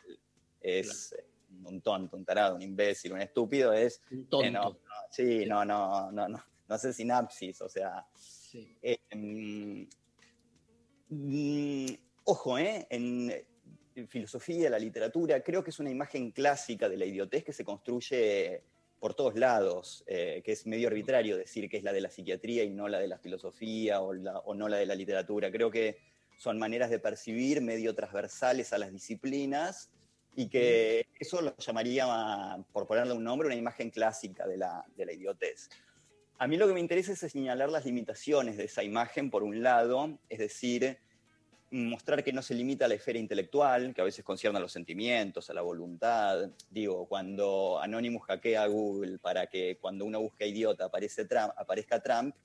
Es 0.61 1.15
un 1.64 1.81
tonto, 1.81 2.18
un 2.18 2.26
tarado, 2.26 2.56
un 2.56 2.61
imbécil, 2.61 3.14
un 3.14 3.22
estúpido, 3.22 3.73
es 3.73 4.02
tonto. 4.30 4.44
eh, 4.44 4.52
no, 4.52 4.64
no, 4.69 4.77
sí, 5.11 5.45
no, 5.45 5.65
no, 5.65 6.11
no, 6.11 6.27
no, 6.27 6.44
no 6.68 6.76
hace 6.76 6.94
sinapsis, 6.94 7.61
o 7.61 7.69
sea. 7.69 8.06
eh, 8.81 8.99
mm, 9.15 9.84
ojo, 12.26 12.57
¿eh? 12.57 12.88
En, 12.89 13.34
en 13.95 14.07
filosofía, 14.07 14.69
la 14.69 14.80
literatura, 14.80 15.41
creo 15.41 15.64
que 15.64 15.72
es 15.72 15.80
una 15.80 15.89
imagen 15.89 16.31
clásica 16.31 16.88
de 16.88 16.98
la 16.98 17.06
idiotez 17.06 17.44
que 17.44 17.53
se 17.53 17.65
construye 17.65 18.61
por 18.99 19.14
todos 19.14 19.36
lados, 19.36 20.03
eh, 20.07 20.41
que 20.44 20.52
es 20.53 20.65
medio 20.65 20.88
arbitrario 20.88 21.38
decir 21.38 21.69
que 21.69 21.78
es 21.78 21.84
la 21.84 21.94
de 21.94 22.02
la 22.02 22.10
psiquiatría 22.10 22.64
y 22.64 22.69
no 22.69 22.88
la 22.88 22.99
de 22.99 23.07
la 23.07 23.18
filosofía 23.18 24.02
o, 24.02 24.14
la- 24.14 24.40
o 24.40 24.53
no 24.56 24.68
la 24.68 24.78
de 24.78 24.86
la 24.86 24.95
literatura. 24.95 25.52
Creo 25.52 25.69
que 25.69 25.98
son 26.38 26.57
maneras 26.57 26.90
de 26.90 26.99
percibir 26.99 27.61
medio 27.61 27.94
transversales 27.95 28.74
a 28.74 28.78
las 28.78 28.91
disciplinas 28.91 29.90
y 30.36 30.48
que 30.49 31.07
eso 31.19 31.41
lo 31.41 31.56
llamaría, 31.57 32.06
por 32.72 32.86
ponerle 32.88 33.14
un 33.14 33.24
nombre, 33.24 33.48
una 33.48 33.56
imagen 33.56 33.90
clásica 33.90 34.45
de 34.48 34.57
la, 34.57 34.86
de 34.95 35.06
la 35.06 35.14
idiotez. 35.14 35.69
A 36.40 36.48
mí 36.48 36.57
lo 36.57 36.68
que 36.68 36.74
me 36.74 36.80
interesa 36.80 37.14
es 37.14 37.19
señalar 37.19 37.69
las 37.72 37.86
limitaciones 37.86 38.57
de 38.57 38.65
esa 38.65 38.84
imagen, 38.84 39.32
por 39.32 39.41
un 39.41 39.64
lado, 39.64 40.19
es 40.30 40.38
decir, 40.38 40.99
mostrar 41.72 42.23
que 42.23 42.31
no 42.31 42.41
se 42.41 42.53
limita 42.56 42.85
a 42.85 42.88
la 42.88 42.94
esfera 42.95 43.19
intelectual, 43.19 43.94
que 43.94 44.02
a 44.02 44.06
veces 44.06 44.23
concierne 44.23 44.57
a 44.57 44.61
los 44.61 44.72
sentimientos, 44.72 45.49
a 45.49 45.53
la 45.53 45.61
voluntad. 45.61 46.49
Digo, 46.69 47.07
cuando 47.07 47.80
Anonymous 47.81 48.23
hackea 48.26 48.64
a 48.64 48.68
Google 48.68 49.19
para 49.19 49.48
que 49.48 49.77
cuando 49.81 50.06
uno 50.06 50.22
busca 50.22 50.45
idiota 50.45 50.85
aparece 50.85 51.26
Trump, 51.26 51.52
aparezca 51.57 52.02
Trump, 52.02 52.35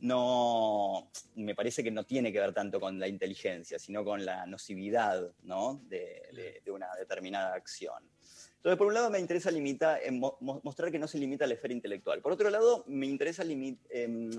no, 0.00 1.10
me 1.36 1.54
parece 1.54 1.82
que 1.82 1.90
no 1.90 2.04
tiene 2.04 2.30
que 2.32 2.38
ver 2.40 2.52
tanto 2.52 2.78
con 2.78 2.98
la 2.98 3.08
inteligencia, 3.08 3.78
sino 3.78 4.04
con 4.04 4.24
la 4.24 4.44
nocividad 4.46 5.32
¿no? 5.42 5.80
de, 5.88 6.22
de- 6.34 6.60
de 6.64 6.70
una 6.70 6.88
determinada 6.98 7.54
acción. 7.54 8.02
Entonces, 8.56 8.76
por 8.78 8.88
un 8.88 8.94
lado, 8.94 9.10
me 9.10 9.18
interesa 9.20 9.50
limitar, 9.50 10.00
eh, 10.02 10.10
mo- 10.10 10.36
mo- 10.40 10.60
mostrar 10.64 10.90
que 10.90 10.98
no 10.98 11.06
se 11.08 11.18
limita 11.18 11.44
a 11.44 11.48
la 11.48 11.54
esfera 11.54 11.72
intelectual. 11.72 12.20
Por 12.20 12.32
otro 12.32 12.50
lado, 12.50 12.84
me 12.88 13.06
interesa 13.06 13.42
em, 13.44 14.30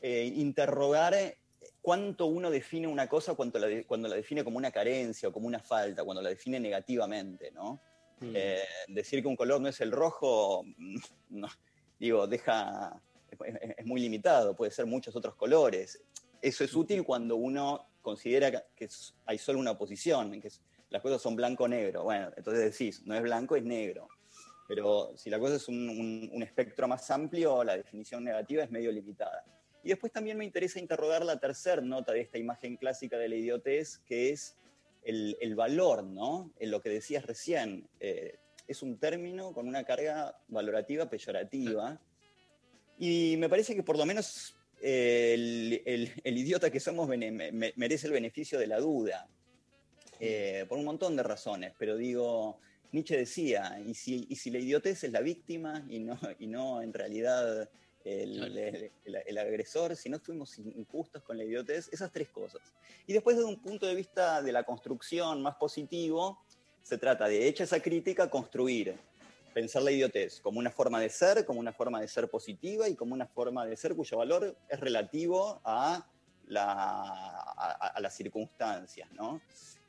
eh, 0.00 0.32
interrogar 0.34 1.14
eh, 1.14 1.38
cuánto 1.84 2.24
uno 2.24 2.50
define 2.50 2.86
una 2.88 3.06
cosa 3.06 3.34
cuando 3.34 3.58
la, 3.58 3.66
de- 3.66 3.84
cuando 3.84 4.08
la 4.08 4.16
define 4.16 4.42
como 4.42 4.56
una 4.56 4.70
carencia 4.70 5.28
o 5.28 5.32
como 5.32 5.46
una 5.46 5.60
falta, 5.60 6.02
cuando 6.02 6.22
la 6.22 6.30
define 6.30 6.58
negativamente, 6.58 7.50
¿no? 7.50 7.78
Eh, 8.34 8.64
decir 8.88 9.20
que 9.20 9.28
un 9.28 9.36
color 9.36 9.60
no 9.60 9.68
es 9.68 9.78
el 9.82 9.92
rojo, 9.92 10.64
mm, 10.64 10.96
no, 11.30 11.48
digo, 12.00 12.26
deja, 12.26 12.98
es, 13.30 13.38
es 13.76 13.84
muy 13.84 14.00
limitado, 14.00 14.56
puede 14.56 14.70
ser 14.70 14.86
muchos 14.86 15.14
otros 15.14 15.34
colores. 15.34 16.02
Eso 16.40 16.64
es 16.64 16.74
útil 16.74 17.04
cuando 17.04 17.36
uno 17.36 17.86
considera 18.00 18.50
que- 18.74 18.88
hay 19.26 19.36
solo 19.36 19.58
una 19.58 19.72
oposición, 19.72 20.40
que 20.40 20.48
las 20.88 21.02
cosas 21.02 21.20
son 21.20 21.36
blanco-negro. 21.36 22.04
Bueno, 22.04 22.30
entonces 22.34 22.64
decís, 22.72 23.02
no 23.04 23.14
es 23.14 23.20
blanco, 23.22 23.56
es 23.56 23.62
negro. 23.64 24.08
Pero 24.66 25.12
si 25.18 25.28
la 25.28 25.38
cosa 25.38 25.56
es 25.56 25.68
un, 25.68 25.90
un- 25.90 26.30
un 26.32 26.42
espectro 26.42 26.88
más 26.88 27.10
amplio, 27.10 27.62
la 27.62 27.76
definición 27.76 28.24
negativa 28.24 28.64
es 28.64 28.70
medio 28.70 28.90
limitada. 28.90 29.44
Y 29.84 29.88
después 29.90 30.12
también 30.12 30.38
me 30.38 30.44
interesa 30.44 30.80
interrogar 30.80 31.24
la 31.24 31.38
tercera 31.38 31.82
nota 31.82 32.12
de 32.12 32.22
esta 32.22 32.38
imagen 32.38 32.76
clásica 32.76 33.18
de 33.18 33.28
la 33.28 33.34
idiotez, 33.36 33.98
que 34.06 34.30
es 34.30 34.56
el, 35.04 35.36
el 35.40 35.54
valor, 35.54 36.02
¿no? 36.04 36.50
En 36.58 36.70
lo 36.70 36.80
que 36.80 36.88
decías 36.88 37.26
recién. 37.26 37.86
eh, 38.00 38.38
es 38.66 38.82
un 38.82 38.96
término 38.98 39.52
con 39.52 39.68
una 39.68 39.84
carga 39.84 40.38
valorativa 40.48 41.10
peyorativa. 41.10 42.00
Y 42.98 43.36
me 43.38 43.50
parece 43.50 43.74
que 43.74 43.82
por 43.82 43.98
lo 43.98 44.06
menos 44.06 44.56
eh, 44.80 45.34
el, 45.34 46.10
el- 46.24 46.38
idiota 46.38 46.70
que 46.70 46.80
somos 46.80 47.06
merece 47.06 48.06
el 48.06 48.12
beneficio 48.14 48.58
de 48.58 48.66
la 48.66 48.78
duda. 48.80 49.28
Eh, 50.18 50.64
por 50.66 50.78
un 50.78 50.86
montón 50.86 51.14
de 51.16 51.22
razones, 51.24 51.74
pero 51.78 51.96
digo, 51.96 52.58
Nietzsche 52.92 53.18
decía, 53.18 53.78
¿y 53.84 53.92
si, 53.94 54.26
y 54.30 54.36
si 54.36 54.50
la 54.50 54.58
idiotez 54.60 55.04
es 55.04 55.12
la 55.12 55.20
víctima 55.20 55.84
y 55.90 55.98
no, 55.98 56.18
y 56.38 56.46
no 56.46 56.80
en 56.80 56.94
realidad 56.94 57.68
el, 58.04 58.58
el- 58.58 58.90
el- 59.04 59.16
el 59.26 59.38
agresor, 59.38 59.96
si 59.96 60.08
no 60.08 60.18
fuimos 60.20 60.58
injustos 60.58 61.22
con 61.22 61.36
la 61.38 61.44
idiotez, 61.44 61.88
esas 61.92 62.10
tres 62.12 62.28
cosas. 62.28 62.60
Y 63.06 63.12
después 63.12 63.36
desde 63.36 63.48
un 63.48 63.60
punto 63.60 63.86
de 63.86 63.94
vista 63.94 64.42
de 64.42 64.52
la 64.52 64.62
construcción 64.64 65.42
más 65.42 65.56
positivo, 65.56 66.38
se 66.82 66.98
trata 66.98 67.26
de, 67.28 67.48
hecha 67.48 67.64
esa 67.64 67.80
crítica, 67.80 68.28
construir. 68.28 68.94
pensar 69.54 69.82
la 69.82 69.92
idiotez 69.92 70.40
como 70.40 70.58
una 70.58 70.70
forma 70.70 70.98
de 71.00 71.08
ser, 71.08 71.44
como 71.44 71.60
una 71.60 71.72
forma 71.72 72.00
de 72.00 72.08
ser 72.08 72.28
positiva 72.28 72.88
y 72.88 72.96
como 72.96 73.14
una 73.14 73.26
forma 73.26 73.64
de 73.64 73.76
ser 73.76 73.94
cuyo 73.94 74.18
valor 74.18 74.56
es 74.68 74.80
relativo 74.80 75.60
a, 75.64 76.04
la, 76.48 76.64
a, 76.64 77.92
a 77.94 78.00
las 78.00 78.14
circunstancias, 78.16 79.08
¿no? 79.12 79.40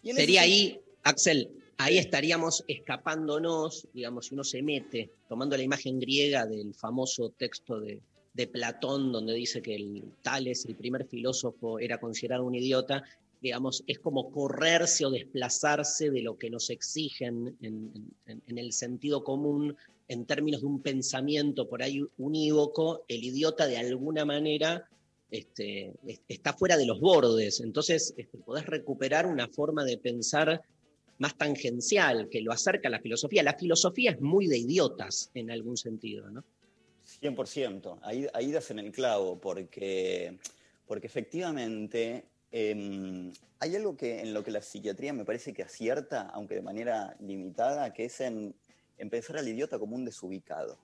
Y 0.04 0.12
en 0.12 0.18
ese 0.18 0.22
Sería 0.22 0.42
ahí, 0.42 0.80
Axel, 1.10 1.52
ahí 1.78 2.00
estaríamos 2.00 2.64
escapándonos, 2.68 3.88
digamos, 3.94 4.26
si 4.26 4.34
uno 4.34 4.44
se 4.44 4.64
mete, 4.64 5.12
tomando 5.30 5.56
la 5.56 5.62
imagen 5.62 6.00
griega 6.00 6.48
del 6.48 6.74
famoso 6.74 7.30
texto 7.38 7.80
de, 7.80 8.02
de 8.34 8.48
Platón, 8.48 9.12
donde 9.12 9.36
dice 9.36 9.62
que 9.62 9.76
el 9.76 10.04
Tales, 10.24 10.66
el 10.66 10.76
primer 10.76 11.06
filósofo, 11.06 11.78
era 11.78 12.00
considerado 12.00 12.44
un 12.44 12.56
idiota, 12.56 13.04
digamos, 13.40 13.84
es 13.86 14.00
como 14.00 14.32
correrse 14.32 15.06
o 15.06 15.12
desplazarse 15.12 16.10
de 16.10 16.24
lo 16.24 16.40
que 16.40 16.50
nos 16.50 16.72
exigen 16.72 17.56
en, 17.62 17.92
en- 18.26 18.42
en 18.48 18.58
el 18.58 18.74
sentido 18.74 19.24
común, 19.24 19.78
en 20.08 20.26
términos 20.26 20.62
de 20.62 20.68
un 20.68 20.82
pensamiento 20.82 21.70
por 21.70 21.84
ahí 21.84 22.04
unívoco, 22.18 23.06
el 23.08 23.24
idiota 23.24 23.68
de 23.68 23.78
alguna 23.78 24.26
manera 24.26 24.90
este, 25.30 25.94
es- 26.08 26.22
está 26.28 26.54
fuera 26.54 26.78
de 26.78 26.88
los 26.88 27.00
bordes. 27.00 27.60
Entonces, 27.60 28.16
este, 28.18 28.40
podés 28.40 28.66
recuperar 28.66 29.28
una 29.28 29.48
forma 29.48 29.84
de 29.86 30.00
pensar 30.00 30.64
más 31.18 31.38
tangencial, 31.38 32.30
que 32.30 32.42
lo 32.42 32.52
acerca 32.52 32.88
a 32.88 32.92
la 32.92 33.00
filosofía. 33.00 33.44
La 33.44 33.54
filosofía 33.54 34.12
es 34.12 34.22
muy 34.22 34.48
de 34.48 34.58
idiotas 34.58 35.32
en 35.34 35.52
algún 35.52 35.78
sentido, 35.78 36.30
¿no? 36.30 36.44
100%, 37.22 38.00
ahí, 38.02 38.28
ahí 38.34 38.52
das 38.52 38.72
en 38.72 38.80
el 38.80 38.92
clavo, 38.92 39.40
porque, 39.40 40.38
porque 40.88 41.08
efectivamente 41.08 42.26
em, 42.52 43.32
hay 43.60 43.76
algo 43.76 43.96
que 43.96 44.22
en 44.22 44.34
lo 44.34 44.44
que 44.44 44.52
la 44.52 44.62
psiquiatría 44.62 45.14
me 45.14 45.24
parece 45.24 45.54
que 45.54 45.64
acierta, 45.64 46.24
aunque 46.34 46.56
de 46.56 46.62
manera 46.62 47.16
limitada, 47.20 47.94
que 47.94 48.06
es 48.06 48.22
en, 48.22 48.56
en 48.98 49.10
pensar 49.10 49.38
al 49.38 49.48
idiota 49.48 49.78
como 49.78 49.96
un 49.96 50.04
desubicado. 50.04 50.78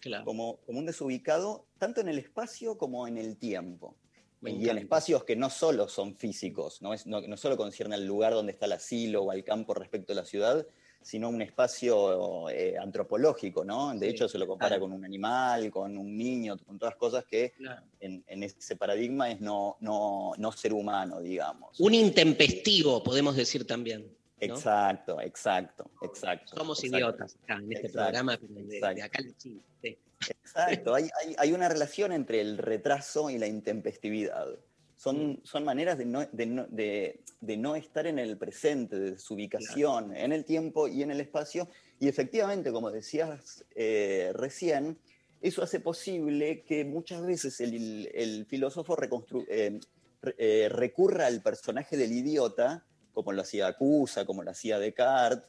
Claro. 0.00 0.24
Como, 0.24 0.58
como 0.66 0.78
un 0.78 0.86
desubicado 0.86 1.64
tanto 1.78 2.00
en 2.00 2.08
el 2.08 2.18
espacio 2.18 2.76
como 2.76 3.08
en 3.08 3.16
el 3.16 3.36
tiempo. 3.36 3.96
Y 4.48 4.68
en 4.68 4.78
espacios 4.78 5.24
que 5.24 5.36
no 5.36 5.50
solo 5.50 5.88
son 5.88 6.14
físicos, 6.14 6.80
no, 6.82 6.94
es, 6.94 7.06
no, 7.06 7.20
no 7.20 7.36
solo 7.36 7.56
concierne 7.56 7.94
al 7.96 8.06
lugar 8.06 8.32
donde 8.32 8.52
está 8.52 8.66
el 8.66 8.72
asilo 8.72 9.22
o 9.24 9.30
al 9.30 9.44
campo 9.44 9.74
respecto 9.74 10.12
a 10.12 10.16
la 10.16 10.24
ciudad, 10.24 10.66
sino 11.02 11.28
un 11.28 11.40
espacio 11.40 12.48
eh, 12.50 12.76
antropológico, 12.80 13.64
¿no? 13.64 13.92
De 13.94 14.06
Sí, 14.06 14.12
hecho, 14.12 14.28
se 14.28 14.38
lo 14.38 14.46
compara 14.46 14.70
claro. 14.76 14.82
con 14.82 14.92
un 14.92 15.04
animal, 15.04 15.70
con 15.70 15.96
un 15.96 16.16
niño, 16.16 16.56
con 16.66 16.78
todas 16.78 16.96
cosas 16.96 17.24
que 17.24 17.52
en, 18.00 18.24
en 18.26 18.42
ese 18.42 18.74
paradigma 18.74 19.30
es 19.30 19.40
no, 19.40 19.76
no, 19.80 20.32
no 20.36 20.50
ser 20.52 20.72
humano, 20.72 21.20
digamos. 21.20 21.78
Un 21.78 21.94
intempestivo, 21.94 23.02
podemos 23.04 23.36
decir 23.36 23.64
también. 23.66 24.02
¿no? 24.02 24.54
Exacto, 24.54 25.20
exacto, 25.20 25.90
exacto. 26.02 26.56
Somos 26.56 26.82
exacto. 26.82 26.96
idiotas 26.98 27.36
acá 27.44 27.54
en 27.54 27.72
este 27.72 27.86
Exacto, 27.86 28.02
programa, 28.02 28.36
de, 28.36 28.94
de 28.94 29.02
acá 29.02 29.18
al 29.20 29.36
chiste. 29.36 29.98
Exacto, 30.64 30.94
hay, 30.94 31.08
hay- 31.22 31.34
hay 31.38 31.52
una 31.52 31.68
relación 31.68 32.12
entre 32.12 32.40
el 32.40 32.58
retraso 32.58 33.30
y 33.30 33.38
la 33.38 33.46
intempestividad. 33.46 34.46
Son, 34.96 35.40
son 35.44 35.62
maneras 35.64 35.98
de 35.98 36.06
no, 36.06 36.24
de, 36.32 36.46
no, 36.46 36.66
de- 36.68 37.20
de 37.40 37.56
no 37.58 37.76
estar 37.76 38.06
en 38.06 38.18
el 38.18 38.38
presente, 38.38 38.98
de 38.98 39.18
su 39.18 39.34
ubicación 39.34 40.16
en 40.16 40.32
el 40.32 40.44
tiempo 40.44 40.88
y 40.88 41.02
en 41.02 41.10
el 41.10 41.20
espacio. 41.20 41.68
Y 42.00 42.08
efectivamente, 42.08 42.72
como 42.72 42.90
decías 42.90 43.64
eh, 43.74 44.32
recién, 44.34 44.98
eso 45.42 45.62
hace 45.62 45.80
posible 45.80 46.62
que 46.62 46.84
muchas 46.86 47.24
veces 47.26 47.60
el, 47.60 48.10
el 48.14 48.46
filósofo 48.46 48.96
eh, 49.48 49.78
re- 50.22 50.34
eh, 50.38 50.68
recurra 50.70 51.26
al 51.26 51.42
personaje 51.42 51.98
del 51.98 52.12
idiota, 52.12 52.86
como 53.12 53.32
lo 53.32 53.42
hacía 53.42 53.66
Acusa, 53.66 54.24
como 54.24 54.42
lo 54.42 54.50
hacía 54.50 54.78
Descartes, 54.78 55.48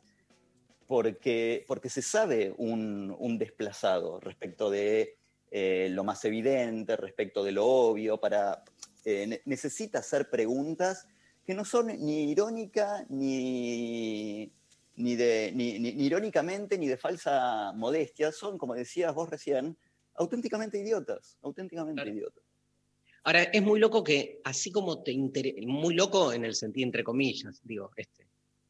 porque, 0.87 1.65
porque 1.67 1.89
se 1.89 2.01
sabe 2.01 2.53
un, 2.57 3.15
un 3.19 3.37
desplazado 3.37 4.19
respecto 4.19 4.69
de 4.69 5.17
eh, 5.51 5.89
lo 5.91 6.03
más 6.03 6.23
evidente, 6.25 6.95
respecto 6.95 7.43
de 7.43 7.51
lo 7.51 7.65
obvio, 7.65 8.19
para, 8.19 8.63
eh, 9.05 9.27
ne- 9.27 9.41
necesita 9.45 9.99
hacer 9.99 10.29
preguntas 10.29 11.07
que 11.45 11.53
no 11.53 11.63
son 11.65 11.87
ni 11.87 12.31
irónica 12.31 13.05
ni, 13.09 14.51
ni, 14.95 15.15
de, 15.15 15.51
ni, 15.53 15.79
ni- 15.79 15.93
ni 15.93 16.05
irónicamente 16.05 16.77
ni 16.77 16.87
de 16.87 16.97
falsa 16.97 17.71
modestia, 17.73 18.31
son, 18.31 18.57
como 18.57 18.73
decías 18.73 19.13
vos 19.13 19.29
recién, 19.29 19.77
auténticamente 20.15 20.79
idiotas, 20.79 21.37
auténticamente 21.41 22.09
idiotas. 22.09 22.43
Ahora, 23.23 23.43
es 23.43 23.61
muy 23.61 23.79
loco 23.79 24.03
que, 24.03 24.39
así 24.45 24.71
como 24.71 25.03
te 25.03 25.11
interesa, 25.11 25.57
muy 25.65 25.93
loco 25.95 26.31
en 26.33 26.45
el 26.45 26.55
sentido 26.55 26.85
entre 26.85 27.03
comillas, 27.03 27.59
digo, 27.63 27.91
este, 27.95 28.26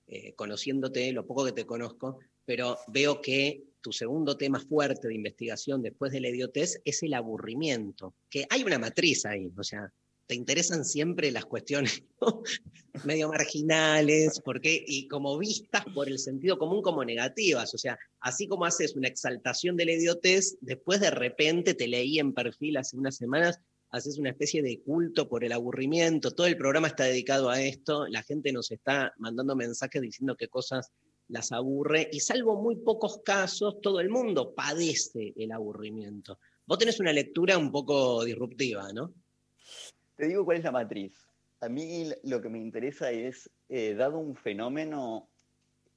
eh, 0.08 0.34
conociéndote, 0.36 1.12
lo 1.12 1.26
poco 1.26 1.46
que 1.46 1.52
te 1.52 1.66
conozco, 1.66 2.20
pero 2.46 2.78
veo 2.88 3.22
que 3.22 3.64
tu 3.82 3.92
segundo 3.92 4.38
tema 4.38 4.60
fuerte 4.60 5.08
de 5.08 5.16
investigación 5.16 5.82
después 5.82 6.12
de 6.12 6.22
la 6.22 6.30
idiotez 6.30 6.82
es 6.86 7.04
el 7.04 7.14
aburrimiento, 7.14 8.14
que 8.30 8.46
hay 8.50 8.64
una 8.64 8.80
matriz 8.80 9.26
ahí, 9.26 9.52
o 9.58 9.64
sea, 9.64 9.92
te 10.28 10.36
interesan 10.36 10.84
siempre 10.84 11.32
las 11.32 11.46
cuestiones 11.46 12.04
medio 13.06 13.30
marginales, 13.30 14.42
porque, 14.44 14.84
y 14.86 15.08
como 15.08 15.38
vistas 15.38 15.86
por 15.94 16.08
el 16.10 16.20
sentido 16.20 16.58
común 16.58 16.82
como 16.82 17.04
negativas, 17.04 17.74
o 17.74 17.78
sea, 17.78 17.98
así 18.20 18.48
como 18.48 18.66
haces 18.66 18.96
una 18.96 19.08
exaltación 19.08 19.78
de 19.78 19.86
la 19.86 19.94
idiotez, 19.94 20.58
después 20.62 21.00
de 21.00 21.12
repente 21.12 21.74
te 21.74 21.88
leí 21.88 22.20
en 22.20 22.34
perfil 22.34 22.78
hace 22.78 22.98
unas 22.98 23.16
semanas 23.16 23.60
haces 23.90 24.18
una 24.18 24.30
especie 24.30 24.62
de 24.62 24.82
culto 24.82 25.28
por 25.30 25.44
el 25.44 25.52
aburrimiento, 25.52 26.32
todo 26.32 26.48
el 26.48 26.58
programa 26.58 26.88
está 26.88 27.06
dedicado 27.06 27.50
a 27.50 27.62
esto, 27.62 28.08
la 28.08 28.24
gente 28.24 28.52
nos 28.52 28.72
está 28.72 29.14
mandando 29.18 29.56
mensajes 29.56 30.02
diciendo 30.02 30.36
qué 30.36 30.48
cosas 30.48 30.92
las 31.30 31.52
aburre, 31.52 32.10
y 32.12 32.20
salvo 32.20 32.62
muy 32.62 32.78
pocos 32.78 33.22
casos, 33.24 33.82
todo 33.82 34.00
el 34.00 34.10
mundo 34.10 34.54
padece 34.56 35.34
el 35.36 35.52
aburrimiento. 35.52 36.40
Vos 36.66 36.78
tenés 36.78 37.00
una 37.00 37.14
lectura 37.14 37.58
un 37.58 37.72
poco 37.72 38.24
disruptiva, 38.24 38.92
¿no? 38.94 39.14
Te 40.16 40.28
digo 40.28 40.46
cuál 40.46 40.58
es 40.58 40.64
la 40.64 40.72
matriz. 40.72 41.14
A 41.60 41.70
mí 41.70 42.10
lo 42.24 42.42
que 42.42 42.50
me 42.50 42.60
interesa 42.60 43.12
es, 43.12 43.50
eh, 43.70 43.94
dado 43.94 44.20
un 44.20 44.36
fenómeno, 44.36 45.30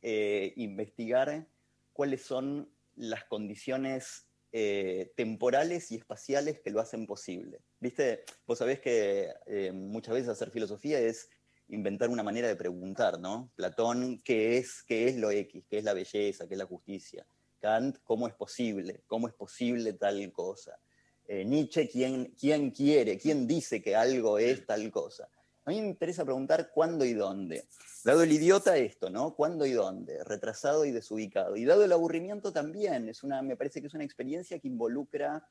eh, 0.03 0.53
investigar 0.57 1.47
cuáles 1.93 2.23
son 2.23 2.69
las 2.97 3.25
condiciones 3.25 4.27
eh, 4.53 5.13
temporales 5.17 5.91
y 5.93 5.97
espaciales 5.97 6.61
que 6.61 6.71
lo 6.71 6.81
hacen 6.81 7.07
posible. 7.07 7.61
¿Viste? 7.79 8.25
Vos 8.47 8.59
sabés 8.59 8.81
que 8.81 9.33
eh, 9.47 9.73
muchas 9.73 10.15
veces 10.15 10.31
hacer 10.31 10.51
filosofía 10.51 10.99
es 10.99 11.29
inventar 11.69 12.09
una 12.09 12.23
manera 12.23 12.49
de 12.49 12.57
preguntar, 12.57 13.21
¿no? 13.21 13.51
Platón, 13.55 14.21
¿qué 14.25 14.59
es, 14.59 14.83
qué 14.83 15.09
es 15.09 15.17
lo 15.17 15.31
X? 15.31 15.65
¿Qué 15.69 15.79
es 15.79 15.85
la 15.85 15.95
belleza? 15.95 16.49
¿Qué 16.49 16.55
es 16.55 16.59
la 16.59 16.67
justicia? 16.67 17.25
Kant, 17.61 17.99
¿cómo 18.03 18.27
es 18.27 18.35
posible? 18.35 19.03
¿Cómo 19.07 19.29
es 19.29 19.35
posible 19.35 19.93
tal 19.93 20.33
cosa? 20.33 20.79
Eh, 21.27 21.45
Nietzsche, 21.45 21.89
¿quién, 21.89 22.35
¿quién 22.39 22.71
quiere? 22.71 23.19
¿Quién 23.19 23.47
dice 23.47 23.81
que 23.81 23.95
algo 23.95 24.39
es 24.39 24.67
tal 24.67 24.91
cosa? 24.91 25.29
A 25.65 25.71
mí 25.71 25.81
me 25.81 25.89
interesa 25.89 26.25
preguntar 26.25 26.71
cuándo 26.73 27.05
y 27.05 27.13
dónde. 27.13 27.65
Dado 28.05 28.23
el 28.23 28.33
idiota 28.33 28.77
esto, 28.79 29.11
¿no? 29.11 29.35
¿Cuándo 29.35 29.67
y 29.67 29.73
dónde? 29.73 30.25
Retrasado 30.25 30.85
y 30.85 30.91
desubicado. 30.91 31.57
Y 31.57 31.65
dado 31.65 31.85
el 31.85 31.93
aburrimiento 31.93 32.53
también, 32.53 33.09
es 33.09 33.23
una, 33.23 33.43
me 33.43 33.57
parece 33.57 33.81
que 33.81 33.89
es 33.89 33.95
una 33.95 34.05
experiencia 34.05 34.59
que 34.59 34.69
involucra 34.69 35.47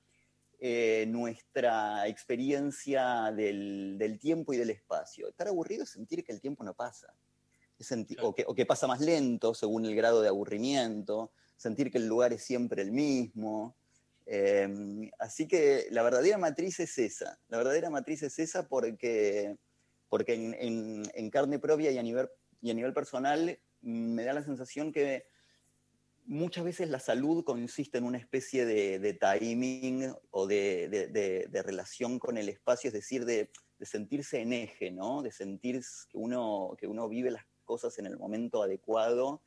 eh, 0.60 1.06
nuestra 1.07 2.07
experiencia 2.07 3.31
del, 3.31 3.98
del 3.98 4.19
tiempo 4.19 4.52
y 4.52 4.57
del 4.57 4.72
espacio. 4.72 5.30
Estar 5.30 5.48
aburrido 5.48 5.84
es 5.84 5.91
sentir 5.91 6.23
que 6.23 6.34
el 6.34 6.41
tiempo 6.41 6.64
no 6.64 6.73
pasa. 6.73 7.14
Es 7.77 7.94
o, 8.22 8.36
que, 8.36 8.44
o 8.45 8.53
que 8.53 8.65
pasa 8.65 8.88
más 8.88 8.99
lento 8.99 9.53
según 9.53 9.86
el 9.86 9.95
grado 9.95 10.22
de 10.22 10.27
aburrimiento, 10.27 11.31
sentir 11.56 11.90
que 11.90 11.98
el 11.98 12.07
lugar 12.07 12.34
es 12.34 12.44
siempre 12.44 12.81
el 12.81 12.91
mismo. 12.91 13.77
Eh, 14.26 15.10
así 15.18 15.48
que 15.48 15.88
la 15.91 16.03
verdadera 16.03 16.38
matriz 16.38 16.81
es 16.81 16.98
esa. 16.98 17.40
La 17.48 17.57
verdadera 17.57 17.90
matriz 17.90 18.22
es 18.23 18.38
esa 18.38 18.68
porque, 18.68 19.56
porque 20.10 20.34
en, 20.34 20.53
en- 20.56 21.03
en 21.14 21.30
carne 21.30 21.60
propia 21.60 21.91
y 21.91 21.98
a, 21.98 22.03
nivel, 22.03 22.27
y 22.61 22.72
a 22.72 22.73
nivel 22.73 22.94
personal 22.94 23.60
mm, 23.81 24.14
me 24.14 24.23
da 24.23 24.34
la 24.34 24.44
sensación 24.44 24.91
que 24.91 25.26
muchas 26.26 26.64
veces 26.64 26.90
la 26.90 26.99
salud 26.99 27.44
consiste 27.44 27.98
en 27.98 28.03
una 28.03 28.18
especie 28.18 28.65
de, 28.65 28.99
de 28.99 29.14
timing 29.14 30.14
o 30.31 30.45
de, 30.48 30.88
de- 30.90 31.07
de- 31.07 31.64
relación 31.64 32.19
con 32.19 32.38
el 32.38 32.49
espacio, 32.49 32.90
es 32.90 32.94
decir, 32.94 33.26
de, 33.26 33.52
sentirse 33.81 34.40
en 34.41 34.53
eje, 34.53 34.91
¿no? 34.91 35.22
De 35.22 35.31
sentir 35.31 35.81
que 36.10 36.18
uno, 36.18 36.76
que 36.77 36.86
uno 36.88 37.07
vive 37.07 37.31
las 37.31 37.45
cosas 37.64 37.98
en 37.98 38.06
el 38.07 38.18
momento 38.18 38.61
adecuado 38.61 39.41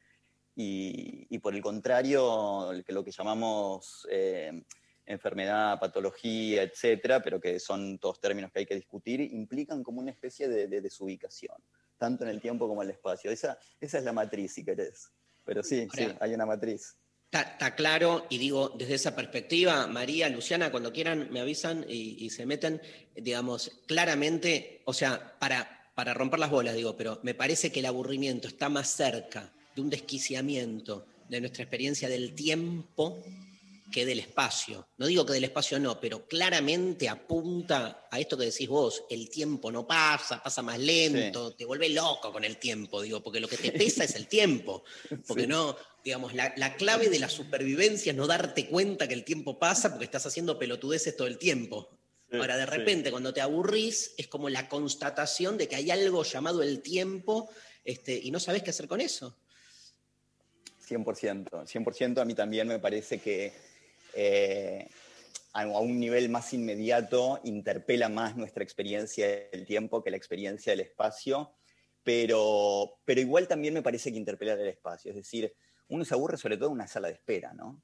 y, 0.56 1.26
y 1.28 1.38
por 1.38 1.54
el 1.54 1.62
contrario, 1.62 2.72
lo 2.88 3.04
que 3.04 3.10
llamamos 3.12 4.06
eh, 4.10 4.64
enfermedad, 5.06 5.78
patología, 5.80 6.62
etcétera, 6.62 7.22
pero 7.22 7.40
que 7.40 7.58
son 7.58 7.98
todos 7.98 8.20
términos 8.20 8.52
que 8.52 8.60
hay 8.60 8.66
que 8.66 8.74
discutir, 8.74 9.20
implican 9.20 9.82
como 9.82 10.00
una 10.00 10.10
especie 10.10 10.48
de, 10.48 10.68
de 10.68 10.80
desubicación, 10.80 11.56
tanto 11.98 12.24
en 12.24 12.30
el 12.30 12.40
tiempo 12.40 12.68
como 12.68 12.82
en 12.82 12.88
el 12.88 12.94
espacio. 12.94 13.30
Esa, 13.30 13.58
esa 13.80 13.98
es 13.98 14.04
la 14.04 14.12
matriz, 14.12 14.54
si 14.54 14.64
querés. 14.64 15.10
Pero 15.44 15.62
sí, 15.62 15.88
sí, 15.94 16.06
hay 16.20 16.34
una 16.34 16.46
matriz. 16.46 16.96
Está, 17.24 17.42
está 17.52 17.74
claro, 17.74 18.26
y 18.28 18.38
digo, 18.38 18.68
desde 18.76 18.94
esa 18.94 19.16
perspectiva, 19.16 19.86
María, 19.86 20.28
Luciana, 20.28 20.70
cuando 20.70 20.92
quieran 20.92 21.28
me 21.32 21.40
avisan 21.40 21.84
y, 21.88 22.24
y 22.24 22.30
se 22.30 22.44
meten, 22.46 22.80
digamos, 23.16 23.82
claramente, 23.86 24.82
o 24.84 24.92
sea, 24.92 25.38
para, 25.38 25.90
para 25.94 26.14
romper 26.14 26.38
las 26.38 26.50
bolas, 26.50 26.74
digo, 26.74 26.96
pero 26.96 27.20
me 27.22 27.34
parece 27.34 27.72
que 27.72 27.80
el 27.80 27.86
aburrimiento 27.86 28.48
está 28.48 28.68
más 28.68 28.88
cerca 28.88 29.50
de 29.74 29.80
un 29.80 29.88
desquiciamiento, 29.88 31.06
de 31.28 31.40
nuestra 31.40 31.62
experiencia 31.62 32.10
del 32.10 32.34
tiempo 32.34 33.22
que 33.92 34.04
del 34.04 34.18
espacio. 34.18 34.88
No 34.96 35.06
digo 35.06 35.24
que 35.24 35.34
del 35.34 35.44
espacio 35.44 35.78
no, 35.78 36.00
pero 36.00 36.26
claramente 36.26 37.08
apunta 37.08 38.08
a 38.10 38.18
esto 38.18 38.36
que 38.36 38.46
decís 38.46 38.68
vos, 38.68 39.04
el 39.08 39.30
tiempo 39.30 39.70
no 39.70 39.86
pasa, 39.86 40.42
pasa 40.42 40.62
más 40.62 40.80
lento, 40.80 41.54
te 41.54 41.64
vuelve 41.64 41.88
loco 41.90 42.32
con 42.32 42.42
el 42.42 42.56
tiempo, 42.56 43.02
digo, 43.02 43.22
porque 43.22 43.38
lo 43.38 43.46
que 43.46 43.58
te 43.58 43.70
pesa 43.70 44.02
es 44.02 44.16
el 44.16 44.26
tiempo, 44.26 44.82
porque 45.28 45.46
no, 45.46 45.76
digamos, 46.04 46.34
la, 46.34 46.52
la, 46.56 46.74
clave 46.74 47.08
de 47.08 47.20
la 47.20 47.28
supervivencia 47.28 48.10
es 48.10 48.16
no 48.16 48.26
darte 48.26 48.66
cuenta 48.66 49.06
que 49.06 49.14
el 49.14 49.24
tiempo 49.24 49.58
pasa 49.58 49.90
porque 49.90 50.06
estás 50.06 50.26
haciendo 50.26 50.58
pelotudeces 50.58 51.16
todo 51.16 51.28
el 51.28 51.38
tiempo. 51.38 51.90
Ahora, 52.32 52.56
de 52.56 52.64
repente, 52.64 53.10
cuando 53.10 53.34
te 53.34 53.42
aburrís, 53.42 54.14
es 54.16 54.26
como 54.26 54.48
la 54.48 54.66
constatación 54.66 55.58
de 55.58 55.68
que 55.68 55.76
hay 55.76 55.90
algo 55.90 56.22
llamado 56.22 56.62
el 56.62 56.80
tiempo 56.80 57.50
este, 57.84 58.18
y 58.22 58.30
no 58.30 58.40
sabes 58.40 58.62
qué 58.62 58.70
hacer 58.70 58.88
con 58.88 59.02
eso. 59.02 59.36
100%, 60.88 61.66
100% 61.66 62.20
a 62.20 62.24
mí 62.24 62.34
también 62.34 62.68
me 62.68 62.78
parece 62.78 63.18
que 63.18 63.52
eh, 64.14 64.88
a 65.54 65.66
un 65.66 66.00
nivel 66.00 66.28
más 66.30 66.52
inmediato 66.54 67.40
interpela 67.44 68.08
más 68.08 68.36
nuestra 68.36 68.64
experiencia 68.64 69.26
del 69.50 69.66
tiempo 69.66 70.02
que 70.02 70.10
la 70.10 70.16
experiencia 70.16 70.72
del 70.72 70.80
espacio, 70.80 71.52
pero, 72.02 72.98
pero 73.04 73.20
igual 73.20 73.46
también 73.46 73.74
me 73.74 73.82
parece 73.82 74.10
que 74.10 74.18
interpela 74.18 74.54
el 74.54 74.68
espacio, 74.68 75.10
es 75.10 75.16
decir, 75.16 75.54
uno 75.88 76.04
se 76.04 76.14
aburre 76.14 76.38
sobre 76.38 76.56
todo 76.56 76.68
en 76.68 76.74
una 76.74 76.86
sala 76.86 77.08
de 77.08 77.14
espera, 77.14 77.52
¿no? 77.52 77.82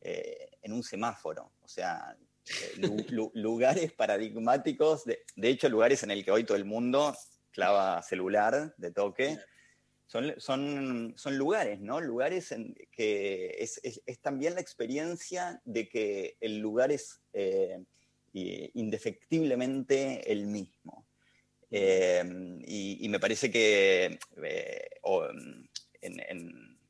Eh, 0.00 0.50
en 0.62 0.72
un 0.72 0.82
semáforo, 0.82 1.52
o 1.60 1.68
sea, 1.68 2.16
eh, 2.46 3.06
lugares 3.34 3.92
paradigmáticos, 3.92 5.04
de, 5.04 5.24
de, 5.34 5.48
hecho 5.48 5.68
lugares 5.68 6.02
en 6.02 6.10
el 6.10 6.24
que 6.24 6.30
hoy 6.30 6.44
todo 6.44 6.56
el 6.56 6.64
mundo 6.64 7.16
clava 7.50 8.02
celular 8.02 8.74
de 8.76 8.92
toque, 8.92 9.38
son, 10.06 10.34
son, 10.38 11.14
son 11.16 11.38
lugares, 11.38 11.80
¿no? 11.80 12.00
Lugares 12.00 12.52
en 12.52 12.74
que 12.92 13.56
es, 13.58 13.80
es, 13.82 14.18
también 14.20 14.54
la 14.54 14.60
experiencia 14.60 15.60
de 15.64 15.88
que 15.88 16.36
el 16.40 16.58
lugar 16.58 16.92
es 16.92 17.20
eh, 17.32 17.82
indefectiblemente 18.32 20.30
el 20.30 20.46
mismo. 20.46 21.06
Eh, 21.70 22.22
y, 22.66 23.08
me 23.08 23.18
parece 23.18 23.50
eh, 23.52 24.18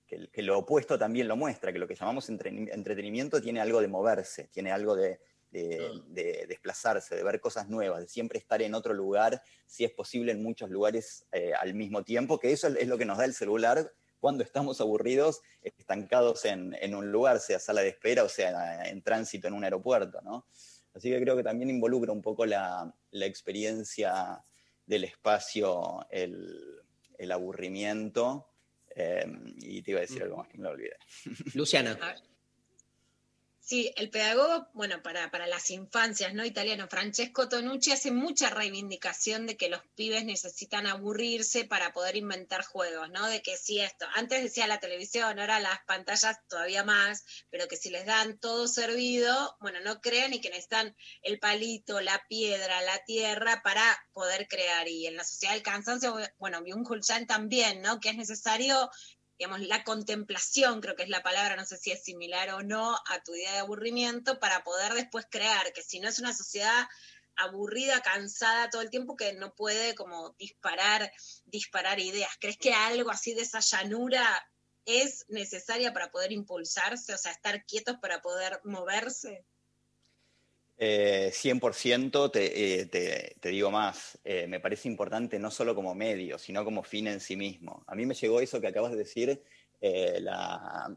que, 0.07 0.29
que, 0.31 0.43
lo 0.43 0.59
opuesto 0.59 0.99
también 0.99 1.29
lo 1.29 1.37
muestra, 1.37 1.73
que 1.73 1.79
lo 1.79 1.89
que 1.89 1.95
llamamos 1.95 2.29
entretenimiento 2.29 3.41
tiene 3.41 3.61
algo 3.61 3.81
de 3.81 3.89
moverse, 3.89 4.49
tiene 4.53 4.73
algo 4.73 4.95
de, 4.95 5.21
de, 5.55 6.03
de, 6.09 6.47
desplazarse, 6.49 7.15
de 7.15 7.23
ver 7.23 7.41
cosas 7.41 7.69
nuevas, 7.69 8.01
de 8.01 8.09
siempre 8.09 8.39
estar 8.39 8.61
en 8.61 8.75
otro 8.75 8.93
lugar, 8.93 9.41
si 9.67 9.85
es 9.85 9.93
posible 9.93 10.33
en 10.33 10.43
muchos 10.43 10.69
lugares 10.69 11.27
eh, 11.33 11.53
al 11.55 11.75
mismo 11.75 12.03
tiempo, 12.03 12.39
que 12.41 12.53
eso 12.53 12.69
es 12.69 12.89
lo 12.89 12.99
que 12.99 13.05
nos 13.05 13.19
da 13.19 13.25
el 13.25 13.35
celular 13.35 13.93
cuando 14.19 14.43
estamos 14.43 14.81
aburridos, 14.81 15.43
estancados 15.63 16.45
en, 16.45 16.75
en 16.81 16.95
un 16.95 17.13
lugar, 17.13 17.41
sea 17.41 17.59
sala 17.59 17.83
de 17.83 17.89
espera 17.89 18.25
o 18.25 18.29
sea 18.29 18.89
en 18.89 19.03
tránsito 19.03 19.49
en 19.49 19.55
un 19.55 19.65
aeropuerto, 19.65 20.21
¿no? 20.23 20.47
Así 20.95 21.11
que 21.11 21.21
creo 21.21 21.37
que 21.37 21.43
también 21.43 21.71
involucra 21.71 22.13
un 22.13 22.23
poco 22.23 22.47
la, 22.47 22.95
la 23.11 23.27
experiencia 23.27 24.45
del 24.87 25.05
espacio, 25.05 26.07
el, 26.11 26.83
el 27.19 27.33
aburrimiento. 27.33 28.49
Eh, 28.97 29.27
y 29.59 29.83
te 29.83 29.91
iba 29.91 29.99
a 29.99 30.03
decir 30.03 30.23
algo 30.23 30.37
más 30.37 30.49
que 30.49 30.57
me 30.57 30.65
lo 30.65 30.71
olvidé. 30.71 30.97
Luciana. 31.55 31.99
Sí, 33.67 33.91
el 33.97 34.11
pedagogo, 34.11 34.69
bueno, 34.75 35.03
para, 35.03 35.31
para 35.31 35.47
las 35.47 35.71
infancias, 35.71 36.35
¿no? 36.35 36.45
Italiano, 36.45 36.87
Francesco 36.87 37.49
Tonucci 37.49 37.93
hace 37.93 38.11
mucha 38.11 38.51
reivindicación 38.51 39.47
de 39.47 39.57
que 39.57 39.71
los 39.71 39.81
pibes 39.95 40.27
necesitan 40.27 40.87
aburrirse 40.87 41.65
para 41.65 41.95
poder 41.95 42.17
inventar 42.17 42.63
juegos, 42.63 43.09
¿no? 43.09 43.27
De 43.27 43.41
que 43.41 43.57
si 43.57 43.81
esto, 43.81 44.05
antes 44.17 44.43
decía 44.43 44.67
la 44.67 44.81
televisión, 44.81 45.41
ahora 45.41 45.61
las 45.61 45.79
pantallas 45.87 46.37
todavía 46.47 46.85
más, 46.85 47.25
pero 47.49 47.67
que 47.67 47.79
si 47.79 47.89
les 47.89 48.05
dan 48.05 48.39
todo 48.39 48.69
servido, 48.69 49.57
bueno, 49.61 49.81
no 49.81 50.03
crean 50.03 50.35
y 50.35 50.43
que 50.43 50.51
necesitan 50.51 50.95
el 51.23 51.39
palito, 51.39 52.03
la 52.03 52.23
piedra, 52.29 52.83
la 52.83 53.03
tierra 53.07 53.63
para 53.65 53.83
poder 54.13 54.47
crear. 54.47 54.87
Y 54.89 55.07
en 55.07 55.17
la 55.17 55.25
sociedad 55.25 55.55
del 55.55 55.63
cansancio, 55.63 56.19
bueno, 56.37 56.61
Byung-Chul 56.61 57.27
también, 57.27 57.81
¿no? 57.81 57.99
Que 57.99 58.11
es 58.11 58.17
necesario 58.17 58.91
digamos, 59.39 59.61
la 59.61 59.85
contemplación, 59.85 60.81
creo 60.81 60.95
que 60.95 61.03
es 61.03 61.09
la 61.09 61.23
palabra, 61.23 61.57
no 61.57 61.65
sé 61.65 61.77
si 61.77 61.91
es 61.91 62.05
similar 62.05 62.51
o 62.51 62.63
no 62.63 62.95
a 62.95 63.23
tu 63.25 63.35
idea 63.35 63.53
de 63.53 63.59
aburrimiento, 63.59 64.39
para 64.39 64.63
poder 64.63 64.95
después 64.95 65.27
crear, 65.31 65.73
que 65.73 65.83
si 65.83 66.01
no 66.01 66.09
es 66.09 66.19
una 66.19 66.33
sociedad 66.33 66.87
aburrida, 67.37 68.01
cansada 68.01 68.71
todo 68.71 68.83
el 68.83 68.91
tiempo, 68.91 69.17
que 69.17 69.33
no 69.33 69.55
puede 69.55 69.95
como 69.95 70.35
disparar, 70.39 71.11
disparar 71.47 71.99
ideas. 71.99 72.31
¿Crees 72.41 72.59
que 72.59 72.73
algo 72.73 73.11
así 73.11 73.35
de 73.35 73.43
esa 73.43 73.61
llanura 73.61 74.25
es 74.85 75.25
necesaria 75.29 75.93
para 75.93 76.11
poder 76.11 76.33
impulsarse, 76.33 77.15
o 77.15 77.19
sea, 77.19 77.33
estar 77.33 77.65
quietos 77.65 77.97
para 78.01 78.23
poder 78.23 78.61
moverse? 78.65 79.45
Eh, 80.77 81.31
100% 81.33 82.31
te, 82.33 82.81
eh, 82.81 82.87
te, 82.87 83.37
te, 83.41 83.49
digo 83.51 83.71
más, 83.71 84.19
eh, 84.25 84.49
me 84.49 84.59
parece 84.59 84.89
importante 84.89 85.39
no 85.39 85.51
solo 85.51 85.75
como 85.75 85.95
medio, 85.95 86.37
sino 86.37 86.65
como 86.65 86.83
fin 86.83 87.07
en 87.07 87.21
sí 87.21 87.37
mismo. 87.37 87.85
A 87.87 87.95
mí 87.95 88.07
me 88.07 88.15
llegó 88.15 88.41
eso 88.41 88.61
que 88.61 88.67
acabas 88.67 88.91
de 88.91 88.99
decir, 88.99 89.41
eh, 89.81 90.19
la, 90.21 90.93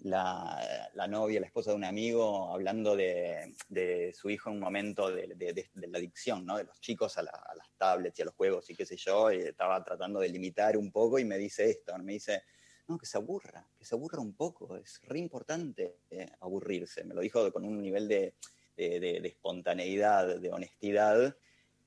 la, 0.00 0.90
la, 0.94 1.06
novia, 1.06 1.38
la 1.38 1.46
esposa 1.46 1.70
de 1.70 1.76
un 1.76 1.84
amigo, 1.84 2.52
hablando 2.52 2.96
de, 2.96 3.54
de 3.68 4.12
su 4.12 4.28
hijo 4.28 4.50
en 4.50 4.56
un 4.56 4.60
momento 4.60 5.08
de, 5.08 5.28
de, 5.36 5.86
la 5.86 5.98
adicción, 5.98 6.44
¿no? 6.44 6.56
de 6.56 6.64
los 6.64 6.80
chicos 6.80 7.16
a, 7.16 7.22
las 7.22 7.70
tablets 7.78 8.18
y 8.18 8.22
a 8.22 8.24
los 8.24 8.34
juegos 8.34 8.68
y 8.70 8.74
qué 8.74 8.84
sé 8.84 8.96
yo, 8.96 9.30
y 9.30 9.38
estaba 9.38 9.84
tratando 9.84 10.18
de 10.18 10.30
limitar 10.30 10.76
un 10.76 10.90
poco 10.90 11.20
y 11.20 11.24
me 11.24 11.38
dice 11.38 11.70
esto, 11.70 11.96
me 11.98 12.14
dice, 12.14 12.42
no, 12.88 12.98
que 12.98 13.06
se 13.06 13.18
aburra, 13.18 13.68
que 13.78 13.84
se 13.84 13.94
aburra 13.94 14.20
un 14.20 14.34
poco, 14.34 14.76
es 14.76 15.00
re 15.04 15.20
importante 15.20 15.98
aburrirse. 16.40 17.04
Me 17.04 17.14
lo 17.14 17.20
dijo 17.20 17.52
con 17.52 17.64
un 17.64 17.80
nivel 17.80 18.08
de 18.08 18.34
de, 18.76 19.20
espontaneidad, 19.24 20.38
de 20.38 20.50
honestidad, 20.50 21.36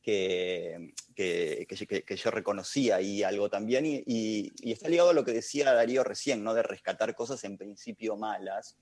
que, 0.02 0.94
que, 1.16 1.66
que, 2.06 2.16
yo 2.16 2.30
reconocía 2.30 2.98
ahí 2.98 3.24
algo 3.24 3.50
también, 3.50 3.86
y, 3.86 4.54
está 4.72 4.88
ligado 4.88 5.10
a 5.10 5.14
lo 5.14 5.26
que 5.26 5.34
decía 5.34 5.74
Darío 5.74 6.04
recién, 6.04 6.44
¿no? 6.44 6.54
de 6.54 6.64
rescatar 6.64 7.16
cosas 7.16 7.44
en 7.44 7.58
principio 7.58 8.16
malas, 8.16 8.78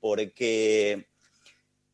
porque 0.00 1.08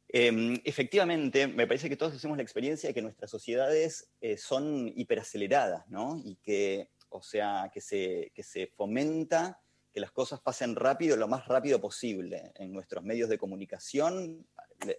eh, 0.09 0.61
efectivamente 0.65 1.49
me 1.49 1.67
parece 1.67 1.89
que 1.89 1.97
todos 1.97 2.15
hacemos 2.15 2.37
la 2.37 2.43
experiencia 2.43 2.89
de 2.89 2.95
que 2.95 3.03
nuestras 3.03 3.31
sociedades 3.31 4.09
eh, 4.21 4.37
son 4.37 4.93
hiperaceleradas, 4.95 5.89
¿no? 5.89 6.23
y 6.25 6.37
que, 6.37 6.91
o 7.09 7.23
sea, 7.23 7.71
que 7.73 7.81
se, 7.81 8.31
que 8.35 8.45
se 8.45 8.69
fomenta 8.69 9.61
que 9.99 10.03
las 10.03 10.13
cosas 10.13 10.39
pasen 10.39 10.77
rápido, 10.77 11.17
lo 11.17 11.27
más 11.27 11.49
rápido 11.49 11.81
posible. 11.81 12.53
En 12.55 12.73
nuestros 12.73 13.03
medios 13.03 13.29
de 13.29 13.37
comunicación 13.37 14.47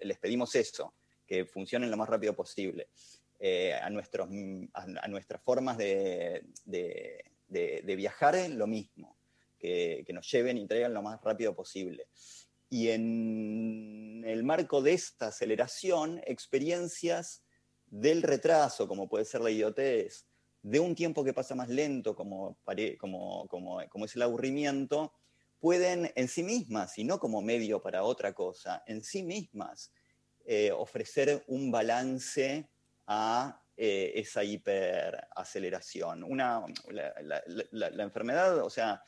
les 0.02 0.18
pedimos 0.18 0.54
eso, 0.56 0.94
que 1.26 1.46
funcionen 1.46 1.90
lo 1.90 1.96
más 1.96 2.10
rápido 2.10 2.36
posible. 2.36 2.90
Eh, 3.40 3.74
a, 3.74 3.90
nuestros, 3.90 4.28
a, 4.74 5.08
nuestras 5.08 5.42
formas 5.42 5.78
de, 5.78 6.44
de, 6.66 7.96
viajar, 7.96 8.36
lo 8.50 8.68
mismo, 8.68 9.16
que, 9.58 10.04
que 10.06 10.12
nos 10.12 10.30
lleven 10.30 10.58
y 10.58 10.68
traigan 10.68 10.94
lo 10.94 11.02
más 11.02 11.22
rápido 11.22 11.56
posible. 11.56 12.08
Y 12.70 12.90
en 12.90 14.26
el 14.28 14.44
marco 14.44 14.82
de 14.82 14.92
esta 14.92 15.28
aceleración, 15.28 16.22
experiencias 16.26 17.42
del 17.86 18.22
retraso, 18.22 18.86
como 18.90 19.08
puede 19.08 19.24
ser 19.24 19.40
la 19.40 19.50
idiotez, 19.50 20.26
de 20.62 20.80
un 20.80 20.96
tiempo 20.96 21.24
que 21.24 21.34
pasa 21.34 21.56
más 21.56 21.70
lento, 21.70 22.16
como, 22.16 22.58
como, 22.98 23.48
como, 23.48 23.82
como 23.90 24.06
es 24.06 24.16
el 24.16 24.22
aburrimiento, 24.22 25.14
pueden 25.60 26.12
en 26.16 26.28
sí 26.28 26.44
mismas, 26.44 26.98
y 26.98 27.04
no 27.04 27.20
como 27.20 27.42
medio 27.42 27.82
para 27.82 28.04
otra 28.04 28.34
cosa, 28.34 28.84
en 28.88 29.04
sí 29.04 29.24
mismas 29.24 29.92
eh, 30.46 30.72
ofrecer 30.72 31.44
un 31.48 31.70
balance 31.70 32.70
a 33.08 33.62
eh, 33.76 34.14
esa 34.16 34.44
hiperaceleración. 34.44 36.24
Una, 36.24 36.66
la, 37.72 38.04
enfermedad, 38.04 38.58
o 38.60 38.70
sea, 38.70 39.02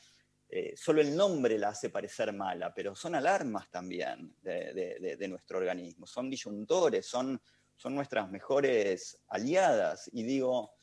eh, 0.50 0.74
solo 0.76 1.02
el 1.02 1.16
nombre 1.16 1.58
la 1.58 1.70
hace 1.70 1.90
parecer 1.90 2.34
mala, 2.34 2.74
pero 2.74 2.96
son 2.96 3.16
alarmas 3.16 3.70
también 3.72 4.36
de, 4.42 4.74
de, 5.00 5.18
de 5.18 5.28
nuestro 5.28 5.58
organismo, 5.58 6.06
son 6.06 6.30
disyuntores, 6.30 7.06
son, 7.06 7.42
son 7.76 7.96
nuestras 7.96 8.30
mejores 8.30 9.18
aliadas. 9.28 10.10
Y 10.14 10.24
digo, 10.24 10.76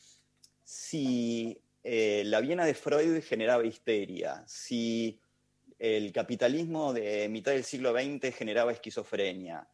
si 0.69 1.59
eh, 1.83 2.25
la 2.27 2.43
Viena 2.43 2.67
de 2.67 2.75
Freud 2.75 3.23
generaba 3.23 3.65
histeria, 3.65 4.45
si 4.47 5.19
el 5.79 6.13
capitalismo 6.13 6.93
de 6.93 7.27
mitad 7.31 7.53
del 7.53 7.65
siglo 7.65 7.95
XX 7.95 8.37
generaba 8.37 8.73
esquizofrenia, 8.73 9.67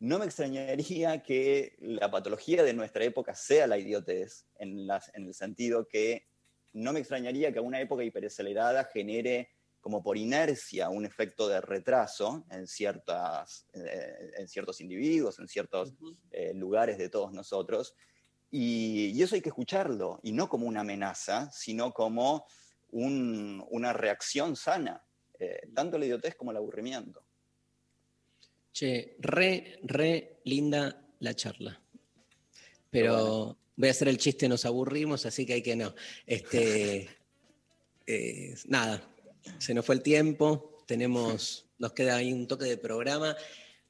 no 0.00 0.18
me 0.18 0.26
extrañaría 0.26 1.22
que 1.22 1.76
la 1.80 2.10
patología 2.10 2.62
de 2.62 2.74
nuestra 2.74 3.04
época 3.04 3.34
sea 3.34 3.66
la 3.66 3.78
idiotez, 3.78 4.44
en, 4.56 4.86
las, 4.86 5.10
en 5.14 5.24
el 5.28 5.32
sentido 5.32 5.88
que 5.88 6.26
no 6.74 6.92
me 6.92 7.00
extrañaría 7.00 7.50
que 7.50 7.60
una 7.60 7.80
época 7.80 8.04
hiperacelerada 8.04 8.84
genere 8.84 9.48
como 9.80 10.02
por 10.02 10.18
inercia 10.18 10.90
un 10.90 11.06
efecto 11.06 11.48
de 11.48 11.62
retraso 11.62 12.44
en, 12.50 12.66
ciertas, 12.66 13.66
eh, 13.72 14.32
en 14.36 14.46
ciertos 14.46 14.82
individuos, 14.82 15.38
en 15.38 15.48
ciertos 15.48 15.92
uh 15.92 16.10
-huh. 16.10 16.16
eh, 16.32 16.52
lugares 16.52 16.98
de 16.98 17.08
todos 17.08 17.32
nosotros, 17.32 17.94
y, 18.56 19.12
y, 19.14 19.22
eso 19.22 19.34
hay 19.34 19.40
que 19.40 19.48
escucharlo, 19.48 20.20
y 20.22 20.32
no 20.32 20.48
como 20.48 20.66
una 20.66 20.80
amenaza, 20.80 21.50
sino 21.50 21.92
como 21.92 22.46
un, 22.90 23.64
una 23.70 23.92
reacción 23.92 24.54
sana 24.56 25.02
eh, 25.38 25.68
tanto 25.74 25.98
la 25.98 26.06
idiotez 26.06 26.36
como 26.36 26.52
el 26.52 26.56
aburrimiento. 26.56 27.24
Che, 28.72 29.16
re, 29.18 29.78
re 29.82 30.40
linda 30.44 31.06
la 31.20 31.34
charla. 31.34 31.80
Pero 32.90 33.58
voy 33.76 33.88
a 33.88 33.90
hacer 33.90 34.08
el 34.08 34.18
chiste, 34.18 34.48
nos 34.48 34.64
aburrimos, 34.64 35.26
así 35.26 35.44
que 35.44 35.54
hay 35.54 35.62
que 35.62 35.76
no. 35.76 35.94
Este, 36.26 37.08
eh, 38.06 38.54
nada, 38.66 39.02
se 39.58 39.74
nos 39.74 39.84
fue 39.84 39.96
el 39.96 40.02
tiempo, 40.02 40.78
tenemos, 40.86 41.66
nos 41.78 41.92
queda 41.92 42.16
ahí 42.16 42.32
un 42.32 42.46
toque 42.46 42.66
de 42.66 42.78
programa. 42.78 43.36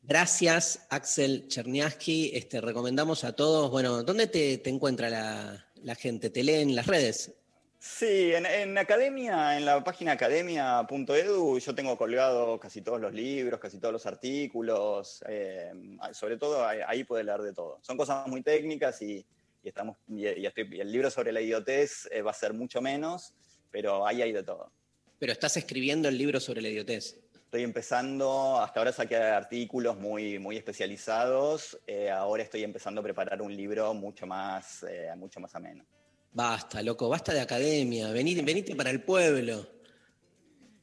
Gracias, 0.06 0.86
Axel 0.90 1.48
Cherniaski. 1.48 2.30
Este, 2.34 2.60
recomendamos 2.60 3.24
a 3.24 3.32
todos, 3.34 3.70
bueno, 3.70 4.02
¿dónde 4.02 4.26
te, 4.26 4.58
te 4.58 4.70
encuentra 4.70 5.08
la, 5.08 5.66
la 5.82 5.94
gente? 5.94 6.28
¿Te 6.30 6.42
leen 6.42 6.70
en 6.70 6.76
las 6.76 6.86
redes? 6.86 7.32
Sí, 7.78 8.32
en, 8.34 8.46
en 8.46 8.78
academia, 8.78 9.56
en 9.58 9.64
la 9.66 9.82
página 9.84 10.12
academia.edu, 10.12 11.58
yo 11.58 11.74
tengo 11.74 11.96
colgado 11.98 12.58
casi 12.58 12.80
todos 12.80 13.00
los 13.00 13.12
libros, 13.12 13.60
casi 13.60 13.78
todos 13.78 13.92
los 13.92 14.06
artículos, 14.06 15.22
eh, 15.28 15.70
sobre 16.12 16.36
todo 16.38 16.66
ahí, 16.66 16.78
ahí 16.86 17.04
puede 17.04 17.24
leer 17.24 17.40
de 17.42 17.52
todo. 17.52 17.78
Son 17.82 17.96
cosas 17.96 18.26
muy 18.26 18.42
técnicas 18.42 19.00
y, 19.02 19.24
y 19.62 19.68
estamos, 19.68 19.96
y, 20.08 20.22
y 20.28 20.46
estoy- 20.46 20.68
y 20.76 20.80
el 20.80 20.90
libro 20.92 21.10
sobre 21.10 21.32
la 21.32 21.40
idiotez 21.42 22.08
eh, 22.10 22.22
va 22.22 22.30
a 22.30 22.34
ser 22.34 22.52
mucho 22.54 22.80
menos, 22.80 23.34
pero 23.70 24.06
ahí 24.06 24.22
hay 24.22 24.32
de 24.32 24.42
todo. 24.42 24.70
Pero 25.18 25.32
estás 25.32 25.56
escribiendo 25.58 26.08
el 26.08 26.16
libro 26.18 26.40
sobre 26.40 26.62
la 26.62 26.68
idiotez. 26.68 27.20
Estoy 27.54 27.62
empezando, 27.62 28.58
hasta 28.58 28.80
ahora 28.80 28.90
saqué 28.92 29.14
artículos 29.14 29.96
muy, 29.96 30.40
muy 30.40 30.56
especializados, 30.56 31.78
eh, 31.86 32.10
ahora 32.10 32.42
estoy 32.42 32.64
empezando 32.64 33.00
a 33.00 33.04
preparar 33.04 33.40
un 33.40 33.54
libro 33.56 33.94
mucho 33.94 34.26
más, 34.26 34.82
eh, 34.82 35.08
mucho 35.16 35.38
más 35.38 35.54
ameno. 35.54 35.84
Basta, 36.32 36.82
loco, 36.82 37.08
basta 37.08 37.32
de 37.32 37.40
academia, 37.40 38.10
venite, 38.10 38.42
venite 38.42 38.74
para 38.74 38.90
el 38.90 39.02
pueblo. 39.02 39.68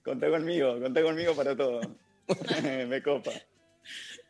Contá 0.02 0.30
conmigo, 0.30 0.80
contá 0.80 1.04
conmigo 1.04 1.36
para 1.36 1.58
todo. 1.58 1.82
Me 2.88 3.04
copa. 3.04 3.32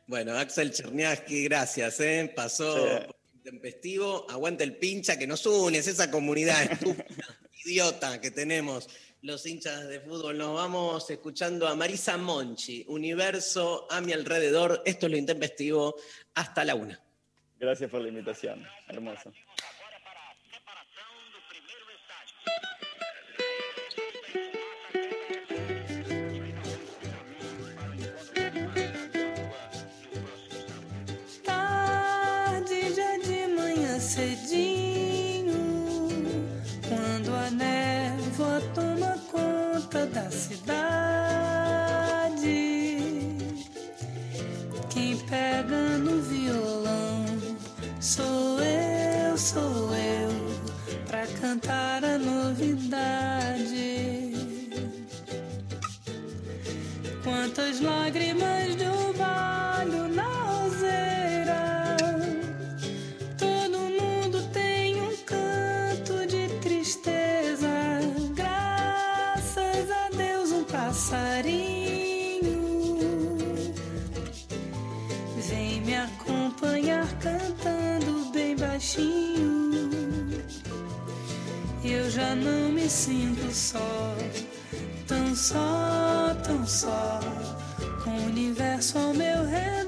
Bueno, 0.07 0.35
Axel 0.35 0.72
Cherniaski, 0.72 1.43
gracias, 1.43 1.99
¿eh? 1.99 2.34
Pasó 2.35 2.76
Sí. 2.76 3.05
por 3.05 3.15
intempestivo. 3.35 4.26
Aguanta 4.31 4.63
el 4.63 4.77
pincha 4.77 5.15
que 5.19 5.27
nos 5.27 5.45
une, 5.45 5.77
es 5.77 5.85
esa 5.88 6.09
comunidad 6.09 6.63
estúpida, 6.63 7.05
idiota 7.65 8.19
que 8.19 8.31
tenemos 8.31 8.89
los 9.22 9.45
hinchas 9.45 9.88
de 9.88 9.99
fútbol. 9.99 10.38
Nos 10.38 10.56
vamos 10.56 11.10
escuchando 11.10 11.68
a 11.68 11.76
Marisa 11.76 12.18
Monchi, 12.18 12.84
Universo 12.88 13.88
a 13.89 14.02
mi 14.02 14.14
alrededor. 14.14 14.81
Esto 14.85 15.06
es 15.06 15.11
lo 15.11 15.18
intempestivo. 15.18 15.95
Hasta 16.34 16.65
la 16.65 16.76
una. 16.76 16.99
Gracias 17.60 17.89
por 17.89 18.02
la 18.02 18.07
invitación, 18.07 18.65
hermoso. 18.88 19.31
Cidade. 40.52 42.41
Quem 44.90 45.18
pega 45.30 45.98
no 45.98 46.22
violão 46.22 47.26
sou 47.99 48.60
eu, 48.60 49.38
sou 49.38 49.94
eu, 49.95 50.30
pra 51.07 51.26
cantar 51.40 52.03
a 52.03 52.18
novidade. 52.18 53.61
Quantas 57.23 57.80
lágrimas 57.80 58.60
já 82.11 82.35
não 82.35 82.73
me 82.73 82.89
sinto 82.89 83.49
só, 83.53 84.17
tão 85.07 85.33
só, 85.33 86.35
tão 86.43 86.67
só, 86.67 87.21
com 88.03 88.09
o 88.09 88.25
universo 88.25 88.97
ao 88.97 89.13
meu 89.13 89.45
redor. 89.45 89.80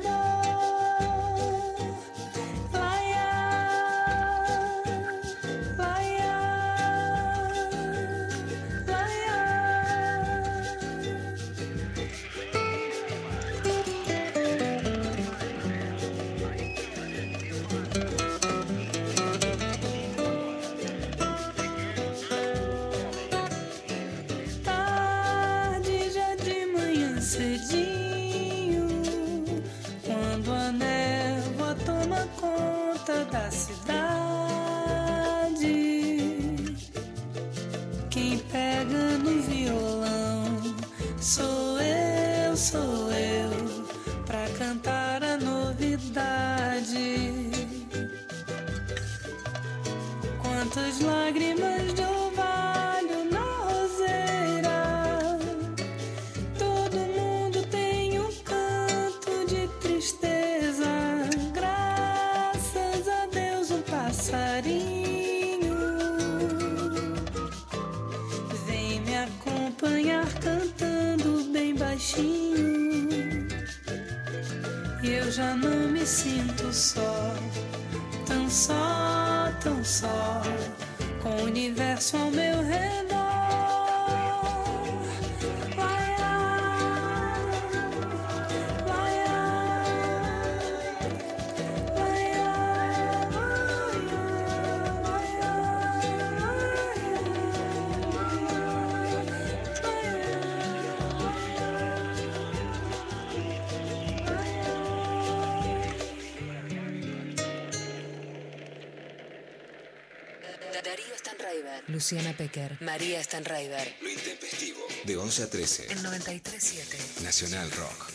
Luciana 111.93 112.35
Pecker, 112.35 112.81
María 112.81 113.23
Stanraiver. 113.23 113.95
Lo 114.01 114.09
intempestivo. 114.09 114.79
De 115.05 115.15
11 115.15 115.43
a 115.43 115.49
13. 115.49 115.91
En 115.91 115.99
93.7. 115.99 117.21
Nacional 117.21 117.69
Rock. 117.71 118.11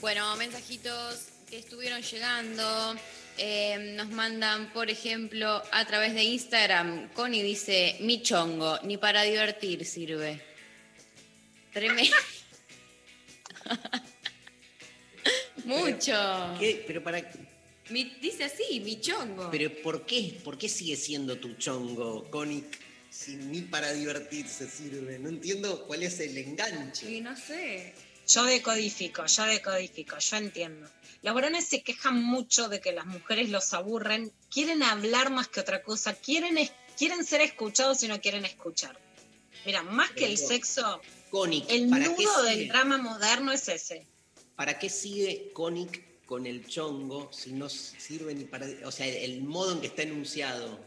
Bueno, 0.00 0.34
mensajitos 0.36 1.26
que 1.50 1.58
estuvieron 1.58 2.00
llegando. 2.00 2.96
Eh, 3.36 3.92
nos 3.96 4.08
mandan, 4.08 4.72
por 4.72 4.88
ejemplo, 4.88 5.62
a 5.72 5.84
través 5.84 6.14
de 6.14 6.24
Instagram. 6.24 7.10
Connie 7.10 7.42
dice, 7.42 7.98
mi 8.00 8.22
chongo, 8.22 8.78
ni 8.82 8.96
para 8.96 9.24
divertir 9.24 9.84
sirve. 9.84 10.42
Tremendo. 11.74 12.16
Mucho. 15.66 16.56
¿Qué? 16.58 16.82
Pero 16.86 17.04
para. 17.04 17.22
Mi- 17.90 18.16
dice 18.20 18.44
así, 18.44 18.80
mi 18.80 19.00
chongo. 19.00 19.50
Pero 19.50 19.70
¿por 19.82 20.06
qué? 20.06 20.38
¿Por 20.44 20.56
qué 20.58 20.68
sigue 20.68 20.96
siendo 20.96 21.38
tu 21.38 21.54
chongo, 21.54 22.30
Connie? 22.30 22.64
si 23.10 23.36
ni 23.36 23.60
para 23.60 23.92
divertirse 23.92 24.66
sirve? 24.70 25.18
No 25.18 25.28
entiendo 25.28 25.86
cuál 25.86 26.02
es 26.02 26.18
el 26.20 26.36
enganche. 26.38 27.10
Y 27.12 27.20
no 27.20 27.36
sé. 27.36 27.92
Yo 28.26 28.44
decodifico, 28.44 29.26
yo 29.26 29.44
decodifico, 29.44 30.16
yo 30.18 30.36
entiendo. 30.38 30.88
Los 31.22 31.34
varones 31.34 31.66
se 31.66 31.82
quejan 31.82 32.22
mucho 32.22 32.68
de 32.70 32.80
que 32.80 32.92
las 32.92 33.04
mujeres 33.04 33.50
los 33.50 33.74
aburren, 33.74 34.32
quieren 34.50 34.82
hablar 34.82 35.30
más 35.30 35.48
que 35.48 35.60
otra 35.60 35.82
cosa, 35.82 36.14
quieren, 36.14 36.56
es- 36.56 36.72
quieren 36.96 37.24
ser 37.24 37.42
escuchados 37.42 38.02
y 38.02 38.08
no 38.08 38.20
quieren 38.20 38.44
escuchar. 38.46 38.98
Mira, 39.66 39.82
más 39.82 40.10
que 40.12 40.24
el 40.26 40.38
sexo, 40.38 41.00
Conic, 41.30 41.66
el 41.68 41.90
¿para 41.90 42.04
qué 42.16 42.24
nudo 42.24 42.42
del 42.44 42.68
drama 42.68 42.96
moderno 42.98 43.52
es 43.52 43.68
ese. 43.68 44.06
¿Para 44.56 44.78
qué 44.78 44.88
sigue 44.88 45.50
Conic 45.52 46.02
con 46.32 46.46
el 46.46 46.66
chongo 46.66 47.28
si 47.30 47.52
no 47.52 47.68
sirve 47.68 48.34
ni 48.34 48.44
para... 48.44 48.66
O 48.86 48.90
sea, 48.90 49.06
el 49.06 49.42
modo 49.42 49.72
en 49.72 49.82
que 49.82 49.88
está 49.88 50.00
enunciado. 50.00 50.80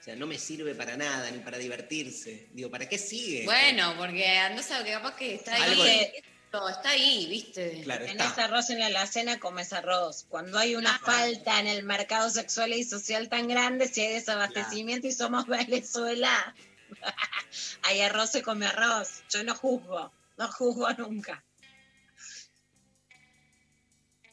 O 0.00 0.02
sea, 0.02 0.16
no 0.16 0.26
me 0.26 0.38
sirve 0.38 0.74
para 0.74 0.96
nada, 0.96 1.30
ni 1.30 1.40
para 1.40 1.58
divertirse. 1.58 2.48
Digo, 2.54 2.70
¿para 2.70 2.88
qué 2.88 2.96
sigue? 2.96 3.44
Bueno, 3.44 3.94
porque 3.98 4.26
andás 4.38 4.70
a 4.70 4.82
que 4.82 4.92
capaz 4.92 5.14
que 5.16 5.34
está 5.34 5.56
ahí. 5.56 5.82
De- 5.82 6.22
Esto, 6.46 6.68
está 6.70 6.88
ahí, 6.88 7.26
¿viste? 7.26 7.82
Claro, 7.82 8.06
Tenés 8.06 8.28
está. 8.28 8.46
arroz 8.46 8.70
en 8.70 8.78
la 8.78 8.86
alacena, 8.86 9.38
comes 9.38 9.74
arroz. 9.74 10.24
Cuando 10.30 10.58
hay 10.58 10.74
una 10.74 10.98
falta 10.98 11.60
en 11.60 11.66
el 11.66 11.82
mercado 11.82 12.30
sexual 12.30 12.72
y 12.72 12.82
social 12.82 13.28
tan 13.28 13.46
grande, 13.46 13.88
si 13.88 14.00
hay 14.00 14.14
desabastecimiento 14.14 15.06
y 15.06 15.12
somos 15.12 15.46
Venezuela, 15.48 16.54
hay 17.82 18.00
arroz, 18.00 18.30
se 18.30 18.40
come 18.40 18.64
arroz. 18.64 19.22
Yo 19.28 19.44
no 19.44 19.54
juzgo, 19.54 20.10
no 20.38 20.50
juzgo 20.50 20.90
nunca. 20.94 21.44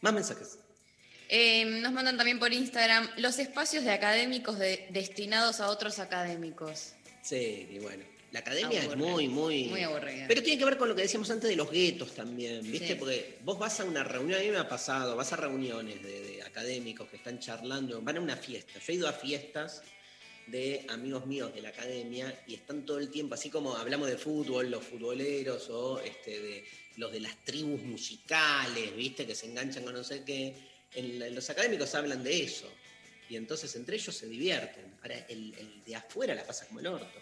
Más 0.05 0.13
mensajes. 0.13 0.59
Eh, 1.29 1.65
nos 1.81 1.91
mandan 1.91 2.15
también 2.15 2.37
por 2.37 2.53
Instagram 2.53 3.09
los 3.17 3.39
espacios 3.39 3.83
de 3.83 3.89
académicos 3.89 4.59
de- 4.59 4.85
destinados 4.91 5.59
a 5.59 5.69
otros 5.69 5.97
académicos. 5.97 6.93
Sí, 7.23 7.67
y 7.71 7.79
bueno. 7.79 8.03
La 8.31 8.41
academia 8.41 8.83
es 8.83 8.95
muy, 8.95 9.27
muy... 9.27 9.65
Muy 9.69 9.81
aburrida. 9.81 10.25
Pero 10.27 10.43
tiene 10.43 10.59
que 10.59 10.65
ver 10.65 10.77
con 10.77 10.89
lo 10.89 10.95
que 10.95 11.03
decíamos 11.03 11.31
antes 11.31 11.49
de 11.49 11.55
los 11.55 11.71
guetos 11.71 12.13
también, 12.13 12.61
¿viste? 12.69 12.89
Sí. 12.89 12.95
Porque 12.95 13.39
vos 13.43 13.57
vas 13.57 13.79
a 13.79 13.85
una 13.85 14.03
reunión, 14.03 14.39
a 14.39 14.43
mí 14.43 14.51
me 14.51 14.57
ha 14.57 14.67
pasado, 14.67 15.15
vas 15.15 15.31
a 15.33 15.37
reuniones 15.37 16.03
de, 16.03 16.21
de 16.21 16.43
académicos 16.43 17.07
que 17.09 17.15
están 17.15 17.39
charlando, 17.39 17.99
van 18.01 18.17
a 18.17 18.21
una 18.21 18.35
fiesta. 18.35 18.73
Yo 18.73 18.93
he 18.93 18.95
ido 18.97 19.07
a 19.07 19.13
fiestas 19.13 19.81
de 20.47 20.85
amigos 20.89 21.25
míos 21.25 21.53
de 21.53 21.61
la 21.61 21.69
academia 21.69 22.43
y 22.47 22.53
están 22.53 22.85
todo 22.85 22.99
el 22.99 23.09
tiempo, 23.09 23.33
así 23.35 23.49
como 23.49 23.75
hablamos 23.75 24.07
de 24.07 24.17
fútbol, 24.17 24.69
los 24.69 24.83
futboleros 24.83 25.69
o 25.69 25.99
este, 25.99 26.39
de 26.39 26.65
los 26.97 27.11
de 27.11 27.19
las 27.19 27.43
tribus 27.43 27.81
musicales, 27.81 28.95
¿viste? 28.95 29.25
Que 29.25 29.35
se 29.35 29.47
enganchan 29.47 29.83
con 29.83 29.93
no 29.93 30.03
sé 30.03 30.23
qué. 30.23 30.55
En 30.93 31.19
la- 31.19 31.29
los 31.29 31.49
académicos 31.49 31.93
hablan 31.95 32.23
de 32.23 32.43
eso. 32.43 32.71
Y 33.27 33.35
entonces 33.37 33.75
entre 33.75 33.95
ellos 33.95 34.15
se 34.15 34.27
divierten. 34.27 34.97
Ahora, 35.01 35.17
el, 35.29 35.53
el 35.57 35.83
de 35.83 35.95
afuera 35.95 36.35
la 36.35 36.45
pasa 36.45 36.67
como 36.67 36.79
el 36.79 36.87
orto. 36.87 37.19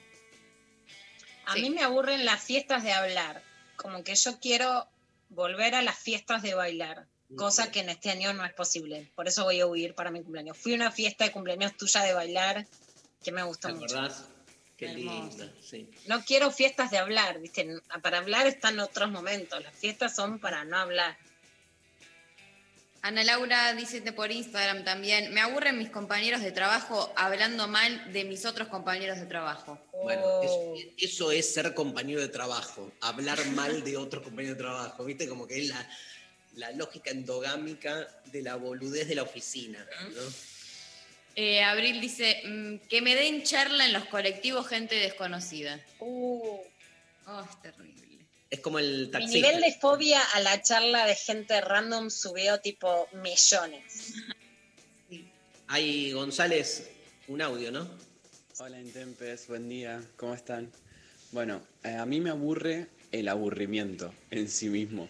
A 1.45 1.55
mí 1.55 1.69
me 1.69 1.81
aburren 1.81 2.25
las 2.25 2.43
fiestas 2.43 2.83
de 2.83 2.91
hablar. 2.91 3.41
Como 3.77 4.03
que 4.03 4.15
yo 4.15 4.39
quiero 4.39 4.87
volver 5.29 5.75
a 5.75 5.81
las 5.81 5.97
fiestas 5.97 6.41
de 6.43 6.53
bailar. 6.53 7.07
Cosa 7.35 7.71
que 7.71 7.79
en 7.79 7.89
este 7.89 8.11
año 8.11 8.31
no 8.33 8.45
es 8.45 8.53
posible. 8.53 9.09
Por 9.15 9.27
eso 9.27 9.43
voy 9.43 9.59
a 9.59 9.65
huir 9.65 9.95
para 9.95 10.11
mi 10.11 10.21
cumpleaños. 10.21 10.55
Fui 10.57 10.73
a 10.73 10.75
una 10.75 10.91
fiesta 10.91 11.23
de 11.25 11.31
cumpleaños 11.31 11.75
tuya 11.75 12.01
de 12.03 12.13
bailar 12.13 12.67
que 13.23 13.31
me 13.31 13.43
gustó 13.43 13.69
¿Te 13.69 13.75
mucho. 13.75 13.95
acordás? 13.97 14.25
Qué 14.77 14.87
linda, 14.89 15.51
sí. 15.61 15.89
No 16.07 16.23
quiero 16.25 16.51
fiestas 16.51 16.91
de 16.91 16.97
hablar, 16.97 17.39
¿viste? 17.39 17.67
Para 18.01 18.17
hablar 18.17 18.47
están 18.47 18.79
otros 18.79 19.09
momentos. 19.11 19.61
Las 19.63 19.75
fiestas 19.75 20.15
son 20.15 20.39
para 20.39 20.65
no 20.65 20.77
hablar. 20.77 21.17
Ana 23.01 23.23
Laura 23.25 23.73
dice 23.73 24.01
por 24.13 24.31
Instagram 24.31 24.85
también, 24.85 25.33
me 25.33 25.41
aburren 25.41 25.77
mis 25.77 25.89
compañeros 25.89 26.41
de 26.41 26.53
trabajo 26.53 27.11
hablando 27.17 27.67
mal 27.67 28.13
de 28.13 28.23
mis 28.23 28.45
otros 28.45 28.69
compañeros 28.69 29.19
de 29.19 29.25
trabajo. 29.25 29.77
Bueno, 30.03 30.23
eso, 30.41 30.73
eso 30.97 31.31
es 31.31 31.53
ser 31.53 31.73
compañero 31.73 32.21
de 32.21 32.29
trabajo, 32.29 32.93
hablar 33.01 33.45
mal 33.55 33.83
de 33.83 33.97
otro 33.97 34.23
compañero 34.23 34.55
de 34.55 34.61
trabajo, 34.61 35.03
¿viste? 35.03 35.27
Como 35.27 35.45
que 35.45 35.61
es 35.61 35.67
la, 35.67 35.89
la 36.55 36.71
lógica 36.71 37.11
endogámica 37.11 38.07
de 38.31 38.41
la 38.41 38.55
boludez 38.55 39.07
de 39.07 39.15
la 39.15 39.23
oficina, 39.23 39.85
¿no? 40.15 40.21
Eh, 41.35 41.63
Abril 41.63 41.99
dice, 41.99 42.41
mm, 42.45 42.87
que 42.87 43.01
me 43.01 43.15
den 43.15 43.43
charla 43.43 43.85
en 43.85 43.93
los 43.93 44.05
colectivos 44.05 44.67
gente 44.67 44.95
desconocida. 44.95 45.79
Uh. 45.99 46.57
Oh, 47.25 47.41
es 47.41 47.61
terrible. 47.61 47.93
Es 48.49 48.59
como 48.59 48.77
el 48.79 49.05
Mi 49.05 49.11
taxista. 49.11 49.47
nivel 49.47 49.61
de 49.61 49.73
fobia 49.79 50.21
a 50.21 50.39
la 50.41 50.61
charla 50.61 51.07
de 51.07 51.15
gente 51.15 51.59
random 51.61 52.09
subió 52.11 52.59
tipo 52.59 53.07
millones. 53.13 54.13
Hay, 55.67 56.11
González, 56.11 56.89
un 57.27 57.41
audio, 57.41 57.71
¿no? 57.71 57.89
Hola 58.59 58.79
Intempes, 58.79 59.47
buen 59.47 59.67
día, 59.69 60.03
¿cómo 60.17 60.35
están? 60.35 60.71
Bueno, 61.31 61.63
eh, 61.83 61.95
a 61.95 62.05
mí 62.05 62.19
me 62.19 62.29
aburre 62.29 62.87
el 63.11 63.27
aburrimiento 63.27 64.13
en 64.29 64.47
sí 64.47 64.69
mismo. 64.69 65.09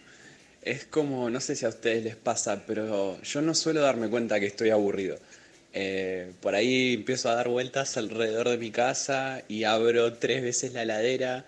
Es 0.62 0.86
como, 0.86 1.28
no 1.28 1.40
sé 1.40 1.54
si 1.54 1.66
a 1.66 1.68
ustedes 1.68 2.02
les 2.02 2.16
pasa, 2.16 2.64
pero 2.66 3.20
yo 3.20 3.42
no 3.42 3.54
suelo 3.54 3.82
darme 3.82 4.08
cuenta 4.08 4.40
que 4.40 4.46
estoy 4.46 4.70
aburrido. 4.70 5.18
Eh, 5.76 6.32
por 6.40 6.54
ahí 6.54 6.94
empiezo 6.94 7.28
a 7.28 7.34
dar 7.34 7.48
vueltas 7.48 7.96
alrededor 7.96 8.48
de 8.48 8.58
mi 8.58 8.70
casa 8.70 9.42
y 9.48 9.64
abro 9.64 10.14
tres 10.14 10.40
veces 10.40 10.72
la 10.72 10.82
heladera 10.82 11.44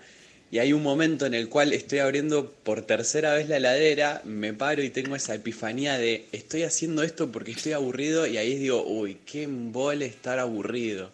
y 0.51 0.59
hay 0.59 0.73
un 0.73 0.83
momento 0.83 1.27
en 1.27 1.35
el 1.35 1.49
cual 1.49 1.73
estoy 1.73 2.01
abriendo 2.01 2.51
por 2.51 2.83
tercera 2.83 3.35
vez 3.35 3.49
la 3.49 3.57
heladera, 3.59 4.23
me 4.25 4.53
paro 4.53 4.83
y 4.83 4.91
tengo 4.91 5.15
esa 5.15 5.35
epifanía 5.35 5.97
de 5.97 6.27
estoy 6.33 6.65
haciendo 6.65 7.03
esto 7.03 7.31
porque 7.31 7.53
estoy 7.53 7.73
aburrido 7.73 8.27
y 8.27 8.37
ahí 8.37 8.57
digo, 8.57 8.85
uy, 8.85 9.19
qué 9.27 9.45
embole 9.45 10.07
estar 10.07 10.39
aburrido. 10.41 11.13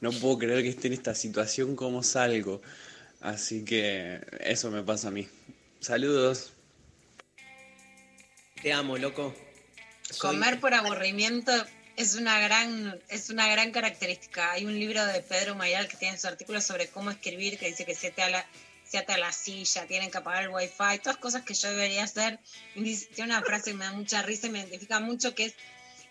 No 0.00 0.12
puedo 0.12 0.38
creer 0.38 0.62
que 0.62 0.68
esté 0.68 0.88
en 0.88 0.94
esta 0.94 1.14
situación, 1.14 1.76
¿cómo 1.76 2.02
salgo? 2.02 2.62
Así 3.20 3.64
que 3.64 4.20
eso 4.40 4.70
me 4.70 4.82
pasa 4.82 5.08
a 5.08 5.10
mí. 5.10 5.26
Saludos. 5.80 6.52
Te 8.62 8.72
amo, 8.72 8.96
loco. 8.98 9.34
Soy- 10.10 10.36
Comer 10.36 10.60
por 10.60 10.74
aburrimiento 10.74 11.52
es 11.96 12.14
una 12.16 12.38
gran 12.40 13.00
es 13.08 13.30
una 13.30 13.48
gran 13.48 13.70
característica. 13.72 14.52
Hay 14.52 14.64
un 14.64 14.74
libro 14.78 15.04
de 15.06 15.20
Pedro 15.22 15.54
Mayal 15.54 15.88
que 15.88 15.96
tiene 15.96 16.18
su 16.18 16.26
artículo 16.26 16.60
sobre 16.60 16.88
cómo 16.88 17.10
escribir 17.10 17.58
que 17.58 17.66
dice 17.66 17.84
que 17.84 17.94
se 17.94 18.08
ata 18.08 18.26
a 18.26 18.30
la, 18.30 18.46
se 18.84 18.98
ata 18.98 19.16
la 19.18 19.32
silla, 19.32 19.86
tienen 19.86 20.10
que 20.10 20.18
apagar 20.18 20.44
el 20.44 20.48
wifi, 20.50 20.98
todas 21.02 21.16
cosas 21.18 21.42
que 21.42 21.54
yo 21.54 21.70
debería 21.70 22.04
hacer. 22.04 22.38
Y 22.74 22.82
dice- 22.82 23.06
tiene 23.14 23.30
una 23.32 23.42
frase 23.42 23.70
que 23.70 23.76
me 23.76 23.84
da 23.84 23.92
mucha 23.92 24.22
risa 24.22 24.46
y 24.48 24.50
me 24.50 24.60
identifica 24.60 25.00
mucho 25.00 25.34
que 25.34 25.46
es 25.46 25.54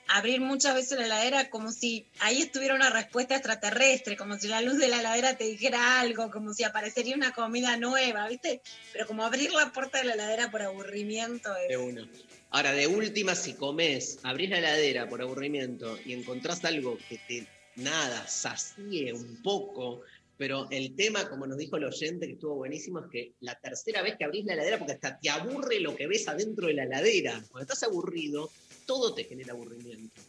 abrir 0.08 0.42
muchas 0.42 0.76
veces 0.76 0.98
la 0.98 1.06
heladera 1.06 1.50
como 1.50 1.72
si 1.72 2.06
ahí 2.20 2.42
estuviera 2.42 2.76
una 2.76 2.90
respuesta 2.90 3.36
extraterrestre, 3.36 4.18
como 4.18 4.38
si 4.38 4.48
la 4.48 4.62
luz 4.62 4.78
de 4.78 4.88
la 4.88 5.00
heladera 5.00 5.38
te 5.38 5.46
dijera 5.46 6.00
algo, 6.00 6.32
como 6.32 6.54
si 6.54 6.64
aparecería 6.64 7.16
una 7.16 7.34
comida 7.34 7.78
nueva, 7.78 8.28
¿viste? 8.28 8.62
Pero 8.92 9.08
como 9.08 9.24
abrir 9.24 9.52
la 9.54 9.72
puerta 9.72 10.00
de 10.00 10.06
la 10.06 10.14
heladera 10.14 10.52
por 10.52 10.62
aburrimiento 10.62 11.56
es... 11.56 11.70
De. 11.70 12.08
Ahora, 12.50 12.72
de 12.74 12.86
última, 12.86 13.34
si 13.34 13.54
comes, 13.54 14.20
abrís 14.24 14.52
la 14.52 14.60
heladera 14.60 15.10
por 15.10 15.22
aburrimiento 15.22 15.98
y 16.06 16.14
encontrás 16.14 16.64
algo 16.66 16.98
que 17.10 17.20
te, 17.28 17.48
nada, 17.78 18.28
sacie 18.28 19.12
un 19.12 19.42
poco, 19.42 20.04
pero 20.38 20.68
el 20.72 20.96
tema, 20.96 21.30
como 21.30 21.48
nos 21.48 21.58
dijo 21.58 21.78
el 21.78 21.86
oyente, 21.86 22.28
que 22.28 22.34
estuvo 22.34 22.56
buenísimo, 22.56 23.00
es 23.00 23.06
que 23.12 23.34
la 23.40 23.60
tercera 23.60 24.02
vez 24.02 24.18
que 24.18 24.26
abrís 24.26 24.46
la 24.46 24.54
heladera, 24.54 24.78
porque 24.78 24.94
hasta 24.94 25.18
te 25.20 25.30
aburre 25.30 25.80
lo 25.80 25.96
que 25.96 26.08
ves 26.08 26.28
adentro 26.28 26.68
de 26.68 26.74
la 26.74 26.84
heladera. 26.84 27.44
Cuando 27.50 27.62
estás 27.62 27.84
aburrido, 27.84 28.52
todo 28.86 29.14
te 29.14 29.24
genera 29.24 29.54
aburrimiento. 29.54 30.22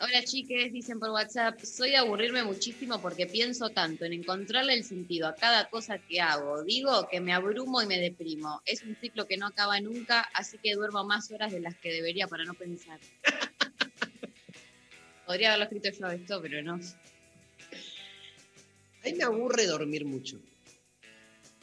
Hola 0.00 0.24
chiques, 0.24 0.72
dicen 0.72 0.98
por 0.98 1.10
WhatsApp, 1.10 1.60
soy 1.60 1.90
de 1.90 1.96
aburrirme 1.96 2.42
muchísimo 2.42 3.00
porque 3.00 3.26
pienso 3.26 3.70
tanto 3.70 4.04
en 4.04 4.12
encontrarle 4.12 4.74
el 4.74 4.82
sentido 4.82 5.28
a 5.28 5.36
cada 5.36 5.70
cosa 5.70 5.98
que 5.98 6.20
hago. 6.20 6.64
Digo 6.64 7.06
que 7.08 7.20
me 7.20 7.32
abrumo 7.32 7.80
y 7.80 7.86
me 7.86 7.98
deprimo. 7.98 8.60
Es 8.66 8.82
un 8.82 8.96
ciclo 8.96 9.26
que 9.26 9.36
no 9.36 9.46
acaba 9.46 9.80
nunca, 9.80 10.22
así 10.34 10.58
que 10.58 10.74
duermo 10.74 11.04
más 11.04 11.30
horas 11.30 11.52
de 11.52 11.60
las 11.60 11.76
que 11.76 11.92
debería 11.92 12.26
para 12.26 12.44
no 12.44 12.54
pensar. 12.54 12.98
Podría 15.26 15.54
haberlo 15.54 15.64
escrito 15.64 15.90
yo 15.98 16.08
esto, 16.08 16.42
pero 16.42 16.62
no. 16.62 16.74
A 16.74 16.78
mí 19.04 19.12
me 19.12 19.24
aburre 19.24 19.66
dormir 19.66 20.04
mucho. 20.04 20.40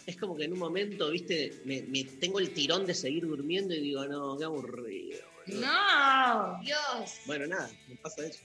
Es 0.05 0.15
como 0.15 0.37
que 0.37 0.45
en 0.45 0.53
un 0.53 0.59
momento, 0.59 1.11
viste, 1.11 1.61
me, 1.65 1.81
me 1.83 2.05
tengo 2.05 2.39
el 2.39 2.53
tirón 2.53 2.85
de 2.85 2.93
seguir 2.93 3.27
durmiendo 3.27 3.75
y 3.75 3.81
digo, 3.81 4.05
no, 4.07 4.37
qué 4.37 4.45
aburrido. 4.45 5.30
Boludo". 5.47 5.61
No, 5.65 6.59
Dios. 6.63 7.11
Bueno, 7.25 7.47
nada, 7.47 7.69
me 7.87 7.95
pasa 7.97 8.25
eso. 8.25 8.39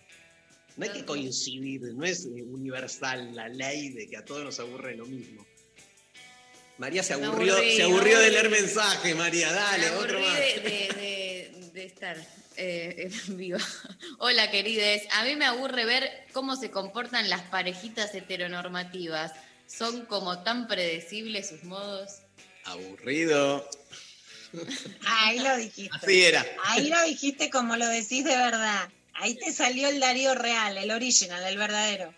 No 0.76 0.84
hay 0.84 0.90
que 0.92 1.04
coincidir, 1.06 1.80
no 1.94 2.04
es 2.04 2.26
eh, 2.26 2.42
universal 2.42 3.34
la 3.34 3.48
ley 3.48 3.90
de 3.90 4.08
que 4.08 4.16
a 4.18 4.24
todos 4.24 4.44
nos 4.44 4.60
aburre 4.60 4.94
lo 4.96 5.06
mismo. 5.06 5.46
María 6.78 7.02
se 7.02 7.14
aburrió, 7.14 7.54
aburrí, 7.54 7.76
se 7.76 7.82
aburrió 7.84 8.18
de 8.18 8.30
leer 8.30 8.50
mensaje, 8.50 9.14
María, 9.14 9.50
dale, 9.50 9.90
Me 9.90 9.96
otro 9.96 10.20
más. 10.20 10.36
de, 10.36 10.60
de- 10.60 11.00
de- 11.00 11.70
de 11.72 11.84
estar 11.84 12.16
eh, 12.58 13.10
en 13.28 13.36
vivo. 13.38 13.58
Hola, 14.18 14.50
querides. 14.50 15.02
A 15.12 15.24
mí 15.24 15.36
me 15.36 15.46
aburre 15.46 15.86
ver 15.86 16.10
cómo 16.32 16.56
se 16.56 16.70
comportan 16.70 17.30
las 17.30 17.42
parejitas 17.42 18.14
heteronormativas. 18.14 19.32
Son 19.66 20.04
como 20.06 20.42
tan 20.42 20.68
predecibles 20.68 21.48
sus 21.48 21.64
modos. 21.64 22.18
Aburrido. 22.64 23.66
Ahí 25.06 25.38
lo 25.38 25.56
dijiste. 25.56 25.96
Así 25.96 26.24
era. 26.24 26.44
Ahí 26.64 26.88
lo 26.88 27.02
dijiste 27.04 27.50
como 27.50 27.76
lo 27.76 27.86
decís 27.88 28.24
de 28.24 28.36
verdad. 28.36 28.88
Ahí 29.14 29.34
te 29.36 29.52
salió 29.52 29.88
el 29.88 30.00
Darío 30.00 30.34
real, 30.34 30.76
el 30.76 30.90
original, 30.90 31.42
el 31.44 31.56
verdadero. 31.56 32.14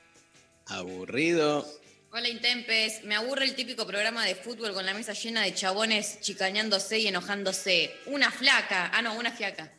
Aburrido. 0.67 1.67
Hola 2.11 2.29
Intempes, 2.29 3.05
me 3.05 3.15
aburre 3.15 3.45
el 3.45 3.55
típico 3.55 3.87
programa 3.87 4.25
de 4.25 4.35
fútbol 4.35 4.73
con 4.73 4.85
la 4.87 4.95
mesa 4.95 5.13
llena 5.13 5.43
de 5.43 5.55
chabones 5.55 6.21
chicañándose 6.21 6.99
y 6.99 7.07
enojándose. 7.07 7.95
Una 8.07 8.31
flaca, 8.31 8.91
ah 8.95 9.03
no, 9.03 9.15
una 9.15 9.31
fiaca. 9.31 9.71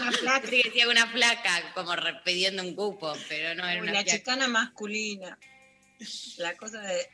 Una 0.00 0.12
flaca. 0.18 0.48
Sí, 0.48 0.62
decía 0.64 0.88
una 0.88 1.06
flaca, 1.08 1.72
como 1.74 1.92
pidiendo 2.24 2.62
un 2.62 2.74
cupo, 2.74 3.12
pero 3.28 3.54
no 3.54 3.66
era 3.68 3.82
Uy, 3.82 3.88
una 3.88 3.92
la 3.92 4.02
fiaca. 4.02 4.18
chicana 4.18 4.48
masculina. 4.48 5.38
La 6.38 6.56
cosa 6.56 6.80
de, 6.80 7.08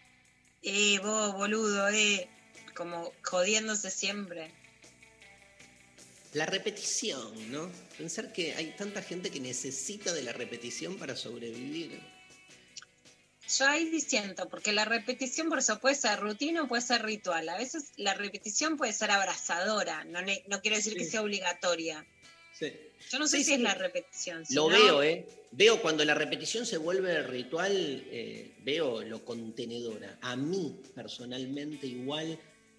eh, 0.62 0.98
vos, 1.00 1.34
boludo, 1.34 1.88
eh, 1.88 2.28
como 2.78 3.12
jodiéndose 3.24 3.90
siempre. 3.90 4.52
La 6.34 6.46
repetición, 6.46 7.50
¿no? 7.50 7.70
Pensar 7.98 8.32
que 8.32 8.54
hay 8.54 8.74
tanta 8.78 9.02
gente 9.02 9.30
que 9.30 9.40
necesita 9.40 10.12
de 10.14 10.22
la 10.22 10.32
repetición 10.32 10.96
para 10.96 11.16
sobrevivir. 11.16 12.00
Yo 13.58 13.66
ahí 13.66 13.88
diciendo, 13.88 14.46
porque 14.48 14.72
la 14.72 14.84
repetición 14.84 15.48
por 15.48 15.58
eso 15.58 15.80
puede 15.80 15.94
ser 15.96 16.20
rutina 16.20 16.62
o 16.62 16.68
puede 16.68 16.82
ser 16.82 17.02
ritual. 17.02 17.48
A 17.48 17.56
veces 17.56 17.86
la 17.96 18.14
repetición 18.14 18.76
puede 18.76 18.92
ser 18.92 19.10
abrazadora, 19.10 20.04
no, 20.04 20.20
no 20.48 20.60
quiero 20.60 20.76
decir 20.76 20.94
que 20.96 21.04
sea 21.06 21.22
obligatoria. 21.22 22.06
Sí. 22.56 22.72
Yo 23.10 23.18
no 23.18 23.26
sé 23.26 23.38
Sí, 23.38 23.44
si 23.44 23.54
es 23.54 23.60
la 23.60 23.74
repetición. 23.74 24.44
si 24.44 24.54
Lo 24.54 24.68
no- 24.68 24.76
veo, 24.78 25.02
¿eh? 25.02 25.26
Veo 25.50 25.80
cuando 25.80 26.04
la 26.04 26.12
repetición 26.14 26.66
se 26.66 26.76
vuelve 26.76 27.22
ritual, 27.22 27.72
eh, 28.10 28.54
veo 28.64 29.00
lo 29.02 29.24
contenedora. 29.24 30.18
A 30.20 30.36
mí, 30.36 30.78
personalmente, 30.94 31.86
igual, 31.86 32.38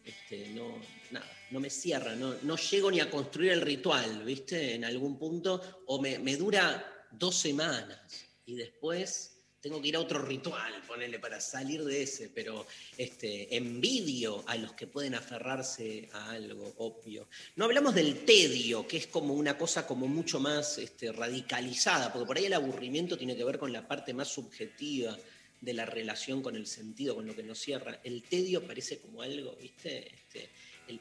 este, 0.10 0.50
no, 0.50 0.78
nada, 1.12 1.26
no 1.52 1.60
me 1.60 1.70
cierra, 1.70 2.16
no, 2.16 2.36
no 2.44 2.58
llego 2.58 2.92
ni 2.92 3.00
a 3.00 3.10
construir 3.10 3.52
el 3.52 3.62
ritual, 3.62 4.24
¿viste? 4.24 4.76
En 4.76 4.86
algún 4.86 5.18
punto, 5.18 5.84
o 5.88 6.02
me, 6.02 6.20
me 6.20 6.36
dura 6.36 7.08
dos 7.12 7.36
semanas 7.36 8.00
y 8.46 8.56
después 8.56 9.40
tengo 9.62 9.82
que 9.82 9.90
ir 9.90 9.96
a 9.98 10.00
otro 10.00 10.22
ritual, 10.22 10.82
ponerle 10.88 11.20
para 11.20 11.42
salir 11.42 11.84
de 11.84 12.04
ese, 12.04 12.30
pero 12.30 12.66
este, 12.98 13.56
envidio 13.56 14.44
a 14.48 14.56
los 14.56 14.74
que 14.74 14.88
pueden 14.88 15.16
aferrarse 15.16 16.10
a 16.14 16.32
algo 16.32 16.74
obvio. 16.78 17.28
No 17.56 17.66
hablamos 17.66 17.94
del 17.94 18.24
tedio, 18.24 18.88
que 18.88 18.98
es 18.98 19.08
como 19.08 19.34
una 19.34 19.58
cosa 19.58 19.86
como 19.86 20.08
mucho 20.08 20.40
más 20.40 20.78
este, 20.78 21.12
radicalizada, 21.12 22.14
porque 22.14 22.26
por 22.26 22.38
ahí 22.38 22.46
el 22.46 22.54
aburrimiento 22.54 23.18
tiene 23.18 23.36
que 23.36 23.44
ver 23.44 23.60
con 23.60 23.74
la 23.74 23.86
parte 23.86 24.14
más 24.14 24.30
subjetiva 24.30 25.18
de 25.62 25.74
la 25.74 25.86
relación 25.86 26.42
con 26.42 26.56
el 26.56 26.66
sentido, 26.68 27.16
con 27.16 27.26
lo 27.28 27.36
que 27.36 27.44
nos 27.44 27.60
cierra. 27.60 28.00
El 28.04 28.24
tedio 28.24 28.66
parece 28.66 29.00
como 29.00 29.22
algo, 29.22 29.56
¿viste? 29.62 30.14
Este, 30.14 30.50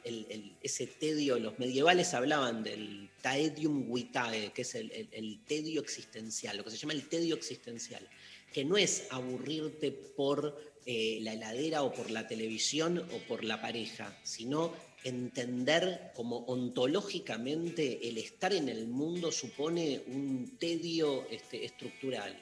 el- 0.03 0.55
ese 0.61 0.85
tedio, 0.87 1.39
los 1.39 1.57
medievales 1.57 2.13
hablaban 2.13 2.63
del 2.63 3.09
taedium 3.21 3.91
vitae, 3.93 4.51
que 4.53 4.61
es 4.61 4.75
el 4.75 5.39
tedio 5.47 5.81
existencial, 5.81 6.57
lo 6.57 6.63
que 6.63 6.71
se 6.71 6.77
llama 6.77 6.93
el 6.93 7.07
tedio 7.09 7.35
existencial, 7.35 8.07
que 8.53 8.65
no 8.65 8.77
es 8.77 9.07
aburrirte 9.11 9.91
por 9.91 10.69
eh, 10.85 11.19
la 11.21 11.33
heladera 11.33 11.83
o 11.83 11.93
por 11.93 12.09
la 12.09 12.27
televisión 12.27 12.97
o 12.99 13.17
por 13.27 13.43
la 13.43 13.61
pareja, 13.61 14.17
sino 14.23 14.73
entender 15.03 16.11
como 16.15 16.37
ontológicamente 16.45 18.07
el 18.09 18.17
estar 18.17 18.53
en 18.53 18.69
el 18.69 18.87
mundo 18.87 19.31
supone 19.31 20.01
un 20.07 20.57
tedio 20.57 21.27
este, 21.29 21.65
estructural. 21.65 22.35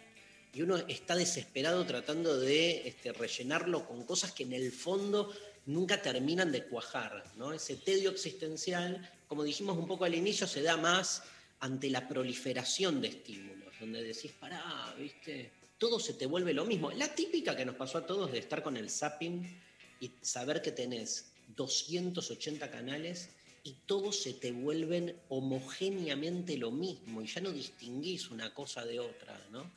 Y 0.58 0.64
uno 0.64 0.76
está 0.88 1.16
desesperado 1.16 1.86
tratando 1.86 2.36
de 2.40 2.88
este, 2.88 3.14
rellenarlo 3.14 3.88
con 3.88 4.04
cosas 4.06 4.32
que 4.32 4.42
en 4.42 4.54
el 4.54 4.72
fondo 4.72 5.32
nunca 5.68 6.02
terminan 6.02 6.52
de 6.52 6.64
cuajar. 6.64 7.24
¿no? 7.36 7.54
Ese 7.54 7.76
tedio 7.76 8.10
existencial, 8.10 9.08
como 9.28 9.44
dijimos 9.44 9.78
un 9.78 9.86
poco 9.86 10.06
al 10.06 10.16
inicio, 10.16 10.48
se 10.48 10.64
da 10.64 10.76
más 10.76 11.22
ante 11.60 11.92
la 11.92 12.08
proliferación 12.08 13.00
de 13.02 13.10
estímulos, 13.10 13.72
donde 13.80 14.02
decís, 14.02 14.32
pará, 14.32 14.96
¿viste? 14.98 15.52
Todo 15.78 16.00
se 16.00 16.16
te 16.16 16.26
vuelve 16.26 16.56
lo 16.56 16.66
mismo. 16.66 16.90
La 16.90 17.14
típica 17.14 17.56
que 17.56 17.64
nos 17.64 17.76
pasó 17.76 18.00
a 18.00 18.08
todos 18.08 18.32
de 18.32 18.40
estar 18.40 18.64
con 18.64 18.78
el 18.78 18.90
zapping 18.90 19.62
y 20.00 20.12
saber 20.22 20.64
que 20.64 20.72
tenés 20.72 21.34
280 21.56 22.72
canales 22.72 23.30
y 23.62 23.74
todos 23.86 24.24
se 24.24 24.34
te 24.34 24.52
vuelven 24.52 25.16
homogéneamente 25.30 26.58
lo 26.58 26.72
mismo 26.72 27.22
y 27.22 27.28
ya 27.28 27.42
no 27.42 27.52
distinguís 27.52 28.32
una 28.32 28.56
cosa 28.56 28.84
de 28.84 29.00
otra, 29.00 29.40
¿no? 29.52 29.72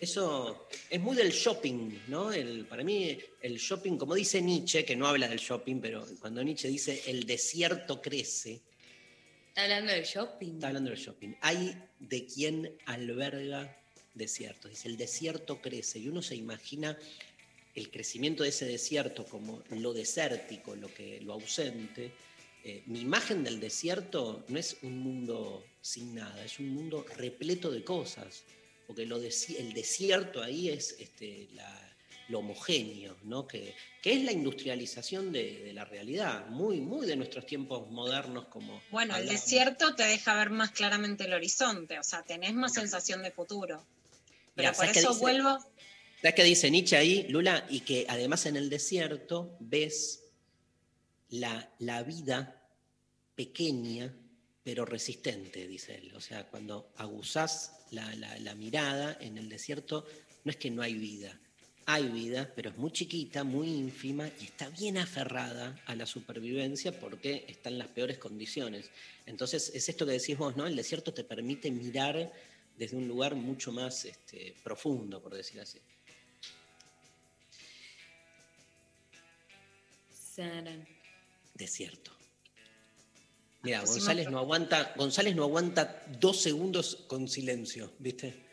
Eso 0.00 0.68
es 0.90 1.00
muy 1.00 1.16
del 1.16 1.30
shopping, 1.30 2.00
¿no? 2.08 2.32
El, 2.32 2.66
para 2.66 2.84
mí 2.84 3.16
el 3.40 3.56
shopping, 3.56 3.96
como 3.96 4.14
dice 4.14 4.42
Nietzsche, 4.42 4.84
que 4.84 4.96
no 4.96 5.06
habla 5.06 5.28
del 5.28 5.38
shopping, 5.38 5.80
pero 5.80 6.06
cuando 6.20 6.42
Nietzsche 6.42 6.68
dice 6.68 7.02
el 7.06 7.24
desierto 7.24 8.02
crece, 8.02 8.62
¿Está 9.56 9.64
hablando 9.64 9.92
del 9.92 10.04
shopping? 10.04 10.54
está 10.56 10.66
hablando 10.66 10.90
del 10.90 10.98
shopping. 10.98 11.32
Hay 11.40 11.74
de 11.98 12.26
quien 12.26 12.76
alberga 12.84 13.74
desiertos. 14.12 14.70
Dice, 14.70 14.88
el 14.88 14.98
desierto 14.98 15.62
crece 15.62 15.98
y 15.98 16.08
uno 16.08 16.20
se 16.20 16.36
imagina 16.36 16.98
el 17.74 17.90
crecimiento 17.90 18.42
de 18.42 18.50
ese 18.50 18.66
desierto 18.66 19.24
como 19.24 19.62
lo 19.70 19.94
desértico, 19.94 20.76
lo, 20.76 20.92
que, 20.92 21.22
lo 21.22 21.32
ausente. 21.32 22.12
Eh, 22.64 22.82
mi 22.84 23.00
imagen 23.00 23.44
del 23.44 23.58
desierto 23.58 24.44
no 24.48 24.58
es 24.58 24.76
un 24.82 24.98
mundo 24.98 25.64
sin 25.80 26.14
nada, 26.14 26.44
es 26.44 26.58
un 26.58 26.68
mundo 26.68 27.06
repleto 27.16 27.70
de 27.70 27.82
cosas, 27.82 28.44
porque 28.86 29.06
lo 29.06 29.16
el 29.16 29.72
desierto 29.72 30.42
ahí 30.42 30.68
es 30.68 30.96
este, 30.98 31.48
la- 31.52 31.82
lo 32.28 32.40
homogéneo, 32.40 33.16
¿no? 33.22 33.46
que, 33.46 33.74
que 34.02 34.12
es 34.14 34.24
la 34.24 34.32
industrialización 34.32 35.30
de, 35.30 35.62
de 35.62 35.72
la 35.72 35.84
realidad, 35.84 36.46
muy, 36.48 36.80
muy 36.80 37.06
de 37.06 37.14
nuestros 37.14 37.46
tiempos 37.46 37.88
modernos 37.88 38.46
como... 38.46 38.82
Bueno, 38.90 39.16
el 39.16 39.28
desierto 39.28 39.94
te 39.94 40.02
deja 40.02 40.34
ver 40.34 40.50
más 40.50 40.72
claramente 40.72 41.24
el 41.24 41.34
horizonte, 41.34 41.98
o 42.00 42.02
sea, 42.02 42.24
tenés 42.24 42.52
más 42.52 42.74
sensación 42.74 43.22
de 43.22 43.30
futuro. 43.30 43.84
Pero 44.56 44.68
Mirá, 44.68 44.70
por 44.70 44.76
¿sabes 44.76 44.92
qué 44.94 44.98
eso 44.98 45.08
dice? 45.10 45.20
vuelvo, 45.20 45.58
¿Sabes 46.20 46.34
qué 46.34 46.42
dice 46.42 46.68
Nietzsche 46.70 46.96
ahí, 46.96 47.26
Lula? 47.28 47.64
Y 47.70 47.80
que 47.80 48.06
además 48.08 48.44
en 48.46 48.56
el 48.56 48.70
desierto 48.70 49.56
ves 49.60 50.24
la, 51.28 51.70
la 51.78 52.02
vida 52.02 52.60
pequeña 53.36 54.12
pero 54.64 54.84
resistente, 54.84 55.68
dice 55.68 55.94
él. 55.94 56.12
O 56.16 56.20
sea, 56.20 56.48
cuando 56.48 56.90
aguzás 56.96 57.75
la, 57.90 58.14
la- 58.16 58.38
la 58.38 58.54
mirada 58.54 59.16
en 59.20 59.38
el 59.38 59.48
desierto, 59.48 60.06
no 60.44 60.50
es 60.50 60.56
que 60.56 60.70
no 60.70 60.82
hay 60.82 60.94
vida. 60.94 61.38
Hay 61.88 62.08
vida, 62.08 62.50
pero 62.56 62.70
es 62.70 62.76
muy 62.76 62.90
chiquita, 62.90 63.44
muy 63.44 63.68
ínfima 63.68 64.28
y 64.40 64.44
está 64.44 64.68
bien 64.70 64.98
aferrada 64.98 65.80
a 65.86 65.94
la 65.94 66.04
supervivencia 66.04 66.98
porque 66.98 67.44
está 67.46 67.68
en 67.68 67.78
las 67.78 67.86
peores 67.88 68.18
condiciones. 68.18 68.90
Entonces, 69.24 69.70
es 69.72 69.88
esto 69.88 70.04
que 70.04 70.12
decís 70.12 70.36
vos, 70.36 70.56
¿no? 70.56 70.66
El 70.66 70.74
desierto 70.74 71.14
te 71.14 71.22
permite 71.22 71.70
mirar 71.70 72.32
desde 72.76 72.96
un 72.96 73.06
lugar 73.06 73.36
mucho 73.36 73.70
más 73.70 74.04
este, 74.04 74.54
profundo, 74.64 75.22
por 75.22 75.34
decir 75.34 75.60
así. 75.60 75.78
Saran. 80.34 80.86
Desierto. 81.54 82.15
Mira, 83.66 83.80
González 83.80 84.30
no 84.30 84.38
aguanta, 84.38 84.92
González 84.94 85.34
no 85.34 85.42
aguanta 85.42 86.04
dos 86.20 86.40
segundos 86.40 87.04
con 87.08 87.26
silencio, 87.26 87.92
¿viste? 87.98 88.46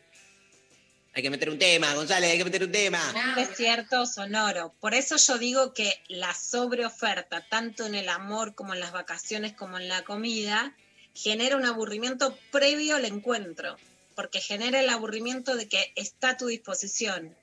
Hay 1.13 1.21
que 1.21 1.29
meter 1.29 1.51
un 1.51 1.59
tema, 1.59 1.93
González, 1.93 2.31
hay 2.31 2.39
que 2.39 2.45
meter 2.45 2.63
un 2.63 2.71
tema. 2.71 2.99
un 3.13 3.35
desierto 3.35 4.07
sonoro. 4.07 4.73
Por 4.79 4.95
eso 4.95 5.17
yo 5.17 5.37
digo 5.37 5.71
que 5.71 6.01
la 6.07 6.33
sobreoferta, 6.33 7.47
tanto 7.47 7.85
en 7.85 7.93
el 7.93 8.09
amor 8.09 8.55
como 8.55 8.73
en 8.73 8.79
las 8.79 8.91
vacaciones 8.91 9.53
como 9.53 9.77
en 9.77 9.87
la 9.87 10.03
comida, 10.03 10.75
genera 11.13 11.57
un 11.57 11.65
aburrimiento 11.65 12.35
previo 12.51 12.95
al 12.95 13.05
encuentro, 13.05 13.77
porque 14.15 14.41
genera 14.41 14.79
el 14.79 14.89
aburrimiento 14.89 15.55
de 15.55 15.69
que 15.69 15.93
está 15.95 16.29
a 16.29 16.37
tu 16.37 16.47
disposición, 16.47 17.37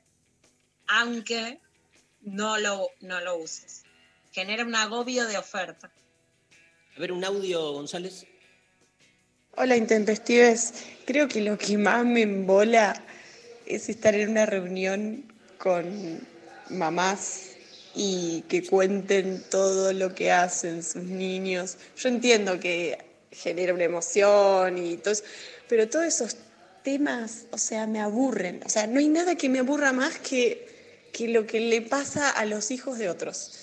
aunque 0.89 1.61
no 2.23 2.59
lo, 2.59 2.89
no 3.01 3.21
lo 3.21 3.37
uses. 3.37 3.85
Genera 4.33 4.65
un 4.65 4.75
agobio 4.75 5.29
de 5.29 5.39
oferta. 5.39 5.93
A 6.97 7.01
ver, 7.01 7.13
un 7.13 7.25
audio, 7.25 7.73
González. 7.73 8.27
Hola 9.57 9.77
intempestives, 9.77 10.75
creo 11.07 11.29
que 11.29 11.41
lo 11.41 11.57
que 11.57 11.79
más 11.79 12.05
me 12.05 12.23
embola 12.23 13.01
es 13.65 13.89
estar 13.89 14.15
en 14.15 14.31
una 14.31 14.45
reunión 14.45 15.25
con 15.59 16.21
mamás 16.69 17.51
y 17.95 18.43
que 18.49 18.67
cuenten 18.67 19.45
todo 19.51 19.93
lo 19.93 20.15
que 20.15 20.33
hacen 20.33 20.83
sus 20.83 21.05
niños. 21.05 21.79
Yo 21.97 22.09
entiendo 22.09 22.59
que 22.59 22.99
genera 23.31 23.73
una 23.73 23.85
emoción 23.85 24.77
y 24.77 24.97
todo 24.97 25.13
eso, 25.13 25.25
pero 25.69 25.89
todos 25.89 26.07
esos 26.07 26.37
temas, 26.83 27.47
o 27.53 27.59
sea, 27.59 27.87
me 27.87 28.01
aburren. 28.01 28.63
O 28.67 28.69
sea, 28.69 28.89
no 28.89 28.99
hay 28.99 29.09
nada 29.09 29.37
que 29.37 29.49
me 29.49 29.61
aburra 29.61 29.93
más 29.93 30.19
que, 30.19 31.09
que 31.13 31.29
lo 31.29 31.47
que 31.47 31.61
le 31.61 31.83
pasa 31.83 32.31
a 32.31 32.45
los 32.47 32.73
hijos 32.73 32.99
de 32.99 33.09
otros. 33.09 33.60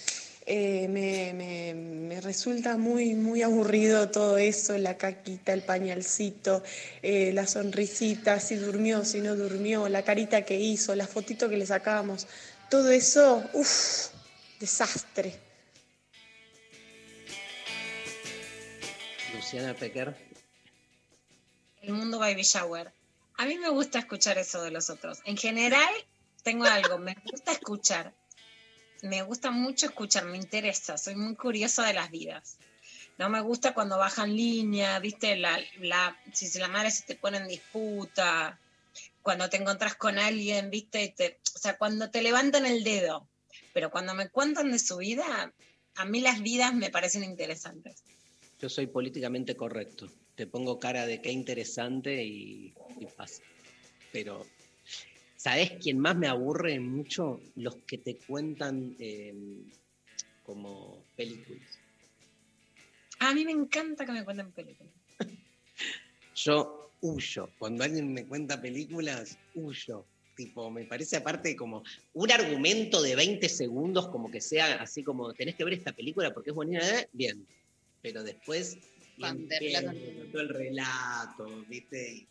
Eh, 0.49 0.87
me, 0.87 1.33
me- 1.33 1.73
me 1.73 2.21
resulta 2.21 2.77
muy, 2.77 3.15
muy 3.15 3.41
aburrido 3.43 4.09
todo 4.09 4.37
eso, 4.37 4.77
la 4.77 4.97
caquita, 4.97 5.51
el 5.51 5.61
pañalcito, 5.61 6.63
eh, 7.01 7.33
la 7.33 7.45
sonrisita, 7.45 8.39
si 8.39 8.55
durmió, 8.55 9.03
si 9.03 9.19
no 9.19 9.35
durmió, 9.35 9.89
la 9.89 10.03
carita 10.03 10.43
que 10.45 10.55
hizo, 10.57 10.95
la 10.95 11.05
fotito 11.05 11.49
que 11.49 11.57
le 11.57 11.65
sacábamos. 11.65 12.27
Todo 12.69 12.89
eso, 12.91 13.43
uff, 13.53 14.07
desastre. 14.61 15.37
Luciana 19.35 19.73
Pecker. 19.73 20.15
El 21.81 21.93
mundo 21.93 22.19
baby 22.19 22.43
shower. 22.43 22.91
A 23.37 23.45
mí 23.45 23.57
me 23.57 23.69
gusta 23.69 23.99
escuchar 23.99 24.37
eso 24.37 24.61
de 24.63 24.71
los 24.71 24.89
otros. 24.89 25.19
En 25.25 25.35
general, 25.37 25.89
tengo 26.43 26.63
algo, 26.65 26.97
me 26.97 27.15
gusta 27.29 27.51
escuchar. 27.51 28.13
Me 29.03 29.21
gusta 29.21 29.51
mucho 29.51 29.87
escuchar, 29.87 30.25
me 30.25 30.37
interesa, 30.37 30.97
soy 30.97 31.15
muy 31.15 31.35
curiosa 31.35 31.85
de 31.85 31.93
las 31.93 32.09
vidas. 32.09 32.57
No 33.17 33.29
me 33.29 33.41
gusta 33.41 33.73
cuando 33.73 33.97
bajan 33.97 34.35
línea, 34.35 34.99
viste, 34.99 35.35
la, 35.35 35.59
la, 35.79 36.17
si 36.33 36.57
la 36.59 36.67
madre 36.67 36.91
se 36.91 37.03
te 37.03 37.15
pone 37.15 37.37
en 37.37 37.47
disputa, 37.47 38.59
cuando 39.21 39.49
te 39.49 39.57
encontrás 39.57 39.95
con 39.95 40.17
alguien, 40.17 40.69
viste, 40.69 41.13
te- 41.15 41.39
o 41.55 41.59
sea, 41.59 41.77
cuando 41.77 42.09
te 42.09 42.21
levantan 42.21 42.65
el 42.65 42.83
dedo. 42.83 43.27
Pero 43.73 43.91
cuando 43.91 44.13
me 44.13 44.29
cuentan 44.29 44.71
de 44.71 44.79
su 44.79 44.97
vida, 44.97 45.53
a 45.95 46.05
mí 46.05 46.21
las 46.21 46.41
vidas 46.41 46.73
me 46.73 46.89
parecen 46.89 47.23
interesantes. 47.23 48.03
Yo 48.59 48.69
soy 48.69 48.87
políticamente 48.87 49.55
correcto. 49.55 50.07
Te 50.35 50.47
pongo 50.47 50.79
cara 50.79 51.05
de 51.05 51.21
qué 51.21 51.31
interesante 51.31 52.23
y, 52.23 52.73
y 52.99 53.05
pasa. 53.15 53.43
Pero, 54.11 54.47
¿sabés 55.47 55.71
quién 55.81 55.97
más 55.99 56.17
me 56.17 56.27
aburre 56.27 56.77
mucho? 56.77 57.39
Los 57.55 57.77
que 57.87 57.97
te 57.97 58.17
cuentan 58.17 58.97
eh, 58.99 59.33
como 60.43 61.05
películas. 61.15 61.79
A 63.19 63.33
mí 63.33 63.45
me 63.45 63.53
encanta 63.53 64.05
que 64.05 64.11
me 64.11 64.25
cuenten 64.25 64.51
películas. 64.51 64.91
Yo 66.35 66.91
huyo. 66.99 67.49
Cuando 67.59 67.85
alguien 67.85 68.11
me 68.11 68.25
cuenta 68.25 68.61
películas, 68.61 69.37
huyo. 69.55 70.05
Tipo, 70.35 70.69
me 70.69 70.83
parece 70.83 71.15
aparte 71.15 71.55
como 71.55 71.81
un 72.13 72.29
argumento 72.29 73.01
de 73.01 73.15
20 73.15 73.47
segundos, 73.47 74.09
como 74.09 74.29
que 74.29 74.41
sea 74.41 74.81
así 74.81 75.01
como, 75.01 75.33
tenés 75.33 75.55
que 75.55 75.63
ver 75.63 75.75
esta 75.75 75.93
película 75.93 76.33
porque 76.33 76.49
es 76.49 76.55
buena, 76.57 76.79
¿eh? 76.79 77.07
bien. 77.13 77.47
Pero 78.01 78.21
después, 78.21 78.77
todo 79.17 80.41
el 80.41 80.49
relato, 80.49 81.65
¿viste? 81.69 82.27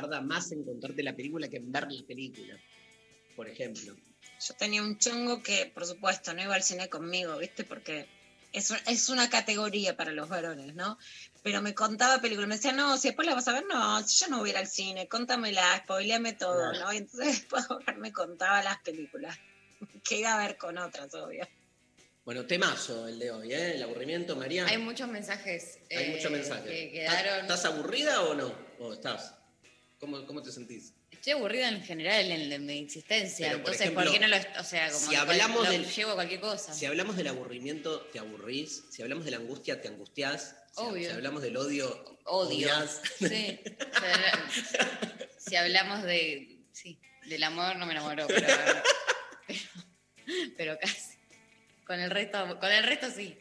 Tarda 0.00 0.20
más 0.20 0.52
en 0.52 0.62
contarte 0.64 1.02
la 1.02 1.14
película 1.16 1.48
que 1.48 1.56
en 1.56 1.72
ver 1.72 1.90
la 1.90 2.06
película, 2.06 2.54
por 3.34 3.48
ejemplo. 3.48 3.96
Yo 4.46 4.54
tenía 4.54 4.82
un 4.82 4.98
chongo 4.98 5.42
que, 5.42 5.70
por 5.74 5.86
supuesto, 5.86 6.34
no 6.34 6.42
iba 6.42 6.54
al 6.54 6.62
cine 6.62 6.88
conmigo, 6.90 7.38
¿viste? 7.38 7.64
Porque 7.64 8.06
es, 8.52 8.70
un- 8.70 8.78
es 8.86 9.08
una 9.08 9.30
categoría 9.30 9.96
para 9.96 10.12
los 10.12 10.28
varones, 10.28 10.74
¿no? 10.74 10.98
Pero 11.42 11.62
me 11.62 11.72
contaba 11.74 12.20
películas, 12.20 12.48
me 12.48 12.56
decía, 12.56 12.72
no, 12.72 12.98
si 12.98 13.08
después 13.08 13.26
la 13.26 13.34
vas 13.34 13.48
a 13.48 13.54
ver, 13.54 13.64
no, 13.66 14.06
si 14.06 14.22
yo 14.24 14.28
no 14.30 14.38
voy 14.40 14.50
a 14.50 14.52
ir 14.52 14.58
al 14.58 14.66
cine, 14.66 15.08
contámela, 15.08 15.78
spoileame 15.84 16.34
todo, 16.34 16.72
¿no? 16.74 16.92
Y 16.92 16.98
entonces 16.98 17.26
después 17.48 17.64
me 17.96 18.12
contaba 18.12 18.62
las 18.62 18.78
películas, 18.82 19.38
que 20.04 20.18
iba 20.18 20.34
a 20.34 20.46
ver 20.46 20.58
con 20.58 20.76
otras, 20.76 21.14
obvio. 21.14 21.48
Bueno, 22.24 22.44
temazo 22.44 23.06
el 23.06 23.18
de 23.20 23.30
hoy, 23.30 23.52
¿eh? 23.54 23.76
El 23.76 23.82
aburrimiento, 23.84 24.34
María. 24.36 24.66
Hay 24.66 24.78
muchos 24.78 25.08
mensajes. 25.08 25.78
Hay 25.90 25.96
eh, 26.06 26.12
muchos 26.16 26.30
mensajes. 26.32 26.64
Que 26.66 27.04
¿Estás- 27.04 27.22
quedaron. 27.22 27.40
¿Estás 27.42 27.64
aburrida 27.66 28.22
o 28.22 28.34
no? 28.34 28.52
¿O 28.80 28.92
estás? 28.94 29.35
¿Cómo, 29.98 30.26
cómo 30.26 30.42
te 30.42 30.52
sentís? 30.52 30.92
Estoy 31.10 31.32
aburrida 31.32 31.68
en 31.70 31.82
general 31.82 32.30
en, 32.30 32.52
en 32.52 32.66
mi 32.66 32.78
existencia. 32.80 33.48
Pero, 33.48 33.62
por 33.62 33.72
Entonces, 33.72 33.94
¿por, 33.94 34.12
qué 34.12 34.18
no 34.20 34.28
lo.? 34.28 34.36
O 34.60 34.64
sea, 34.64 34.90
como. 34.90 35.00
si 35.08 35.14
hablamos 35.14 35.64
lo 35.64 35.70
del- 35.70 35.86
llevo 35.90 36.10
a 36.10 36.14
cualquier 36.14 36.40
cosa. 36.40 36.74
Si 36.74 36.84
hablamos 36.86 37.16
del 37.16 37.28
aburrimiento, 37.28 38.00
te 38.12 38.18
aburrís. 38.18 38.84
Si 38.90 39.02
hablamos 39.02 39.24
de 39.24 39.30
la 39.30 39.38
angustia, 39.38 39.80
te 39.80 39.88
angustiás. 39.88 40.54
Obvio. 40.74 41.08
Si 41.08 41.14
hablamos 41.14 41.40
del 41.42 41.56
odio, 41.56 41.88
Odio. 42.24 42.68
odias. 42.68 43.00
Sí. 43.18 43.60
Si 45.38 45.56
hablamos 45.56 46.02
de. 46.02 46.58
Sí, 46.72 47.00
del 47.26 47.42
amor 47.44 47.76
no 47.76 47.86
me 47.86 47.92
enamoró, 47.92 48.26
pero. 48.26 48.46
pero, 49.46 49.62
pero 50.56 50.78
casi. 50.78 51.16
Con 51.86 52.00
el 52.00 52.10
resto, 52.10 52.58
con 52.60 52.70
el 52.70 52.82
resto 52.84 53.08
sí. 53.10 53.38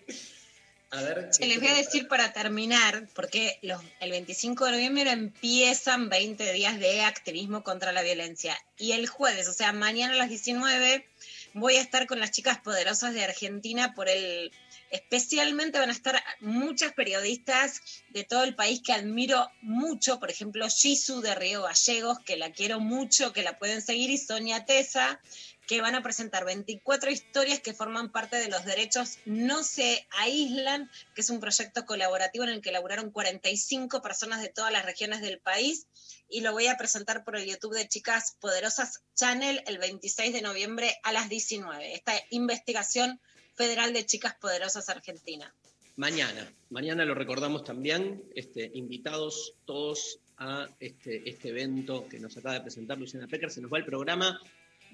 A 0.92 1.02
ver. 1.02 1.30
Che, 1.32 1.46
les 1.46 1.60
voy 1.60 1.70
a 1.70 1.76
decir 1.76 2.08
para 2.08 2.32
terminar, 2.34 3.08
porque 3.14 3.60
los, 3.62 3.82
el 4.00 4.12
25 4.12 4.66
de 4.66 4.72
noviembre 4.72 5.12
empiezan 5.12 6.10
20 6.10 6.54
días 6.54 6.80
de 6.80 7.02
activismo 7.02 7.64
contra 7.64 7.92
la 7.92 8.02
violencia. 8.02 8.58
Y 8.78 8.94
el 8.94 9.08
jueves, 9.08 9.48
o 9.48 9.54
sea, 9.54 9.74
mañana 9.74 10.14
a 10.14 10.18
las 10.18 10.30
19, 10.30 11.06
voy 11.54 11.76
a 11.78 11.82
estar 11.82 12.06
con 12.06 12.20
las 12.20 12.32
chicas 12.32 12.60
poderosas 12.60 13.14
de 13.14 13.24
Argentina 13.24 13.94
por 13.94 14.10
el... 14.10 14.52
Especialmente 14.92 15.80
van 15.80 15.90
a 15.90 15.94
estar 15.94 16.24
muchas 16.40 16.94
periodistas 16.94 17.82
de 18.10 18.24
todo 18.24 18.44
el 18.44 18.56
país 18.56 18.82
que 18.82 18.94
admiro 18.94 19.50
mucho, 19.62 20.20
por 20.20 20.30
ejemplo, 20.30 20.68
Shizu 20.70 21.22
de 21.22 21.36
Río 21.36 21.64
Gallegos, 21.64 22.20
que 22.20 22.38
la 22.38 22.52
quiero 22.52 22.80
mucho, 22.80 23.34
que 23.34 23.42
la 23.42 23.58
pueden 23.58 23.82
seguir, 23.82 24.10
y 24.12 24.18
Sonia 24.18 24.64
Tesa, 24.66 25.20
que 25.68 25.82
van 25.82 25.96
a 25.96 26.04
presentar 26.04 26.46
24 26.46 27.12
historias 27.12 27.60
que 27.60 27.74
forman 27.74 28.12
parte 28.12 28.38
de 28.38 28.50
los 28.50 28.66
derechos 28.66 29.20
No 29.26 29.64
se 29.64 30.08
aíslan, 30.12 30.90
que 31.14 31.22
es 31.22 31.30
un 31.30 31.40
proyecto 31.40 31.86
colaborativo 31.86 32.44
en 32.44 32.52
el 32.52 32.62
que 32.62 32.72
laburaron 32.72 33.12
45 33.12 34.02
personas 34.02 34.42
de 34.42 34.50
todas 34.50 34.72
las 34.72 34.86
regiones 34.86 35.22
del 35.22 35.40
país 35.40 35.88
y 36.30 36.42
lo 36.42 36.52
voy 36.52 36.68
a 36.68 36.78
presentar 36.78 37.24
por 37.24 37.36
el 37.36 37.46
YouTube 37.46 37.76
de 37.76 37.88
Chicas 37.88 38.36
Poderosas 38.40 39.04
Channel 39.16 39.64
el 39.68 39.78
26 39.78 40.34
de 40.34 40.42
noviembre 40.42 40.96
a 41.04 41.12
las 41.12 41.30
19. 41.30 41.94
Esta 41.94 42.14
investigación 42.30 43.20
federal 43.54 43.94
de 43.94 44.06
Chicas 44.06 44.36
Poderosas 44.36 44.90
Argentina. 44.90 45.54
Mañana. 45.96 46.52
Mañana 46.70 47.06
lo 47.06 47.16
recordamos 47.16 47.64
también. 47.64 48.24
Este, 48.36 48.70
invitados 48.74 49.54
todos 49.66 50.20
a 50.38 50.68
este, 50.80 51.30
este 51.30 51.50
evento 51.50 52.08
que 52.10 52.20
nos 52.20 52.36
acaba 52.36 52.56
de 52.56 52.62
presentar 52.62 52.98
Luciana 52.98 53.28
Pecker. 53.28 53.50
Se 53.50 53.62
nos 53.62 53.72
va 53.72 53.78
el 53.78 53.86
programa. 53.86 54.40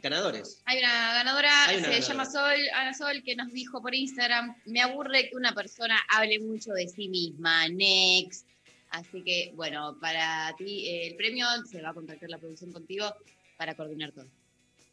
Ganadores. 0.01 0.61
Hay 0.65 0.79
una 0.79 1.13
ganadora, 1.13 1.65
Hay 1.67 1.77
una 1.77 1.85
se 1.85 1.91
ganadora. 1.99 2.07
llama 2.13 2.25
Sol, 2.25 2.59
Ana 2.75 2.93
Sol, 2.93 3.21
que 3.23 3.35
nos 3.35 3.51
dijo 3.51 3.81
por 3.81 3.93
Instagram, 3.93 4.55
me 4.65 4.81
aburre 4.81 5.29
que 5.29 5.35
una 5.35 5.53
persona 5.53 5.99
hable 6.09 6.39
mucho 6.39 6.71
de 6.73 6.87
sí 6.87 7.07
misma, 7.09 7.67
next. 7.69 8.47
Así 8.89 9.21
que, 9.23 9.51
bueno, 9.55 9.97
para 10.01 10.53
ti 10.57 10.87
eh, 10.87 11.07
el 11.07 11.15
premio 11.15 11.45
se 11.69 11.81
va 11.81 11.89
a 11.89 11.93
contactar 11.93 12.29
la 12.29 12.37
producción 12.39 12.71
contigo 12.71 13.13
para 13.57 13.75
coordinar 13.75 14.11
todo. 14.11 14.27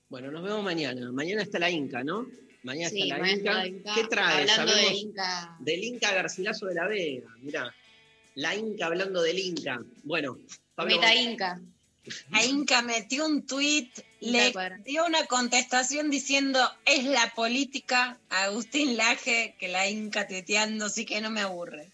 Bueno, 0.08 0.30
nos 0.30 0.42
vemos 0.42 0.62
mañana. 0.62 1.10
Mañana 1.10 1.42
está 1.42 1.58
la 1.58 1.70
Inca, 1.70 2.04
¿no? 2.04 2.26
Mañana 2.62 2.90
Sí, 2.90 3.02
está 3.02 3.18
la, 3.18 3.66
Inca. 3.66 3.94
¿Qué 3.94 4.04
trae? 4.08 4.40
Hablando 4.42 4.72
Sabemos- 4.72 5.00
Inca. 5.00 5.56
Del 5.60 5.84
Inca 5.84 6.12
Garcilaso 6.12 6.66
de 6.66 6.74
la 6.74 6.86
Vega. 6.86 7.28
Mirá. 7.40 7.74
La 8.34 8.54
Inca 8.54 8.86
hablando 8.86 9.20
del 9.22 9.38
Inca. 9.38 9.80
Bueno, 10.04 10.38
Pablo. 10.74 10.94
Meta 10.96 11.14
Inca. 11.14 11.60
La 12.30 12.44
Inca 12.44 12.82
metió 12.82 13.26
un 13.26 13.46
tweet, 13.46 13.90
le 14.20 14.52
dio 14.84 15.06
una 15.06 15.24
contestación 15.26 16.10
diciendo 16.10 16.60
es 16.84 17.04
la 17.04 17.32
política 17.34 18.18
a 18.30 18.44
Agustín 18.44 18.96
Laje 18.96 19.54
que 19.58 19.68
la 19.68 19.88
Inca 19.88 20.26
tuiteando, 20.26 20.88
sí 20.88 21.04
que 21.04 21.20
no 21.20 21.30
me 21.30 21.40
aburre. 21.40 21.88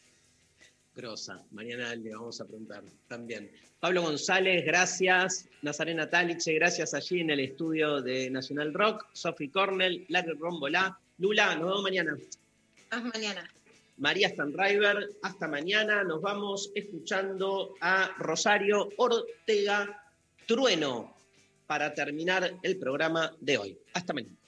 Grosa. 0.95 1.43
Mañana 1.51 1.95
le 1.95 2.15
vamos 2.15 2.41
a 2.41 2.45
preguntar 2.45 2.85
también. 3.09 3.51
Pablo 3.81 4.03
González, 4.03 4.65
gracias. 4.65 5.47
Nazarena 5.62 6.09
Taliche, 6.09 6.55
gracias 6.55 6.95
allí 6.95 7.20
en 7.20 7.31
el 7.31 7.41
estudio 7.41 8.01
de 8.01 8.31
Nacional 8.31 8.73
Rock. 8.73 9.07
Sophie 9.12 9.51
Cornell, 9.51 10.07
Larry 10.09 10.32
Rombolá. 10.39 10.99
Lula, 11.19 11.55
nos 11.57 11.66
vemos 11.66 11.82
mañana. 11.82 12.16
Hasta 12.91 13.01
mañana. 13.01 13.55
María 13.99 14.28
Stanriver, 14.28 15.11
hasta 15.23 15.49
mañana. 15.49 16.03
Nos 16.03 16.20
vamos 16.20 16.70
escuchando 16.74 17.74
a 17.81 18.11
Rosario 18.19 18.89
Ortega 18.97 20.03
Trueno 20.47 21.15
para 21.66 21.95
terminar 21.95 22.59
el 22.62 22.79
programa 22.79 23.35
de 23.41 23.59
hoy. 23.59 23.79
Hasta 23.93 24.12
mañana. 24.12 24.44